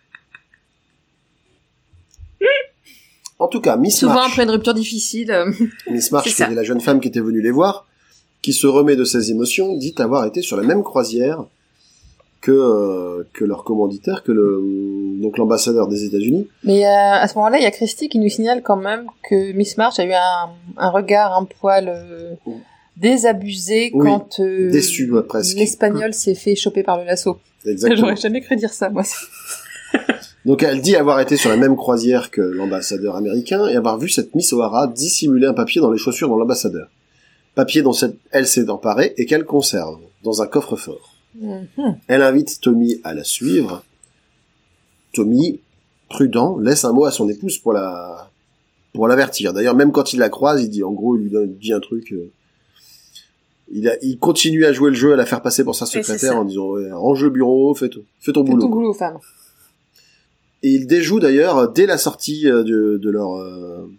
En 3.40 3.48
tout 3.48 3.62
cas, 3.62 3.76
Miss 3.76 4.00
Souvent 4.00 4.14
March, 4.16 4.32
après 4.32 4.44
une 4.44 4.52
rupture 4.52 4.74
difficile. 4.74 5.34
Miss 5.90 6.12
March, 6.12 6.26
C'est 6.26 6.30
qui 6.32 6.36
ça. 6.36 6.46
était 6.46 6.56
la 6.56 6.64
jeune 6.64 6.80
femme 6.82 7.00
qui 7.00 7.08
était 7.08 7.20
venue 7.22 7.42
les 7.42 7.52
voir, 7.52 7.88
qui 8.42 8.54
se 8.54 8.68
remet 8.68 8.96
de 8.96 9.04
ses 9.04 9.32
émotions, 9.32 9.76
dit 9.78 9.94
avoir 9.98 10.26
été 10.26 10.42
sur 10.42 10.58
la 10.58 10.64
même 10.64 10.84
croisière 10.84 11.46
que 12.42 12.52
euh, 12.52 13.24
que 13.34 13.46
leur 13.46 13.64
commanditaire, 13.64 14.24
que 14.24 14.32
le 14.32 14.62
donc 15.22 15.38
l'ambassadeur 15.38 15.88
des 15.88 16.06
États-Unis. 16.06 16.48
Mais 16.64 16.86
euh, 16.86 16.90
à 16.90 17.28
ce 17.28 17.36
moment-là, 17.36 17.60
il 17.60 17.64
y 17.64 17.68
a 17.68 17.72
Christy 17.72 18.10
qui 18.10 18.18
nous 18.18 18.30
signale 18.30 18.64
quand 18.64 18.78
même 18.78 19.06
que 19.30 19.52
Miss 19.54 19.78
March 19.78 20.00
a 20.00 20.06
eu 20.06 20.14
un, 20.14 20.50
un 20.78 20.90
regard 20.90 21.38
un 21.38 21.46
poil 21.46 21.88
euh, 21.88 22.34
désabusé 22.98 23.92
Oui, 23.94 24.06
quand 24.08 24.40
euh, 24.40 24.72
déçu, 24.72 25.12
presque. 25.28 25.58
l'espagnol 25.58 26.14
s'est 26.14 26.36
fait 26.36 26.56
choper 26.56 26.84
par 26.84 26.98
le 26.98 27.06
lasso. 27.06 27.38
Exactement. 27.66 28.00
J'aurais 28.00 28.16
jamais 28.16 28.42
cru 28.42 28.56
dire 28.56 28.74
ça, 28.74 28.90
moi. 28.90 29.04
Donc 30.46 30.64
elle 30.64 30.82
dit 30.82 30.96
avoir 30.96 31.20
été 31.20 31.38
sur 31.38 31.52
la 31.52 31.58
même 31.58 31.76
croisière 31.76 32.32
que 32.32 32.42
l'ambassadeur 32.42 33.16
américain 33.16 33.68
et 33.68 33.76
avoir 33.76 34.00
vu 34.00 34.10
cette 34.10 34.34
Miss 34.34 34.52
O'Hara 34.54 34.88
dissimuler 34.88 35.46
un 35.46 35.54
papier 35.54 35.82
dans 35.82 35.92
les 35.92 36.00
chaussures 36.00 36.34
de 36.34 36.40
l'ambassadeur. 36.40 36.88
Papier 37.56 37.82
dont 37.82 37.94
cette- 37.94 38.18
elle 38.32 38.48
s'est 38.48 38.70
emparée 38.70 39.14
et 39.18 39.26
qu'elle 39.26 39.46
conserve 39.46 40.00
dans 40.24 40.42
un 40.42 40.48
coffre-fort. 40.48 41.16
Mhm. 41.40 41.68
Elle 42.08 42.22
invite 42.24 42.60
Tommy 42.62 43.00
à 43.04 43.14
la 43.14 43.24
suivre. 43.24 43.84
Tommy, 45.14 45.60
prudent, 46.10 46.58
laisse 46.58 46.86
un 46.86 46.94
mot 46.94 47.06
à 47.06 47.12
son 47.12 47.28
épouse 47.30 47.58
pour 47.58 47.74
la 47.74 48.30
pour 48.94 49.08
l'avertir. 49.08 49.54
D'ailleurs, 49.54 49.76
même 49.76 49.94
quand 49.94 50.12
il 50.12 50.20
la 50.20 50.28
croise, 50.30 50.62
il 50.62 50.70
dit 50.70 50.84
en 50.84 50.92
gros, 50.92 51.16
il 51.16 51.24
lui 51.24 51.30
donne- 51.30 51.56
dit 51.56 51.72
un 51.72 51.80
truc. 51.80 52.12
euh, 52.12 52.30
il, 53.74 53.88
a, 53.88 53.96
il 54.02 54.20
continue 54.20 54.66
à 54.66 54.74
jouer 54.74 54.90
le 54.90 54.98
jeu, 54.98 55.14
à 55.14 55.16
la 55.16 55.26
faire 55.26 55.42
passer 55.42 55.64
pour 55.64 55.76
sa 55.76 55.86
secrétaire 55.86 56.36
en 56.38 56.44
disant 56.44 56.68
ouais, 56.72 56.92
range 56.92 57.24
le 57.24 57.30
bureau, 57.30 57.74
fais, 57.74 57.88
ton- 57.88 58.04
fais 58.20 58.34
ton 58.34 58.44
Fais 58.44 58.52
boulot. 58.52 58.62
ton 58.64 58.70
boulot, 58.70 58.94
femme. 58.94 59.18
Et 60.64 60.70
ils 60.72 60.88
déjouent 60.88 61.22
d'ailleurs 61.22 61.72
dès 61.72 61.86
la 61.86 61.98
sortie 61.98 62.50
euh, 62.50 62.64
de, 62.64 62.98
de 63.02 63.10
leur 63.10 63.36
euh, 63.38 63.90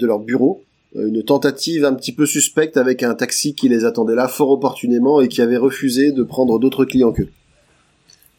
de 0.00 0.06
leur 0.06 0.18
bureau 0.18 0.62
une 0.94 1.22
tentative 1.24 1.84
un 1.84 1.94
petit 1.94 2.12
peu 2.12 2.24
suspecte 2.26 2.76
avec 2.76 3.02
un 3.02 3.14
taxi 3.14 3.54
qui 3.54 3.68
les 3.68 3.84
attendait 3.84 4.14
là 4.14 4.28
fort 4.28 4.50
opportunément 4.50 5.20
et 5.20 5.28
qui 5.28 5.42
avait 5.42 5.56
refusé 5.56 6.12
de 6.12 6.22
prendre 6.22 6.58
d'autres 6.58 6.84
clients 6.84 7.12
qu'eux. 7.12 7.28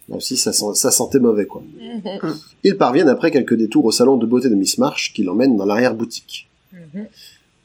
Là 0.07 0.17
aussi, 0.17 0.37
ça, 0.37 0.53
sent- 0.53 0.75
ça 0.75 0.91
sentait 0.91 1.19
mauvais, 1.19 1.47
quoi. 1.47 1.63
Ils 2.63 2.77
parviennent 2.77 3.09
après 3.09 3.31
quelques 3.31 3.55
détours 3.55 3.85
au 3.85 3.91
salon 3.91 4.17
de 4.17 4.25
beauté 4.25 4.49
de 4.49 4.55
Miss 4.55 4.77
March 4.77 5.11
qui 5.13 5.23
l'emmène 5.23 5.57
dans 5.57 5.65
l'arrière-boutique. 5.65 6.47
Mhm. 6.73 7.07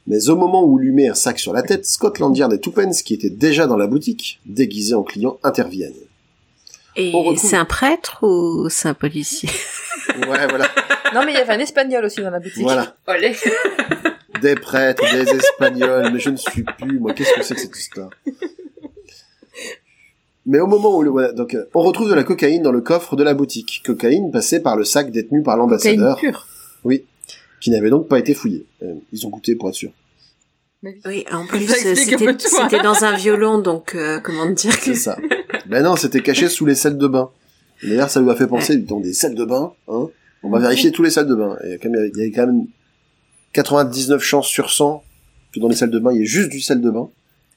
Mais 0.07 0.29
au 0.29 0.35
moment 0.35 0.63
où 0.65 0.77
lui 0.79 0.91
met 0.91 1.07
un 1.07 1.13
sac 1.13 1.37
sur 1.39 1.53
la 1.53 1.61
tête, 1.61 1.85
Scotland 1.85 2.35
Yard 2.35 2.51
et 2.51 2.59
Tuppence, 2.59 3.03
qui 3.03 3.13
étaient 3.13 3.29
déjà 3.29 3.67
dans 3.67 3.77
la 3.77 3.85
boutique, 3.87 4.39
déguisés 4.47 4.95
en 4.95 5.03
clients, 5.03 5.37
interviennent. 5.43 5.93
et 6.95 7.11
retrouve- 7.11 7.37
c'est 7.37 7.55
un 7.55 7.65
prêtre 7.65 8.17
ou 8.23 8.67
c'est 8.69 8.89
un 8.89 8.93
policier? 8.95 9.47
Ouais, 10.27 10.47
voilà. 10.49 10.67
Non, 11.13 11.25
mais 11.25 11.33
il 11.33 11.35
y 11.35 11.41
avait 11.41 11.53
un 11.53 11.59
espagnol 11.59 12.05
aussi 12.05 12.21
dans 12.21 12.29
la 12.29 12.39
boutique. 12.39 12.63
voilà. 12.63 12.95
Olé 13.07 13.35
Des 14.41 14.55
prêtres, 14.55 15.03
des 15.11 15.29
espagnols, 15.29 16.11
mais 16.13 16.19
je 16.19 16.29
ne 16.29 16.37
suis 16.37 16.63
plus, 16.63 16.99
moi, 16.99 17.13
qu'est-ce 17.13 17.33
que 17.33 17.43
c'est 17.43 17.55
que 17.55 17.61
cette 17.61 17.77
histoire? 17.77 18.09
Mais 20.45 20.59
au 20.59 20.67
moment 20.67 20.97
où 20.97 21.03
le, 21.03 21.09
voilà, 21.11 21.31
donc, 21.33 21.53
euh, 21.53 21.65
on 21.73 21.81
retrouve 21.81 22.09
de 22.09 22.15
la 22.15 22.23
cocaïne 22.23 22.63
dans 22.63 22.71
le 22.71 22.81
coffre 22.81 23.15
de 23.15 23.23
la 23.23 23.33
boutique. 23.33 23.83
Cocaïne 23.85 24.31
passée 24.31 24.59
par 24.59 24.75
le 24.75 24.83
sac 24.83 25.11
détenu 25.11 25.43
par 25.43 25.55
l'ambassadeur, 25.57 26.17
pure. 26.17 26.47
qui 27.59 27.69
n'avait 27.69 27.91
donc 27.91 28.07
pas 28.07 28.17
été 28.17 28.33
fouillé. 28.33 28.65
Euh, 28.81 28.95
ils 29.11 29.27
ont 29.27 29.29
goûté 29.29 29.55
pour 29.55 29.69
être 29.69 29.75
sûr. 29.75 29.91
Oui. 30.83 30.99
Oui, 31.05 31.25
en 31.31 31.45
plus, 31.45 31.67
c'était 31.67 32.15
tout, 32.15 32.27
hein. 32.27 32.67
c'était 32.69 32.81
dans 32.81 33.03
un 33.03 33.15
violon, 33.15 33.59
donc 33.59 33.93
euh, 33.93 34.19
comment 34.19 34.47
te 34.47 34.61
dire 34.61 34.75
que... 34.79 34.85
C'est 34.85 34.95
ça. 34.95 35.15
ben 35.67 35.83
non, 35.83 35.95
c'était 35.95 36.21
caché 36.21 36.49
sous 36.49 36.65
les 36.65 36.73
selles 36.73 36.97
de 36.97 37.05
bain. 37.05 37.29
D'ailleurs, 37.83 38.09
ça 38.09 38.19
lui 38.19 38.29
a 38.31 38.35
fait 38.35 38.47
penser, 38.47 38.77
dans 38.77 38.99
des 38.99 39.13
selles 39.13 39.35
de 39.35 39.45
bain, 39.45 39.73
hein, 39.87 40.09
on 40.43 40.49
va 40.49 40.59
vérifier 40.59 40.91
tous 40.91 41.03
les 41.03 41.09
salles 41.09 41.27
de 41.27 41.35
bain. 41.35 41.57
Il 41.63 41.69
y 41.69 41.73
avait- 41.73 42.09
il 42.13 42.17
y 42.17 42.21
avait 42.21 42.31
quand 42.31 42.47
même 42.47 42.65
99 43.53 44.21
chances 44.21 44.47
sur 44.47 44.71
100 44.71 45.03
que 45.53 45.59
dans 45.59 45.67
les 45.67 45.75
salles 45.75 45.91
de 45.91 45.99
bain, 45.99 46.11
il 46.13 46.19
y 46.19 46.21
ait 46.23 46.25
juste 46.25 46.49
du 46.49 46.61
sel 46.61 46.81
de 46.81 46.89
bain. 46.89 47.09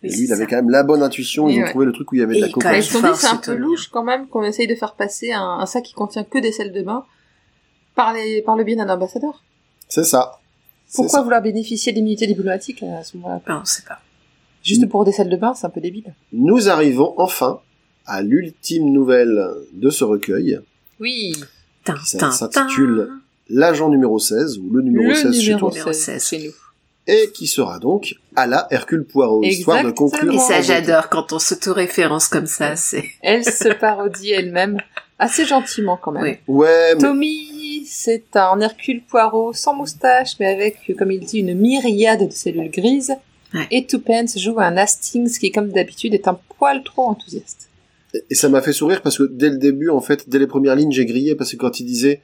Et 0.03 0.11
c'est 0.11 0.17
lui, 0.19 0.25
il 0.27 0.33
avait 0.33 0.45
ça. 0.45 0.51
quand 0.51 0.57
même 0.57 0.71
la 0.71 0.83
bonne 0.83 1.03
intuition, 1.03 1.49
ils 1.49 1.59
ont 1.61 1.63
ouais. 1.63 1.71
trouvé 1.71 1.87
le 1.87 1.93
truc 1.93 2.13
où 2.13 2.15
il 2.17 2.19
y 2.19 2.23
avait 2.23 2.35
de 2.35 2.39
Et 2.39 2.41
la 2.43 2.47
quand 2.49 2.55
cocaïne. 2.55 2.81
ils 2.81 2.85
se 2.85 2.93
sont 2.93 2.99
dit, 3.01 3.09
c'est 3.15 3.27
un 3.27 3.41
c'est 3.43 3.53
peu 3.53 3.57
louche 3.57 3.89
quand 3.89 4.03
même 4.05 4.27
qu'on 4.29 4.43
essaye 4.43 4.67
de 4.67 4.75
faire 4.75 4.95
passer 4.95 5.33
un, 5.33 5.41
un 5.61 5.67
sac 5.67 5.83
qui 5.85 5.95
contient 5.95 6.25
que 6.25 6.39
des 6.39 6.53
sels 6.53 6.73
de 6.73 6.83
bain 6.83 7.05
par, 7.95 8.13
les, 8.13 8.43
par 8.43 8.57
le 8.57 8.65
biais 8.65 8.77
d'un 8.77 8.89
ambassadeur. 8.89 9.43
C'est 9.89 10.05
ça. 10.05 10.41
C'est 10.87 10.97
Pourquoi 10.97 11.19
ça. 11.21 11.23
vouloir 11.23 11.41
bénéficier 11.41 11.93
d'immunité 11.93 12.27
diplomatique 12.27 12.83
à 12.83 13.03
ce 13.03 13.17
moment-là? 13.17 13.41
Non, 13.49 13.61
on 13.63 13.65
sait 13.65 13.83
pas. 13.89 14.01
Juste 14.63 14.87
pour 14.89 15.05
des 15.05 15.13
sels 15.13 15.29
de 15.31 15.37
bain, 15.37 15.55
c'est 15.55 15.67
un 15.67 15.71
peu 15.71 15.81
débile. 15.81 16.13
Nous 16.33 16.69
arrivons 16.69 17.15
enfin 17.17 17.61
à 18.07 18.21
l'ultime 18.23 18.91
nouvelle 18.93 19.49
de 19.73 19.91
ce 19.91 20.05
recueil, 20.05 20.61
Oui. 21.01 21.35
Ça 22.05 22.31
s'intitule 22.31 23.09
l'agent 23.51 23.89
numéro 23.89 24.19
16, 24.19 24.59
ou 24.59 24.71
le 24.73 24.83
numéro 24.83 25.09
le 25.09 25.15
16 25.15 25.35
chez 25.35 25.41
numéro 25.43 25.59
toi, 25.61 25.71
Numéro 25.71 25.93
16, 25.93 26.23
16. 26.23 26.29
chez 26.29 26.47
nous. 26.47 26.53
et 27.07 27.31
qui 27.33 27.47
sera 27.47 27.79
donc 27.79 28.15
à 28.37 28.47
la 28.47 28.67
Hercule 28.71 29.05
Poirot, 29.05 29.43
histoire 29.45 29.85
de 29.85 29.91
conclure. 29.91 30.33
Et 30.33 30.39
ça, 30.39 30.63
j'adore 30.63 31.09
quand 31.11 31.33
on 31.33 31.39
s'auto-référence 31.39 32.29
comme 32.29 32.47
ça, 32.47 32.77
c'est... 32.77 33.05
Elle 33.23 33.45
se 33.45 33.69
parodie 33.75 34.33
elle-même 34.33 34.79
assez 35.19 35.45
gentiment 35.45 35.99
quand 36.01 36.13
même. 36.13 36.25
Oui. 36.25 36.39
Ouais, 36.49 36.95
mais 36.95 37.01
Tommy, 37.01 37.85
c'est 37.87 38.35
un 38.35 38.59
Hercule 38.61 39.03
Poirot 39.03 39.53
sans 39.53 39.75
moustache, 39.75 40.37
mais 40.41 40.47
avec, 40.47 40.79
comme 40.99 41.11
il 41.11 41.21
dit, 41.21 41.41
une 41.41 41.55
myriade 41.55 42.27
de 42.27 42.33
cellules 42.33 42.71
grises. 42.71 43.15
Ouais. 43.53 43.67
Et 43.71 43.87
Tuppence 43.87 44.39
joue 44.39 44.59
un 44.59 44.77
Hastings 44.77 45.39
qui, 45.39 45.53
comme 45.53 45.69
d'habitude, 45.69 46.15
est 46.15 46.27
un 46.27 46.39
poil 46.59 46.83
trop 46.83 47.09
enthousiaste. 47.09 47.69
Et 48.31 48.35
ça 48.35 48.49
m'a 48.49 48.63
fait 48.63 48.73
sourire 48.73 49.03
parce 49.03 49.19
que 49.19 49.25
dès 49.25 49.51
le 49.51 49.59
début, 49.59 49.91
en 49.91 50.01
fait, 50.01 50.29
dès 50.29 50.39
les 50.39 50.47
premières 50.47 50.77
lignes, 50.77 50.93
j'ai 50.93 51.07
grillé 51.07 51.35
parce 51.35 51.51
que 51.53 51.57
quand 51.57 51.81
il 51.81 51.85
disait 51.85 52.23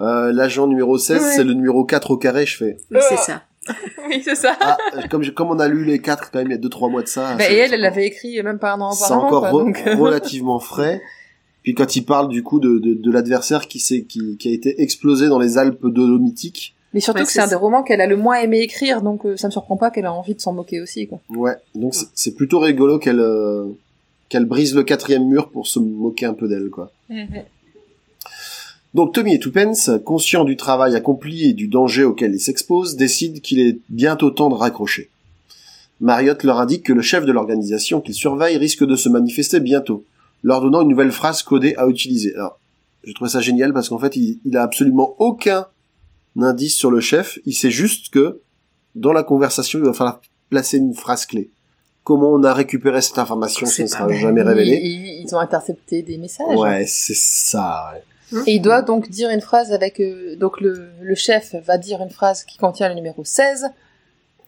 euh, 0.00 0.32
l'agent 0.32 0.66
numéro 0.66 0.98
16, 0.98 1.22
Ouais. 1.22 1.30
c'est 1.36 1.44
le 1.44 1.52
numéro 1.54 1.84
4 1.84 2.10
au 2.10 2.16
carré, 2.16 2.46
je 2.46 2.56
fais. 2.56 2.76
Oui, 2.90 2.98
c'est 3.08 3.14
Euh. 3.14 3.18
ça. 3.18 3.42
oui, 4.08 4.20
c'est 4.24 4.34
ça. 4.36 4.56
Ah, 4.60 4.76
comme, 5.10 5.22
j'ai- 5.22 5.34
comme 5.34 5.48
on 5.50 5.58
a 5.58 5.66
lu 5.68 5.84
les 5.84 5.98
4 6.00 6.30
quand 6.30 6.38
même 6.38 6.48
il 6.48 6.52
y 6.52 6.54
a 6.54 6.58
2-3 6.60 6.88
mois 6.90 7.02
de 7.02 7.08
ça. 7.08 7.34
Bah, 7.36 7.50
et 7.50 7.54
elle, 7.56 7.74
elle 7.74 7.80
l'avait 7.80 8.06
écrit 8.06 8.40
même 8.42 8.58
pas 8.58 8.72
un 8.74 8.80
an 8.80 8.92
C'est 8.92 9.12
encore 9.12 9.40
quoi, 9.40 9.50
re- 9.50 9.64
donc, 9.64 9.82
euh, 9.86 9.96
relativement 9.96 10.60
frais. 10.60 11.00
Puis 11.64 11.74
quand 11.74 11.96
il 11.96 12.02
parle 12.04 12.28
du 12.28 12.42
coup 12.44 12.60
de, 12.60 12.78
de, 12.78 12.94
de 12.94 13.10
l'adversaire 13.10 13.66
qui, 13.66 13.80
s'est- 13.80 14.04
qui, 14.04 14.36
qui 14.36 14.48
a 14.48 14.52
été 14.52 14.80
explosé 14.82 15.26
dans 15.28 15.40
les 15.40 15.58
Alpes 15.58 15.84
dolomitiques, 15.86 16.76
Mais 16.94 17.00
surtout 17.00 17.18
Ouais, 17.20 17.24
que 17.26 17.32
c'est 17.32 17.40
un 17.40 17.48
des 17.48 17.56
romans 17.56 17.82
qu'elle 17.82 18.00
a 18.00 18.06
le 18.06 18.16
moins 18.16 18.36
aimé 18.36 18.60
écrire, 18.60 19.02
donc 19.02 19.26
euh, 19.26 19.36
ça 19.36 19.48
me 19.48 19.52
surprend 19.52 19.76
pas 19.76 19.90
qu'elle 19.90 20.06
a 20.06 20.12
envie 20.12 20.34
de 20.36 20.40
s'en 20.40 20.52
moquer 20.52 20.80
aussi, 20.80 21.08
quoi. 21.08 21.20
ouais, 21.30 21.54
donc 21.74 21.92
c'est- 21.94 22.06
c'est 22.14 22.34
plutôt 22.36 22.60
rigolo 22.60 22.98
qu'elle 23.00 23.18
euh, 23.20 23.64
qu'elle 24.28 24.44
brise 24.44 24.74
le 24.74 24.82
quatrième 24.82 25.26
mur 25.26 25.50
pour 25.50 25.66
se 25.66 25.78
moquer 25.78 26.26
un 26.26 26.34
peu 26.34 26.48
d'elle, 26.48 26.70
quoi. 26.70 26.92
Donc 28.94 29.12
Tommy 29.12 29.34
et 29.34 29.38
Tuppence, 29.38 29.90
conscients 30.04 30.44
du 30.44 30.56
travail 30.56 30.96
accompli 30.96 31.50
et 31.50 31.52
du 31.52 31.68
danger 31.68 32.04
auquel 32.04 32.34
ils 32.34 32.40
s'exposent, 32.40 32.96
décident 32.96 33.40
qu'il 33.40 33.60
est 33.60 33.78
bientôt 33.90 34.30
temps 34.30 34.48
de 34.48 34.54
raccrocher. 34.54 35.10
Marriott 36.00 36.42
leur 36.44 36.60
indique 36.60 36.84
que 36.84 36.92
le 36.92 37.02
chef 37.02 37.26
de 37.26 37.32
l'organisation 37.32 38.00
qu'ils 38.00 38.14
surveillent 38.14 38.56
risque 38.56 38.84
de 38.84 38.96
se 38.96 39.08
manifester 39.08 39.60
bientôt, 39.60 40.04
leur 40.42 40.60
donnant 40.60 40.82
une 40.82 40.88
nouvelle 40.88 41.12
phrase 41.12 41.42
codée 41.42 41.74
à 41.76 41.86
utiliser. 41.86 42.34
Alors, 42.34 42.58
je 43.04 43.12
trouve 43.12 43.28
ça 43.28 43.40
génial 43.40 43.72
parce 43.72 43.88
qu'en 43.88 43.98
fait, 43.98 44.16
il, 44.16 44.38
il 44.44 44.56
a 44.56 44.62
absolument 44.62 45.14
aucun 45.18 45.66
indice 46.40 46.76
sur 46.76 46.90
le 46.90 47.00
chef, 47.00 47.38
il 47.46 47.54
sait 47.54 47.70
juste 47.70 48.10
que 48.10 48.40
dans 48.94 49.12
la 49.12 49.22
conversation, 49.22 49.78
il 49.78 49.84
va 49.84 49.92
falloir 49.92 50.20
placer 50.48 50.78
une 50.78 50.94
phrase 50.94 51.26
clé. 51.26 51.50
Comment 52.06 52.30
on 52.32 52.42
a 52.44 52.54
récupéré 52.54 53.00
cette 53.02 53.18
information, 53.18 53.66
ça 53.66 53.82
ne 53.82 53.88
sera 53.88 54.08
jamais 54.12 54.42
révélé. 54.42 54.76
Ils, 54.80 55.24
ils 55.26 55.34
ont 55.34 55.40
intercepté 55.40 56.02
des 56.02 56.18
messages. 56.18 56.56
Ouais, 56.56 56.84
c'est 56.86 57.16
ça. 57.16 57.90
ouais. 58.32 58.42
Et 58.46 58.54
il 58.54 58.60
doit 58.60 58.82
donc 58.82 59.08
dire 59.10 59.28
une 59.30 59.40
phrase 59.40 59.72
avec... 59.72 59.98
euh, 60.00 60.36
donc 60.36 60.60
le, 60.60 60.88
le 61.02 61.14
chef 61.16 61.54
va 61.66 61.78
dire 61.78 62.00
une 62.00 62.10
phrase 62.10 62.44
qui 62.44 62.58
contient 62.58 62.88
le 62.88 62.94
numéro 62.94 63.24
16. 63.24 63.62
Ça, 63.62 63.70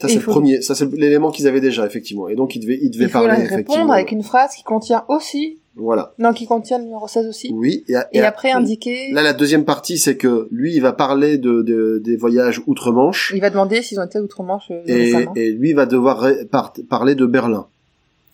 c'est 0.07 0.13
il 0.13 0.17
le 0.17 0.21
faut- 0.23 0.31
premier. 0.31 0.63
Ça, 0.63 0.77
c'est 0.77 0.89
l'élément 0.93 1.33
qu'ils 1.33 1.49
avaient 1.49 1.61
déjà, 1.61 1.85
effectivement. 1.85 2.29
Et 2.29 2.37
donc, 2.37 2.55
ils 2.55 2.61
devaient, 2.61 2.79
ils 2.81 2.91
devaient 2.91 3.07
Il 3.07 3.11
parler, 3.11 3.35
effectivement. 3.43 3.75
répondre 3.75 3.93
avec 3.93 4.13
une 4.13 4.23
phrase 4.23 4.55
qui 4.55 4.63
contient 4.63 5.05
aussi... 5.09 5.59
Voilà. 5.79 6.13
Non, 6.19 6.33
qui 6.33 6.47
contient 6.47 6.79
le 6.79 6.85
numéro 6.85 7.07
16 7.09 7.27
aussi. 7.29 7.51
Oui. 7.55 7.85
Et, 7.89 7.95
Et, 8.13 8.21
après 8.21 8.51
indiquer... 8.51 9.13
Là, 9.13 9.23
la 9.23 9.33
deuxième 9.33 9.65
partie, 9.65 9.97
c'est 9.97 10.17
que 10.17 10.49
lui, 10.51 10.75
il 10.75 10.81
va 10.81 10.93
parler 10.93 11.39
de, 11.39 11.63
de- 11.63 12.03
des 12.05 12.17
voyages 12.17 12.61
outre-Manche. 12.67 13.33
Il 13.35 13.41
va 13.41 13.51
demander 13.51 13.81
s'ils 13.83 14.01
ont 14.01 14.05
été 14.05 14.19
outre-Manche 14.19 14.71
euh, 14.73 14.83
Et, 14.87 15.15
récemment. 15.15 15.33
et 15.37 15.51
lui 15.53 15.73
va 15.75 15.87
devoir 15.87 16.27
par- 16.51 16.73
parler 16.91 17.15
de 17.15 17.25
Berlin 17.27 17.67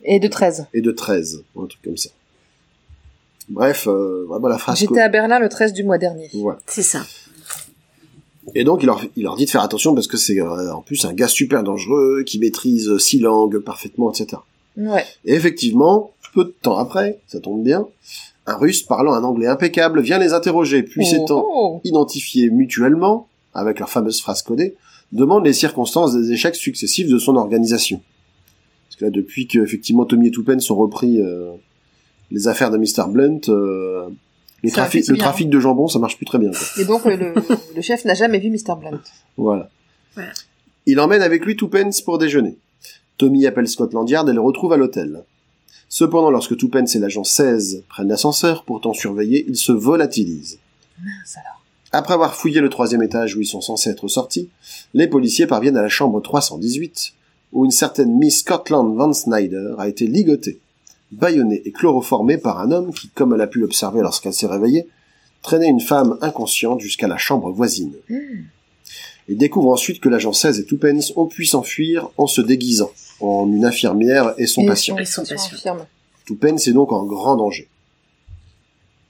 Et 0.02 0.18
de 0.20 0.26
13. 0.28 0.66
et 0.72 0.80
de 0.80 0.90
13, 0.90 1.42
un 1.56 1.66
truc 1.66 1.82
comme 1.84 1.96
ça. 1.98 2.10
Bref, 3.50 3.86
euh, 3.88 4.24
vraiment 4.26 4.48
la 4.48 4.56
phrase. 4.58 4.78
J'étais 4.78 5.00
à 5.00 5.08
Berlin 5.10 5.38
le 5.38 5.48
13 5.50 5.74
du 5.74 5.84
mois 5.84 5.98
dernier. 5.98 6.30
Voilà. 6.32 6.58
C'est 6.66 6.82
ça. 6.82 7.00
Et 8.54 8.64
donc 8.64 8.82
il 8.82 8.86
leur, 8.86 9.02
il 9.16 9.22
leur 9.24 9.36
dit 9.36 9.44
de 9.44 9.50
faire 9.50 9.62
attention 9.62 9.94
parce 9.94 10.06
que 10.06 10.16
c'est 10.16 10.40
euh, 10.40 10.72
en 10.72 10.80
plus 10.82 11.04
un 11.04 11.12
gars 11.12 11.28
super 11.28 11.62
dangereux 11.62 12.22
qui 12.24 12.38
maîtrise 12.38 12.96
six 12.98 13.18
langues 13.18 13.58
parfaitement, 13.58 14.10
etc. 14.12 14.40
Ouais. 14.76 15.04
Et 15.24 15.34
effectivement, 15.34 16.12
peu 16.34 16.44
de 16.44 16.54
temps 16.62 16.76
après, 16.78 17.20
ça 17.26 17.40
tombe 17.40 17.62
bien, 17.62 17.86
un 18.46 18.56
russe 18.56 18.82
parlant 18.82 19.14
un 19.14 19.24
anglais 19.24 19.46
impeccable 19.46 20.00
vient 20.02 20.18
les 20.18 20.32
interroger, 20.34 20.82
puis 20.82 21.02
Oh, 21.06 21.10
s'étant 21.10 21.44
oh. 21.48 21.80
identifiés 21.84 22.50
mutuellement, 22.50 23.28
avec 23.54 23.78
leur 23.78 23.88
fameuse 23.88 24.20
phrase 24.20 24.42
codée, 24.42 24.74
demande 25.12 25.44
les 25.46 25.52
circonstances 25.52 26.14
des 26.14 26.32
échecs 26.32 26.56
successifs 26.56 27.08
de 27.08 27.18
son 27.18 27.36
organisation. 27.36 28.00
Parce 28.88 28.96
que 28.96 29.04
là, 29.06 29.10
depuis 29.10 29.46
que 29.46 29.58
effectivement 29.60 30.04
Tommy 30.04 30.28
et 30.28 30.30
Tupen 30.30 30.60
sont 30.60 30.76
repris 30.76 31.20
euh, 31.20 31.52
les 32.30 32.48
affaires 32.48 32.70
de 32.70 32.78
Mr. 32.78 33.08
Blunt, 33.08 33.40
euh, 33.48 34.08
le, 34.62 34.70
trafic, 34.70 35.06
le 35.08 35.16
trafic 35.16 35.48
de 35.50 35.58
jambon, 35.60 35.88
ça 35.88 35.98
marche 35.98 36.16
plus 36.16 36.26
très 36.26 36.38
bien. 36.38 36.50
quoi. 36.50 36.82
Et 36.82 36.84
donc 36.84 37.04
le, 37.04 37.16
le- 37.16 37.34
le 37.76 37.82
chef 37.82 38.04
n'a 38.04 38.14
jamais 38.14 38.38
vu 38.40 38.50
Mr. 38.50 38.74
Blunt. 38.78 39.00
Voilà. 39.36 39.68
Voilà. 40.14 40.32
Il 40.86 41.00
emmène 41.00 41.22
avec 41.22 41.44
lui 41.44 41.56
Tuppence 41.56 42.00
pour 42.02 42.18
déjeuner. 42.18 42.56
Tommy 43.16 43.46
appelle 43.46 43.68
Scotland 43.68 44.08
Yard 44.10 44.28
et 44.28 44.32
le 44.32 44.40
retrouve 44.40 44.72
à 44.72 44.76
l'hôtel. 44.76 45.22
Cependant, 45.94 46.32
lorsque 46.32 46.56
Tuppence 46.56 46.96
et 46.96 46.98
l'agent 46.98 47.22
16 47.22 47.84
prennent 47.88 48.08
l'ascenseur, 48.08 48.64
pourtant 48.64 48.92
surveillés, 48.94 49.44
ils 49.46 49.56
se 49.56 49.70
volatilisent. 49.70 50.58
Mince 50.98 51.36
alors. 51.36 51.62
Après 51.92 52.14
avoir 52.14 52.34
fouillé 52.34 52.60
le 52.60 52.68
troisième 52.68 53.04
étage 53.04 53.36
où 53.36 53.40
ils 53.40 53.46
sont 53.46 53.60
censés 53.60 53.90
être 53.90 54.08
sortis, 54.08 54.48
les 54.92 55.06
policiers 55.06 55.46
parviennent 55.46 55.76
à 55.76 55.82
la 55.82 55.88
chambre 55.88 56.20
318, 56.20 57.12
où 57.52 57.64
une 57.64 57.70
certaine 57.70 58.12
Miss 58.18 58.40
Scotland 58.40 58.96
Van 58.96 59.12
Snyder 59.12 59.74
a 59.78 59.86
été 59.86 60.08
ligotée, 60.08 60.58
bâillonnée 61.12 61.62
et 61.64 61.70
chloroformée 61.70 62.38
par 62.38 62.58
un 62.58 62.72
homme 62.72 62.92
qui, 62.92 63.08
comme 63.10 63.32
elle 63.32 63.40
a 63.40 63.46
pu 63.46 63.60
l'observer 63.60 64.00
lorsqu'elle 64.00 64.34
s'est 64.34 64.48
réveillée, 64.48 64.88
traînait 65.42 65.68
une 65.68 65.78
femme 65.78 66.18
inconsciente 66.22 66.80
jusqu'à 66.80 67.06
la 67.06 67.18
chambre 67.18 67.52
voisine. 67.52 67.94
Ils 69.28 69.38
découvrent 69.38 69.70
ensuite 69.70 70.00
que 70.00 70.08
l'agent 70.08 70.32
16 70.32 70.60
et 70.60 70.64
Tuppence 70.64 71.12
ont 71.16 71.26
pu 71.26 71.44
s'enfuir 71.46 72.08
en 72.18 72.26
se 72.26 72.40
déguisant 72.40 72.90
en 73.20 73.46
une 73.50 73.64
infirmière 73.64 74.34
et 74.38 74.46
son 74.46 74.62
Et 74.62 74.66
patient. 74.66 74.96
Et 74.98 75.04
son 75.06 75.22
patient 75.22 75.36
patient. 75.36 75.54
infirme. 75.74 75.86
Tuppence 76.26 76.68
est 76.68 76.72
donc 76.72 76.92
en 76.92 77.04
grand 77.04 77.36
danger. 77.36 77.68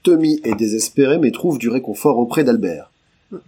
Tommy 0.03 0.39
est 0.43 0.55
désespéré 0.55 1.17
mais 1.17 1.31
trouve 1.31 1.57
du 1.57 1.69
réconfort 1.69 2.17
auprès 2.19 2.43
d'Albert. 2.43 2.91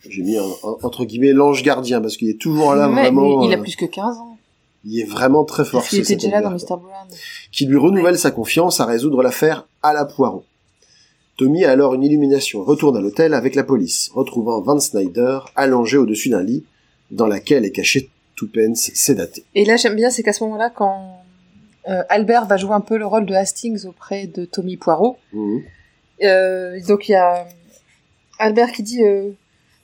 J'ai 0.10 0.24
mis 0.24 0.38
un- 0.38 0.42
un- 0.44 0.78
entre 0.84 1.06
guillemets 1.06 1.32
l'ange 1.34 1.64
gardien 1.64 2.02
parce 2.02 2.18
qu'il 2.18 2.30
est 2.30 2.40
toujours 2.42 2.74
là 2.76 2.88
vraiment. 2.88 3.40
mais 3.42 3.48
il 3.48 3.54
a 3.54 3.58
euh, 3.58 3.62
plus 3.62 3.76
que 3.76 3.86
15 3.86 4.18
ans. 4.18 4.38
il 4.84 5.00
est 5.00 5.04
vraiment 5.06 5.44
très 5.46 5.64
fort. 5.64 5.82
Parce 5.82 5.90
qu'il 5.90 6.04
ce- 6.06 6.14
était 6.14 6.26
déjà 6.26 6.42
là 6.42 6.50
dans 6.50 6.52
Mr. 6.52 6.66
Brown. 6.82 7.08
Qui 7.52 7.66
lui 7.68 7.78
renouvelle 7.78 8.18
sa 8.18 8.32
confiance 8.32 8.80
à 8.80 8.86
résoudre 8.86 9.22
l'affaire 9.22 9.68
à 9.84 9.94
la 9.94 10.06
poireau. 10.06 10.44
Tommy 11.38 11.66
a 11.66 11.72
alors 11.72 11.94
une 11.94 12.04
illumination, 12.04 12.64
retourne 12.64 12.98
à 12.98 13.02
l'hôtel 13.02 13.34
avec 13.34 13.54
la 13.56 13.64
police, 13.64 14.10
retrouvant 14.14 14.60
Van 14.62 14.80
Snyder 14.80 15.40
allongé 15.56 15.98
au-dessus 15.98 16.30
d'un 16.30 16.42
lit 16.44 16.66
dans 17.12 17.28
laquelle 17.28 17.64
est 17.66 17.72
caché 17.72 18.10
Tuppence 18.36 18.92
sédaté. 18.94 19.44
Et 19.56 19.66
là, 19.66 19.78
j'aime 19.78 19.96
bien, 19.96 20.10
c'est 20.10 20.24
qu'à 20.24 20.34
ce 20.34 20.44
moment-là, 20.44 20.70
quand 20.70 21.22
euh, 21.90 22.04
Albert 22.10 22.46
va 22.48 22.58
jouer 22.58 22.74
un 22.74 22.82
peu 22.82 22.98
le 22.98 23.06
rôle 23.06 23.26
de 23.26 23.34
Hastings 23.34 23.86
auprès 23.86 24.28
de 24.28 24.46
Tommy 24.46 24.78
Poirot, 24.78 25.18
Mhm. 25.34 25.62
euh, 26.24 26.80
donc 26.88 27.08
il 27.10 27.14
y 27.14 27.16
a 27.16 27.48
Albert 28.40 28.72
qui 28.72 28.84
dit 28.84 29.04
euh, 29.04 29.30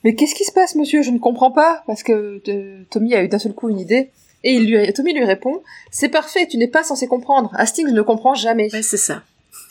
Mais 0.04 0.14
qu'est-ce 0.14 0.34
qui 0.34 0.44
se 0.44 0.52
passe, 0.52 0.74
monsieur? 0.76 1.02
Je 1.02 1.10
ne 1.10 1.18
comprends 1.18 1.50
pas. 1.50 1.82
Parce 1.86 2.02
que 2.02 2.40
euh, 2.48 2.82
Tommy 2.90 3.14
a 3.14 3.22
eu 3.24 3.28
d'un 3.28 3.38
seul 3.38 3.54
coup 3.54 3.68
une 3.70 3.78
idée. 3.80 4.10
Et 4.44 4.52
il 4.52 4.66
lui, 4.70 4.92
Tommy 4.92 5.14
lui 5.14 5.24
répond 5.24 5.62
C'est 5.90 6.10
parfait, 6.10 6.46
tu 6.46 6.58
n'es 6.58 6.68
pas 6.68 6.82
censé 6.84 7.06
comprendre. 7.06 7.50
Hastings 7.54 7.90
ne 7.90 8.02
comprend 8.02 8.34
jamais. 8.34 8.68
Ouais, 8.72 8.82
c'est 8.82 8.98
ça. 8.98 9.22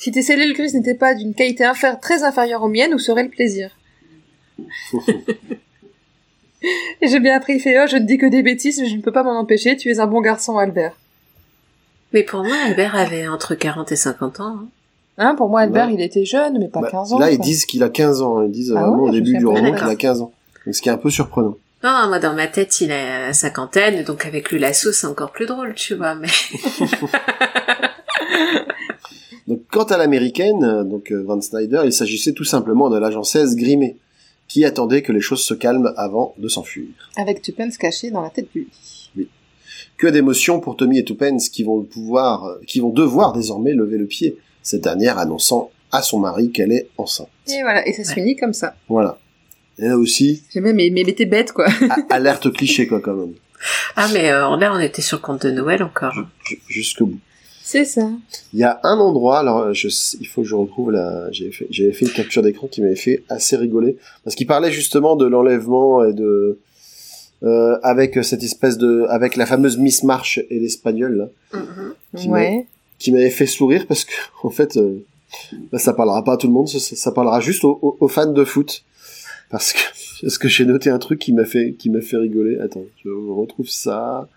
Si 0.03 0.11
tes 0.11 0.21
cellules 0.21 0.51
grises 0.53 0.73
n'étaient 0.73 0.95
pas 0.95 1.13
d'une 1.15 1.33
qualité 1.33 1.63
inférieure, 1.63 1.97
très 2.01 2.23
inférieure 2.25 2.61
aux 2.61 2.67
miennes, 2.67 2.93
où 2.93 2.99
serait 2.99 3.23
le 3.23 3.29
plaisir? 3.29 3.69
Et 7.01 7.07
j'ai 7.07 7.21
bien 7.21 7.37
appris, 7.37 7.53
Oh, 7.65 7.85
je 7.89 7.95
ne 7.95 8.05
dis 8.05 8.17
que 8.17 8.25
des 8.25 8.43
bêtises, 8.43 8.81
mais 8.81 8.87
je 8.89 8.97
ne 8.97 9.01
peux 9.01 9.13
pas 9.13 9.23
m'en 9.23 9.39
empêcher, 9.39 9.77
tu 9.77 9.89
es 9.89 9.99
un 10.01 10.05
bon 10.07 10.19
garçon, 10.19 10.57
Albert. 10.57 10.91
Mais 12.11 12.23
pour 12.23 12.43
moi, 12.43 12.53
Albert 12.65 12.97
avait 12.97 13.29
entre 13.29 13.55
40 13.55 13.93
et 13.93 13.95
50 13.95 14.41
ans. 14.41 14.57
hein. 14.59 14.65
Hein, 15.19 15.35
pour 15.35 15.47
moi, 15.47 15.61
Albert, 15.61 15.87
Ouais. 15.87 15.93
il 15.93 16.01
était 16.01 16.25
jeune, 16.25 16.59
mais 16.59 16.67
pas 16.67 16.81
Bah, 16.81 16.89
15 16.91 17.13
ans. 17.13 17.19
là, 17.19 17.31
ils 17.31 17.39
disent 17.39 17.65
qu'il 17.65 17.81
a 17.81 17.87
15 17.89 18.21
ans. 18.21 18.41
Ils 18.41 18.51
disent 18.51 18.73
Ah 18.75 18.81
vraiment 18.81 19.03
ouais, 19.03 19.09
au 19.09 19.11
début 19.13 19.37
du 19.37 19.45
roman 19.45 19.73
qu'il 19.73 19.87
a 19.87 19.95
15 19.95 20.19
ans. 20.21 20.33
Donc, 20.65 20.75
ce 20.75 20.81
qui 20.81 20.89
est 20.89 20.91
un 20.91 20.97
peu 20.97 21.11
surprenant. 21.11 21.55
Non, 21.81 22.07
moi, 22.09 22.19
dans 22.19 22.33
ma 22.33 22.47
tête, 22.47 22.81
il 22.81 22.91
a 22.91 23.27
la 23.27 23.33
cinquantaine, 23.33 24.03
donc 24.03 24.25
avec 24.25 24.51
lui, 24.51 24.59
la 24.59 24.73
sauce, 24.73 24.97
c'est 24.97 25.07
encore 25.07 25.31
plus 25.31 25.45
drôle, 25.45 25.73
tu 25.75 25.95
vois, 25.95 26.15
mais... 26.15 26.27
Donc, 29.47 29.61
quant 29.71 29.83
à 29.83 29.97
l'américaine, 29.97 30.63
euh, 30.63 30.83
donc 30.83 31.11
euh, 31.11 31.21
Van 31.23 31.39
Snyder, 31.41 31.81
il 31.85 31.91
s'agissait 31.93 32.33
tout 32.33 32.43
simplement 32.45 32.89
de 32.89 32.97
l'agent 32.97 33.23
16 33.23 33.55
grimé, 33.55 33.97
qui 34.47 34.63
attendait 34.65 35.01
que 35.01 35.11
les 35.11 35.21
choses 35.21 35.43
se 35.43 35.53
calment 35.53 35.91
avant 35.97 36.33
de 36.37 36.47
s'enfuir. 36.47 36.87
Avec 37.17 37.41
Tuppence 37.41 37.77
caché 37.77 38.11
dans 38.11 38.21
la 38.21 38.29
tête 38.29 38.47
du 38.53 38.67
lit. 39.15 39.27
Que 39.97 40.07
d'émotions 40.07 40.59
pour 40.59 40.75
Tommy 40.75 40.99
et 40.99 41.03
Tuppence 41.03 41.49
qui 41.49 41.63
vont 41.63 41.81
pouvoir, 41.83 42.45
euh, 42.45 42.61
qui 42.67 42.79
vont 42.79 42.89
devoir 42.89 43.33
désormais 43.33 43.73
lever 43.73 43.97
le 43.97 44.05
pied, 44.05 44.37
cette 44.61 44.81
dernière 44.83 45.17
annonçant 45.17 45.71
à 45.91 46.01
son 46.01 46.19
mari 46.19 46.51
qu'elle 46.51 46.71
est 46.71 46.87
enceinte. 46.97 47.27
Et 47.47 47.61
voilà, 47.61 47.87
et 47.87 47.93
ça 47.93 48.03
se 48.03 48.09
Ouais. 48.09 48.15
finit 48.15 48.35
comme 48.35 48.53
ça. 48.53 48.75
Voilà. 48.89 49.19
Et 49.77 49.87
là 49.87 49.97
aussi, 49.97 50.43
J'ai 50.51 50.61
même, 50.61 50.75
mais, 50.75 50.89
mais 50.89 51.03
t'es 51.13 51.25
bête, 51.25 51.51
quoi. 51.51 51.67
alerte 52.09 52.51
cliché 52.53 52.87
quoi 52.87 53.01
quand 53.01 53.13
même, 53.13 53.33
Ah, 53.95 54.07
mais 54.13 54.31
euh, 54.31 54.55
là, 54.57 54.73
on 54.73 54.79
était 54.79 55.01
sur 55.01 55.17
le 55.17 55.21
compte 55.21 55.45
de 55.45 55.51
Noël 55.51 55.83
encore. 55.83 56.13
hein. 56.17 56.27
Ju- 56.45 56.59
jusqu'au 56.67 57.05
bout. 57.07 57.19
C'est 57.65 57.85
ça. 57.85 58.09
Il 58.53 58.59
y 58.59 58.63
a 58.63 58.79
un 58.83 58.97
endroit, 58.99 59.39
alors 59.39 59.73
je, 59.73 59.87
sais- 59.87 60.17
il 60.19 60.27
faut 60.27 60.41
que 60.41 60.47
je 60.47 60.55
retrouve 60.55 60.91
la, 60.91 61.31
j'avais 61.31 61.51
fait, 61.51 62.05
une 62.05 62.11
capture 62.11 62.41
d'écran 62.41 62.67
qui 62.67 62.81
m'avait 62.81 62.95
fait 62.95 63.23
assez 63.29 63.55
rigoler 63.55 63.97
parce 64.23 64.35
qu'il 64.35 64.47
parlait 64.47 64.71
justement 64.71 65.15
de 65.15 65.25
l'enlèvement 65.25 66.03
et 66.03 66.13
de 66.13 66.59
euh, 67.43 67.77
avec 67.83 68.23
cette 68.23 68.43
espèce 68.43 68.77
de, 68.77 69.05
avec 69.09 69.35
la 69.35 69.45
fameuse 69.45 69.77
Miss 69.77 70.03
March 70.03 70.39
et 70.49 70.59
l'espagnol 70.59 71.15
là, 71.17 71.29
Mhm. 71.59 71.93
Qui 72.17 72.27
Ouais. 72.29 72.65
qui 72.99 73.11
m'avait 73.11 73.29
fait 73.29 73.45
sourire 73.47 73.85
parce 73.87 74.03
que 74.05 74.11
en 74.43 74.49
fait, 74.49 74.77
euh, 74.77 74.99
là, 75.71 75.79
ça 75.79 75.93
parlera 75.93 76.23
pas 76.23 76.33
à 76.33 76.37
tout 76.37 76.47
le 76.47 76.53
monde, 76.53 76.67
ça, 76.67 76.79
ça 76.79 77.11
parlera 77.11 77.39
juste 77.39 77.63
aux, 77.63 77.79
aux- 77.81 77.97
aux 77.99 78.07
fans 78.07 78.31
de 78.31 78.43
foot 78.43 78.83
parce 79.49 79.73
que 79.73 79.79
parce 80.21 80.37
que 80.37 80.47
j'ai 80.47 80.65
noté 80.65 80.89
un 80.89 80.99
truc 80.99 81.19
qui 81.19 81.33
m'a 81.33 81.45
fait 81.45 81.73
qui 81.79 81.89
m'a 81.89 82.01
fait 82.01 82.17
rigoler. 82.17 82.59
Attends, 82.59 82.83
je 83.03 83.09
retrouve 83.09 83.67
ça. 83.69 84.27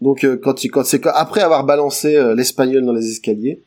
Donc 0.00 0.24
euh, 0.24 0.36
quand 0.36 0.54
quand 0.66 0.84
c'est 0.84 1.06
après 1.06 1.42
avoir 1.42 1.64
balancé 1.64 2.16
euh, 2.16 2.34
l'espagnol 2.34 2.84
dans 2.84 2.92
les 2.92 3.10
escaliers, 3.10 3.62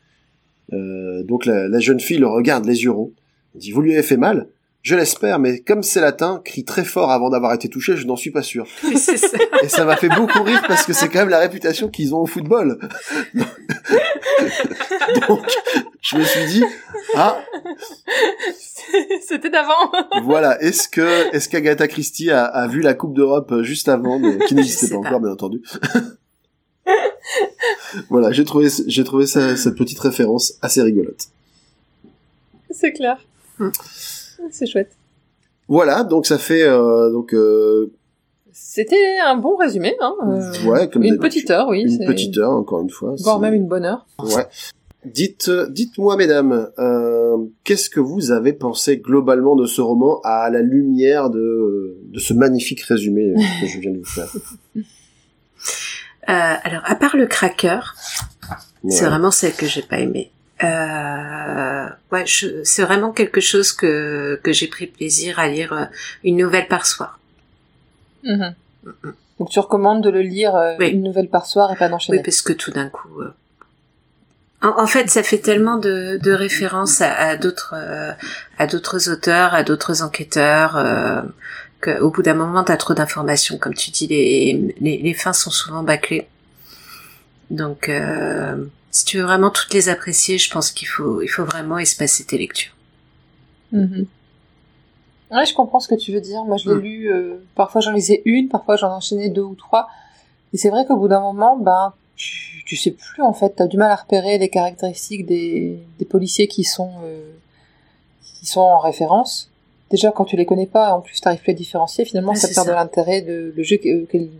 euh, 0.72 1.22
donc 1.24 1.46
la, 1.46 1.68
la 1.68 1.78
jeune 1.80 2.00
fille 2.00 2.18
le 2.18 2.26
regarde 2.28 2.64
les 2.66 2.82
yeux 2.82 2.90
ronds. 2.90 3.12
Elle 3.54 3.60
dit 3.60 3.70
vous 3.72 3.80
lui 3.82 3.92
avez 3.92 4.02
fait 4.02 4.16
mal? 4.16 4.48
Je 4.82 4.94
l'espère, 4.96 5.38
mais 5.38 5.60
comme 5.60 5.82
c'est 5.82 6.02
latin, 6.02 6.42
crie 6.44 6.66
très 6.66 6.84
fort 6.84 7.10
avant 7.10 7.30
d'avoir 7.30 7.54
été 7.54 7.70
touché, 7.70 7.96
je 7.96 8.06
n'en 8.06 8.16
suis 8.16 8.30
pas 8.30 8.42
sûr. 8.42 8.66
Oui, 8.84 8.98
ça. 8.98 9.14
Et 9.62 9.68
ça 9.68 9.86
m'a 9.86 9.96
fait 9.96 10.10
beaucoup 10.10 10.42
rire 10.42 10.62
parce 10.68 10.84
que 10.84 10.92
c'est 10.92 11.08
quand 11.08 11.20
même 11.20 11.30
la 11.30 11.38
réputation 11.38 11.88
qu'ils 11.88 12.14
ont 12.14 12.18
au 12.18 12.26
football. 12.26 12.78
Donc, 15.26 15.40
je 16.02 16.18
me 16.18 16.24
suis 16.24 16.44
dit, 16.46 16.64
ah, 17.14 17.38
C'était 19.26 19.48
d'avant. 19.48 19.90
voilà, 20.22 20.60
est-ce 20.62 20.88
que, 20.88 21.34
est-ce 21.34 21.48
qu'Agatha 21.48 21.88
Christie 21.88 22.30
a, 22.30 22.44
a 22.44 22.66
vu 22.68 22.80
la 22.80 22.92
Coupe 22.92 23.14
d'Europe 23.14 23.62
juste 23.62 23.88
avant, 23.88 24.18
mais 24.18 24.36
qui 24.46 24.54
n'existait 24.54 24.90
pas. 24.90 24.96
encore, 24.96 25.20
bien 25.20 25.30
entendu? 25.30 25.62
voilà, 28.10 28.32
j'ai 28.32 28.44
trouvé, 28.44 28.68
j'ai 28.86 29.04
trouvé 29.04 29.26
ça- 29.26 29.56
cette 29.56 29.76
petite 29.76 29.98
référence 30.00 30.54
assez 30.62 30.82
rigolote. 30.82 31.28
C'est 32.70 32.92
clair. 32.92 33.18
Hmm. 33.58 33.70
C'est 34.50 34.66
chouette. 34.66 34.90
Voilà, 35.68 36.04
donc 36.04 36.26
ça 36.26 36.38
fait, 36.38 36.62
euh, 36.62 37.10
donc, 37.10 37.32
euh, 37.32 37.90
C'était 38.52 39.18
un 39.24 39.36
bon 39.36 39.56
résumé, 39.56 39.94
hein. 40.00 40.14
euh, 40.26 40.68
ouais, 40.68 40.90
comme 40.90 41.04
une 41.04 41.18
petite 41.18 41.50
heure, 41.50 41.68
oui. 41.68 41.82
une 41.82 42.06
petite 42.06 42.36
heure, 42.36 42.50
encore 42.50 42.82
une 42.82 42.90
fois. 42.90 43.14
Voire 43.20 43.40
même 43.40 43.54
une 43.54 43.66
bonne 43.66 43.84
heure. 43.84 44.06
Ouais. 44.18 44.46
Dites, 45.06 45.50
dites-moi, 45.70 46.16
mesdames, 46.16 46.70
qu'est-ce 47.62 47.88
que 47.90 48.00
vous 48.00 48.30
avez 48.30 48.52
pensé 48.52 48.98
globalement 48.98 49.54
de 49.56 49.66
ce 49.66 49.80
roman 49.80 50.20
à 50.24 50.48
la 50.50 50.60
lumière 50.62 51.30
de, 51.30 51.98
de 52.04 52.18
ce 52.18 52.32
magnifique 52.34 52.80
résumé 52.82 53.34
que 53.60 53.66
je 53.66 53.78
viens 53.80 53.92
de 53.92 53.98
vous 53.98 54.04
faire? 54.04 54.32
Euh, 56.28 56.54
alors, 56.64 56.82
à 56.84 56.94
part 56.94 57.16
le 57.16 57.26
cracker, 57.26 57.80
c'est 58.88 59.04
vraiment 59.06 59.30
celle 59.30 59.54
que 59.54 59.66
j'ai 59.66 59.82
pas 59.82 59.98
aimée. 59.98 60.30
Euh, 60.62 61.86
ouais, 62.12 62.24
c'est 62.64 62.82
vraiment 62.82 63.10
quelque 63.12 63.40
chose 63.40 63.72
que 63.72 64.40
que 64.42 64.52
j'ai 64.52 64.68
pris 64.68 64.86
plaisir 64.86 65.38
à 65.38 65.48
lire 65.48 65.72
euh, 65.72 65.84
une 66.22 66.36
nouvelle 66.36 66.68
par 66.68 66.86
soir. 66.86 67.18
Mhm. 68.22 68.54
Donc 69.40 69.50
tu 69.50 69.58
recommandes 69.58 70.02
de 70.02 70.10
le 70.10 70.20
lire 70.22 70.54
euh, 70.54 70.76
Oui. 70.78 70.90
une 70.90 71.02
nouvelle 71.02 71.28
par 71.28 71.46
soir 71.46 71.72
et 71.72 71.76
pas 71.76 71.88
d'enchaîner. 71.88 72.18
Oui, 72.18 72.24
parce 72.24 72.40
que 72.40 72.52
tout 72.52 72.70
d'un 72.70 72.88
coup, 72.88 73.20
euh, 73.20 73.34
en, 74.62 74.82
en 74.84 74.86
fait, 74.86 75.10
ça 75.10 75.22
fait 75.24 75.38
tellement 75.38 75.76
de, 75.76 76.18
de 76.22 76.32
références 76.32 77.00
à, 77.00 77.36
d'autres 77.36 77.74
à 78.56 78.66
d'autres 78.66 79.10
auteurs, 79.10 79.54
à 79.54 79.64
d'autres 79.64 80.02
enquêteurs. 80.02 80.76
Euh, 81.88 81.98
qu'au 82.00 82.10
bout 82.10 82.22
d'un 82.22 82.34
moment, 82.34 82.64
t'as 82.64 82.76
trop 82.76 82.94
d'informations. 82.94 83.58
Comme 83.58 83.74
tu 83.74 83.90
dis, 83.90 84.06
les, 84.06 84.74
les, 84.80 84.98
les 84.98 85.14
fins 85.14 85.32
sont 85.32 85.50
souvent 85.50 85.82
bâclées. 85.82 86.26
Donc, 87.50 87.88
euh, 87.88 88.64
si 88.90 89.04
tu 89.04 89.18
veux 89.18 89.24
vraiment 89.24 89.50
toutes 89.50 89.72
les 89.74 89.88
apprécier, 89.88 90.38
je 90.38 90.50
pense 90.50 90.70
qu'il 90.70 90.88
faut, 90.88 91.20
il 91.22 91.28
faut 91.28 91.44
vraiment 91.44 91.78
espacer 91.78 92.24
tes 92.24 92.38
lectures. 92.38 92.72
Ouais, 95.30 95.46
je 95.46 95.54
comprends 95.54 95.80
ce 95.80 95.88
que 95.88 95.94
tu 95.94 96.12
veux 96.12 96.20
dire. 96.20 96.44
Moi, 96.44 96.56
je 96.56 96.68
l'ai 96.70 96.76
Mm. 96.76 96.80
lu. 96.80 97.12
euh, 97.12 97.36
parfois, 97.54 97.80
j'en 97.80 97.92
lisais 97.92 98.22
une, 98.24 98.48
parfois 98.48 98.76
j'en 98.76 98.90
enchaînais 98.94 99.28
deux 99.30 99.42
ou 99.42 99.54
trois. 99.54 99.88
Et 100.52 100.56
c'est 100.56 100.70
vrai 100.70 100.86
qu'au 100.86 100.96
bout 100.96 101.08
d'un 101.08 101.20
moment, 101.20 101.56
ben, 101.56 101.92
tu, 102.16 102.62
tu 102.66 102.76
sais 102.76 102.92
plus 102.92 103.22
en 103.22 103.32
fait. 103.32 103.54
T'as 103.56 103.66
du 103.66 103.76
mal 103.76 103.90
à 103.90 103.96
repérer 103.96 104.38
les 104.38 104.48
caractéristiques 104.48 105.26
des, 105.26 105.80
des 105.98 106.04
policiers 106.04 106.46
qui 106.46 106.62
sont 106.62 106.92
euh, 107.02 107.32
qui 108.38 108.46
sont 108.46 108.60
en 108.60 108.78
référence. 108.78 109.50
Déjà 109.96 110.10
quand 110.12 110.24
tu 110.24 110.36
les 110.36 110.46
connais 110.46 110.66
pas, 110.66 110.92
en 110.94 111.00
plus 111.00 111.20
t'arrives 111.20 111.40
plus 111.40 111.52
à 111.52 111.54
différencier, 111.54 112.04
finalement 112.04 112.32
Ouais, 112.32 112.36
ça 112.38 112.48
perd 112.48 112.66
ça. 112.66 112.72
de 112.72 112.76
l'intérêt 112.76 113.22
de 113.22 113.52
le 113.56 113.62
jeu 113.62 113.76
que- 113.76 114.04
qu'il 114.06 114.30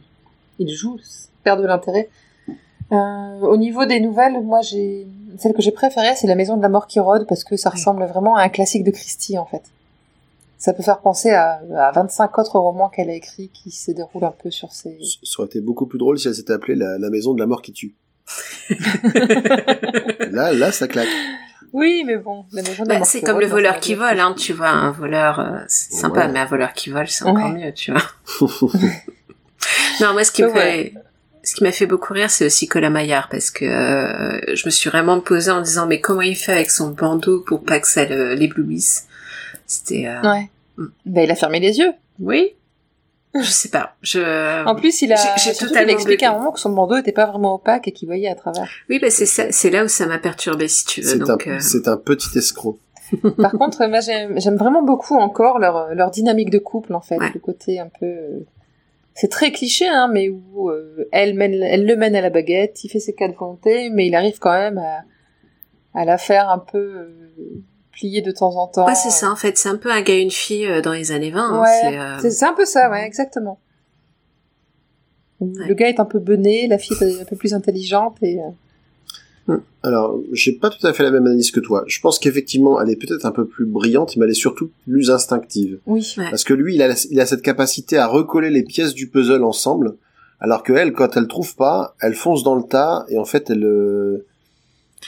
il 0.58 0.70
joue, 0.72 0.98
ça 1.02 1.28
perd 1.42 1.60
de 1.62 1.66
l'intérêt. 1.66 2.08
Euh, 2.92 3.40
au 3.40 3.56
niveau 3.56 3.86
des 3.86 3.98
nouvelles, 4.00 4.40
moi 4.42 4.60
j'ai 4.62 5.06
celle 5.38 5.52
que 5.54 5.62
j'ai 5.62 5.72
préférée, 5.72 6.14
c'est 6.16 6.26
La 6.26 6.34
Maison 6.36 6.56
de 6.56 6.62
la 6.62 6.68
Mort 6.68 6.86
qui 6.86 7.00
rôde 7.00 7.26
parce 7.26 7.42
que 7.44 7.56
ça 7.56 7.70
ressemble 7.70 8.04
vraiment 8.04 8.36
à 8.36 8.42
un 8.42 8.48
classique 8.48 8.84
de 8.84 8.90
Christie 8.90 9.36
en 9.38 9.46
fait. 9.46 9.62
Ça 10.58 10.72
peut 10.72 10.82
faire 10.82 11.00
penser 11.00 11.30
à, 11.30 11.60
à 11.76 11.90
25 11.92 12.38
autres 12.38 12.58
romans 12.58 12.88
qu'elle 12.88 13.10
a 13.10 13.14
écrits 13.14 13.50
qui 13.52 13.70
se 13.70 13.90
déroulent 13.90 14.24
un 14.24 14.34
peu 14.42 14.50
sur 14.50 14.72
ces. 14.72 14.96
Ça 15.22 15.40
aurait 15.40 15.46
été 15.48 15.60
beaucoup 15.60 15.86
plus 15.86 15.98
drôle 15.98 16.18
si 16.18 16.28
elle 16.28 16.34
s'était 16.34 16.52
appelée 16.52 16.74
la, 16.76 16.96
la 16.98 17.10
maison 17.10 17.34
de 17.34 17.40
la 17.40 17.46
mort 17.46 17.60
qui 17.62 17.72
tue. 17.72 17.94
là, 20.30 20.52
là, 20.52 20.72
ça 20.72 20.88
claque. 20.88 21.08
Oui, 21.74 22.04
mais 22.06 22.16
bon, 22.16 22.44
La 22.52 22.62
Maison 22.62 22.84
Bah, 22.84 23.00
c'est 23.04 23.20
comme 23.20 23.40
le 23.40 23.46
voleur 23.46 23.80
qui 23.80 23.94
vole, 23.94 24.20
hein, 24.20 24.34
tu 24.38 24.52
vois, 24.52 24.68
un 24.70 24.92
voleur, 24.92 25.40
euh, 25.40 25.58
c'est 25.66 25.92
sympa, 25.94 26.20
Ouais. 26.26 26.28
mais 26.32 26.38
un 26.38 26.44
voleur 26.46 26.72
qui 26.72 26.88
vole, 26.90 27.08
c'est 27.08 27.24
encore 27.24 27.50
Ouais. 27.52 27.66
mieux, 27.66 27.72
tu 27.74 27.90
vois. 27.92 28.00
non, 30.00 30.12
moi, 30.12 30.22
ce 30.24 30.30
qui 30.32 30.42
me 30.42 30.48
Ouais. 30.48 30.54
fait, 30.54 30.94
ce 31.42 31.54
qui 31.56 31.64
m'a 31.64 31.72
fait 31.72 31.86
beaucoup 31.86 32.12
rire, 32.14 32.30
c'est 32.30 32.46
aussi 32.46 32.68
Colin 32.68 32.90
Maillard, 32.90 33.28
parce 33.28 33.50
que 33.50 33.64
euh, 33.64 34.54
je 34.54 34.62
me 34.66 34.70
suis 34.70 34.88
vraiment 34.88 35.20
posée 35.20 35.50
en 35.50 35.60
disant, 35.60 35.86
mais 35.86 36.00
comment 36.00 36.22
il 36.22 36.36
fait 36.36 36.52
avec 36.52 36.70
son 36.70 36.90
bandeau 36.90 37.40
pour 37.40 37.64
pas 37.64 37.80
que 37.80 37.88
ça 37.88 38.04
l'éblouisse? 38.04 39.06
C'était, 39.66 40.06
euh, 40.06 40.22
Ouais. 40.22 40.48
Mm. 40.76 40.84
Ben, 41.06 41.24
il 41.24 41.30
a 41.30 41.34
fermé 41.36 41.58
les 41.60 41.78
yeux. 41.78 41.92
oui, 42.20 42.52
je 43.34 43.50
sais 43.50 43.68
pas, 43.68 43.96
je. 44.02 44.64
En 44.66 44.74
plus, 44.74 45.02
il 45.02 45.12
a, 45.12 45.16
J'ai- 45.16 45.22
j'ai 45.36 45.54
surtout, 45.54 45.68
totalement 45.68 45.90
il 45.90 45.94
explique 45.94 46.22
à 46.22 46.30
un 46.32 46.38
moment 46.38 46.52
que 46.52 46.60
son 46.60 46.70
bandeau 46.70 46.96
était 46.96 47.12
pas 47.12 47.26
vraiment 47.26 47.54
opaque 47.56 47.88
et 47.88 47.92
qu'il 47.92 48.06
voyait 48.06 48.28
à 48.28 48.34
travers. 48.34 48.68
Oui, 48.88 48.98
bah 49.00 49.10
c'est 49.10 49.26
ça, 49.26 49.50
c'est 49.50 49.70
là 49.70 49.84
où 49.84 49.88
ça 49.88 50.06
m'a 50.06 50.18
perturbé, 50.18 50.68
si 50.68 50.84
tu 50.86 51.00
veux. 51.00 51.08
C'est 51.08 51.18
Donc, 51.18 51.46
un, 51.46 51.52
euh, 51.56 51.60
c'est 51.60 51.88
un 51.88 51.96
petit 51.96 52.36
escroc. 52.38 52.78
Par 53.38 53.52
contre, 53.52 53.84
moi, 53.86 54.00
j'aime 54.00 54.40
j'aime 54.40 54.56
vraiment 54.56 54.82
beaucoup 54.82 55.16
encore 55.16 55.58
leur, 55.58 55.94
leur 55.94 56.10
dynamique 56.10 56.50
de 56.50 56.58
couple, 56.58 56.94
en 56.94 57.00
fait. 57.00 57.16
Ouais. 57.18 57.30
Le 57.34 57.40
côté 57.40 57.78
un 57.78 57.90
peu... 58.00 58.06
euh, 58.06 58.46
C'est 59.14 59.28
très 59.30 59.52
cliché, 59.52 59.86
hein, 59.86 60.08
mais 60.12 60.28
où 60.30 60.70
euh, 60.70 61.08
elle, 61.12 61.34
mène, 61.34 61.54
elle 61.62 61.86
le 61.86 61.96
mène 61.96 62.16
à 62.16 62.20
la 62.20 62.30
baguette, 62.30 62.82
il 62.84 62.88
fait 62.88 63.00
ses 63.00 63.14
cas 63.14 63.28
de 63.28 63.34
volonté, 63.34 63.90
mais 63.90 64.06
il 64.06 64.14
arrive 64.14 64.38
quand 64.38 64.52
même 64.52 64.78
à, 64.78 65.02
à 66.00 66.04
la 66.04 66.18
faire 66.18 66.48
un 66.48 66.58
peu 66.58 66.78
euh, 66.78 67.62
plier 67.94 68.22
de 68.22 68.30
temps 68.30 68.56
en 68.56 68.66
temps. 68.66 68.86
ouais, 68.86 68.94
c'est 68.94 69.10
ça, 69.10 69.30
en 69.30 69.36
fait, 69.36 69.56
c'est 69.58 69.68
un 69.68 69.76
peu 69.76 69.90
un 69.90 70.02
gars 70.02 70.14
et 70.14 70.20
une 70.20 70.30
fille 70.30 70.66
euh, 70.66 70.80
dans 70.82 70.92
les 70.92 71.12
années 71.12 71.30
20. 71.30 71.40
hein, 71.40 71.60
Ouais, 71.60 71.68
c'est, 71.82 71.98
euh, 72.26 72.30
c'est 72.30 72.44
un 72.46 72.52
peu 72.54 72.64
ça, 72.64 72.90
ouais, 72.90 73.04
exactement. 73.06 73.58
Le 75.40 75.74
gars 75.74 75.88
est 75.88 76.00
un 76.00 76.04
peu 76.04 76.18
bené, 76.20 76.68
la 76.68 76.78
fille 76.78 76.96
est 77.00 77.20
un 77.20 77.24
peu 77.24 77.36
plus 77.36 77.52
intelligente 77.54 78.16
et... 78.22 78.38
euh, 79.48 79.56
Alors, 79.82 80.18
j'ai 80.32 80.52
pas 80.52 80.70
tout 80.70 80.86
à 80.86 80.92
fait 80.94 81.02
la 81.02 81.10
même 81.10 81.26
analyse 81.26 81.50
que 81.50 81.60
toi. 81.60 81.84
Je 81.86 82.00
pense 82.00 82.18
qu'effectivement, 82.18 82.80
elle 82.80 82.88
est 82.88 82.96
peut-être 82.96 83.26
un 83.26 83.30
peu 83.32 83.46
plus 83.46 83.66
brillante, 83.66 84.16
mais 84.16 84.24
elle 84.24 84.30
est 84.30 84.34
surtout 84.34 84.70
plus 84.84 85.10
instinctive. 85.10 85.80
Oui. 85.86 86.14
Ouais. 86.16 86.30
Parce 86.30 86.44
que 86.44 86.54
lui, 86.54 86.76
il 86.76 86.82
a, 86.82 86.94
il 87.10 87.20
a 87.20 87.26
cette 87.26 87.42
capacité 87.42 87.98
à 87.98 88.06
recoller 88.06 88.48
les 88.48 88.62
pièces 88.62 88.94
du 88.94 89.08
puzzle 89.08 89.44
ensemble, 89.44 89.96
alors 90.40 90.62
que 90.62 90.72
elle, 90.72 90.92
quand 90.94 91.16
elle 91.16 91.28
trouve 91.28 91.56
pas, 91.56 91.94
elle 92.00 92.14
fonce 92.14 92.42
dans 92.42 92.54
le 92.54 92.62
tas 92.62 93.04
et 93.10 93.18
en 93.18 93.24
fait, 93.26 93.50
elle, 93.50 93.64
euh, 93.64 94.24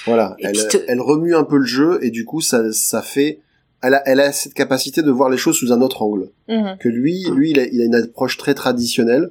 voilà, 0.06 0.36
elle, 0.40 0.52
puis 0.52 0.68
te- 0.68 0.84
elle 0.88 1.00
remue 1.00 1.34
un 1.34 1.44
peu 1.44 1.58
le 1.58 1.64
jeu 1.66 1.98
et 2.02 2.10
du 2.10 2.24
coup, 2.24 2.40
ça, 2.40 2.72
ça 2.72 3.02
fait, 3.02 3.40
elle 3.82 3.94
a, 3.94 4.02
elle 4.08 4.20
a 4.20 4.32
cette 4.32 4.54
capacité 4.54 5.02
de 5.02 5.10
voir 5.10 5.28
les 5.30 5.36
choses 5.36 5.56
sous 5.56 5.72
un 5.72 5.80
autre 5.82 6.02
angle. 6.02 6.28
Mhm. 6.48 6.76
Que 6.80 6.88
lui, 6.88 7.24
lui, 7.34 7.50
il 7.50 7.58
a, 7.60 7.66
il 7.66 7.80
a 7.80 7.84
une 7.84 7.94
approche 7.94 8.36
très 8.38 8.54
traditionnelle, 8.54 9.30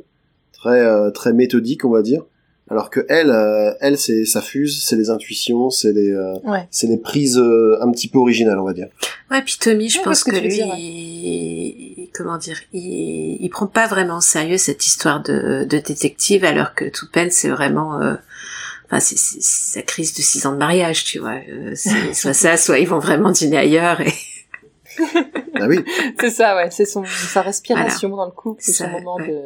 très, 0.54 0.80
euh, 0.82 1.10
très 1.12 1.34
méthodique, 1.34 1.86
on 1.86 1.90
va 1.90 2.02
dire. 2.02 2.24
Alors 2.70 2.90
que 2.90 3.06
elle, 3.10 3.30
euh, 3.30 3.74
elle, 3.80 3.96
c'est 3.98 4.26
sa 4.26 4.42
fuse, 4.42 4.84
c'est 4.84 4.96
les 4.96 5.12
intuitions, 5.12 5.70
c'est 5.70 5.94
les, 5.94 6.10
euh, 6.12 6.34
Ouais. 6.44 6.68
c'est 6.72 6.88
les 6.88 6.98
prises 6.98 7.38
euh, 7.38 7.78
un 7.82 7.92
petit 7.92 8.08
peu 8.08 8.18
originales, 8.18 8.58
on 8.60 8.64
va 8.64 8.74
dire. 8.74 8.88
Ouais, 9.30 9.42
puis 9.44 9.58
Tommy, 9.60 9.88
je 9.88 10.00
Ouais, 10.00 10.04
pense 10.04 10.24
que, 10.24 10.32
lui, 10.32 10.42
veux 10.42 10.48
dire, 10.48 10.68
ouais. 10.70 10.80
il- 10.80 12.10
comment 12.14 12.38
dire, 12.38 12.58
il, 12.74 13.38
il 13.40 13.50
prend 13.50 13.68
pas 13.68 13.88
vraiment 13.88 14.18
au 14.18 14.22
sérieux 14.22 14.58
cette 14.58 14.86
histoire 14.88 15.22
de, 15.22 15.64
de 15.66 15.78
détective, 15.78 16.44
alors 16.44 16.74
que 16.74 16.86
Toupen, 16.90 17.30
c'est 17.30 17.50
vraiment, 17.50 18.02
euh, 18.02 18.16
enfin, 18.86 19.00
c'est 19.00 19.18
sa 19.18 19.82
crise 19.82 20.14
de 20.14 20.22
six 20.22 20.46
ans 20.46 20.54
de 20.54 20.58
mariage, 20.58 21.04
tu 21.06 21.20
vois. 21.20 21.40
Euh, 21.50 21.74
soit 22.14 22.34
ça, 22.34 22.58
soit 22.58 22.80
ils 22.80 22.88
vont 22.88 23.00
vraiment 23.00 23.32
dîner 23.32 23.58
ailleurs. 23.58 24.02
Et... 24.02 24.14
Ah 25.58 25.68
oui. 25.68 25.84
C'est 26.20 26.30
ça, 26.32 26.56
ouais, 26.56 26.70
c'est 26.72 26.86
son 26.86 27.04
sa 27.06 27.42
respiration 27.42 28.10
dans 28.10 28.26
le 28.26 28.32
couple, 28.32 28.62
c'est 28.64 28.74
son 28.74 28.90
moment 28.90 29.16
ouais. 29.16 29.28
de 29.28 29.42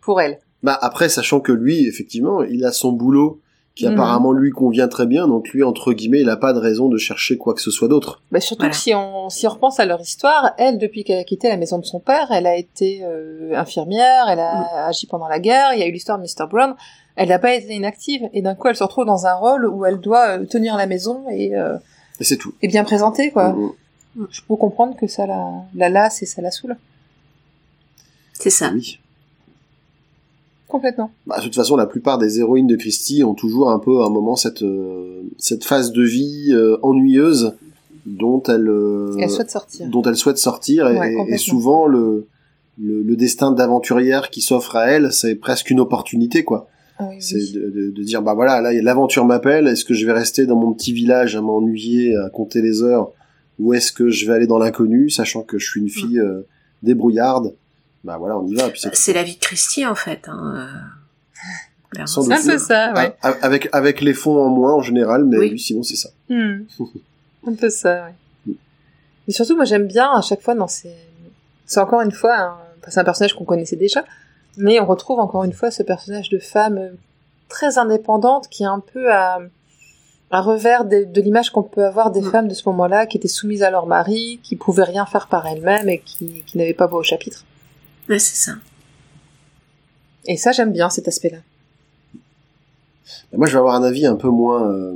pour 0.00 0.20
elle. 0.20 0.38
Bah 0.62 0.78
après, 0.80 1.08
sachant 1.08 1.40
que 1.40 1.52
lui, 1.52 1.86
effectivement, 1.86 2.42
il 2.42 2.64
a 2.64 2.72
son 2.72 2.92
boulot 2.92 3.40
qui 3.74 3.86
Mhm. 3.86 3.92
apparemment 3.92 4.32
lui 4.32 4.50
convient 4.50 4.88
très 4.88 5.06
bien, 5.06 5.28
donc 5.28 5.50
lui, 5.50 5.62
entre 5.62 5.92
guillemets, 5.92 6.20
il 6.20 6.30
a 6.30 6.36
pas 6.38 6.54
de 6.54 6.58
raison 6.58 6.88
de 6.88 6.96
chercher 6.96 7.36
quoi 7.36 7.52
que 7.54 7.60
ce 7.60 7.70
soit 7.70 7.88
d'autre. 7.88 8.22
Bah 8.32 8.40
surtout 8.40 8.62
Voilà. 8.62 8.70
que 8.72 8.76
si 8.76 8.94
on 8.94 9.28
si 9.28 9.46
on 9.46 9.50
repense 9.50 9.78
à 9.80 9.84
leur 9.86 10.00
histoire, 10.00 10.52
elle 10.56 10.78
depuis 10.78 11.04
qu'elle 11.04 11.18
a 11.20 11.24
quitté 11.24 11.48
la 11.48 11.58
maison 11.58 11.78
de 11.78 11.84
son 11.84 12.00
père, 12.00 12.28
elle 12.30 12.46
a 12.46 12.56
été 12.56 13.00
euh, 13.04 13.52
infirmière, 13.54 14.26
elle 14.30 14.40
a 14.40 14.86
agi 14.86 15.06
pendant 15.06 15.28
la 15.28 15.40
guerre, 15.40 15.74
il 15.74 15.80
y 15.80 15.82
a 15.82 15.86
eu 15.86 15.92
l'histoire 15.92 16.18
de 16.18 16.22
Mr 16.22 16.48
Brown, 16.48 16.74
elle 17.16 17.28
n'a 17.30 17.38
pas 17.38 17.54
été 17.54 17.74
inactive 17.74 18.22
et 18.32 18.42
d'un 18.42 18.54
coup 18.54 18.68
elle 18.68 18.76
se 18.76 18.84
retrouve 18.84 19.04
dans 19.06 19.26
un 19.26 19.34
rôle 19.34 19.66
où 19.66 19.84
elle 19.84 19.98
doit 19.98 20.38
euh, 20.38 20.44
tenir 20.44 20.76
la 20.76 20.86
maison 20.86 21.24
et 21.30 21.56
euh, 21.56 21.76
Et 22.20 22.24
c'est 22.24 22.36
tout. 22.36 22.52
et 22.62 22.68
bien 22.68 22.84
présenter 22.84 23.30
quoi. 23.30 23.52
Mhm. 23.52 23.70
Je 24.30 24.40
peux 24.48 24.56
comprendre 24.56 24.96
que 24.96 25.06
ça 25.06 25.26
la 25.26 25.50
la 25.74 25.88
lasse 25.88 26.22
et 26.22 26.26
ça 26.26 26.40
la 26.42 26.50
saoule 26.50 26.76
C'est 28.32 28.50
ça. 28.50 28.70
Oui. 28.74 28.98
complètement. 30.68 31.10
Bah, 31.26 31.36
de 31.38 31.42
toute 31.44 31.54
façon, 31.54 31.76
la 31.76 31.86
plupart 31.86 32.18
des 32.18 32.38
héroïnes 32.40 32.66
de 32.66 32.76
Christie 32.76 33.22
ont 33.24 33.34
toujours 33.34 33.70
un 33.70 33.78
peu 33.78 34.02
à 34.02 34.06
un 34.06 34.10
moment 34.10 34.36
cette 34.36 34.62
euh, 34.62 35.22
cette 35.38 35.64
phase 35.64 35.92
de 35.92 36.02
vie 36.02 36.48
euh, 36.52 36.76
ennuyeuse 36.82 37.54
dont 38.04 38.42
elle, 38.44 38.68
euh, 38.68 39.16
elle 39.20 39.30
souhaite 39.30 39.50
sortir. 39.50 39.88
dont 39.88 40.02
elle 40.02 40.16
souhaite 40.16 40.38
sortir 40.38 40.88
et, 40.88 40.98
Ouais, 40.98 41.12
et- 41.12 41.14
complètement. 41.16 41.34
et 41.34 41.38
souvent 41.38 41.86
le, 41.86 42.26
le 42.78 43.02
le 43.02 43.16
destin 43.16 43.52
d'aventurière 43.52 44.30
qui 44.30 44.40
s'offre 44.40 44.76
à 44.76 44.86
elle, 44.86 45.12
c'est 45.12 45.34
presque 45.34 45.70
une 45.70 45.80
opportunité 45.80 46.44
quoi. 46.44 46.68
Ah 46.98 47.06
oui, 47.10 47.16
C'est 47.20 47.36
oui. 47.36 47.52
de, 47.52 47.60
de, 47.70 47.90
de 47.90 48.02
dire 48.02 48.22
bah 48.22 48.34
voilà 48.34 48.60
là 48.60 48.72
l'aventure 48.72 49.24
m'appelle. 49.24 49.66
Est-ce 49.66 49.84
que 49.84 49.94
je 49.94 50.06
vais 50.06 50.12
rester 50.12 50.46
dans 50.46 50.56
mon 50.56 50.72
petit 50.72 50.92
village 50.92 51.36
à 51.36 51.40
m'ennuyer 51.42 52.16
à 52.16 52.30
compter 52.30 52.62
les 52.62 52.82
heures? 52.82 53.10
Ou 53.58 53.74
est-ce 53.74 53.92
que 53.92 54.08
je 54.10 54.26
vais 54.26 54.32
aller 54.34 54.46
dans 54.46 54.58
l'inconnu, 54.58 55.08
sachant 55.10 55.42
que 55.42 55.58
je 55.58 55.66
suis 55.68 55.80
une 55.80 55.88
fille 55.88 56.18
euh, 56.20 56.42
débrouillarde? 56.82 57.54
Bah 58.04 58.16
voilà, 58.18 58.38
on 58.38 58.46
y 58.46 58.54
va. 58.54 58.68
Puis 58.70 58.80
c'est 58.80 58.94
C'est 58.94 59.12
la 59.14 59.22
vie 59.22 59.34
de 59.34 59.40
Christie, 59.40 59.84
en 59.86 59.94
fait. 59.94 60.20
Hein. 60.28 60.68
euh. 61.98 62.06
Sans 62.06 62.22
C'est 62.22 62.32
un 62.34 62.36
doute. 62.36 62.46
peu 62.52 62.58
ça, 62.58 62.92
ouais. 62.94 63.14
Ah, 63.22 63.34
avec 63.42 63.68
avec 63.72 64.00
les 64.02 64.12
fonds 64.12 64.36
en 64.38 64.48
moins 64.50 64.74
en 64.74 64.82
général, 64.82 65.24
mais 65.24 65.38
Oui. 65.38 65.48
oui, 65.52 65.58
sinon 65.58 65.82
c'est 65.82 65.96
ça. 65.96 66.10
Hmm. 66.28 66.64
Un 67.46 67.54
peu 67.54 67.70
ça, 67.70 68.06
ouais. 68.46 68.54
Et 69.28 69.32
surtout, 69.32 69.56
moi, 69.56 69.64
j'aime 69.64 69.86
bien 69.86 70.10
à 70.12 70.20
chaque 70.20 70.40
fois 70.42 70.54
dans 70.54 70.68
ces. 70.68 70.90
C'est 71.64 71.80
encore 71.80 72.00
une 72.02 72.12
fois, 72.12 72.58
enfin, 72.78 72.90
c'est 72.90 73.00
un 73.00 73.04
personnage 73.04 73.34
qu'on 73.34 73.44
connaissait 73.44 73.76
déjà, 73.76 74.04
mais 74.56 74.80
on 74.80 74.86
retrouve 74.86 75.18
encore 75.20 75.44
une 75.44 75.52
fois 75.52 75.70
ce 75.70 75.82
personnage 75.82 76.28
de 76.30 76.38
femme 76.38 76.78
euh, 76.78 76.90
très 77.48 77.78
indépendante 77.78 78.48
qui 78.48 78.62
est 78.64 78.66
un 78.66 78.80
peu 78.80 79.12
à, 79.12 79.38
à 80.30 80.40
revers 80.40 80.84
de, 80.84 81.04
de 81.04 81.20
l'image 81.20 81.50
qu'on 81.50 81.62
peut 81.62 81.84
avoir 81.84 82.10
des 82.10 82.20
Mm. 82.20 82.30
femmes 82.30 82.48
de 82.48 82.54
ce 82.54 82.68
moment-là, 82.68 83.06
qui 83.06 83.16
étaient 83.16 83.28
soumises 83.28 83.62
à 83.62 83.70
leur 83.70 83.86
mari, 83.86 84.40
qui 84.42 84.56
pouvaient 84.56 84.84
rien 84.84 85.06
faire 85.06 85.28
par 85.28 85.46
elles-mêmes 85.46 85.88
et 85.88 86.00
qui, 86.00 86.42
qui 86.46 86.58
n'avaient 86.58 86.74
pas 86.74 86.86
voix 86.86 87.00
au 87.00 87.04
chapitre. 87.04 87.44
Ouais, 88.08 88.18
c'est 88.18 88.36
ça. 88.36 88.52
Et 90.26 90.36
ça, 90.36 90.52
j'aime 90.52 90.72
bien 90.72 90.90
cet 90.90 91.06
aspect-là. 91.08 91.38
Moi, 93.32 93.46
je 93.46 93.52
vais 93.52 93.58
avoir 93.58 93.74
un 93.74 93.82
avis 93.84 94.06
un 94.06 94.16
peu 94.16 94.28
moins 94.28 94.68
euh, 94.72 94.94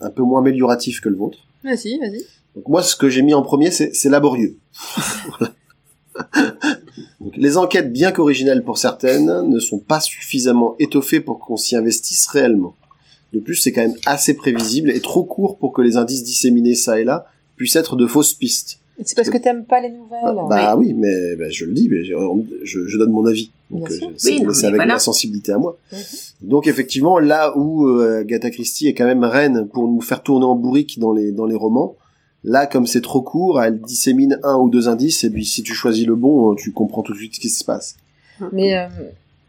un 0.00 0.10
peu 0.10 0.22
moins 0.22 0.40
amélioratif 0.40 1.00
que 1.00 1.08
le 1.08 1.16
vôtre. 1.16 1.38
Vas-y, 1.62 1.98
vas-y. 1.98 2.24
Donc 2.56 2.68
moi, 2.68 2.82
ce 2.82 2.96
que 2.96 3.08
j'ai 3.08 3.22
mis 3.22 3.34
en 3.34 3.42
premier, 3.42 3.70
c'est 3.70 3.94
c'est 3.94 4.08
laborieux. 4.08 4.56
Donc, 7.24 7.32
les 7.36 7.56
enquêtes, 7.56 7.92
bien 7.92 8.12
qu'originales 8.12 8.62
pour 8.62 8.78
certaines, 8.78 9.48
ne 9.48 9.58
sont 9.58 9.78
pas 9.78 10.00
suffisamment 10.00 10.76
étoffées 10.78 11.20
pour 11.20 11.38
qu'on 11.40 11.56
s'y 11.56 11.74
investisse 11.74 12.26
réellement. 12.26 12.74
De 13.32 13.40
plus, 13.40 13.56
c'est 13.56 13.72
quand 13.72 13.80
même 13.82 13.96
assez 14.06 14.34
prévisible 14.34 14.90
et 14.90 15.00
trop 15.00 15.24
court 15.24 15.56
pour 15.58 15.72
que 15.72 15.82
les 15.82 15.96
indices 15.96 16.22
disséminés 16.22 16.74
ça 16.74 17.00
et 17.00 17.04
là 17.04 17.26
puissent 17.56 17.76
être 17.76 17.96
de 17.96 18.06
fausses 18.06 18.34
pistes. 18.34 18.78
C'est 19.04 19.16
parce 19.16 19.28
que 19.28 19.38
t'aimes 19.38 19.64
pas 19.64 19.80
les 19.80 19.88
nouvelles. 19.90 20.20
bah 20.48 20.76
oui, 20.76 20.92
mais 20.94 21.34
bah, 21.34 21.48
je 21.50 21.64
le 21.64 21.72
dis, 21.72 21.88
mais 21.88 22.04
je, 22.04 22.14
je- 22.62 22.86
je 22.86 22.96
donne 22.98 23.10
mon 23.10 23.26
avis. 23.26 23.50
Donc 23.70 23.88
Bien 23.88 23.96
euh, 23.96 23.98
sûr. 23.98 24.10
c'est 24.16 24.30
Oui, 24.34 24.42
avec 24.66 24.74
voilà. 24.76 24.94
ma 24.94 24.98
sensibilité 25.00 25.50
à 25.50 25.58
moi. 25.58 25.76
Mhm. 25.92 25.98
Donc 26.42 26.68
effectivement, 26.68 27.18
là 27.18 27.56
où 27.58 27.88
euh, 27.88 28.20
Agatha 28.20 28.50
Christie 28.50 28.86
est 28.86 28.94
quand 28.94 29.06
même 29.06 29.24
reine 29.24 29.66
pour 29.72 29.88
nous 29.88 30.00
faire 30.00 30.22
tourner 30.22 30.44
en 30.46 30.54
bourrique 30.54 31.00
dans 31.00 31.12
les 31.12 31.32
dans 31.32 31.46
les 31.46 31.56
romans, 31.56 31.96
là 32.44 32.66
comme 32.66 32.86
c'est 32.86 33.00
trop 33.00 33.22
court, 33.22 33.60
elle 33.62 33.80
dissémine 33.80 34.38
un 34.42 34.56
ou 34.56 34.68
deux 34.70 34.88
indices 34.88 35.24
et 35.24 35.30
puis 35.30 35.44
si 35.44 35.62
tu 35.62 35.74
choisis 35.74 36.06
le 36.06 36.14
bon, 36.14 36.54
tu 36.54 36.72
comprends 36.72 37.02
tout 37.02 37.12
de 37.12 37.18
suite 37.18 37.34
ce 37.34 37.40
qui 37.40 37.48
se 37.50 37.64
passe. 37.64 37.96
Mais 38.52 38.76
euh, 38.76 38.86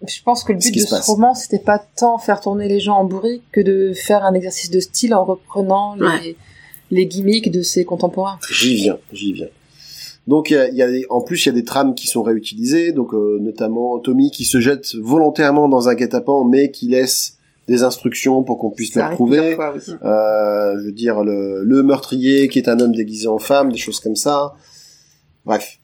je 0.08 0.22
pense 0.24 0.44
que 0.44 0.54
le 0.54 0.60
but 0.60 0.74
de 0.74 0.80
ce 0.80 0.90
passe. 0.90 1.06
roman, 1.08 1.34
c'était 1.34 1.60
pas 1.60 1.80
tant 1.80 2.18
faire 2.18 2.40
tourner 2.42 2.68
les 2.68 2.80
gens 2.80 2.96
en 2.98 3.04
bourrique 3.06 3.44
que 3.52 3.62
de 3.62 3.94
faire 3.94 4.24
un 4.24 4.34
exercice 4.34 4.70
de 4.72 4.80
style 4.80 5.14
en 5.14 5.26
reprenant 5.26 5.96
les, 5.96 6.06
Ouais. 6.06 6.36
les 6.92 7.06
gimmicks 7.08 7.52
de 7.52 7.62
ses 7.62 7.84
contemporains. 7.86 8.38
J'y 8.52 8.76
viens, 8.76 8.98
j'y 9.12 9.34
viens. 9.34 9.48
Donc 10.28 10.50
il 10.50 10.54
y 10.54 10.58
a, 10.58 10.68
il 10.70 10.76
y 10.76 10.82
a 10.82 10.90
des- 10.90 11.06
en 11.10 11.22
plus 11.22 11.46
il 11.46 11.50
y 11.50 11.50
a 11.50 11.54
des 11.54 11.64
trames 11.64 11.94
qui 11.94 12.08
sont 12.08 12.24
réutilisées, 12.24 12.92
donc 12.94 13.14
euh, 13.14 13.38
notamment 13.42 14.00
Tommy 14.00 14.32
qui 14.32 14.44
se 14.46 14.60
jette 14.60 14.96
volontairement 14.96 15.68
dans 15.70 15.88
un 15.88 15.94
guet-apens 15.96 16.46
mais 16.50 16.72
qui 16.72 16.88
laisse 16.88 17.38
des 17.68 17.84
instructions 17.84 18.44
pour 18.44 18.60
qu'on 18.60 18.70
puisse 18.72 18.94
le 18.96 19.02
Ça 19.02 19.10
retrouver. 19.10 19.56
fois. 19.56 19.74
Euh, 20.04 20.80
je 20.80 20.86
veux 20.86 20.92
dire 20.92 21.24
le, 21.24 21.64
le 21.64 21.84
meurtrier 21.84 22.48
qui 22.48 22.60
est 22.60 22.70
un 22.70 22.80
homme 22.80 22.94
déguisé 22.94 23.28
en 23.28 23.40
femme, 23.40 23.72
des 23.72 23.78
choses 23.78 24.00
comme 24.00 24.16
ça. 24.16 24.54
Bref. 25.46 25.80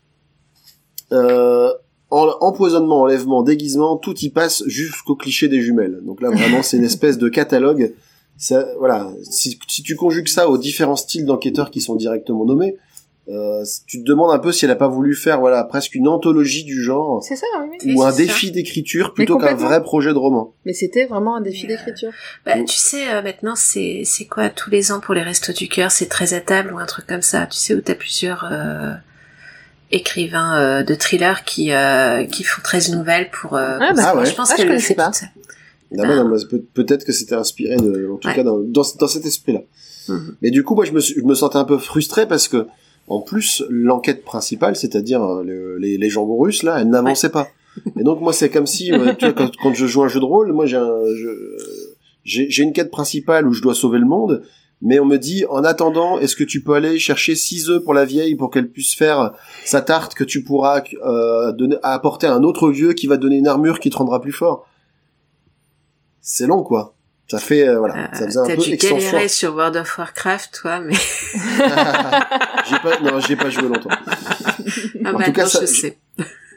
euh, 1.12 1.72
en- 2.10 2.36
empoisonnement, 2.42 3.02
enlèvement, 3.02 3.42
déguisement, 3.42 3.96
tout 3.98 4.18
y 4.20 4.30
passe 4.30 4.64
jusqu'au 4.68 5.16
cliché 5.16 5.48
des 5.48 5.62
jumelles. 5.62 6.00
Donc 6.06 6.22
là, 6.22 6.30
vraiment, 6.30 6.62
c'est 6.62 6.78
une 6.78 6.84
espèce 6.84 7.18
de 7.18 7.30
catalogue. 7.30 7.94
Ça, 8.38 8.68
voilà, 8.80 9.12
si, 9.30 9.58
si 9.68 9.84
tu 9.84 9.96
conjugues 9.96 10.28
ça 10.28 10.50
aux 10.50 10.58
différents 10.58 10.96
styles 10.96 11.26
d'enquêteurs 11.26 11.70
qui 11.72 11.80
sont 11.80 11.96
directement 11.96 12.44
nommés, 12.46 12.76
euh, 13.32 13.64
tu 13.88 14.04
te 14.04 14.08
demandes 14.08 14.32
un 14.32 14.40
peu 14.40 14.52
si 14.52 14.66
elle 14.66 14.72
a 14.72 14.76
pas 14.76 14.88
voulu 14.88 15.16
faire, 15.16 15.40
voilà, 15.40 15.64
presque 15.64 15.96
une 15.96 16.08
anthologie 16.08 16.64
du 16.64 16.82
genre 16.84 17.24
C'est 17.24 17.36
ça, 17.36 17.46
oui. 17.62 17.68
oui. 17.72 17.78
Oui, 17.86 17.94
ou 17.96 18.04
un 18.04 18.12
c'est 18.12 18.24
défi 18.26 18.52
d'écriture 18.52 19.14
plutôt 19.14 19.38
qu'un 19.38 19.56
vrai 19.56 19.82
projet 19.82 20.12
de 20.14 20.18
roman. 20.18 20.54
Mais 20.66 20.74
c'était 20.74 21.06
vraiment 21.06 21.36
un 21.36 21.42
défi 21.42 21.66
euh, 21.66 21.70
d'écriture. 21.70 22.12
Bah, 22.46 22.54
tu 22.68 22.76
sais, 22.76 23.10
euh, 23.10 23.22
maintenant, 23.22 23.56
c'est 23.56 24.02
c'est 24.06 24.26
quoi 24.26 24.50
tous 24.50 24.70
les 24.70 24.92
ans 24.92 25.00
pour 25.00 25.14
les 25.14 25.22
restos 25.24 25.54
du 25.54 25.68
cœur, 25.68 25.92
c'est 25.92 26.08
très 26.08 26.34
à 26.34 26.42
table 26.42 26.74
ou 26.74 26.78
un 26.80 26.86
truc 26.86 27.08
comme 27.08 27.22
ça. 27.22 27.46
Tu 27.48 27.58
sais 27.58 27.74
où 27.74 27.82
t'as 27.82 27.96
plusieurs 27.96 28.48
euh, 28.52 28.92
écrivains 29.92 30.58
euh, 30.60 30.84
de 30.84 30.96
thrillers 30.96 31.44
qui 31.46 31.72
euh, 31.74 32.24
qui 32.26 32.44
font 32.44 32.62
13 32.64 32.92
nouvelles 32.96 33.30
pour. 33.32 33.56
Euh, 33.56 33.78
Ah, 33.80 33.94
bah, 33.96 34.04
ah 34.08 34.18
ouais. 34.18 34.26
Je 34.26 34.36
pense 34.36 34.50
Ah, 34.52 34.54
je 34.54 34.58
qu'elle 34.58 34.68
le 34.68 34.74
connaissais 34.74 34.96
pas. 34.96 35.12
Ah 36.00 36.24
peut-être 36.74 37.04
que 37.04 37.12
c'était 37.12 37.36
inspiré 37.36 37.76
de, 37.76 38.10
en 38.10 38.16
tout 38.16 38.30
Ouais. 38.30 38.36
cas 38.36 38.44
dans, 38.44 38.60
dans, 38.60 38.84
dans 38.98 39.08
cet 39.08 39.26
esprit-là. 39.26 39.60
Mhm. 40.08 40.38
Mais 40.42 40.50
du 40.50 40.64
coup, 40.64 40.74
moi, 40.74 40.86
je 40.86 40.94
me, 40.94 41.02
je 41.02 41.20
me 41.22 41.34
sentais 41.36 41.58
un 41.58 41.66
peu 41.66 41.78
frustré 41.78 42.26
parce 42.28 42.48
que, 42.48 42.66
en 43.08 43.20
plus, 43.22 43.64
l'enquête 43.70 44.24
principale, 44.24 44.76
c'est-à-dire 44.76 45.24
euh, 45.24 45.44
le- 45.44 45.78
les, 45.78 45.98
les 45.98 46.10
jambons 46.10 46.38
russes, 46.40 46.64
là, 46.64 46.80
elle 46.82 46.90
n'avançait 46.90 47.30
pas. 47.32 47.48
Et 48.00 48.04
donc, 48.04 48.22
moi, 48.22 48.34
c'est 48.34 48.50
comme 48.50 48.68
si, 48.68 48.92
euh, 48.92 49.14
tu 49.16 49.26
vois, 49.26 49.34
quand, 49.34 49.52
quand 49.62 49.74
je 49.74 49.86
joue 49.86 50.04
un 50.04 50.08
jeu 50.08 50.20
de 50.20 50.26
rôle, 50.26 50.52
moi, 50.54 50.66
j'ai 50.66 50.78
un, 50.78 50.92
une 52.26 52.74
quête 52.74 52.92
principale 52.92 53.48
où 53.48 53.54
je 53.54 53.62
dois 53.62 53.74
sauver 53.74 54.00
le 54.00 54.06
monde, 54.06 54.44
mais 54.82 55.00
on 55.00 55.06
me 55.06 55.18
dit, 55.18 55.46
en 55.50 55.64
attendant, 55.64 56.20
est-ce 56.20 56.36
que 56.36 56.44
tu 56.44 56.64
peux 56.64 56.74
aller 56.74 56.98
chercher 57.00 57.36
six 57.36 57.70
œufs 57.70 57.84
pour 57.84 57.94
la 57.94 58.04
vieille 58.06 58.36
pour 58.36 58.50
qu'elle 58.50 58.70
puisse 58.70 58.96
faire 58.96 59.34
sa 59.64 59.82
tarte 59.82 60.16
que 60.16 60.24
tu 60.24 60.44
pourras 60.44 60.82
euh, 61.06 61.52
donner, 61.52 61.76
apporter 61.84 62.28
à 62.28 62.34
un 62.34 62.44
autre 62.44 62.70
vieux 62.72 62.94
qui 62.94 63.08
va 63.08 63.18
donner 63.18 63.38
une 63.38 63.48
armure 63.48 63.80
qui 63.80 63.90
te 63.90 63.98
rendra 63.98 64.22
plus 64.22 64.32
fort? 64.32 64.68
C'est 66.22 66.48
long 66.48 66.64
quoi. 66.64 66.96
Ça 67.32 67.40
fait 67.40 67.66
euh, 67.68 67.78
voilà, 67.80 67.96
Euh, 67.96 68.08
ça 68.18 68.26
faisait 68.26 68.40
un 68.40 68.46
T'as 68.46 68.56
peu 68.56 68.62
dû 68.64 68.76
galérer 68.76 69.28
sur 69.30 69.56
World 69.56 69.78
of 69.78 69.98
Warcraft, 69.98 70.60
toi, 70.62 70.80
mais 70.82 70.94
j'ai 72.70 72.80
pas 72.80 73.00
non, 73.02 73.20
j'ai 73.22 73.36
pas 73.38 73.50
joué 73.50 73.64
longtemps. 73.70 73.90
ah, 73.92 75.10
En 75.14 75.18
bah, 75.18 75.26
tout 75.26 75.32
cas, 75.32 75.44
non, 75.44 75.50
ça- 75.50 75.62
je 75.62 75.66
sais. 75.68 75.98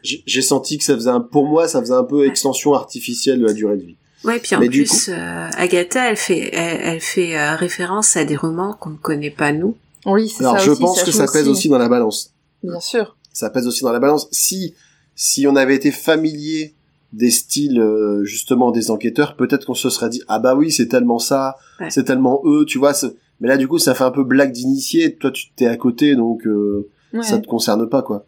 J'ai 0.02 0.42
senti 0.42 0.76
que 0.76 0.84
ça 0.84 0.94
faisait 0.94 1.10
un 1.10 1.20
pour 1.20 1.46
moi, 1.46 1.66
ça 1.68 1.80
faisait 1.80 1.94
un 1.94 2.04
peu 2.04 2.26
extension 2.26 2.74
artificielle 2.74 3.40
de 3.40 3.46
la 3.46 3.52
durée 3.52 3.76
de 3.76 3.82
vie. 3.82 3.96
Ouais, 4.24 4.38
puis 4.38 4.54
en 4.56 4.60
Mais 4.60 4.68
plus, 4.68 5.08
euh, 5.10 5.48
Agatha, 5.56 6.10
elle 6.10 6.16
fait, 6.16 6.50
elle, 6.52 6.80
elle 6.82 7.00
fait 7.00 7.38
euh, 7.38 7.54
référence 7.56 8.16
à 8.16 8.24
des 8.24 8.36
romans 8.36 8.74
qu'on 8.80 8.90
ne 8.90 8.96
connaît 8.96 9.30
pas 9.30 9.52
nous. 9.52 9.76
Oui, 10.06 10.28
c'est 10.28 10.42
Alors 10.44 10.58
ça 10.58 10.64
je 10.64 10.70
aussi, 10.72 10.80
pense 10.82 11.02
que 11.02 11.10
ça 11.12 11.26
pèse 11.30 11.48
aussi 11.48 11.68
dans 11.68 11.78
la 11.78 11.88
balance. 11.88 12.32
Bien 12.62 12.80
sûr. 12.80 13.16
Ça 13.32 13.48
pèse 13.50 13.66
aussi 13.66 13.82
dans 13.82 13.92
la 13.92 14.00
balance 14.00 14.28
si 14.30 14.74
si 15.14 15.46
on 15.46 15.56
avait 15.56 15.74
été 15.76 15.90
familier 15.90 16.74
des 17.16 17.30
styles 17.30 17.80
euh, 17.80 18.24
justement 18.24 18.70
des 18.70 18.90
enquêteurs, 18.90 19.36
peut-être 19.36 19.64
qu'on 19.66 19.74
se 19.74 19.88
serait 19.90 20.08
dit 20.10 20.22
ah 20.28 20.38
bah 20.38 20.54
oui, 20.54 20.70
c'est 20.72 20.86
tellement 20.88 21.18
ça, 21.18 21.56
Ouais. 21.80 21.90
c'est 21.90 22.04
tellement 22.04 22.40
eux, 22.44 22.64
tu 22.66 22.78
vois, 22.78 22.92
mais 23.40 23.48
là 23.48 23.56
du 23.56 23.66
coup, 23.68 23.78
ça 23.78 23.94
fait 23.94 24.04
un 24.04 24.10
peu 24.10 24.24
blague 24.24 24.52
d'initié, 24.52 25.14
toi 25.16 25.30
tu 25.30 25.46
t'es 25.56 25.66
à 25.66 25.76
côté 25.76 26.16
donc 26.16 26.46
euh, 26.46 26.88
Ouais. 27.12 27.22
ça 27.22 27.38
te 27.38 27.46
concerne 27.46 27.88
pas 27.88 28.02
quoi. 28.02 28.26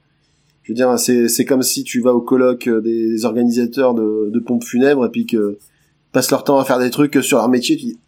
Je 0.62 0.72
veux 0.72 0.76
dire, 0.76 0.98
c'est 0.98 1.28
c'est 1.28 1.44
comme 1.44 1.62
si 1.62 1.84
tu 1.84 2.00
vas 2.00 2.12
au 2.14 2.20
colloque 2.20 2.68
des, 2.68 3.08
des 3.10 3.24
organisateurs 3.24 3.94
de, 3.94 4.30
de 4.32 4.38
pompes 4.40 4.64
funèbres 4.64 5.06
et 5.06 5.10
puis 5.10 5.26
que 5.26 5.58
passent 6.12 6.30
leur 6.30 6.44
temps 6.44 6.58
à 6.58 6.64
faire 6.64 6.78
des 6.78 6.90
trucs 6.90 7.22
sur 7.22 7.38
leur 7.38 7.48
métier, 7.48 7.76
tu 7.76 7.86
dis 7.86 7.98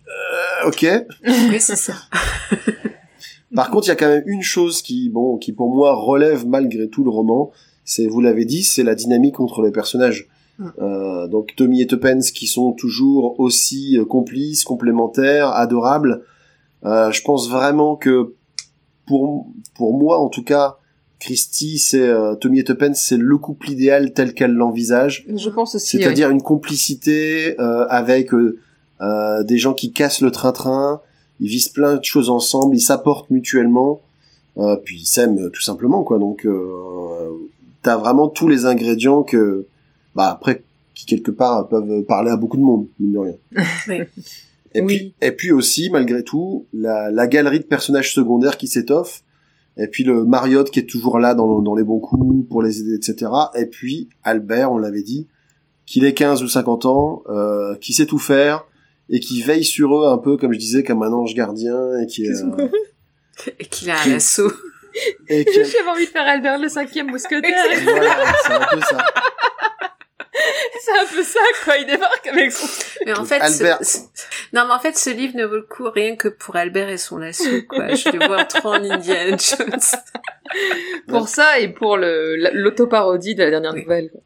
euh, 0.64 0.68
ok. 0.68 0.86
Oui, 1.26 1.56
c'est 1.60 1.76
ça. 1.76 1.94
Par 3.55 3.70
contre, 3.70 3.86
il 3.86 3.90
y 3.90 3.92
a 3.92 3.96
quand 3.96 4.09
même 4.09 4.24
une 4.26 4.42
chose 4.42 4.82
qui 4.82 5.09
bon 5.09 5.38
qui 5.38 5.52
pour 5.52 5.74
moi 5.74 5.94
relève 5.94 6.46
malgré 6.46 6.88
tout 6.88 7.02
le 7.05 7.10
roman, 7.10 7.50
c'est 7.84 8.06
vous 8.06 8.20
l'avez 8.20 8.44
dit, 8.44 8.62
c'est 8.62 8.82
la 8.82 8.94
dynamique 8.94 9.40
entre 9.40 9.62
les 9.62 9.70
personnages. 9.70 10.28
Euh, 10.60 11.28
donc 11.28 11.55
Tommy 11.56 11.82
et 11.82 11.86
Tuppence 11.86 12.30
qui 12.30 12.47
sont 12.47 12.72
toujours 12.72 13.39
aussi 13.39 13.97
euh, 13.97 14.05
complices, 14.05 14.64
complémentaires, 14.64 15.52
adorables. 15.52 16.24
Euh, 16.85 17.10
je 17.12 17.22
pense 17.22 17.48
vraiment 17.48 17.97
que 17.97 18.35
pour 19.06 19.47
pour 19.76 19.97
moi 19.97 20.18
en 20.18 20.28
tout 20.28 20.43
cas, 20.43 20.78
Christy, 21.20 21.78
c'est 21.78 22.09
euh, 22.09 22.35
Tommy 22.35 22.60
et 22.60 22.64
Tuppence, 22.64 23.01
c'est 23.01 23.16
le 23.16 23.39
couple 23.39 23.70
idéal 23.70 24.12
tel 24.12 24.35
qu'elle 24.35 24.55
l'envisage. 24.55 25.26
Je 25.32 25.48
pense 25.51 25.74
aussi. 25.74 25.98
C'est-à-dire 25.98 26.30
une 26.30 26.43
complicité 26.43 27.59
euh, 27.60 27.86
avec 27.89 28.30
des 29.01 29.59
gens 29.59 29.74
qui 29.74 29.93
cassent 29.93 30.20
le 30.20 30.32
train-train, 30.32 31.01
ils 31.40 31.48
visent 31.48 31.68
plein 31.68 31.97
de 31.97 32.05
choses 32.05 32.30
ensemble, 32.30 32.76
ils 32.76 32.80
s'apportent 32.80 33.30
mutuellement, 33.30 34.01
euh, 34.59 34.76
puis 34.76 35.01
ils 35.01 35.06
s'aiment 35.06 35.51
tout 35.51 35.62
simplement 35.62 36.02
quoi. 36.02 36.18
Donc 36.18 36.44
euh, 36.47 37.30
t'as 37.82 37.97
vraiment 37.97 38.28
tous 38.28 38.48
les 38.48 38.66
ingrédients 38.66 39.22
que, 39.22 39.66
bah 40.19 40.31
après, 40.32 40.62
qui 40.95 41.07
quelque 41.07 41.31
part 41.31 41.69
peuvent 41.69 42.03
parler 42.03 42.31
à 42.31 42.36
beaucoup 42.36 42.57
de 42.59 42.62
monde, 42.62 42.86
mine 43.01 43.12
de 43.12 43.19
rien. 43.19 43.35
Oui. 43.89 44.01
Et 44.74 44.81
Oui. 44.82 44.97
puis 44.97 45.15
et 45.23 45.32
puis 45.32 45.51
aussi 45.53 45.89
malgré 45.90 46.23
tout 46.24 46.66
la, 46.74 47.11
la 47.11 47.27
galerie 47.27 47.61
de 47.61 47.65
personnages 47.65 48.12
secondaires 48.15 48.59
qui 48.59 48.66
s'étoffe. 48.69 49.23
Et 49.78 49.86
puis 49.86 50.03
le 50.05 50.24
Mariotte 50.24 50.70
qui 50.73 50.81
est 50.81 50.86
toujours 50.90 51.19
là 51.20 51.35
dans, 51.35 51.61
dans 51.62 51.74
les 51.77 51.85
bons 51.85 52.01
coups 52.01 52.47
pour 52.51 52.62
les 52.62 52.81
aider, 52.81 52.95
etc. 52.97 53.31
Et 53.57 53.66
puis 53.66 54.09
Albert, 54.24 54.73
on 54.73 54.77
l'avait 54.78 55.03
dit, 55.05 55.28
qu'il 55.86 56.05
ait 56.05 56.12
15 56.15 56.43
ou 56.43 56.49
50 56.49 56.85
ans, 56.85 57.23
euh, 57.31 57.77
qui 57.77 57.93
sait 57.95 58.05
tout 58.07 58.19
faire 58.19 58.66
et 59.09 59.20
qui 59.20 59.40
veille 59.40 59.65
sur 59.65 59.97
eux 59.97 60.09
un 60.09 60.19
peu, 60.19 60.36
comme 60.36 60.53
je 60.53 60.59
disais, 60.59 60.82
comme 60.82 61.03
un 61.03 61.12
ange 61.12 61.32
gardien 61.35 61.78
et 62.03 62.07
qui 62.07 62.24
est, 62.27 62.43
euh, 62.43 62.69
Et 63.61 63.65
qu'il 63.66 63.89
a 63.90 63.95
Qui- 64.03 64.11
un 64.11 64.16
assaut. 64.16 64.53
et 65.28 65.45
qui 65.47 65.53
J'avais 65.65 65.89
envie 65.89 66.05
de 66.07 66.11
faire 66.11 66.27
Albert 66.27 66.59
le 66.59 66.69
cinquième 66.69 67.07
mousquetaire. 67.11 67.65
voilà, 67.85 68.16
c'est 68.45 68.53
un 68.53 68.66
peu 68.73 68.81
ça. 68.81 68.99
c'est 70.85 70.98
un 70.98 71.06
peu 71.06 71.23
ça, 71.23 71.40
quoi. 71.65 71.77
Il 71.77 71.86
débarque 71.86 72.27
avec 72.27 72.52
son... 72.52 72.66
Mais 73.06 73.12
en 73.15 73.24
fait, 73.24 73.39
ce- 73.48 73.62
Albert- 73.62 73.78
ce- 73.85 73.98
non, 74.52 74.65
mais 74.66 74.74
en 74.74 74.78
fait, 74.78 74.97
ce 74.97 75.10
livre 75.10 75.36
ne 75.36 75.44
vaut 75.44 75.56
le 75.56 75.62
coup 75.62 75.89
rien 75.90 76.16
que 76.16 76.28
pour 76.28 76.56
Albert 76.56 76.89
et 76.89 76.98
son 76.98 77.19
lasso, 77.19 77.44
quoi. 77.69 77.94
Je 77.94 78.09
le 78.10 78.27
vois 78.27 78.44
trop 78.44 78.70
en 78.70 78.82
Indiana 78.90 79.36
Jones. 79.36 79.81
Pour 81.09 81.28
ça 81.28 81.59
et 81.59 81.69
pour 81.69 81.97
l'autoparodie 81.98 83.35
de 83.35 83.44
la 83.44 83.51
dernière 83.51 83.74
Oui. 83.74 83.82
nouvelle. 83.82 84.10
quoi. 84.10 84.20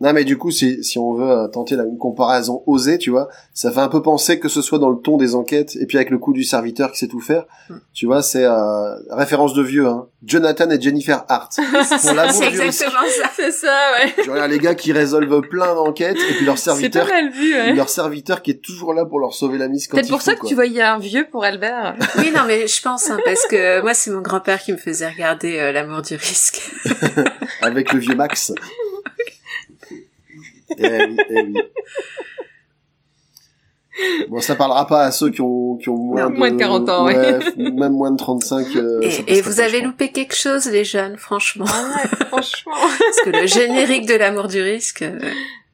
Non 0.00 0.12
mais 0.12 0.22
du 0.24 0.38
coup, 0.38 0.50
si, 0.52 0.84
si 0.84 0.96
on 0.98 1.12
veut 1.14 1.28
euh, 1.28 1.48
tenter 1.48 1.74
la, 1.74 1.82
une 1.84 1.98
comparaison 1.98 2.62
osée, 2.66 2.98
tu 2.98 3.10
vois, 3.10 3.28
ça 3.52 3.72
fait 3.72 3.80
un 3.80 3.88
peu 3.88 4.00
penser 4.00 4.38
que 4.38 4.48
ce 4.48 4.62
soit 4.62 4.78
dans 4.78 4.90
le 4.90 4.98
ton 4.98 5.16
des 5.16 5.34
enquêtes 5.34 5.74
et 5.80 5.86
puis 5.86 5.96
avec 5.98 6.10
le 6.10 6.18
coup 6.18 6.32
du 6.32 6.44
serviteur 6.44 6.92
qui 6.92 6.98
sait 6.98 7.08
tout 7.08 7.20
faire, 7.20 7.44
Hmm. 7.68 7.78
tu 7.92 8.06
vois, 8.06 8.22
c'est 8.22 8.44
euh, 8.44 8.94
référence 9.10 9.52
de 9.52 9.62
vieux, 9.62 9.86
hein. 9.86 10.06
Jonathan 10.24 10.70
et 10.70 10.80
Jennifer 10.80 11.24
Hart. 11.28 11.52
Pour 12.02 12.12
l'amour 12.14 12.32
C'est 12.32 12.50
du 12.50 12.60
risque. 12.60 12.82
exactement 12.82 13.02
ça. 13.22 13.30
C'est 13.36 13.50
ça, 13.50 13.76
ouais. 14.16 14.24
Genre 14.24 14.46
les 14.48 14.58
gars 14.58 14.74
qui 14.74 14.92
résolvent 14.92 15.42
plein 15.42 15.74
d'enquêtes 15.74 16.16
et 16.16 16.34
puis 16.34 16.46
leur 16.46 16.56
C'est 16.58 16.70
pas 16.70 16.76
serviteur, 16.76 17.06
mal 17.08 17.30
vu, 17.32 17.52
ouais. 17.54 17.74
leur 17.74 17.88
serviteur 17.90 18.40
qui 18.42 18.52
est 18.52 18.62
toujours 18.62 18.94
là 18.94 19.04
pour 19.04 19.18
leur 19.20 19.34
sauver 19.34 19.58
la 19.58 19.68
mise 19.68 19.86
quand 19.88 19.96
Peut-être 19.96 20.08
pour 20.08 20.20
faut, 20.20 20.24
ça 20.24 20.34
que 20.34 20.40
quoi. 20.40 20.48
tu 20.48 20.54
voyais 20.54 20.80
un 20.82 20.98
vieux 20.98 21.26
pour 21.30 21.44
Albert. 21.44 21.96
Oui, 22.18 22.30
non, 22.34 22.42
mais 22.46 22.66
je 22.66 22.80
pense, 22.80 23.10
hein, 23.10 23.18
parce 23.24 23.46
que 23.46 23.82
moi, 23.82 23.92
c'est 23.94 24.10
mon 24.10 24.20
grand-père 24.22 24.60
qui 24.62 24.72
me 24.72 24.78
faisait 24.78 25.08
regarder 25.08 25.58
euh, 25.58 25.72
L'amour 25.72 26.02
du 26.02 26.14
risque. 26.14 26.62
avec 27.62 27.92
le 27.92 27.98
vieux 28.00 28.14
Max. 28.14 28.52
Eh 30.80 31.04
oui, 31.06 31.16
eh 31.30 31.42
oui. 31.42 31.54
Bon, 34.28 34.40
ça 34.40 34.54
parlera 34.54 34.86
pas 34.86 35.04
à 35.04 35.10
ceux 35.10 35.30
qui 35.30 35.40
ont, 35.40 35.76
qui 35.76 35.88
ont 35.88 35.96
moins, 35.96 36.28
Non, 36.28 36.36
moins 36.36 36.50
de 36.52 36.56
40 36.56 36.88
ans, 36.88 37.06
ouais. 37.06 37.38
même 37.56 37.92
moins 37.92 38.12
de 38.12 38.16
35. 38.16 38.76
euh, 38.76 39.00
Et, 39.26 39.40
vous 39.40 39.60
avez 39.60 39.80
loupé 39.80 40.10
quelque 40.12 40.36
chose, 40.36 40.66
les 40.66 40.84
jeunes, 40.84 41.16
franchement. 41.16 41.64
Ah 41.68 41.96
ouais, 41.96 42.08
franchement. 42.28 42.74
Parce 42.76 43.20
que 43.24 43.30
le 43.30 43.46
générique 43.46 44.06
de 44.06 44.14
L'amour 44.14 44.46
du 44.46 44.60
risque, 44.60 45.02
euh, 45.02 45.18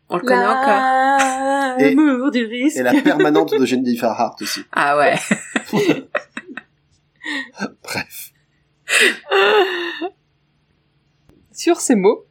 on 0.08 0.16
le 0.16 0.22
connaît 0.22 0.46
encore. 0.46 1.78
L'amour 1.78 2.30
du 2.30 2.46
risque. 2.46 2.78
Et 2.78 2.82
la 2.82 2.98
permanente 3.00 3.52
de 3.58 3.64
Jennifer 3.66 4.10
Hart 4.10 4.40
aussi. 4.40 4.60
Ah 4.72 4.96
ouais. 4.96 5.14
Bref. 7.82 8.32
Sur 11.56 11.80
ces 11.80 11.94
mots, 11.94 12.24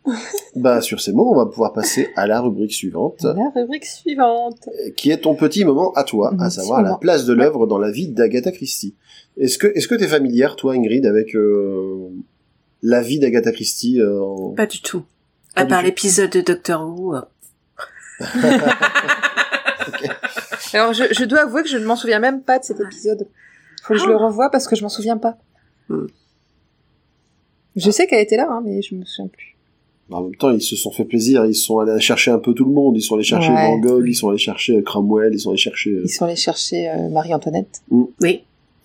Bah, 0.55 0.81
sur 0.81 0.99
ces 0.99 1.13
mots, 1.13 1.31
on 1.31 1.35
va 1.37 1.45
pouvoir 1.45 1.71
passer 1.71 2.09
à 2.17 2.27
la 2.27 2.41
rubrique 2.41 2.73
suivante, 2.73 3.23
la 3.23 3.49
rubrique 3.55 3.85
suivante. 3.85 4.67
qui 4.97 5.11
est 5.11 5.19
ton 5.21 5.33
petit 5.35 5.63
moment 5.63 5.93
à 5.93 6.03
toi, 6.03 6.33
à 6.39 6.49
savoir 6.49 6.81
la 6.81 6.95
place 6.97 7.25
de 7.25 7.33
l'œuvre 7.33 7.65
dans 7.65 7.77
la 7.77 7.89
vie 7.89 8.09
d'Agatha 8.09 8.51
Christie. 8.51 8.95
Est-ce 9.37 9.57
que, 9.57 9.67
est-ce 9.67 9.87
que 9.87 9.95
t'es 9.95 10.07
familière, 10.07 10.55
toi, 10.57 10.73
Ingrid, 10.73 11.05
avec 11.05 11.35
euh, 11.35 12.09
la 12.81 13.01
vie 13.01 13.17
d'Agatha 13.19 13.51
Christie 13.53 14.01
euh, 14.01 14.21
en- 14.21 14.49
Pas 14.55 14.65
du 14.67 14.81
tout. 14.81 15.03
Pas 15.55 15.61
À 15.61 15.65
du 15.65 15.69
part 15.69 15.81
l'épisode 15.83 16.29
de 16.29 16.41
Doctor 16.41 16.81
Who. 16.85 17.15
euh, 17.15 17.21
Alors, 20.73 20.93
je, 20.93 21.03
je 21.11 21.23
dois 21.25 21.41
avouer 21.41 21.61
que 21.63 21.69
je 21.69 21.77
ne 21.77 21.85
m'en 21.85 21.95
souviens 21.95 22.19
même 22.19 22.41
pas 22.41 22.59
de 22.59 22.63
cet 22.63 22.79
épisode. 22.79 23.27
Faut 23.83 23.93
que 23.93 23.99
je 23.99 24.07
le 24.07 24.15
revoie 24.15 24.49
parce 24.49 24.67
que 24.67 24.75
je 24.75 24.81
m'en 24.83 24.89
souviens 24.89 25.17
pas. 25.17 25.37
Hmm. 25.89 26.05
Je 27.75 27.89
sais 27.91 28.07
qu'elle 28.07 28.21
était 28.21 28.37
là, 28.37 28.47
hein, 28.49 28.61
mais 28.65 28.81
je 28.81 28.95
me 28.95 29.03
souviens 29.05 29.27
plus. 29.29 29.55
En 30.11 30.21
même 30.21 30.35
temps, 30.35 30.51
ils 30.51 30.61
se 30.61 30.75
sont 30.75 30.91
fait 30.91 31.05
plaisir, 31.05 31.45
ils 31.45 31.55
sont 31.55 31.79
allés 31.79 31.99
chercher 31.99 32.29
un 32.31 32.37
peu 32.37 32.53
tout 32.53 32.65
le 32.65 32.71
monde, 32.73 32.95
ils 32.97 33.01
sont 33.01 33.15
allés 33.15 33.23
chercher 33.23 33.49
Ouais. 33.49 33.67
Van 33.67 33.77
Gogh, 33.79 34.03
ils 34.07 34.13
sont 34.13 34.29
allés 34.29 34.37
chercher 34.37 34.83
Cromwell, 34.83 35.31
ils 35.33 35.39
sont 35.39 35.49
allés 35.49 35.57
chercher... 35.57 35.89
euh, 35.91 36.01
Ils 36.03 36.09
sont 36.09 36.25
allés 36.25 36.35
chercher 36.35 36.89
euh, 36.89 37.09
Marie-Antoinette. 37.09 37.81
Oui. 37.89 38.43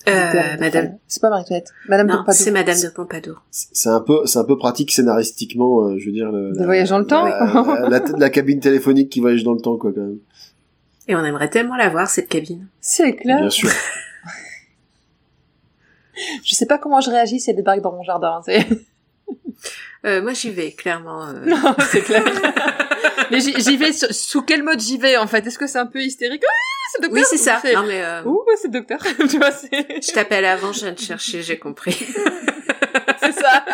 Euh, 0.09 0.12
Madame. 0.59 0.97
C'est 1.06 1.20
pas 1.20 1.28
Marie-Antoinette. 1.28 1.70
Madame 1.89 2.06
Non, 2.06 2.15
Pompadour. 2.19 2.35
c'est 2.40 2.51
Madame 2.51 2.81
de 2.81 2.89
Pompadour. 2.89 3.43
C'est 3.51 3.90
un 3.90 4.01
peu, 4.01 4.20
c'est 4.24 4.39
un 4.39 4.44
peu 4.44 4.56
pratique 4.56 4.90
scénaristiquement, 4.93 5.89
euh, 5.89 5.98
je 5.98 6.06
veux 6.06 6.12
dire. 6.12 6.31
Le, 6.32 6.52
De 6.52 6.65
voyage 6.65 6.89
dans 6.89 6.98
le 7.01 7.06
temps. 7.06 7.24
La, 7.27 7.89
la, 7.90 8.01
la 8.16 8.31
cabine 8.31 8.60
téléphonique 8.60 9.10
qui 9.10 9.20
voyage 9.20 9.43
dans 9.43 9.52
le 9.52 9.60
temps, 9.60 9.77
quoi, 9.77 9.93
quand 9.93 10.01
même. 10.01 10.19
Et 11.09 11.16
on 11.16 11.24
aimerait 11.24 11.51
tellement 11.51 11.77
la 11.77 11.90
voir, 11.90 12.09
cette 12.09 12.28
cabine. 12.28 12.69
C'est 12.81 13.16
clair. 13.16 13.40
Bien 13.40 13.51
sûr. 13.51 13.69
Je 16.45 16.55
sais 16.55 16.66
pas 16.66 16.78
comment 16.78 17.01
je 17.01 17.11
réagis 17.11 17.40
si 17.40 17.51
elle 17.51 17.57
débarque 17.57 17.81
dans 17.81 17.93
mon 17.93 18.03
jardin. 18.03 18.40
C'est... 18.45 18.66
Euh, 20.07 20.23
moi, 20.23 20.32
j'y 20.32 20.51
vais, 20.51 20.70
clairement. 20.70 21.27
euh. 21.27 21.45
Non, 21.45 21.74
c'est 21.90 22.03
clair. 22.03 22.23
Mais 23.32 23.40
j'y, 23.40 23.53
j'y 23.61 23.77
vais 23.77 23.93
sous, 23.93 24.07
sous 24.12 24.43
quel 24.43 24.62
mode 24.62 24.78
j'y 24.78 24.97
vais 24.97 25.16
en 25.16 25.27
fait? 25.27 25.45
Est-ce 25.45 25.59
que 25.59 25.66
c'est 25.66 25.81
un 25.81 25.86
peu 25.86 26.01
hystérique? 26.01 26.45
Ah, 26.47 26.53
c'est 26.93 27.03
le 27.03 27.09
docteur? 27.09 27.24
Oui, 27.24 27.27
c'est 27.28 27.43
ça. 27.45 27.59
C'est- 27.61 27.74
Non, 27.74 27.82
mais 27.85 28.01
euh, 28.05 28.23
Ouh, 28.24 28.45
c'est 28.62 28.69
le 28.69 28.74
docteur. 28.74 29.01
tu 29.28 29.39
vois, 29.39 29.51
c'est, 29.51 29.69
je 30.01 30.12
t'appelle 30.12 30.45
avant, 30.45 30.73
je 30.73 30.82
viens 30.85 30.93
de 30.93 30.99
chercher, 31.01 31.43
j'ai 31.43 31.59
compris. 31.59 31.99
c'est 33.20 33.32
ça. 33.32 33.65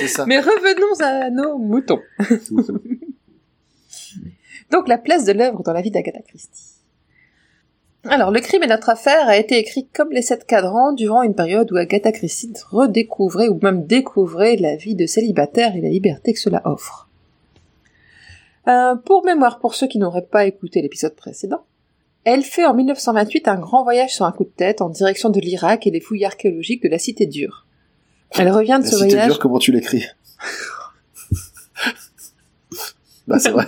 C'est 0.00 0.08
ça. 0.08 0.26
Mais 0.26 0.40
revenons 0.40 0.98
à 1.00 1.30
nos 1.30 1.56
moutons. 1.58 2.02
Donc 4.70 4.88
la 4.88 4.98
place 4.98 5.24
de 5.24 5.32
l'œuvre 5.32 5.62
dans 5.62 5.72
la 5.72 5.80
vie 5.80 5.90
d'Agatha 5.92 6.20
Christie. 6.22 6.69
Alors, 8.04 8.30
Le 8.30 8.40
crime 8.40 8.62
et 8.62 8.66
notre 8.66 8.88
affaire 8.88 9.28
a 9.28 9.36
été 9.36 9.58
écrit 9.58 9.86
comme 9.92 10.10
les 10.10 10.22
sept 10.22 10.46
cadrans 10.46 10.92
durant 10.92 11.22
une 11.22 11.34
période 11.34 11.70
où 11.70 11.76
Agatha 11.76 12.12
Christie 12.12 12.52
redécouvrait 12.70 13.48
ou 13.48 13.58
même 13.62 13.84
découvrait 13.86 14.56
la 14.56 14.76
vie 14.76 14.94
de 14.94 15.06
célibataire 15.06 15.76
et 15.76 15.82
la 15.82 15.90
liberté 15.90 16.32
que 16.32 16.40
cela 16.40 16.62
offre. 16.64 17.08
Euh, 18.68 18.94
pour 18.96 19.24
mémoire, 19.24 19.58
pour 19.58 19.74
ceux 19.74 19.86
qui 19.86 19.98
n'auraient 19.98 20.26
pas 20.26 20.46
écouté 20.46 20.80
l'épisode 20.80 21.14
précédent, 21.14 21.64
elle 22.24 22.42
fait 22.42 22.64
en 22.64 22.74
1928 22.74 23.48
un 23.48 23.58
grand 23.58 23.82
voyage 23.82 24.14
sur 24.14 24.24
un 24.24 24.32
coup 24.32 24.44
de 24.44 24.50
tête 24.50 24.80
en 24.80 24.88
direction 24.88 25.28
de 25.30 25.40
l'Irak 25.40 25.86
et 25.86 25.90
des 25.90 26.00
fouilles 26.00 26.24
archéologiques 26.24 26.82
de 26.82 26.88
la 26.88 26.98
cité 26.98 27.26
dure. 27.26 27.66
Elle 28.30 28.50
revient 28.50 28.78
de 28.78 28.84
La 28.84 28.90
ce 28.90 28.96
cité 28.96 29.08
voyage. 29.08 29.26
dure, 29.26 29.38
comment 29.38 29.58
tu 29.58 29.72
l'écris? 29.72 30.04
Bah, 33.26 33.38
c'est 33.38 33.50
vrai. 33.50 33.66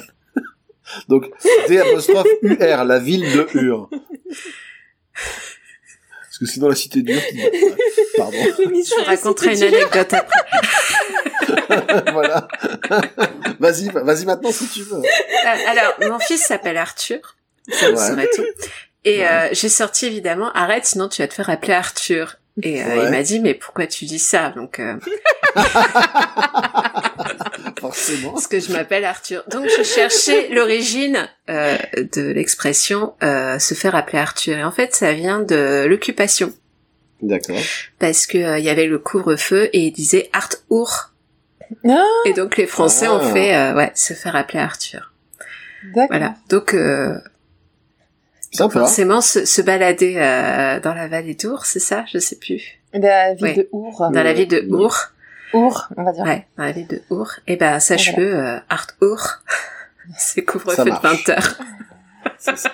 Donc, 1.09 1.25
D 1.69 1.79
apostrophe 1.79 2.27
UR, 2.43 2.85
la 2.85 2.99
ville 2.99 3.31
de 3.33 3.47
Ur. 3.55 3.89
Parce 5.13 6.39
que 6.39 6.47
c'est 6.47 6.61
dans 6.61 6.69
la 6.69 6.75
cité 6.75 7.03
dure 7.03 7.21
qui... 7.27 7.39
Pardon. 8.17 8.37
Je 8.59 8.95
vous 8.99 9.05
raconterai 9.05 9.57
une 9.57 9.63
anecdote 9.65 10.13
après. 10.15 10.41
voilà. 12.13 12.49
vas-y, 13.61 13.89
vas-y 13.91 14.25
maintenant 14.25 14.53
si 14.53 14.67
tu 14.69 14.83
veux. 14.83 14.99
Euh, 14.99 15.69
alors, 15.69 15.95
mon 16.11 16.19
fils 16.19 16.43
s'appelle 16.43 16.77
Arthur. 16.79 17.37
Ça 17.71 17.91
vous 17.91 17.97
Ouais. 17.99 18.09
saurait 18.09 18.31
tout. 18.35 18.45
Et 19.05 19.27
euh, 19.27 19.49
j'ai 19.53 19.69
sorti 19.69 20.07
évidemment, 20.07 20.51
arrête, 20.53 20.85
sinon 20.87 21.09
tu 21.09 21.23
vas 21.23 21.29
te 21.29 21.35
faire 21.35 21.51
appeler 21.51 21.73
Arthur. 21.75 22.37
Et 22.63 22.83
euh, 22.83 22.87
Ouais. 22.87 23.05
il 23.07 23.11
m'a 23.11 23.23
dit, 23.23 23.41
mais 23.41 23.55
pourquoi 23.55 23.87
tu 23.87 24.05
dis 24.05 24.19
ça? 24.19 24.51
Donc, 24.51 24.79
euh, 24.79 24.97
Forcément. 27.83 28.33
parce 28.33 28.47
que 28.47 28.59
je 28.61 28.73
m'appelle 28.73 29.05
Arthur. 29.05 29.45
Donc, 29.49 29.67
je 29.69 29.83
cherchais 29.83 30.49
l'origine 30.53 31.29
euh, 31.51 31.77
de 32.15 32.23
l'expression 32.23 33.13
euh, 33.23 33.59
se 33.59 33.75
faire 33.75 33.95
appeler 33.95 34.19
Arthur. 34.19 34.57
Et 34.57 34.65
en 34.65 34.73
fait, 34.73 34.95
ça 34.95 35.13
vient 35.13 35.41
de 35.41 35.85
l'occupation, 35.87 36.53
D'accord. 37.21 37.59
parce 37.99 38.27
que 38.27 38.39
euh, 38.39 38.59
il 38.59 38.65
y 38.65 38.71
avait 38.71 38.87
le 38.87 38.99
couvre-feu 38.99 39.69
et 39.75 39.81
il 39.87 39.93
disait 39.93 40.31
Arthur. 40.33 41.13
Ah, 41.89 42.03
Et 42.27 42.33
donc, 42.33 42.57
les 42.57 42.67
Français 42.67 43.07
Ah. 43.09 43.15
ont 43.15 43.33
fait, 43.33 43.55
euh, 43.55 43.75
ouais, 43.75 43.91
se 43.95 44.15
faire 44.15 44.35
appeler 44.37 44.59
Arthur. 44.61 45.13
d'accord. 45.95 46.09
Voilà. 46.11 46.35
Donc, 46.49 46.75
euh, 46.75 47.19
Sympa. 48.53 48.81
forcément, 48.81 49.21
se, 49.23 49.45
se 49.47 49.63
balader 49.63 50.17
euh, 50.19 50.79
dans 50.81 50.93
la 50.95 51.09
vallée 51.09 51.35
d'Our, 51.35 51.65
c'est 51.65 51.79
ça? 51.81 52.05
Je 52.13 52.19
sais 52.19 52.37
plus. 52.37 52.79
La 52.93 53.33
ville 53.33 53.43
Ouais. 53.45 53.55
de 53.55 53.69
Our. 53.73 54.11
Dans 54.13 54.23
la 54.23 54.35
ville 54.35 54.49
de. 54.49 54.67
Our. 54.71 55.12
Our, 55.53 55.89
on 55.97 56.03
va 56.03 56.13
dire. 56.13 56.25
Ouais, 56.25 56.47
dans 56.57 56.65
la 56.65 56.73
ville 56.73 56.87
de 56.87 57.03
Our. 57.11 57.29
Et 57.47 57.57
ben, 57.57 57.79
sache-le, 57.81 58.35
euh, 58.35 58.59
Art 58.69 58.89
Our, 59.01 59.43
c'est 60.19 60.45
couvre-feu 60.45 60.85
de 60.85 60.91
marche. 60.91 61.27
20 61.27 61.29
heures. 61.33 61.59
C'est 62.39 62.57
ça. 62.57 62.71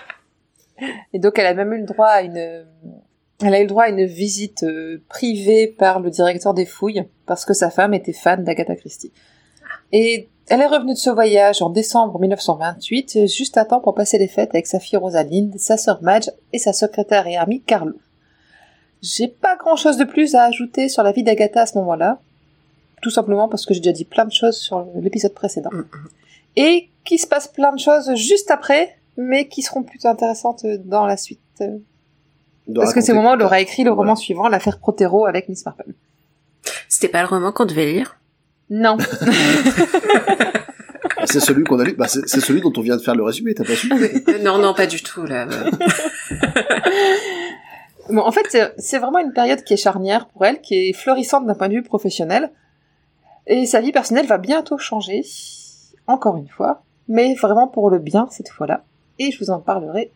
Et 1.13 1.19
donc 1.19 1.39
elle 1.39 1.47
a 1.47 1.55
même 1.55 1.73
eu 1.73 1.81
le 1.81 1.87
droit 1.87 2.07
à 2.07 2.23
une, 2.23 2.65
elle 3.43 3.55
a 3.55 3.59
eu 3.59 3.63
le 3.63 3.69
droit 3.69 3.85
à 3.85 3.89
une 3.89 4.05
visite 4.05 4.63
euh, 4.63 5.03
privée 5.09 5.67
par 5.67 6.01
le 6.01 6.11
directeur 6.11 6.55
des 6.55 6.67
fouilles 6.67 7.05
parce 7.27 7.45
que 7.45 7.55
sa 7.55 7.71
femme 7.71 7.95
était 7.95 8.13
fan 8.13 8.45
d'Agatha 8.45 8.77
Christie. 8.77 9.13
Et 9.93 10.29
elle 10.49 10.61
est 10.61 10.67
revenue 10.67 10.95
de 10.95 10.99
ce 10.99 11.11
voyage 11.11 11.61
en 11.63 11.71
décembre 11.71 12.19
1928, 12.19 13.17
euh, 13.17 13.27
juste 13.27 13.57
à 13.57 13.65
temps 13.65 13.81
pour 13.81 13.95
passer 13.95 14.19
les 14.19 14.29
fêtes 14.29 14.51
avec 14.55 14.67
sa 14.67 14.81
fille 14.81 14.99
Rosalinde, 14.99 15.55
sa 15.59 15.77
sœur 15.77 16.03
Madge 16.03 16.31
et 16.53 16.59
sa 16.59 16.73
secrétaire 16.73 17.27
et 17.27 17.37
amie 17.37 17.63
Carlo. 17.63 17.95
J'ai 19.03 19.29
pas 19.29 19.57
grand 19.57 19.77
chose 19.77 19.97
de 19.97 20.05
plus 20.05 20.35
à 20.35 20.45
ajouter 20.45 20.89
sur 20.89 21.03
la 21.03 21.13
vie 21.13 21.23
d'Agatha 21.23 21.63
à 21.63 21.67
ce 21.67 21.79
moment-là, 21.79 22.21
tout 23.03 23.11
simplement 23.11 23.49
parce 23.49 23.67
que 23.67 23.75
j'ai 23.75 23.81
déjà 23.81 23.93
dit 23.93 24.05
plein 24.05 24.25
de 24.25 24.33
choses 24.33 24.57
sur 24.57 24.87
l'épisode 25.01 25.35
précédent. 25.35 25.71
Mm, 25.73 25.85
Et 26.57 26.89
qu'il 27.05 27.19
se 27.19 27.27
passe 27.27 27.49
plein 27.49 27.73
de 27.73 27.79
choses 27.81 28.15
juste 28.15 28.51
après, 28.51 28.97
mais 29.17 29.49
qui 29.49 29.63
seront 29.63 29.83
plutôt 29.83 30.09
intéressantes 30.09 30.65
dans 30.85 31.07
la 31.07 31.17
suite. 31.17 31.41
euh, 31.61 31.79
Parce 32.75 32.95
que 32.95 33.01
c'est 33.01 33.13
au 33.13 33.17
moment 33.17 33.33
où 33.33 33.35
elle 33.35 33.43
aura 33.43 33.61
écrit 33.61 33.85
le 33.85 33.91
roman 33.91 34.03
Voilà. 34.05 34.17
suivant, 34.17 34.49
l'affaire 34.49 34.79
Protero 34.79 35.27
avec 35.27 35.49
Miss 35.49 35.65
Marple. 35.65 35.85
C'était 36.89 37.09
pas 37.09 37.23
le 37.23 37.29
roman 37.29 37.53
qu'on 37.53 37.67
devait 37.67 37.87
lire? 37.93 38.17
Non. 38.71 38.97
Ah, 41.21 41.27
c'est 41.27 41.41
celui 41.41 41.65
qu'on 41.65 41.81
a 41.81 41.85
lu. 41.85 41.95
Bah, 41.95 42.07
c'est 42.07 42.29
celui 42.41 42.61
dont 42.61 42.73
on 42.77 42.81
vient 42.81 42.97
de 42.97 43.03
faire 43.03 43.17
le 43.17 43.25
résumé. 43.25 43.53
T'as 43.55 43.65
pas 43.65 43.75
su? 43.75 43.91
Non, 44.43 44.59
non, 44.59 44.73
pas 44.73 44.87
du 44.87 45.03
tout, 45.03 45.25
là. 45.25 45.47
bon, 48.11 48.21
en 48.21 48.33
fait, 48.33 48.73
c'est 48.79 48.99
vraiment 48.99 49.19
une 49.19 49.33
période 49.33 49.63
qui 49.63 49.75
est 49.75 49.79
charnière 49.79 50.27
pour 50.29 50.45
elle, 50.45 50.61
qui 50.61 50.89
est 50.89 50.93
florissante 50.93 51.47
d'un 51.47 51.55
point 51.55 51.69
de 51.69 51.75
vue 51.75 51.83
professionnel. 51.83 52.51
Et 53.49 53.67
sa 53.67 53.81
vie 53.81 53.93
personnelle 53.93 54.27
va 54.27 54.39
bientôt 54.39 54.79
changer, 54.79 55.25
encore 56.07 56.37
une 56.37 56.49
fois, 56.49 56.83
mais 57.09 57.35
vraiment 57.35 57.67
pour 57.67 57.91
le 57.91 57.99
bien 57.99 58.29
cette 58.31 58.49
fois-là. 58.51 58.85
Et 59.19 59.31
je 59.33 59.39
vous 59.43 59.51
en 59.51 59.59
parlerai 59.59 60.11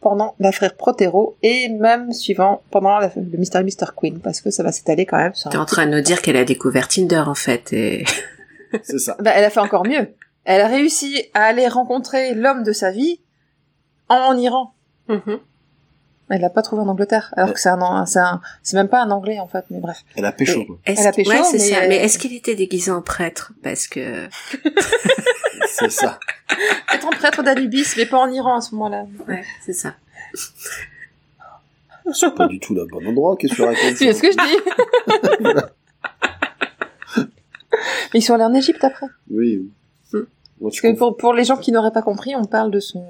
pendant 0.00 0.34
l'affaire 0.38 0.74
Protero 0.76 1.36
et 1.42 1.68
même 1.68 2.12
suivant 2.12 2.62
pendant 2.70 2.98
la- 2.98 3.10
le 3.16 3.38
mystère 3.38 3.62
Mr. 3.62 3.92
Queen, 3.96 4.18
parce 4.20 4.40
que 4.40 4.50
ça 4.50 4.62
va 4.62 4.72
s'étaler 4.72 5.06
quand 5.06 5.16
même 5.18 5.34
sur 5.34 5.50
T'es 5.50 5.56
en 5.58 5.64
train 5.64 5.86
de 5.86 5.92
nous 5.92 6.00
dire 6.02 6.20
qu'elle 6.20 6.36
a 6.36 6.44
découvert 6.44 6.88
Tinder, 6.88 7.22
en 7.26 7.34
fait, 7.34 7.72
et... 7.72 8.04
C'est 8.82 8.98
ça. 8.98 9.16
Bah, 9.20 9.30
elle 9.34 9.44
a 9.44 9.50
fait 9.50 9.60
encore 9.60 9.86
mieux. 9.86 10.08
Elle 10.44 10.60
a 10.60 10.66
réussi 10.66 11.22
à 11.32 11.44
aller 11.44 11.68
rencontrer 11.68 12.34
l'homme 12.34 12.64
de 12.64 12.72
sa 12.72 12.90
vie 12.90 13.20
en 14.08 14.36
Iran. 14.36 14.74
Mhm. 15.08 15.38
Elle 16.30 16.40
l'a 16.40 16.48
pas 16.50 16.62
trouvé 16.62 16.80
en 16.82 16.88
Angleterre, 16.88 17.34
alors 17.36 17.52
que 17.52 17.60
c'est 17.60 17.68
un, 17.68 17.80
an- 17.82 18.06
c'est 18.06 18.18
un, 18.18 18.40
c'est 18.62 18.76
même 18.78 18.88
pas 18.88 19.02
un 19.02 19.10
anglais 19.10 19.38
en 19.40 19.46
fait, 19.46 19.64
mais 19.70 19.78
bref. 19.78 20.04
Elle 20.16 20.24
a 20.24 20.32
pécho. 20.32 20.64
Quoi. 20.64 20.78
Elle 20.84 21.06
a 21.06 21.12
pécho, 21.12 21.30
ouais, 21.30 21.42
c'est 21.44 21.58
mais, 21.58 21.58
ça. 21.58 21.76
euh, 21.82 21.86
Mais 21.88 21.96
est-ce 21.96 22.18
qu'il 22.18 22.34
était 22.34 22.54
déguisé 22.54 22.90
en 22.90 23.02
prêtre? 23.02 23.52
Parce 23.62 23.86
que... 23.86 24.26
C'est 25.68 25.90
ça. 25.90 26.18
Être 26.94 27.06
en 27.06 27.10
prêtre 27.10 27.42
d'Anubis, 27.42 27.94
mais 27.96 28.06
pas 28.06 28.18
en 28.18 28.30
Iran 28.30 28.56
à 28.56 28.60
ce 28.60 28.74
moment-là. 28.74 29.06
Ouais, 29.28 29.42
c'est 29.66 29.72
ça. 29.72 29.94
C'est 32.12 32.34
pas 32.34 32.46
du 32.46 32.60
tout 32.60 32.74
le 32.74 32.84
bon 32.86 33.04
endroit. 33.06 33.36
Qu'est-ce 33.36 33.52
que 33.52 33.56
tu 33.56 33.62
racontes 33.62 33.96
C'est 33.96 34.12
ce 34.12 34.20
que 34.22 34.30
je 34.30 34.36
dis? 34.36 35.60
mais 38.12 38.20
ils 38.20 38.22
sont 38.22 38.34
allés 38.34 38.44
en 38.44 38.54
Égypte 38.54 38.84
après. 38.84 39.06
Oui. 39.30 39.68
Parce 40.62 40.80
que 40.80 40.92
pour, 40.96 41.16
pour 41.16 41.34
les 41.34 41.44
gens 41.44 41.56
qui 41.56 41.72
n'auraient 41.72 41.90
pas 41.92 42.02
compris, 42.02 42.34
on 42.36 42.44
parle 42.44 42.70
de 42.70 42.78
son 42.80 43.04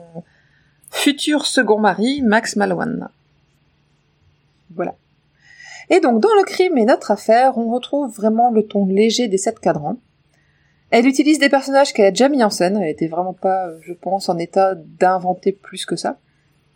futur 0.94 1.44
second 1.44 1.80
mari, 1.80 2.22
Max 2.22 2.56
Malone. 2.56 3.08
Voilà. 4.74 4.94
Et 5.90 6.00
donc, 6.00 6.22
dans 6.22 6.34
le 6.34 6.44
crime 6.44 6.78
et 6.78 6.84
notre 6.84 7.10
affaire, 7.10 7.58
on 7.58 7.70
retrouve 7.70 8.14
vraiment 8.14 8.50
le 8.50 8.66
ton 8.66 8.86
léger 8.86 9.28
des 9.28 9.36
sept 9.36 9.58
cadrans. 9.58 9.98
Elle 10.90 11.06
utilise 11.06 11.38
des 11.38 11.48
personnages 11.48 11.92
qu'elle 11.92 12.06
a 12.06 12.10
déjà 12.10 12.28
mis 12.28 12.44
en 12.44 12.50
scène, 12.50 12.78
elle 12.80 12.88
était 12.88 13.08
vraiment 13.08 13.34
pas, 13.34 13.70
je 13.82 13.92
pense, 13.92 14.28
en 14.28 14.38
état 14.38 14.74
d'inventer 14.74 15.52
plus 15.52 15.84
que 15.84 15.96
ça. 15.96 16.18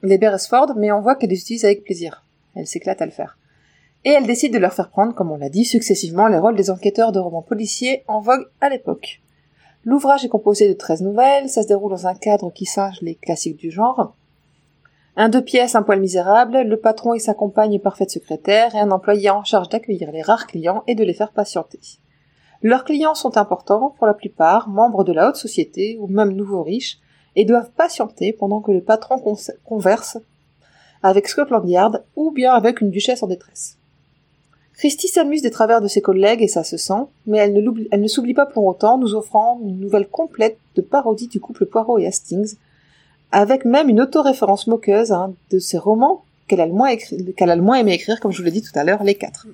Les 0.03 0.19
Beresford, 0.19 0.75
mais 0.77 0.91
on 0.93 1.01
voit 1.01 1.15
qu'elle 1.15 1.31
les 1.31 1.41
utilise 1.41 1.65
avec 1.65 1.85
plaisir. 1.85 2.25
Elle 2.55 2.67
s'éclate 2.67 3.01
à 3.01 3.07
le 3.07 3.13
faire. 3.13 3.39
Et 4.05 4.11
elle 4.11 4.27
décide 4.27 4.53
de 4.53 4.59
leur 4.59 4.75
faire 4.75 4.91
prendre, 4.91 5.15
comme 5.15 5.31
on 5.31 5.39
l'a 5.39 5.49
dit, 5.49 5.65
successivement 5.65 6.27
les 6.27 6.39
rôles 6.39 6.57
des 6.57 6.71
enquêteurs 6.71 7.13
de 7.13 7.21
romans 7.21 7.43
policiers 7.43 8.03
en 8.09 8.21
vogue 8.21 8.47
à 8.61 8.69
l'époque. 8.69 9.21
L'ouvrage 9.89 10.23
est 10.23 10.29
composé 10.29 10.69
de 10.69 10.75
13 10.75 11.01
nouvelles, 11.01 11.49
ça 11.49 11.63
se 11.63 11.69
déroule 11.69 11.93
dans 11.93 12.07
un 12.07 12.15
cadre 12.15 12.53
qui 12.53 12.67
singe 12.67 13.01
les 13.01 13.15
classiques 13.15 13.57
du 13.57 13.71
genre. 13.71 14.15
Un 15.17 15.31
deux 15.31 15.43
pièces, 15.43 15.77
un 15.77 15.83
poil 15.83 15.99
misérable, 15.99 16.61
le 16.61 16.77
patron 16.77 17.15
et 17.15 17.19
sa 17.19 17.33
compagne 17.33 17.79
parfaite 17.79 18.11
secrétaire, 18.11 18.75
et 18.75 18.81
un 18.81 18.91
employé 18.91 19.31
en 19.31 19.45
charge 19.45 19.71
d'accueillir 19.71 20.13
les 20.13 20.21
rares 20.21 20.47
clients 20.47 20.85
et 20.89 20.95
de 20.95 21.05
les 21.05 21.15
faire 21.15 21.33
patienter. 21.33 21.81
Leurs 22.61 22.85
clients 22.85 23.15
sont 23.15 23.39
importants, 23.39 23.95
pour 23.97 24.07
la 24.07 24.13
plupart, 24.13 24.69
membres 24.69 25.05
de 25.05 25.15
la 25.15 25.31
haute 25.31 25.37
société, 25.37 25.97
ou 25.99 26.07
même 26.07 26.33
nouveaux 26.33 26.63
riches, 26.63 26.99
et 27.35 27.47
doivent 27.47 27.71
patienter 27.71 28.35
pendant 28.35 28.61
que 28.61 28.73
le 28.73 28.83
patron 28.83 29.19
converse 29.65 30.19
avec 31.03 31.29
Scotland 31.29 31.67
Yard, 31.67 32.05
ou 32.15 32.31
bien 32.31 32.53
avec 32.53 32.83
une 32.83 32.91
duchesse 32.91 33.23
en 33.23 33.27
détresse. 33.27 33.78
Christie 34.79 35.09
s'amuse 35.09 35.43
des 35.43 35.51
travers 35.51 35.81
de 35.81 35.89
ses 35.89 36.01
collègues 36.01 36.41
et 36.41 36.47
ça 36.47 36.63
se 36.63 36.77
sent, 36.77 37.03
mais 37.27 37.39
elle 37.39 37.53
ne, 37.53 38.07
s'oublie 38.07 38.33
pas 38.33 38.47
pour 38.47 38.65
autant, 38.65 38.97
nous 38.97 39.15
offrant 39.15 39.61
une 39.65 39.81
nouvelle 39.81 40.07
complète 40.07 40.57
de 40.77 40.83
parodie 40.83 41.27
du 41.27 41.41
couple 41.41 41.67
Poirot 41.67 41.99
et 41.99 42.07
Hastings, 42.07 42.55
avec 43.33 43.65
même 43.65 43.89
une 43.89 44.01
autoréférence 44.01 44.69
moqueuse 44.69 45.11
un 45.11 45.35
de 45.51 45.59
ses 45.59 45.79
romans 45.79 46.23
qu'elle 46.47 46.61
a 46.61 46.67
le 46.67 46.73
moins 46.73 46.95
qu'elle 46.97 47.51
a 47.51 47.57
le 47.57 47.63
moins 47.63 47.79
aimé 47.79 47.93
écrire, 47.93 48.21
comme 48.21 48.31
je 48.31 48.39
vous 48.39 48.45
l'ai 48.45 48.53
dit 48.53 48.63
tout 48.63 48.77
à 48.77 48.85
l'heure, 48.85 49.03
les 49.03 49.17
quatre. 49.17 49.49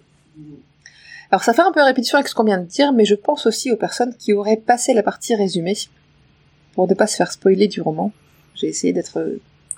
Alors 1.30 1.42
ça 1.42 1.54
fait 1.54 1.62
un 1.62 1.72
peu 1.72 1.82
répétition 1.82 2.18
avec 2.18 2.28
ce 2.28 2.34
qu'on 2.34 2.44
vient 2.44 2.58
de 2.58 2.66
dire, 2.66 2.92
mais 2.92 3.06
je 3.06 3.14
pense 3.14 3.46
aussi 3.46 3.72
aux 3.72 3.76
personnes 3.76 4.14
qui 4.16 4.34
auraient 4.34 4.58
passé 4.58 4.92
la 4.92 5.02
partie 5.02 5.34
résumée 5.34 5.74
pour 6.74 6.86
ne 6.86 6.92
pas 6.92 7.06
se 7.06 7.16
faire 7.16 7.32
spoiler 7.32 7.66
du 7.66 7.80
roman. 7.80 8.12
J'ai 8.54 8.68
essayé 8.68 8.92
d'être. 8.92 9.18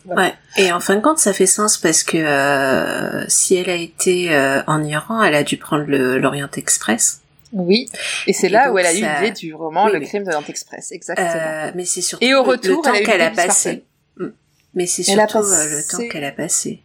Ouais. 0.06 0.32
Et 0.56 0.70
en 0.72 0.80
fin 0.80 0.94
de 0.96 1.00
compte, 1.00 1.18
ça 1.18 1.32
fait 1.32 1.46
sens 1.46 1.76
parce 1.78 2.02
que 2.02 2.16
euh, 2.18 3.24
si 3.28 3.56
elle 3.56 3.70
a 3.70 3.74
été 3.74 4.32
euh, 4.34 4.62
en 4.66 4.82
Iran, 4.84 5.22
elle 5.22 5.34
a 5.34 5.42
dû 5.42 5.56
prendre 5.56 5.84
le 5.86 6.18
l'Orient 6.18 6.48
Express. 6.56 7.20
Oui, 7.52 7.88
et 8.26 8.32
c'est 8.32 8.48
Et 8.48 8.50
là 8.50 8.70
où 8.72 8.78
elle 8.78 8.86
a 8.86 8.94
eu 8.94 9.00
ça- 9.00 9.20
l'idée 9.20 9.32
du 9.32 9.54
roman 9.54 9.86
Oui, 9.86 9.92
Le 9.94 10.00
mais- 10.00 10.06
crime 10.06 10.24
de 10.24 10.30
Nantes 10.30 10.48
Express, 10.50 10.92
exactement. 10.92 11.28
Euh, 11.30 11.70
mais 11.74 11.84
c'est 11.84 12.02
surtout 12.02 12.24
Et 12.24 12.34
au 12.34 12.42
retour, 12.42 12.82
le 12.84 12.90
temps 12.92 13.04
qu'elle 13.04 13.22
a 13.22 13.30
passé. 13.30 13.84
Mm. 14.18 14.26
Mais 14.74 14.86
c'est 14.86 15.02
surtout 15.04 15.20
euh, 15.38 15.40
passé- 15.40 15.76
le 15.76 15.82
temps 16.06 16.08
qu'elle 16.12 16.24
a 16.24 16.32
passé. 16.32 16.82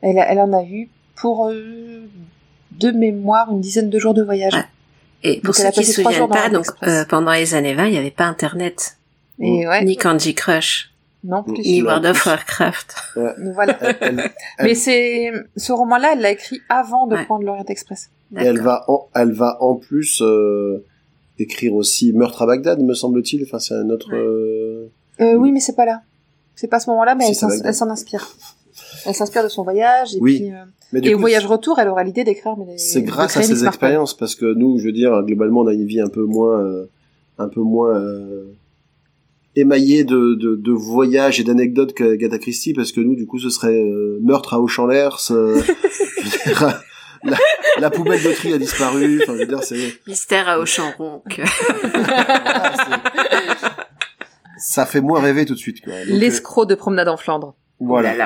Elle, 0.00 0.18
a- 0.18 0.30
elle 0.30 0.38
en 0.40 0.52
a 0.52 0.62
eu 0.62 0.88
pour 1.16 1.48
euh, 1.48 2.06
de 2.72 2.90
mémoire 2.92 3.50
une 3.50 3.60
dizaine 3.60 3.90
de 3.90 3.98
jours 3.98 4.14
de 4.14 4.22
voyage. 4.22 4.54
Ouais. 4.54 4.64
Et 5.24 5.36
pour 5.40 5.46
Donc, 5.46 5.56
ceux 5.56 5.70
qui 5.72 5.84
se 5.84 6.00
souviennent 6.02 6.28
pas, 6.28 6.48
donc 6.48 6.66
euh, 6.84 7.04
pendant 7.04 7.32
les 7.32 7.54
années 7.54 7.74
20, 7.74 7.86
il 7.86 7.92
n'y 7.92 7.98
avait 7.98 8.12
pas 8.12 8.24
Internet, 8.24 8.96
Et 9.40 9.66
ouais, 9.66 9.84
ni 9.84 9.96
Candy 9.96 10.32
Crush, 10.34 10.87
non 11.24 11.42
plus. 11.42 11.54
là, 11.82 11.84
World 11.84 12.06
of. 12.06 12.26
Warcraft. 12.26 12.94
Voilà. 13.54 13.76
Elle, 13.80 13.96
elle- 14.00 14.30
Mais 14.62 14.74
c'est 14.74 15.30
ce 15.56 15.72
roman-là, 15.72 16.10
elle 16.14 16.20
l'a 16.20 16.30
écrit 16.32 16.60
avant 16.68 17.06
de 17.06 17.14
Ouais. 17.16 17.24
prendre 17.24 17.44
l'Orient 17.44 17.64
Express. 17.68 18.10
et 18.36 18.42
elle 18.44 18.60
va 18.60 18.84
en, 18.88 19.08
elle 19.14 19.32
va 19.32 19.56
en 19.62 19.74
plus 19.76 20.20
euh, 20.22 20.84
écrire 21.38 21.74
aussi 21.74 22.12
Meurtre 22.12 22.42
à 22.42 22.46
Bagdad, 22.46 22.80
me 22.80 22.94
semble-t-il. 22.94 23.42
Enfin, 23.44 23.58
c'est 23.58 23.74
un 23.74 23.88
autre. 23.90 24.10
Ouais. 24.12 24.18
euh, 24.18 24.88
Euh, 25.20 25.34
oui, 25.34 25.50
mais 25.52 25.60
c'est 25.60 25.74
pas 25.74 25.84
là. 25.86 26.02
C'est 26.54 26.68
pas 26.68 26.76
à 26.76 26.80
ce 26.80 26.90
moment-là, 26.90 27.14
mais 27.14 27.32
Si, 27.32 27.44
elle 27.64 27.74
s'en 27.74 27.88
inspire. 27.90 28.28
Elle 29.06 29.14
s'inspire 29.14 29.42
de 29.44 29.48
son 29.48 29.62
voyage 29.64 30.14
et 30.14 30.18
Oui. 30.20 30.38
puis 30.40 30.52
euh, 30.52 30.56
Mais 30.92 31.00
et 31.02 31.14
au 31.14 31.18
voyage 31.18 31.46
retour, 31.46 31.78
elle 31.80 31.88
aura 31.88 32.04
l'idée 32.04 32.24
d'écrire. 32.24 32.54
c'est 32.76 33.02
grâce 33.02 33.36
à 33.36 33.42
ces 33.42 33.64
expériences 33.64 34.16
parce 34.16 34.34
que 34.34 34.54
nous, 34.54 34.78
je 34.78 34.84
veux 34.86 34.92
dire, 34.92 35.22
globalement, 35.22 35.60
on 35.62 35.66
a 35.66 35.72
une 35.72 35.84
vie 35.86 36.00
un 36.00 36.08
peu 36.08 36.24
moins, 36.24 36.60
euh, 36.60 36.86
un 37.38 37.48
peu 37.48 37.60
moins 37.60 37.94
euh, 39.58 39.62
émaillée 39.62 40.04
de, 40.04 40.34
de, 40.34 40.56
de 40.56 40.72
voyages 40.72 41.40
et 41.40 41.44
d'anecdotes 41.44 41.94
qu'Agatha 41.94 42.38
Christie, 42.38 42.72
parce 42.74 42.92
que 42.92 43.00
nous, 43.00 43.14
du 43.16 43.26
coup, 43.26 43.38
ce 43.38 43.50
serait 43.50 43.72
euh, 43.82 44.18
meurtre 44.22 44.54
à 44.54 44.60
Auchan-Lers, 44.60 45.18
euh, 45.32 45.60
la, 47.24 47.36
la 47.80 47.90
poubelle 47.90 48.22
de 48.22 48.32
tri 48.32 48.52
a 48.52 48.58
disparu. 48.58 49.20
Enfin, 49.22 49.34
je 49.34 49.38
veux 49.40 49.46
dire, 49.46 49.62
c'est 49.64 49.94
Mystère 50.06 50.48
à 50.48 50.58
Auchan-Ronc. 50.60 51.22
voilà, 51.92 52.72
ça 54.58 54.86
fait 54.86 55.00
moins 55.00 55.20
rêver 55.20 55.44
tout 55.44 55.54
de 55.54 55.58
suite. 55.58 55.80
Quoi. 55.82 55.92
Donc, 55.92 56.08
euh, 56.10 56.18
L'escroc 56.18 56.66
de 56.66 56.74
promenade 56.74 57.08
en 57.08 57.16
Flandre. 57.16 57.54
voilà. 57.80 58.12
Oh 58.14 58.18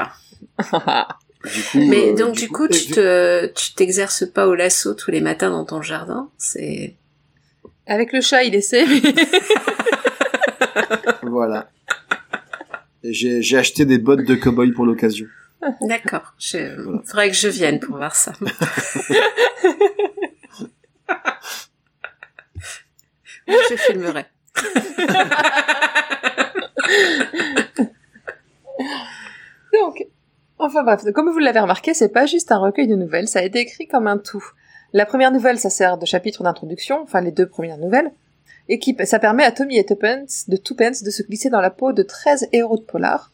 là 0.72 0.82
là. 0.86 1.08
Du 1.44 1.62
coup, 1.72 1.78
Mais 1.88 2.10
euh, 2.10 2.14
donc 2.14 2.36
du 2.36 2.48
coup, 2.48 2.68
tu 2.68 2.86
te, 2.92 3.46
tu 3.46 3.74
t'exerces 3.74 4.24
pas 4.26 4.46
au 4.46 4.54
lasso 4.54 4.94
tous 4.94 5.10
les 5.10 5.20
matins 5.20 5.50
dans 5.50 5.64
ton 5.64 5.82
jardin. 5.82 6.28
C'est 6.38 6.94
Avec 7.86 8.12
le 8.12 8.20
chat, 8.20 8.44
il 8.44 8.54
essaie. 8.54 8.86
mais- 8.86 9.02
Voilà. 11.22 11.68
J'ai 13.04 13.56
acheté 13.56 13.84
des 13.84 13.98
bottes 13.98 14.24
de 14.24 14.34
cow-boy 14.34 14.72
pour 14.72 14.86
l'occasion. 14.86 15.26
d'accord. 15.80 16.34
Je... 16.38 16.76
Faudrait 17.04 17.30
que 17.30 17.36
je 17.36 17.48
vienne 17.48 17.80
pour 17.80 17.96
voir 17.96 18.14
ça. 18.14 18.32
Moi, 23.48 23.58
je 23.70 23.76
filmerai. 23.76 24.24
Donc, 29.72 30.06
enfin 30.58 30.82
bref, 30.84 31.00
comme 31.14 31.30
vous 31.30 31.38
l'avez 31.38 31.60
remarqué, 31.60 31.94
c'est 31.94 32.10
pas 32.10 32.26
juste 32.26 32.52
un 32.52 32.58
recueil 32.58 32.86
de 32.86 32.94
nouvelles, 32.94 33.28
ça 33.28 33.40
a 33.40 33.42
été 33.42 33.60
écrit 33.60 33.88
comme 33.88 34.06
un 34.06 34.18
tout. 34.18 34.44
La 34.92 35.06
première 35.06 35.32
nouvelle, 35.32 35.58
ça 35.58 35.70
sert 35.70 35.98
de 35.98 36.06
chapitre 36.06 36.42
d'introduction, 36.42 37.00
enfin 37.02 37.20
les 37.20 37.32
deux 37.32 37.48
premières 37.48 37.78
nouvelles, 37.78 38.12
et 38.68 38.78
qui, 38.78 38.96
ça 39.04 39.18
permet 39.18 39.44
à 39.44 39.52
Tommy 39.52 39.78
et 39.78 39.84
Tuppence, 39.84 40.48
de 40.48 40.56
Tuppence 40.56 41.02
de 41.02 41.10
se 41.10 41.22
glisser 41.22 41.50
dans 41.50 41.60
la 41.60 41.70
peau 41.70 41.92
de 41.92 42.02
13 42.02 42.48
héros 42.52 42.76
de 42.76 42.82
polar. 42.82 43.30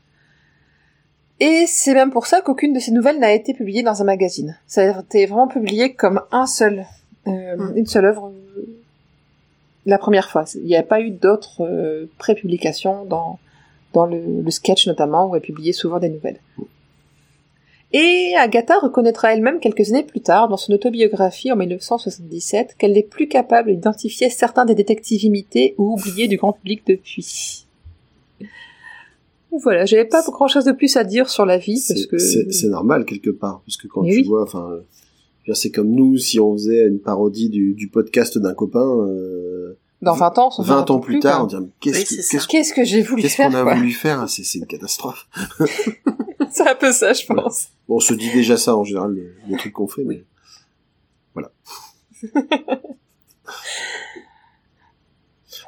Et 1.41 1.67
c'est 1.69 1.95
même 1.95 2.11
pour 2.11 2.27
ça 2.27 2.41
qu'aucune 2.41 2.73
de 2.73 2.81
ces 2.81 2.91
nouvelles 2.91 3.19
n'a 3.21 3.33
été 3.33 3.55
publiée 3.55 3.83
dans 3.83 4.03
un 4.03 4.05
magazine. 4.05 4.57
Ça 4.67 4.83
a 4.83 5.01
été 5.01 5.27
vraiment 5.27 5.47
publié 5.47 5.95
comme 5.95 6.21
un 6.33 6.47
seul, 6.47 6.85
euh, 7.27 7.57
Mm. 7.57 7.77
une 7.77 7.87
seule 7.87 8.07
œuvre 8.07 8.29
euh, 8.29 8.67
la 9.87 9.99
première 9.99 10.31
fois. 10.31 10.45
Il 10.57 10.65
n'y 10.65 10.77
a 10.77 10.83
pas 10.83 11.01
eu 11.01 11.11
d'autres 11.11 11.63
euh, 11.65 12.07
pré-publications 12.19 13.05
dans, 13.05 13.39
dans 13.93 14.07
le, 14.07 14.43
le 14.43 14.51
sketch 14.51 14.87
notamment, 14.89 15.29
où 15.29 15.37
elle 15.37 15.43
publiait 15.43 15.73
souvent 15.73 15.99
des 16.01 16.09
nouvelles. 16.09 16.41
Et 17.93 18.35
Agatha 18.36 18.78
reconnaîtra 18.81 19.32
elle-même 19.35 19.60
quelques 19.60 19.89
années 19.90 20.02
plus 20.02 20.20
tard, 20.20 20.48
dans 20.48 20.59
son 20.59 20.73
autobiographie 20.74 21.51
en 21.51 21.56
1977, 21.56 22.74
qu'elle 22.78 22.93
n'est 22.93 23.02
plus 23.02 23.28
capable 23.28 23.70
d'identifier 23.70 24.28
certains 24.28 24.66
des 24.66 24.74
détectives 24.74 25.24
imités 25.24 25.74
ou 25.78 25.94
oubliés 25.94 26.28
du 26.28 26.36
grand 26.36 26.52
public 26.52 26.82
depuis. 26.86 27.65
Voilà, 29.51 29.86
j'avais 29.86 30.05
pas 30.05 30.23
grand 30.31 30.48
chose 30.48 30.66
de 30.66 30.73
plus 30.73 30.97
à 30.98 31.05
dire 31.05 31.31
sur 31.31 31.47
la 31.47 31.56
vie, 31.56 31.82
parce 31.89 32.01
C'est 32.02 32.06
que... 32.09 32.19
c'est- 32.19 32.52
c'est 32.52 32.69
normal 32.69 33.06
quelque 33.06 33.31
part, 33.31 33.62
parce 33.65 33.78
que 33.78 33.89
quand 33.89 34.02
Mais 34.02 34.10
tu 34.10 34.16
oui. 34.19 34.24
vois, 34.28 34.43
enfin, 34.43 34.81
c'est 35.55 35.70
comme 35.70 35.90
nous 35.90 36.19
si 36.19 36.39
on 36.39 36.52
faisait 36.52 36.86
une 36.86 36.98
parodie 37.01 37.48
du, 37.48 37.73
du 37.73 37.89
podcast 37.89 38.36
d'un 38.36 38.52
copain. 38.52 38.86
Euh, 39.06 39.78
Dans 40.01 40.15
20 40.15 40.39
ans, 40.39 40.47
on 40.49 40.51
s'en 40.51 40.62
20 40.62 40.87
fera 40.87 40.93
ans 40.97 41.01
plus 41.01 41.19
tard, 41.19 41.43
on 41.45 41.47
dirait 41.47 41.62
mais 41.62 41.69
qu'est-ce 41.81 41.99
Oui, 41.99 42.05
que- 42.05 42.15
qu'est-ce 42.31 42.47
Qu'est-ce 42.49 42.73
que 42.73 42.85
j'ai 42.85 43.03
voulu 43.03 43.23
qu'est-ce 43.23 43.35
faire, 43.35 43.51
qu'on 43.51 43.57
a 43.57 43.75
voulu 43.75 43.91
faire 43.93 44.29
C'est 44.29 44.45
c'est 44.45 44.59
une 44.59 44.66
catastrophe. 44.66 45.27
C'est 46.51 46.66
un 46.66 46.75
peu 46.77 46.93
ça, 46.93 47.12
je 47.12 47.27
pense. 47.27 47.69
Bon, 47.89 47.97
on 47.97 48.01
se 48.01 48.15
dit 48.15 48.31
déjà 48.33 48.57
ça 48.57 48.75
en 48.77 48.83
général, 48.85 49.12
le, 49.12 49.35
le 49.49 49.57
truc 49.59 49.73
qu'on 49.75 49.87
fait, 49.89 50.03
mais 50.05 50.25
voilà. 51.35 51.51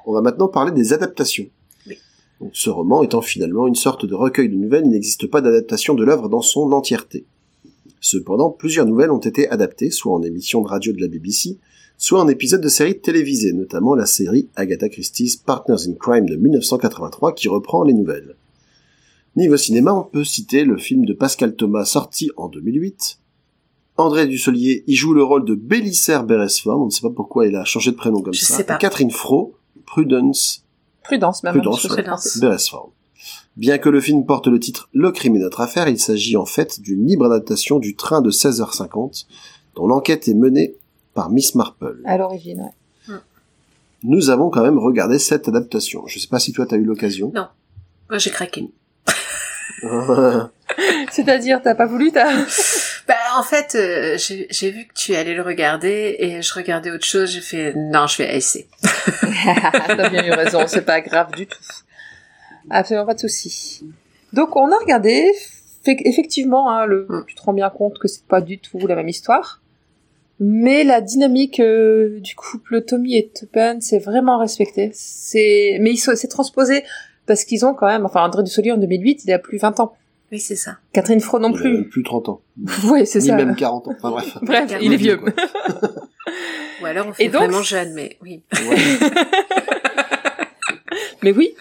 on 0.07 0.13
va 0.13 0.21
maintenant 0.23 0.49
parler 0.49 0.73
des 0.73 0.93
adaptations. 0.93 1.47
Oui. 1.87 1.97
Donc, 2.41 2.51
ce 2.55 2.71
roman 2.71 3.03
étant 3.03 3.21
finalement 3.21 3.67
une 3.67 3.75
sorte 3.75 4.07
de 4.07 4.15
recueil 4.15 4.49
de 4.49 4.55
nouvelles, 4.57 4.85
il 4.87 4.91
n'existe 4.91 5.27
pas 5.27 5.41
d'adaptation 5.41 5.95
de 5.95 6.05
l'œuvre 6.05 6.29
dans 6.29 6.41
son 6.43 6.73
entièreté. 6.73 7.27
Cependant, 8.01 8.51
plusieurs 8.51 8.87
nouvelles 8.87 9.11
ont 9.11 9.19
été 9.19 9.49
adaptées, 9.51 9.91
soit 9.91 10.13
en 10.15 10.23
émission 10.23 10.63
de 10.63 10.69
radio 10.69 10.93
de 10.93 11.01
la 11.01 11.09
BBC, 11.09 11.59
soit 12.01 12.19
en 12.19 12.29
épisode 12.29 12.63
de 12.63 12.69
séries 12.69 12.99
télévisées, 12.99 13.53
notamment 13.53 13.95
la 13.95 14.07
série 14.07 14.49
Agatha 14.57 14.89
Christie's 14.89 15.37
Partners 15.37 15.87
in 15.87 15.93
Crime 16.01 16.25
de 16.25 16.35
1983 16.35 17.35
qui 17.35 17.47
reprend 17.47 17.83
les 17.83 17.93
nouvelles. 17.93 18.37
Niveau 19.37 19.59
cinéma, 19.59 19.93
on 19.93 20.05
peut 20.05 20.25
citer 20.25 20.65
le 20.65 20.79
film 20.79 21.05
de 21.05 21.13
Pascal 21.13 21.55
Thomas 21.55 21.85
sorti 21.85 22.31
en 22.39 22.49
2008. 22.49 23.19
André 23.99 24.27
Dussolier 24.27 24.83
y 24.87 24.95
joue 24.95 25.13
le 25.13 25.23
rôle 25.23 25.45
de 25.45 25.55
Bélisaire 25.55 26.25
Beresford, 26.25 26.81
on 26.81 26.87
ne 26.87 26.91
sait 26.91 27.03
pas 27.03 27.11
pourquoi 27.11 27.47
il 27.47 27.55
a 27.55 27.67
changé 27.67 27.91
de 27.91 27.97
prénom 27.97 28.23
comme 28.23 28.33
Je 28.33 28.41
ça. 28.41 28.57
sais 28.57 28.65
pas. 28.65 28.77
Et 28.77 28.79
Catherine 28.79 29.11
Fro, 29.11 29.57
Prudence 29.85 30.65
Prudence, 31.05 31.43
même. 31.43 31.53
Prudence, 31.53 31.85
ouais. 31.85 32.03
français. 32.03 32.41
Beresford. 32.41 32.93
Bien 33.59 33.77
que 33.77 33.91
le 33.91 34.01
film 34.01 34.25
porte 34.25 34.47
le 34.47 34.59
titre 34.59 34.89
Le 34.95 35.13
crime 35.13 35.37
est 35.37 35.41
notre 35.41 35.61
affaire, 35.61 35.87
il 35.87 35.99
s'agit 35.99 36.39
en 36.39 36.47
fait 36.47 36.81
d'une 36.81 37.07
libre 37.07 37.27
adaptation 37.27 37.79
du 37.79 37.95
train 37.95 38.23
de 38.23 38.31
16h50, 38.31 39.27
dont 39.77 39.87
l'enquête 39.87 40.29
est 40.29 40.35
menée 40.35 40.77
par 41.15 41.31
Miss 41.31 41.55
Marple. 41.55 42.01
À 42.05 42.17
l'origine, 42.17 42.61
ouais. 42.61 43.15
Nous 44.03 44.31
avons 44.31 44.49
quand 44.49 44.63
même 44.63 44.79
regardé 44.79 45.19
cette 45.19 45.47
adaptation. 45.49 46.07
Je 46.07 46.19
sais 46.19 46.29
pas 46.29 46.39
si 46.39 46.53
toi 46.53 46.65
t'as 46.67 46.77
eu 46.77 46.85
l'occasion. 46.85 47.33
Moi, 47.35 48.19
j'ai 48.19 48.31
craqué. 48.31 48.71
C'est-à-dire, 51.11 51.61
t'as 51.63 51.75
pas 51.75 51.87
voulu, 51.87 52.11
t'as... 52.13 52.31
Bah, 53.09 53.15
en 53.37 53.43
fait, 53.43 53.75
euh, 53.75 54.17
j'ai 54.19 54.47
j'ai 54.51 54.71
vu 54.71 54.85
que 54.87 54.93
tu 54.95 55.17
allais 55.17 55.35
le 55.35 55.43
regarder 55.43 56.15
et 56.21 56.43
je 56.43 56.55
regardais 56.55 56.93
autre 56.93 57.05
chose. 57.07 57.29
J'ai 57.31 57.41
fait 57.41 57.75
non, 57.75 58.07
je 58.07 58.19
vais 58.19 58.37
essayer. 58.37 58.69
T'as 59.43 60.09
bien 60.11 60.25
eu 60.25 60.31
raison, 60.31 60.61
c'est 60.69 60.85
pas 60.85 61.01
grave 61.01 61.33
du 61.35 61.49
tout. 61.49 61.59
Absolument 62.71 63.07
pas 63.07 63.15
de 63.15 63.19
souci. 63.19 63.85
Donc 64.33 64.55
on 64.55 64.71
a 64.71 64.77
regardé, 64.79 65.29
fait, 65.85 65.97
effectivement, 66.05 66.71
hein, 66.71 66.87
le, 66.87 67.07
Mm. 67.09 67.25
tu 67.27 67.35
te 67.35 67.43
rends 67.43 67.53
bien 67.53 67.69
compte 67.71 67.99
que 67.99 68.07
c'est 68.07 68.25
pas 68.27 68.41
du 68.41 68.61
tout 68.61 68.79
la 68.87 68.95
même 68.95 69.09
histoire, 69.09 69.60
mais 70.41 70.83
la 70.85 71.01
dynamique 71.01 71.61
euh, 71.61 72.19
du 72.21 72.35
couple 72.35 72.83
Tommy 72.83 73.17
et 73.17 73.31
Tuppen 73.33 73.81
c'est 73.81 73.99
vraiment 73.99 74.39
respecté. 74.39 74.91
C'est, 74.95 75.77
mais 75.81 75.91
ils 75.93 75.99
sont- 75.99 76.17
c'est 76.17 76.29
transposé 76.29 76.83
parce 77.27 77.45
qu'ils 77.45 77.65
ont 77.67 77.75
quand 77.75 77.87
même, 77.87 78.05
enfin 78.07 78.23
André 78.25 78.43
Dussolier 78.43 78.73
en 78.73 78.79
2008, 78.79 79.23
il 79.25 79.33
a 79.33 79.39
plus 79.39 79.59
20 79.59 79.79
ans. 79.81 79.93
Oui, 80.33 80.39
c'est 80.39 80.57
ça. 80.57 80.77
Catherine 80.93 81.21
Fro 81.21 81.39
non 81.41 81.51
Il 81.51 81.57
a 81.57 81.61
plus. 81.61 81.89
plus 81.89 82.03
30 82.05 82.29
ans. 82.29 82.41
Oui, 82.91 83.05
c'est 83.07 83.19
Ni 83.21 83.27
ça. 83.27 83.37
même 83.37 83.55
40 83.57 83.89
ans. 83.89 83.93
Enfin 83.97 84.11
bref. 84.11 84.39
Bref, 84.43 84.73
il 84.81 84.93
est 84.93 84.97
vieux. 84.97 85.21
Ou 86.83 86.87
alors 86.87 87.09
on 87.09 87.13
fait 87.13 87.25
Et 87.25 87.29
donc- 87.29 87.43
vraiment 87.43 87.63
jeune, 87.63 87.93
mais 87.95 88.17
oui. 88.23 88.43
Ouais. 88.53 88.77
Mais 91.23 91.33
oui. 91.33 91.55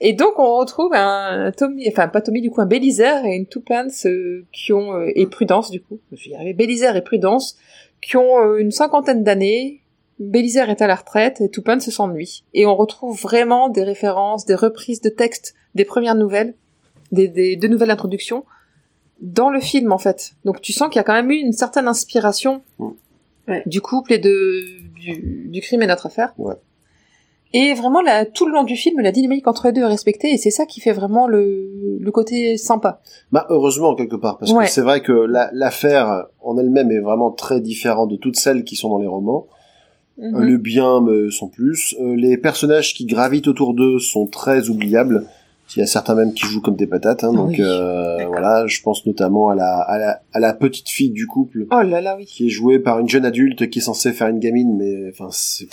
Et 0.00 0.12
donc 0.12 0.38
on 0.38 0.56
retrouve 0.56 0.92
un 0.92 1.52
Tommy, 1.56 1.88
enfin 1.88 2.08
pas 2.08 2.20
Tommy 2.20 2.42
du 2.42 2.50
coup, 2.50 2.60
un 2.60 2.66
Bélisaire 2.66 3.24
et 3.24 3.34
une 3.34 3.46
Toupence 3.46 4.06
euh, 4.06 4.44
qui 4.52 4.72
ont 4.72 4.94
euh, 4.94 5.10
et 5.14 5.26
Prudence 5.26 5.70
du 5.70 5.80
coup, 5.80 5.98
je 6.12 6.24
vais 6.24 6.30
y 6.30 6.34
arriver, 6.34 6.52
Bélisaire 6.52 6.96
et 6.96 7.02
Prudence 7.02 7.56
qui 8.02 8.16
ont 8.16 8.38
euh, 8.40 8.58
une 8.58 8.72
cinquantaine 8.72 9.24
d'années. 9.24 9.80
Bélisaire 10.18 10.70
est 10.70 10.80
à 10.80 10.86
la 10.86 10.94
retraite 10.94 11.40
et 11.42 11.50
Toupence 11.50 11.88
s'ennuie. 11.90 12.42
Et 12.54 12.64
on 12.64 12.74
retrouve 12.74 13.20
vraiment 13.20 13.68
des 13.68 13.84
références, 13.84 14.46
des 14.46 14.54
reprises 14.54 15.02
de 15.02 15.10
textes 15.10 15.54
des 15.74 15.84
premières 15.84 16.14
nouvelles, 16.14 16.54
des, 17.12 17.28
des 17.28 17.56
de 17.56 17.68
nouvelles 17.68 17.90
introductions 17.90 18.44
dans 19.20 19.50
le 19.50 19.60
film 19.60 19.92
en 19.92 19.98
fait. 19.98 20.32
Donc 20.44 20.60
tu 20.60 20.72
sens 20.72 20.88
qu'il 20.88 20.96
y 20.96 21.00
a 21.00 21.04
quand 21.04 21.14
même 21.14 21.30
eu 21.30 21.36
une 21.36 21.52
certaine 21.52 21.88
inspiration. 21.88 22.62
Ouais. 23.48 23.62
du 23.64 23.80
couple 23.80 24.12
et 24.12 24.18
de 24.18 24.64
du, 24.96 25.48
du 25.48 25.60
crime 25.60 25.82
et 25.82 25.86
notre 25.86 26.06
affaire. 26.06 26.34
Ouais. 26.36 26.56
Et 27.52 27.74
vraiment 27.74 28.02
la, 28.02 28.26
tout 28.26 28.44
le 28.46 28.52
long 28.52 28.64
du 28.64 28.76
film, 28.76 29.00
la 29.00 29.12
dynamique 29.12 29.46
entre 29.46 29.66
les 29.66 29.72
deux 29.72 29.82
est 29.82 29.86
respectée 29.86 30.32
et 30.32 30.36
c'est 30.36 30.50
ça 30.50 30.66
qui 30.66 30.80
fait 30.80 30.92
vraiment 30.92 31.26
le, 31.28 31.98
le 31.98 32.10
côté 32.10 32.56
sympa. 32.56 33.00
Bah 33.32 33.46
heureusement 33.50 33.94
quelque 33.94 34.16
part 34.16 34.36
parce 34.38 34.52
Ouais. 34.52 34.64
que 34.64 34.70
c'est 34.70 34.80
vrai 34.82 35.00
que 35.00 35.12
la- 35.12 35.50
l'affaire 35.52 36.26
en 36.42 36.58
elle-même 36.58 36.90
est 36.90 36.98
vraiment 37.00 37.30
très 37.30 37.60
différente 37.60 38.10
de 38.10 38.16
toutes 38.16 38.36
celles 38.36 38.64
qui 38.64 38.76
sont 38.76 38.90
dans 38.90 38.98
les 38.98 39.06
romans. 39.06 39.46
Mhm. 40.18 40.34
Euh, 40.34 40.40
Le 40.40 40.56
bien 40.58 41.00
me 41.00 41.30
sans 41.30 41.48
plus. 41.48 41.94
Euh, 42.00 42.14
les 42.16 42.36
personnages 42.36 42.94
qui 42.94 43.06
gravitent 43.06 43.48
autour 43.48 43.74
d'eux 43.74 43.98
sont 44.00 44.26
très 44.26 44.68
oubliables. 44.68 45.24
Il 45.74 45.80
y 45.80 45.82
a 45.82 45.86
certains 45.86 46.14
même 46.14 46.32
qui 46.32 46.46
jouent 46.46 46.60
comme 46.60 46.76
des 46.76 46.86
patates. 46.86 47.24
Hein, 47.24 47.32
donc 47.32 47.48
Oui. 47.50 47.56
euh, 47.60 48.24
voilà, 48.28 48.66
je 48.68 48.80
pense 48.82 49.04
notamment 49.04 49.48
à 49.48 49.54
la, 49.56 49.80
à 49.80 49.98
la 49.98 50.22
à 50.32 50.38
la 50.38 50.54
petite 50.54 50.88
fille 50.88 51.10
du 51.10 51.26
couple 51.26 51.66
Oh 51.72 51.82
là 51.82 52.00
là 52.00 52.14
oui. 52.16 52.24
qui 52.24 52.46
est 52.46 52.50
jouée 52.50 52.78
par 52.78 52.98
une 53.00 53.08
jeune 53.08 53.24
adulte 53.24 53.68
qui 53.68 53.80
est 53.80 53.82
censée 53.82 54.12
faire 54.12 54.28
une 54.28 54.38
gamine, 54.38 54.76
mais 54.76 55.10
enfin 55.10 55.28
c'est 55.32 55.66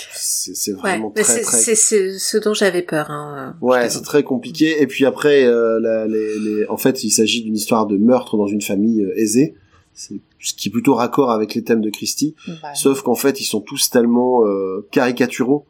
Ouais, 0.71 0.77
vraiment 0.77 1.13
mais 1.15 1.21
très 1.21 1.41
très 1.41 1.57
c'est 1.75 1.75
ce, 2.17 2.37
dont 2.37 2.53
j'avais 2.53 2.81
peur. 2.81 3.11
Hein. 3.11 3.55
Ouais, 3.61 3.89
c'est 3.89 4.01
très 4.01 4.23
compliqué. 4.23 4.81
Et 4.81 4.87
puis 4.87 5.05
après, 5.05 5.45
euh, 5.45 5.79
la- 5.79 6.07
les, 6.07 6.39
les- 6.39 6.67
en 6.67 6.77
fait, 6.77 7.03
il 7.03 7.11
s'agit 7.11 7.43
d'une 7.43 7.55
histoire 7.55 7.85
de 7.85 7.95
meurtre 7.97 8.35
dans 8.35 8.47
une 8.47 8.61
famille 8.61 9.03
euh, 9.03 9.13
aisée. 9.17 9.53
Ce 9.95 10.53
qui 10.55 10.69
est 10.69 10.71
plutôt 10.71 10.95
raccord 10.95 11.29
avec 11.31 11.53
les 11.53 11.63
thèmes 11.63 11.81
de 11.81 11.89
Christie. 11.91 12.35
Bah, 12.63 12.73
Sauf 12.73 13.01
qu'en 13.03 13.13
fait, 13.15 13.39
ils 13.39 13.45
sont 13.45 13.61
tous 13.61 13.89
tellement 13.91 14.43
euh, 14.45 14.85
caricaturaux. 14.91 15.65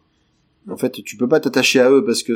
En 0.72 0.78
fait, 0.78 0.92
tu 1.04 1.18
peux 1.18 1.28
pas 1.28 1.42
t'attacher 1.42 1.82
à 1.82 1.92
eux 1.92 2.06
parce 2.06 2.24
que, 2.24 2.32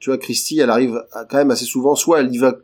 tu 0.00 0.10
vois, 0.10 0.18
Christie, 0.18 0.58
elle 0.58 0.70
arrive 0.70 1.00
à- 1.12 1.24
quand 1.26 1.36
même 1.38 1.50
assez 1.52 1.64
souvent, 1.66 1.94
soit 1.94 2.20
elle 2.20 2.34
y 2.34 2.38
va 2.38 2.56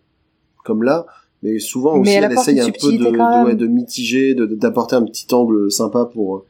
comme 0.65 0.83
là, 0.83 1.07
mais 1.43 1.59
souvent 1.61 1.95
Mais 1.95 2.01
aussi, 2.01 2.11
elle 2.13 2.33
essaye 2.33 2.61
un 2.61 2.71
peu 2.71 2.93
de, 2.93 2.97
de, 3.05 3.11
même. 3.11 3.45
ouais, 3.45 3.55
de 3.55 3.67
mitiger, 3.69 4.35
de- 4.35 4.47
de- 4.47 4.55
d'apporter 4.57 4.97
un 4.97 5.05
petit 5.05 5.27
angle 5.33 5.71
sympa 5.71 6.07
pour 6.13 6.45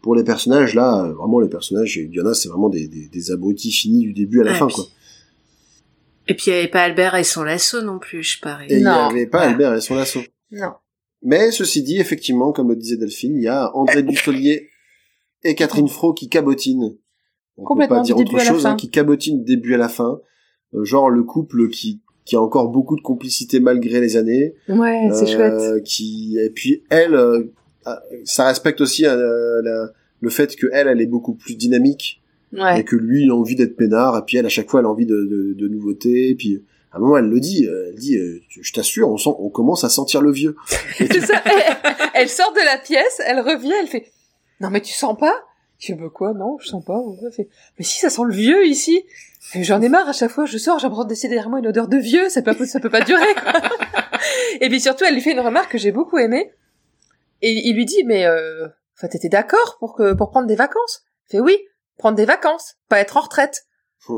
pour 0.00 0.16
les 0.16 0.24
personnages. 0.24 0.74
Là, 0.74 1.04
euh, 1.04 1.12
vraiment, 1.12 1.38
les 1.38 1.48
personnages, 1.48 1.96
il 1.96 2.12
y 2.12 2.20
en 2.20 2.26
a, 2.26 2.34
c'est 2.34 2.48
vraiment 2.48 2.68
des, 2.68 2.88
des, 2.88 3.06
des 3.06 3.30
abrutis 3.30 3.70
finis 3.70 4.00
du 4.00 4.12
début 4.12 4.40
à 4.40 4.44
la 4.44 4.54
fin, 4.54 4.66
puis- 4.66 4.74
quoi. 4.74 4.84
Et 6.28 6.34
puis 6.34 6.44
il 6.48 6.50
n'y 6.54 6.58
avait 6.58 6.68
pas 6.68 6.82
Albert 6.82 7.14
et 7.16 7.24
son 7.24 7.44
lasso 7.44 7.82
non 7.82 7.98
plus, 8.00 8.22
je 8.22 8.40
parie. 8.40 8.66
Et 8.68 8.76
il 8.78 8.80
n'y 8.82 8.86
avait 8.86 9.26
pas. 9.26 9.42
Albert 9.42 9.74
et 9.74 9.80
son 9.80 9.94
lasso. 9.94 10.20
Non. 10.50 10.72
Mais 11.22 11.50
ceci 11.52 11.82
dit, 11.82 11.98
effectivement, 11.98 12.52
comme 12.52 12.68
le 12.68 12.76
disait 12.76 12.96
Delphine, 12.96 13.36
il 13.36 13.42
y 13.44 13.48
a 13.48 13.70
André 13.76 14.02
Dussolier 14.02 14.70
et 15.44 15.54
Catherine 15.54 15.88
Fro 15.88 16.14
qui 16.14 16.28
cabotinent. 16.28 16.96
On 17.58 17.62
peut 17.62 17.66
Complètement, 17.68 17.96
pas 17.98 18.02
dire 18.02 18.16
autre 18.16 18.38
chose, 18.40 18.66
hein, 18.66 18.76
qui 18.76 18.88
cabotinent 18.90 19.38
du 19.38 19.44
début 19.56 19.74
à 19.74 19.78
la 19.78 19.88
fin. 19.88 20.20
Euh, 20.74 20.84
genre 20.84 21.10
le 21.10 21.22
couple 21.22 21.68
qui 21.68 22.00
qui 22.24 22.36
a 22.36 22.40
encore 22.40 22.68
beaucoup 22.68 22.94
de 22.96 23.00
complicité 23.02 23.58
malgré 23.60 24.00
les 24.00 24.16
années. 24.16 24.54
Ouais, 24.68 25.08
c'est 25.12 25.34
Euh, 25.34 25.70
chouette. 25.74 25.82
Qui 25.84 26.38
et 26.38 26.50
puis 26.50 26.84
elle, 26.88 27.14
euh, 27.14 27.52
ah, 27.84 28.00
ça 28.24 28.46
respecte 28.46 28.80
aussi 28.80 29.02
la- 29.02 29.88
le 30.20 30.30
fait 30.30 30.54
que 30.54 30.68
elle, 30.72 30.86
elle 30.88 31.00
est 31.00 31.06
beaucoup 31.06 31.34
plus 31.34 31.56
dynamique 31.56 32.22
et 32.78 32.84
que 32.84 32.94
lui, 32.96 33.24
il 33.24 33.30
a 33.30 33.34
envie 33.34 33.56
d'être 33.56 33.76
peinard. 33.76 34.16
Et 34.18 34.22
puis 34.24 34.36
elle, 34.36 34.46
à 34.46 34.50
chaque 34.50 34.70
fois, 34.70 34.80
elle 34.80 34.86
a 34.86 34.90
envie 34.90 35.04
de, 35.06 35.16
de, 35.16 35.54
de 35.58 35.68
nouveautés. 35.68 36.28
Et 36.30 36.34
puis 36.36 36.62
à 36.92 36.98
un 36.98 37.00
moment, 37.00 37.16
elle 37.18 37.28
le 37.28 37.40
dit. 37.40 37.66
Elle 37.66 37.96
dit, 37.96 38.16
je 38.48 38.72
t'assure, 38.72 39.10
on 39.10 39.16
sent, 39.16 39.30
on 39.38 39.48
commence 39.50 39.82
à 39.84 39.88
sentir 39.88 40.22
le 40.22 40.30
vieux. 40.30 40.54
Tu- 40.96 41.20
ça, 41.20 41.42
elle, 41.44 41.76
elle 42.14 42.28
sort 42.28 42.52
de 42.52 42.64
la 42.64 42.78
pièce, 42.78 43.20
elle 43.26 43.40
revient, 43.40 43.72
elle 43.80 43.88
fait 43.88 44.06
Non 44.60 44.70
mais 44.70 44.80
tu 44.80 44.92
sens 44.92 45.18
pas? 45.18 45.34
Je 45.82 45.88
fais 45.88 45.94
bah 45.94 46.06
quoi? 46.14 46.32
Non, 46.32 46.58
je 46.60 46.68
sens 46.68 46.84
pas. 46.84 47.02
Mais 47.76 47.84
si 47.84 47.98
ça 47.98 48.08
sent 48.08 48.22
le 48.24 48.32
vieux 48.32 48.66
ici. 48.66 49.04
J'en 49.56 49.82
ai 49.82 49.88
marre 49.88 50.08
à 50.08 50.12
chaque 50.12 50.30
fois, 50.30 50.46
je 50.46 50.56
sors, 50.56 50.78
derrière 50.78 51.50
moi 51.50 51.58
une 51.58 51.66
odeur 51.66 51.88
de 51.88 51.96
vieux, 51.96 52.28
ça 52.28 52.40
peut 52.40 52.54
ça 52.64 52.78
peut 52.78 52.88
pas 52.88 53.00
durer. 53.00 53.34
quoi. 53.34 53.52
et 54.60 54.68
puis 54.68 54.80
surtout, 54.80 55.04
elle 55.04 55.14
lui 55.14 55.20
fait 55.20 55.32
une 55.32 55.40
remarque 55.40 55.72
que 55.72 55.78
j'ai 55.78 55.90
beaucoup 55.90 56.18
aimée. 56.18 56.52
Et 57.40 57.50
il 57.50 57.74
lui 57.74 57.84
dit 57.84 58.04
mais 58.04 58.24
euh, 58.26 58.68
enfin 58.96 59.08
t'étais 59.08 59.28
d'accord 59.28 59.78
pour 59.80 59.96
que 59.96 60.12
pour 60.12 60.30
prendre 60.30 60.46
des 60.46 60.54
vacances? 60.54 61.02
Elle 61.28 61.38
fait 61.38 61.40
oui, 61.40 61.58
prendre 61.98 62.16
des 62.16 62.26
vacances, 62.26 62.76
pas 62.88 63.00
être 63.00 63.16
en 63.16 63.22
retraite. 63.22 63.66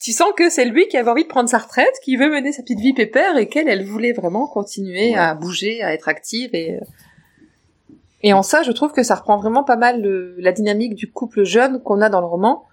Tu 0.00 0.12
sens 0.12 0.32
que 0.36 0.48
c'est 0.48 0.64
lui 0.64 0.88
qui 0.88 0.96
avait 0.96 1.10
envie 1.10 1.24
de 1.24 1.28
prendre 1.28 1.48
sa 1.48 1.58
retraite, 1.58 1.92
qui 2.02 2.16
veut 2.16 2.30
mener 2.30 2.52
sa 2.52 2.62
petite 2.62 2.80
vie 2.80 2.94
pépère 2.94 3.36
et 3.36 3.48
qu'elle, 3.48 3.68
elle 3.68 3.84
voulait 3.84 4.12
vraiment 4.12 4.46
continuer 4.48 5.10
Ouais. 5.10 5.14
à 5.18 5.34
bouger, 5.34 5.82
à 5.82 5.92
être 5.92 6.08
active 6.08 6.50
et 6.54 6.76
euh, 6.76 6.80
et 8.22 8.32
en 8.32 8.42
ça, 8.42 8.62
je 8.62 8.72
trouve 8.72 8.92
que 8.92 9.02
ça 9.02 9.14
reprend 9.14 9.36
vraiment 9.38 9.64
pas 9.64 9.76
mal 9.76 10.00
le- 10.02 10.34
la 10.38 10.52
dynamique 10.52 10.94
du 10.94 11.10
couple 11.10 11.44
jeune 11.44 11.82
qu'on 11.82 12.00
a 12.00 12.08
dans 12.08 12.20
le 12.20 12.26
roman, 12.26 12.64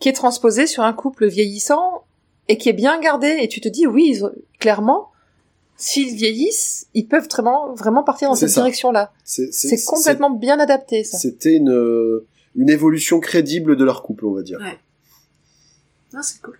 qui 0.00 0.08
est 0.08 0.12
transposée 0.12 0.66
sur 0.66 0.82
un 0.82 0.92
couple 0.92 1.26
vieillissant 1.26 2.04
et 2.48 2.58
qui 2.58 2.68
est 2.68 2.72
bien 2.74 2.98
gardé. 3.00 3.38
Et 3.40 3.48
tu 3.48 3.60
te 3.60 3.68
dis, 3.68 3.86
oui, 3.86 4.06
ils 4.08 4.24
ont- 4.24 4.32
clairement, 4.60 5.10
s'ils 5.76 6.14
vieillissent, 6.14 6.86
ils 6.94 7.06
peuvent 7.08 7.28
vraiment, 7.28 7.74
vraiment 7.74 8.02
partir 8.04 8.28
dans 8.28 8.34
cette 8.40 8.50
direction-là. 8.62 9.12
C'est 9.24 9.52
C'est 9.52 9.76
complètement 9.84 10.30
bien 10.30 10.58
adapté, 10.60 11.04
ça. 11.04 11.18
C'était 11.18 11.56
une, 11.56 11.70
euh, 11.70 12.26
une 12.54 12.70
évolution 12.70 13.18
crédible 13.20 13.76
de 13.76 13.84
leur 13.84 14.02
couple, 14.02 14.26
on 14.26 14.32
va 14.32 14.42
dire. 14.42 14.58
Ouais. 14.60 14.78
Non, 16.12 16.20
c'est 16.22 16.40
cool. 16.40 16.56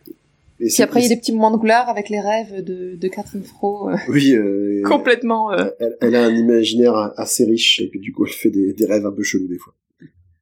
Et 0.64 0.68
Puis 0.72 0.82
après, 0.82 1.00
il 1.00 1.02
y 1.02 1.06
a 1.06 1.08
des 1.10 1.20
petits 1.20 1.32
moments 1.32 1.50
de 1.50 1.58
gloire 1.58 1.88
avec 1.90 2.08
les 2.08 2.20
rêves 2.20 2.62
de, 2.64 2.96
de 2.96 3.08
Catherine 3.08 3.42
Fro, 3.42 3.90
euh, 3.90 3.96
Oui, 4.08 4.34
euh, 4.34 4.82
complètement. 4.86 5.52
euh, 5.52 5.68
elle, 5.78 5.96
elle 6.00 6.16
a 6.16 6.24
un 6.24 6.34
imaginaire 6.34 7.12
assez 7.16 7.44
riche, 7.44 7.80
et 7.80 7.88
puis 7.88 8.00
du 8.00 8.12
coup, 8.12 8.24
elle 8.24 8.32
fait 8.32 8.50
des, 8.50 8.72
des 8.72 8.86
rêves 8.86 9.04
un 9.04 9.12
peu 9.12 9.22
chelous 9.22 9.48
des 9.48 9.58
fois. 9.58 9.74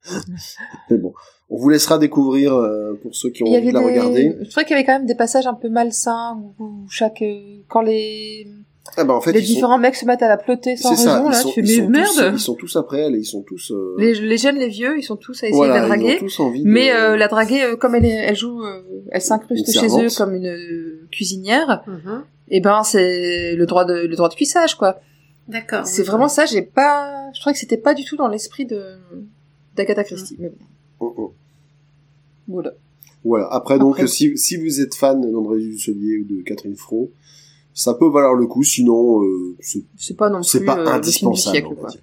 Mais 0.89 0.97
bon, 0.97 1.13
on 1.49 1.57
vous 1.57 1.69
laissera 1.69 1.97
découvrir, 1.97 2.53
pour 3.01 3.15
ceux 3.15 3.31
qui 3.31 3.43
ont 3.43 3.47
envie 3.47 3.67
de 3.67 3.73
la 3.73 3.79
des... 3.81 3.85
regarder. 3.85 4.35
Je 4.41 4.49
trouvais 4.49 4.65
qu'il 4.65 4.75
y 4.75 4.79
avait 4.79 4.85
quand 4.85 4.97
même 4.97 5.05
des 5.05 5.15
passages 5.15 5.47
un 5.47 5.53
peu 5.53 5.69
malsains 5.69 6.41
où, 6.57 6.85
chaque 6.89 7.23
quand 7.67 7.81
les 7.81 8.47
Ah 8.97 9.05
bah 9.05 9.13
en 9.13 9.21
fait, 9.21 9.31
les 9.31 9.39
ils 9.39 9.47
sont- 9.47 9.53
différents 9.53 9.77
mecs 9.79 9.95
se 9.95 10.05
mettent 10.05 10.21
à 10.21 10.27
la 10.27 10.37
ploter 10.37 10.75
sans 10.75 10.95
ça, 10.95 11.15
raison 11.15 11.29
là, 11.29 11.35
sont, 11.41 11.49
tu 11.49 11.63
fais 11.65 11.73
ils 11.73 11.89
mais 11.89 12.03
sont 12.03 12.11
tous, 12.13 12.21
merde. 12.21 12.33
ils 12.35 12.39
sont 12.39 12.53
tous 12.55 12.75
après 12.75 12.99
elle, 12.99 13.15
et 13.15 13.19
ils 13.19 13.25
sont 13.25 13.41
tous, 13.41 13.71
euh, 13.71 13.95
Les, 13.97 14.13
les 14.13 14.37
jeunes, 14.37 14.57
les 14.57 14.67
vieux, 14.67 14.97
ils 14.97 15.03
sont 15.03 15.15
tous 15.15 15.41
à 15.43 15.47
essayer 15.47 15.55
voilà, 15.55 15.75
de 15.85 15.87
la 15.89 15.95
ils 15.95 15.99
draguer. 16.01 16.15
ont 16.17 16.19
tous 16.19 16.39
envie 16.41 16.63
de- 16.63 16.67
Mais 16.67 16.91
euh, 16.93 17.15
la 17.15 17.27
draguer, 17.29 17.63
euh, 17.63 17.75
comme 17.77 17.95
elle 17.95 18.05
est, 18.05 18.09
elle 18.09 18.35
joue, 18.35 18.61
euh, 18.61 18.81
elle 19.11 19.21
s'incruste 19.21 19.71
chez 19.71 19.87
eux 19.87 20.07
comme 20.17 20.35
une 20.35 20.47
euh, 20.47 21.07
cuisinière. 21.11 21.83
Mhm. 21.87 22.23
Et 22.49 22.59
ben 22.59 22.83
c'est 22.83 23.55
le 23.55 23.65
droit 23.65 23.85
de 23.85 23.93
le 23.93 24.15
droit 24.15 24.27
de 24.29 24.35
cuissage 24.35 24.75
quoi. 24.75 24.99
D'accord. 25.47 25.87
C'est 25.87 26.03
vraiment 26.03 26.27
ça. 26.27 26.45
J'ai 26.45 26.61
pas, 26.61 27.31
je 27.33 27.39
trouvais 27.39 27.53
que 27.53 27.59
c'était 27.59 27.77
pas 27.77 27.93
du 27.93 28.03
tout 28.05 28.15
dans 28.17 28.27
l'esprit 28.27 28.65
de 28.65 28.81
d'Agatha 29.75 30.03
Christie. 30.03 30.35
Mais 30.39 30.49
bon, 30.49 30.65
Oh, 30.99 31.13
oh. 31.17 31.33
voilà. 32.47 32.73
Voilà. 33.23 33.47
Après, 33.51 33.79
donc, 33.79 33.95
Après- 33.95 34.07
si, 34.07 34.37
si 34.37 34.57
vous 34.57 34.81
êtes 34.81 34.93
fan 34.95 35.19
d'André 35.31 35.59
Dussolier 35.59 36.17
ou 36.19 36.25
de 36.37 36.41
Catherine 36.43 36.75
Fro, 36.75 37.09
ça 37.73 37.93
peut 37.95 38.09
valoir 38.09 38.33
le 38.35 38.45
coup, 38.47 38.63
sinon, 38.63 39.23
euh, 39.23 39.57
c'est 39.59 40.15
pas 40.17 40.29
non 40.29 40.41
plus 40.41 40.47
c'est 40.49 40.63
pas 40.65 40.73
euh, 40.73 40.77
le 40.77 40.83
film 40.83 40.91
du 40.91 40.97
indispensable, 40.99 41.55
siècle 41.55 41.67
on 41.71 41.75
quoi. 41.75 41.89
dire. 41.89 42.01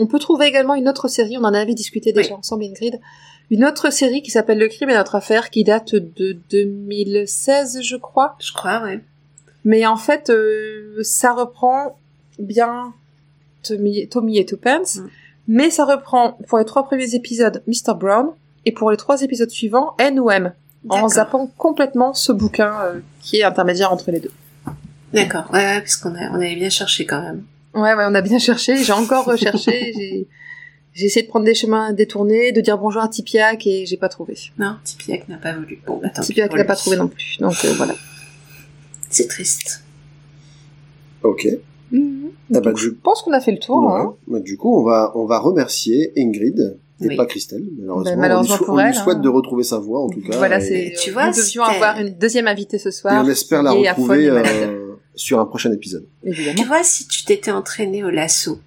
On 0.00 0.06
peut 0.06 0.20
trouver 0.20 0.46
également 0.46 0.74
une 0.76 0.88
autre 0.88 1.08
série, 1.08 1.36
on 1.38 1.42
en 1.44 1.52
avait 1.54 1.74
discuté 1.74 2.12
déjà 2.12 2.28
Oui. 2.30 2.38
ensemble 2.38 2.62
Ingrid, 2.64 3.00
une 3.50 3.64
autre 3.64 3.90
série 3.92 4.22
qui 4.22 4.30
s'appelle 4.30 4.58
Le 4.58 4.68
crime 4.68 4.90
et 4.90 4.94
notre 4.94 5.16
affaire 5.16 5.50
qui 5.50 5.64
date 5.64 5.94
de 5.96 6.36
2016 6.50 7.80
je 7.82 7.96
crois. 7.96 8.36
Je 8.38 8.52
crois, 8.52 8.80
ouais. 8.84 9.00
Mais 9.64 9.86
en 9.86 9.96
fait 9.96 10.30
euh, 10.30 10.98
ça 11.02 11.32
reprend 11.32 11.98
bien 12.38 12.92
Tommy, 13.64 14.06
Tommy 14.08 14.38
et 14.38 14.46
Tuppence, 14.46 14.96
Mm. 14.98 15.08
mais 15.48 15.70
ça 15.70 15.84
reprend 15.84 16.38
pour 16.46 16.58
les 16.58 16.64
trois 16.64 16.84
premiers 16.84 17.16
épisodes 17.16 17.60
Mr. 17.66 17.94
Brown 17.98 18.28
et 18.66 18.70
pour 18.72 18.92
les 18.92 18.96
trois 18.96 19.22
épisodes 19.22 19.50
suivants 19.50 19.94
N 19.98 20.20
ou 20.20 20.30
M, 20.30 20.52
en 20.88 20.94
D'accord. 20.96 21.08
zappant 21.10 21.50
complètement 21.56 22.14
ce 22.14 22.32
bouquin 22.32 22.72
euh, 22.82 23.00
qui 23.20 23.38
est 23.38 23.42
intermédiaire 23.44 23.92
entre 23.92 24.10
les 24.10 24.20
deux. 24.20 24.32
D'accord. 25.12 25.44
Ouais, 25.52 25.58
ouais, 25.60 25.80
parce 25.80 25.96
qu'on 25.96 26.14
a, 26.14 26.30
on 26.30 26.34
avait 26.34 26.54
bien 26.56 26.68
cherché 26.70 27.06
quand 27.06 27.20
même. 27.22 27.44
Ouais, 27.74 27.94
ouais, 27.94 28.04
on 28.06 28.14
a 28.14 28.20
bien 28.20 28.38
cherché. 28.38 28.82
J'ai 28.82 28.92
encore 28.92 29.24
recherché. 29.24 29.92
j'ai, 29.96 30.26
j'ai 30.94 31.06
essayé 31.06 31.24
de 31.24 31.30
prendre 31.30 31.44
des 31.46 31.54
chemins 31.54 31.92
détournés, 31.92 32.52
de 32.52 32.60
dire 32.60 32.76
bonjour 32.78 33.02
à 33.02 33.08
Tipiak 33.08 33.66
et 33.66 33.86
j'ai 33.86 33.96
pas 33.96 34.08
trouvé. 34.08 34.36
Non, 34.58 34.76
Tipiak 34.84 35.28
n'a 35.28 35.36
pas 35.38 35.52
voulu. 35.52 35.80
Bon, 35.86 35.98
bah, 36.02 36.08
Tipiak 36.10 36.52
lui. 36.52 36.64
pas 36.64 36.76
trouvé 36.76 36.96
non 36.96 37.08
plus. 37.08 37.38
Donc 37.40 37.54
euh, 37.64 37.72
voilà. 37.76 37.94
C'est 39.10 39.28
triste. 39.28 39.82
Ok. 41.22 41.46
Mhm. 41.90 42.28
Ah 42.54 42.60
bah, 42.60 42.70
Donc, 42.70 42.76
du, 42.76 42.82
Je 42.82 42.90
pense 42.90 43.22
qu'on 43.22 43.32
a 43.32 43.40
fait 43.40 43.52
le 43.52 43.58
tour. 43.58 43.84
ouais. 43.84 44.00
Hein. 44.00 44.14
Bah, 44.26 44.40
du 44.40 44.56
coup, 44.56 44.78
on 44.78 44.82
va, 44.84 45.12
on 45.14 45.24
va 45.26 45.38
remercier 45.38 46.12
Ingrid, 46.16 46.78
et 47.00 47.08
Oui. 47.08 47.16
pas 47.16 47.26
Christelle, 47.26 47.62
malheureusement. 47.78 48.10
Ben, 48.12 48.18
malheureusement 48.18 48.54
on 48.54 48.56
lui, 48.56 48.58
sou- 48.58 48.64
pour 48.66 48.74
on 48.74 48.78
lui 48.78 48.84
elle, 48.88 48.94
souhaite 48.94 49.16
hein. 49.18 49.20
de 49.20 49.28
retrouver 49.28 49.62
sa 49.64 49.78
voix, 49.78 50.00
en 50.02 50.08
tout 50.08 50.20
cas. 50.20 50.36
Voilà, 50.36 50.58
et, 50.58 50.60
c'est. 50.60 50.94
tu 51.00 51.10
vois, 51.12 51.26
nous 51.30 51.36
devions 51.36 51.62
avoir 51.62 51.98
une 51.98 52.10
deuxième 52.18 52.48
invitée 52.48 52.78
ce 52.78 52.88
et 52.88 52.92
soir. 52.92 53.24
on 53.24 53.28
espère 53.28 53.62
la 53.62 53.70
retrouver 53.72 54.24
et 54.24 54.30
euh, 54.30 54.94
sur 55.14 55.38
un 55.40 55.46
prochain 55.46 55.72
épisode. 55.72 56.06
Évidemment. 56.24 56.56
Tu 56.60 56.66
vois, 56.66 56.82
si 56.82 57.06
tu 57.08 57.24
t'étais 57.24 57.50
entraîné 57.52 58.02
au 58.04 58.10
lasso, 58.10 58.60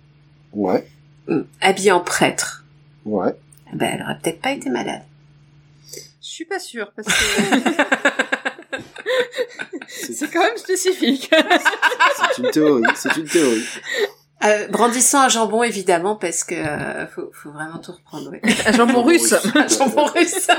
Ouais, 0.53 0.85
hum, 1.27 1.45
habillé 1.61 1.91
en 1.91 2.01
prêtre, 2.01 2.65
ouais. 3.05 3.33
eh 3.73 3.75
ben, 3.77 3.91
elle 3.95 4.01
aurait 4.03 4.17
peut-être 4.21 4.41
pas 4.41 4.51
été 4.51 4.69
malade. 4.69 5.01
Je 6.21 6.27
suis 6.35 6.45
pas 6.45 6.59
sûre 6.59 6.91
parce 6.95 7.07
que 7.07 7.13
C'est 9.87 10.13
c'est 10.13 10.29
quand 10.31 10.41
même 10.41 10.57
spécifique. 10.57 11.29
c'est 11.31 12.41
une 12.43 12.51
théorie, 12.51 12.83
c'est 12.95 13.15
une 13.17 13.25
théorie. 13.27 13.63
Euh, 14.43 14.67
brandissant 14.69 15.21
un 15.21 15.29
jambon, 15.29 15.63
évidemment, 15.63 16.15
parce 16.15 16.43
que 16.43 16.55
euh, 16.55 17.05
faut, 17.07 17.29
faut 17.33 17.51
vraiment 17.51 17.77
tout 17.77 17.91
reprendre. 17.91 18.31
Ouais. 18.31 18.41
Un 18.65 18.71
jambon 18.71 19.03
russe. 19.03 19.33
Un 19.55 19.67
jambon 19.67 20.05
russe. 20.05 20.47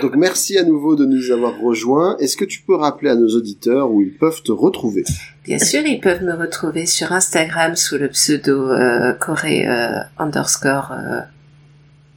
Donc 0.00 0.14
merci 0.16 0.58
à 0.58 0.62
nouveau 0.64 0.94
de 0.96 1.04
nous 1.04 1.30
avoir 1.32 1.58
rejoints. 1.58 2.16
Est-ce 2.18 2.36
que 2.36 2.44
tu 2.44 2.60
peux 2.62 2.74
rappeler 2.76 3.10
à 3.10 3.14
nos 3.14 3.28
auditeurs 3.36 3.90
où 3.90 4.00
ils 4.02 4.16
peuvent 4.16 4.42
te 4.42 4.52
retrouver? 4.52 5.02
Bien 5.44 5.58
sûr, 5.58 5.80
ils 5.84 5.98
peuvent 6.00 6.22
me 6.22 6.34
retrouver 6.34 6.86
sur 6.86 7.12
Instagram 7.12 7.74
sous 7.74 7.96
le 7.98 8.08
pseudo 8.08 8.70
euh, 8.70 9.12
Corée 9.14 9.66
euh, 9.66 9.98
underscore 10.18 10.92
euh, 10.92 11.20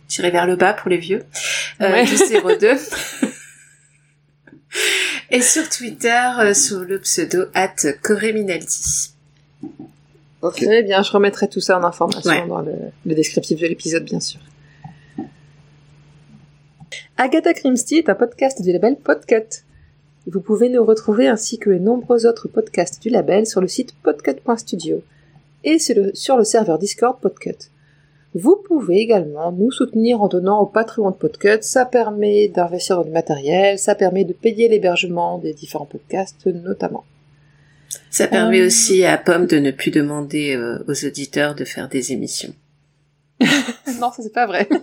tiré 0.07 0.31
vers 0.31 0.45
le 0.45 0.55
bas 0.57 0.73
pour 0.73 0.89
les 0.89 0.97
vieux 0.97 1.23
euh, 1.81 1.91
Ouais. 1.91 2.05
du 2.05 2.15
02. 2.15 2.73
Et 5.31 5.41
sur 5.41 5.67
Twitter 5.69 6.21
euh, 6.39 6.53
sous 6.53 6.79
le 6.81 6.99
pseudo 6.99 7.45
at 7.53 7.73
Corée 8.01 8.33
Minaldi. 8.33 9.11
Ok. 10.41 10.57
Très 10.57 10.83
bien, 10.83 11.01
je 11.01 11.11
remettrai 11.11 11.47
tout 11.49 11.59
ça 11.61 11.79
en 11.79 11.83
information 11.83 12.29
Ouais. 12.29 12.47
dans 12.47 12.61
le, 12.61 12.73
le 13.05 13.15
descriptif 13.15 13.59
de 13.59 13.65
l'épisode, 13.67 14.03
bien 14.03 14.19
sûr. 14.19 14.39
Agatha 17.17 17.53
Christie 17.53 17.95
est 17.97 18.09
un 18.09 18.15
podcast 18.15 18.61
du 18.61 18.71
label 18.71 18.97
Podcut. 18.97 19.63
Vous 20.27 20.41
pouvez 20.41 20.69
nous 20.69 20.83
retrouver 20.83 21.27
ainsi 21.27 21.57
que 21.59 21.69
les 21.69 21.79
nombreux 21.79 22.25
autres 22.25 22.47
podcasts 22.47 23.01
du 23.01 23.09
label 23.09 23.45
sur 23.47 23.61
le 23.61 23.67
site 23.67 23.93
podcut.studio 24.03 25.03
et 25.63 25.79
sur 25.79 25.95
le, 25.95 26.11
sur 26.13 26.35
le 26.37 26.43
serveur 26.43 26.77
Discord 26.77 27.19
Podcut. 27.19 27.69
Vous 28.37 28.57
pouvez 28.67 28.97
également 28.97 29.51
nous 29.53 29.71
soutenir 29.71 30.21
en 30.21 30.27
donnant 30.27 30.59
au 30.59 30.65
Patreon 30.65 31.09
de 31.11 31.15
Podcut, 31.15 31.61
ça 31.61 31.85
permet 31.85 32.49
d'investir 32.49 32.97
dans 32.97 33.03
du 33.05 33.11
matériel, 33.11 33.79
ça 33.79 33.95
permet 33.95 34.25
de 34.25 34.33
payer 34.33 34.67
l'hébergement 34.67 35.37
des 35.37 35.53
différents 35.53 35.85
podcasts 35.85 36.45
notamment. 36.47 37.05
Ça 38.11 38.27
permet 38.27 38.59
Euh. 38.61 38.67
aussi 38.67 39.05
à 39.05 39.17
Pomme 39.17 39.45
de 39.47 39.57
ne 39.57 39.71
plus 39.71 39.89
demander 39.91 40.53
euh, 40.55 40.83
aux 40.87 41.05
auditeurs 41.05 41.55
de 41.55 41.63
faire 41.63 41.87
des 41.87 42.11
émissions. 42.11 42.53
Non, 44.01 44.11
ça 44.11 44.21
c'est 44.23 44.33
pas 44.33 44.45
vrai. 44.47 44.67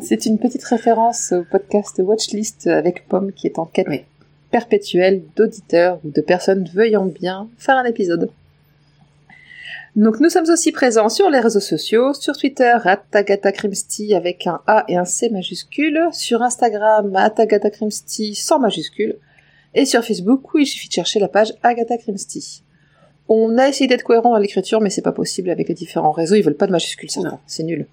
c'est 0.00 0.26
une 0.26 0.38
petite 0.38 0.64
référence 0.64 1.32
au 1.32 1.44
podcast 1.44 2.00
Watchlist 2.04 2.66
avec 2.66 3.06
Pomme 3.08 3.32
qui 3.32 3.46
est 3.46 3.58
en 3.58 3.64
quête 3.66 3.86
Oui. 3.88 4.02
perpétuelle 4.50 5.22
d'auditeurs 5.36 5.98
ou 6.04 6.10
de 6.10 6.20
personnes 6.20 6.68
veuillant 6.74 7.06
bien 7.06 7.48
faire 7.58 7.76
un 7.76 7.84
épisode. 7.84 8.30
Donc 9.96 10.20
nous 10.20 10.30
sommes 10.30 10.48
aussi 10.48 10.70
présents 10.72 11.08
sur 11.08 11.30
les 11.30 11.40
réseaux 11.40 11.60
sociaux, 11.60 12.14
sur 12.14 12.36
Twitter 12.36 12.76
@agatha_christie 13.12 14.14
avec 14.14 14.46
un 14.46 14.60
A 14.66 14.84
et 14.88 14.96
un 14.96 15.04
C 15.04 15.30
majuscule, 15.30 16.08
sur 16.12 16.42
Instagram 16.42 17.14
@agatha_christie 17.14 18.34
sans 18.34 18.58
majuscule, 18.58 19.16
et 19.74 19.84
sur 19.84 20.04
Facebook 20.04 20.54
où 20.54 20.58
il 20.58 20.66
suffit 20.66 20.88
de 20.88 20.94
chercher 20.94 21.18
la 21.20 21.28
page 21.28 21.54
Agatha 21.62 21.96
Christie. 21.96 22.62
On 23.28 23.58
a 23.58 23.68
essayé 23.68 23.86
d'être 23.86 24.02
cohérent 24.02 24.30
dans 24.30 24.38
l'écriture, 24.38 24.80
mais 24.80 24.90
c'est 24.90 25.02
pas 25.02 25.12
possible 25.12 25.50
avec 25.50 25.68
les 25.68 25.74
différents 25.74 26.10
réseaux, 26.10 26.34
ils 26.34 26.42
veulent 26.42 26.56
pas 26.56 26.66
de 26.66 26.72
majuscules. 26.72 27.10
Non. 27.22 27.38
C'est 27.46 27.62
nul. 27.62 27.86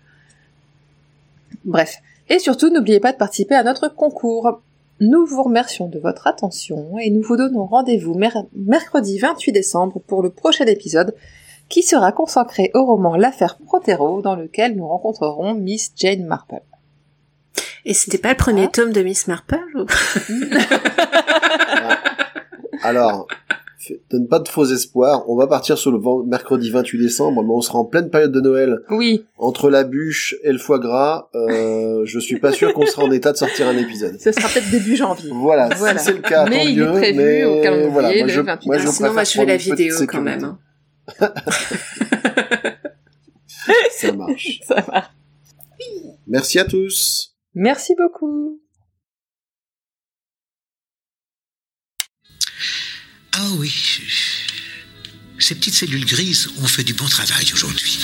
Bref. 1.65 1.97
Et 2.29 2.39
surtout, 2.39 2.69
n'oubliez 2.69 2.99
pas 2.99 3.11
de 3.11 3.17
participer 3.17 3.55
à 3.55 3.63
notre 3.63 3.87
concours. 3.89 4.61
Nous 4.99 5.25
vous 5.25 5.43
remercions 5.43 5.87
de 5.87 5.99
votre 5.99 6.25
attention 6.25 6.97
et 6.97 7.11
nous 7.11 7.21
vous 7.21 7.37
donnons 7.37 7.65
rendez-vous 7.65 8.15
mer- 8.15 8.45
mercredi 8.55 9.19
28 9.19 9.51
décembre 9.51 10.01
pour 10.07 10.23
le 10.23 10.31
prochain 10.31 10.65
épisode 10.65 11.13
qui 11.69 11.83
sera 11.83 12.11
consacré 12.11 12.71
au 12.73 12.85
roman 12.85 13.15
L'affaire 13.17 13.57
Protero 13.57 14.21
dans 14.21 14.35
lequel 14.35 14.75
nous 14.75 14.87
rencontrerons 14.87 15.53
Miss 15.53 15.91
Jane 15.95 16.25
Marple. 16.25 16.61
Et 17.85 17.93
c'était 17.93 18.17
pas 18.17 18.29
le 18.29 18.37
premier 18.37 18.65
Ah. 18.65 18.71
tome 18.73 18.91
de 18.91 19.01
Miss 19.01 19.27
Marple 19.27 19.59
ou... 19.75 19.85
Alors, 22.83 23.27
donne 24.11 24.27
pas 24.27 24.39
de 24.39 24.47
faux 24.47 24.65
espoirs. 24.65 25.23
On 25.29 25.35
va 25.35 25.47
partir 25.47 25.77
sur 25.77 25.91
le 25.91 25.99
mercredi 26.27 26.69
28 26.69 26.99
décembre, 26.99 27.41
mais 27.43 27.49
on 27.49 27.61
sera 27.61 27.79
en 27.79 27.85
pleine 27.85 28.09
période 28.09 28.31
de 28.31 28.41
Noël. 28.41 28.79
Oui, 28.89 29.25
Entre 29.37 29.69
la 29.69 29.83
bûche 29.83 30.35
et 30.43 30.51
le 30.51 30.57
foie 30.57 30.79
gras, 30.79 31.29
euh, 31.35 32.01
je 32.05 32.19
suis 32.19 32.39
pas 32.39 32.51
sûr 32.51 32.73
qu'on 32.73 32.85
sera 32.85 33.03
en 33.03 33.11
état 33.11 33.31
de 33.31 33.37
sortir 33.37 33.67
un 33.67 33.77
épisode. 33.77 34.19
ce 34.19 34.31
sera 34.31 34.47
peut-être 34.49 34.69
début 34.69 34.95
janvier. 34.95 35.31
Voilà, 35.33 35.69
Voilà. 35.77 35.99
si 35.99 36.05
c'est 36.07 36.13
le 36.13 36.19
cas, 36.21 36.45
Mais 36.49 36.63
tant 36.63 36.69
il 36.69 36.81
est 36.81 36.85
prévu 36.91 37.17
mais 37.17 37.43
au 37.45 37.61
calendrier 37.61 37.89
voilà, 37.89 38.09
moi, 38.09 38.21
le 38.23 38.27
je, 38.27 38.41
28. 38.41 38.67
moi, 38.67 38.77
je 38.77 38.87
Sinon, 38.87 39.13
moi, 39.13 39.23
je 39.23 39.31
fais 39.31 39.45
la 39.45 39.57
vidéo 39.57 39.95
quand 40.07 40.21
même. 40.21 40.43
hein. 40.43 40.59
Ça 43.91 44.11
marche. 44.11 44.59
Ça. 44.67 45.11
Merci 46.27 46.59
à 46.59 46.65
tous. 46.65 47.35
Merci 47.53 47.95
beaucoup. 47.95 48.61
Ah 53.39 53.49
oui, 53.59 53.71
ces 55.37 55.53
petites 55.55 55.75
cellules 55.75 56.05
grises 56.05 56.49
ont 56.59 56.67
fait 56.67 56.83
du 56.83 56.93
bon 56.93 57.05
travail 57.05 57.45
aujourd'hui. 57.53 57.99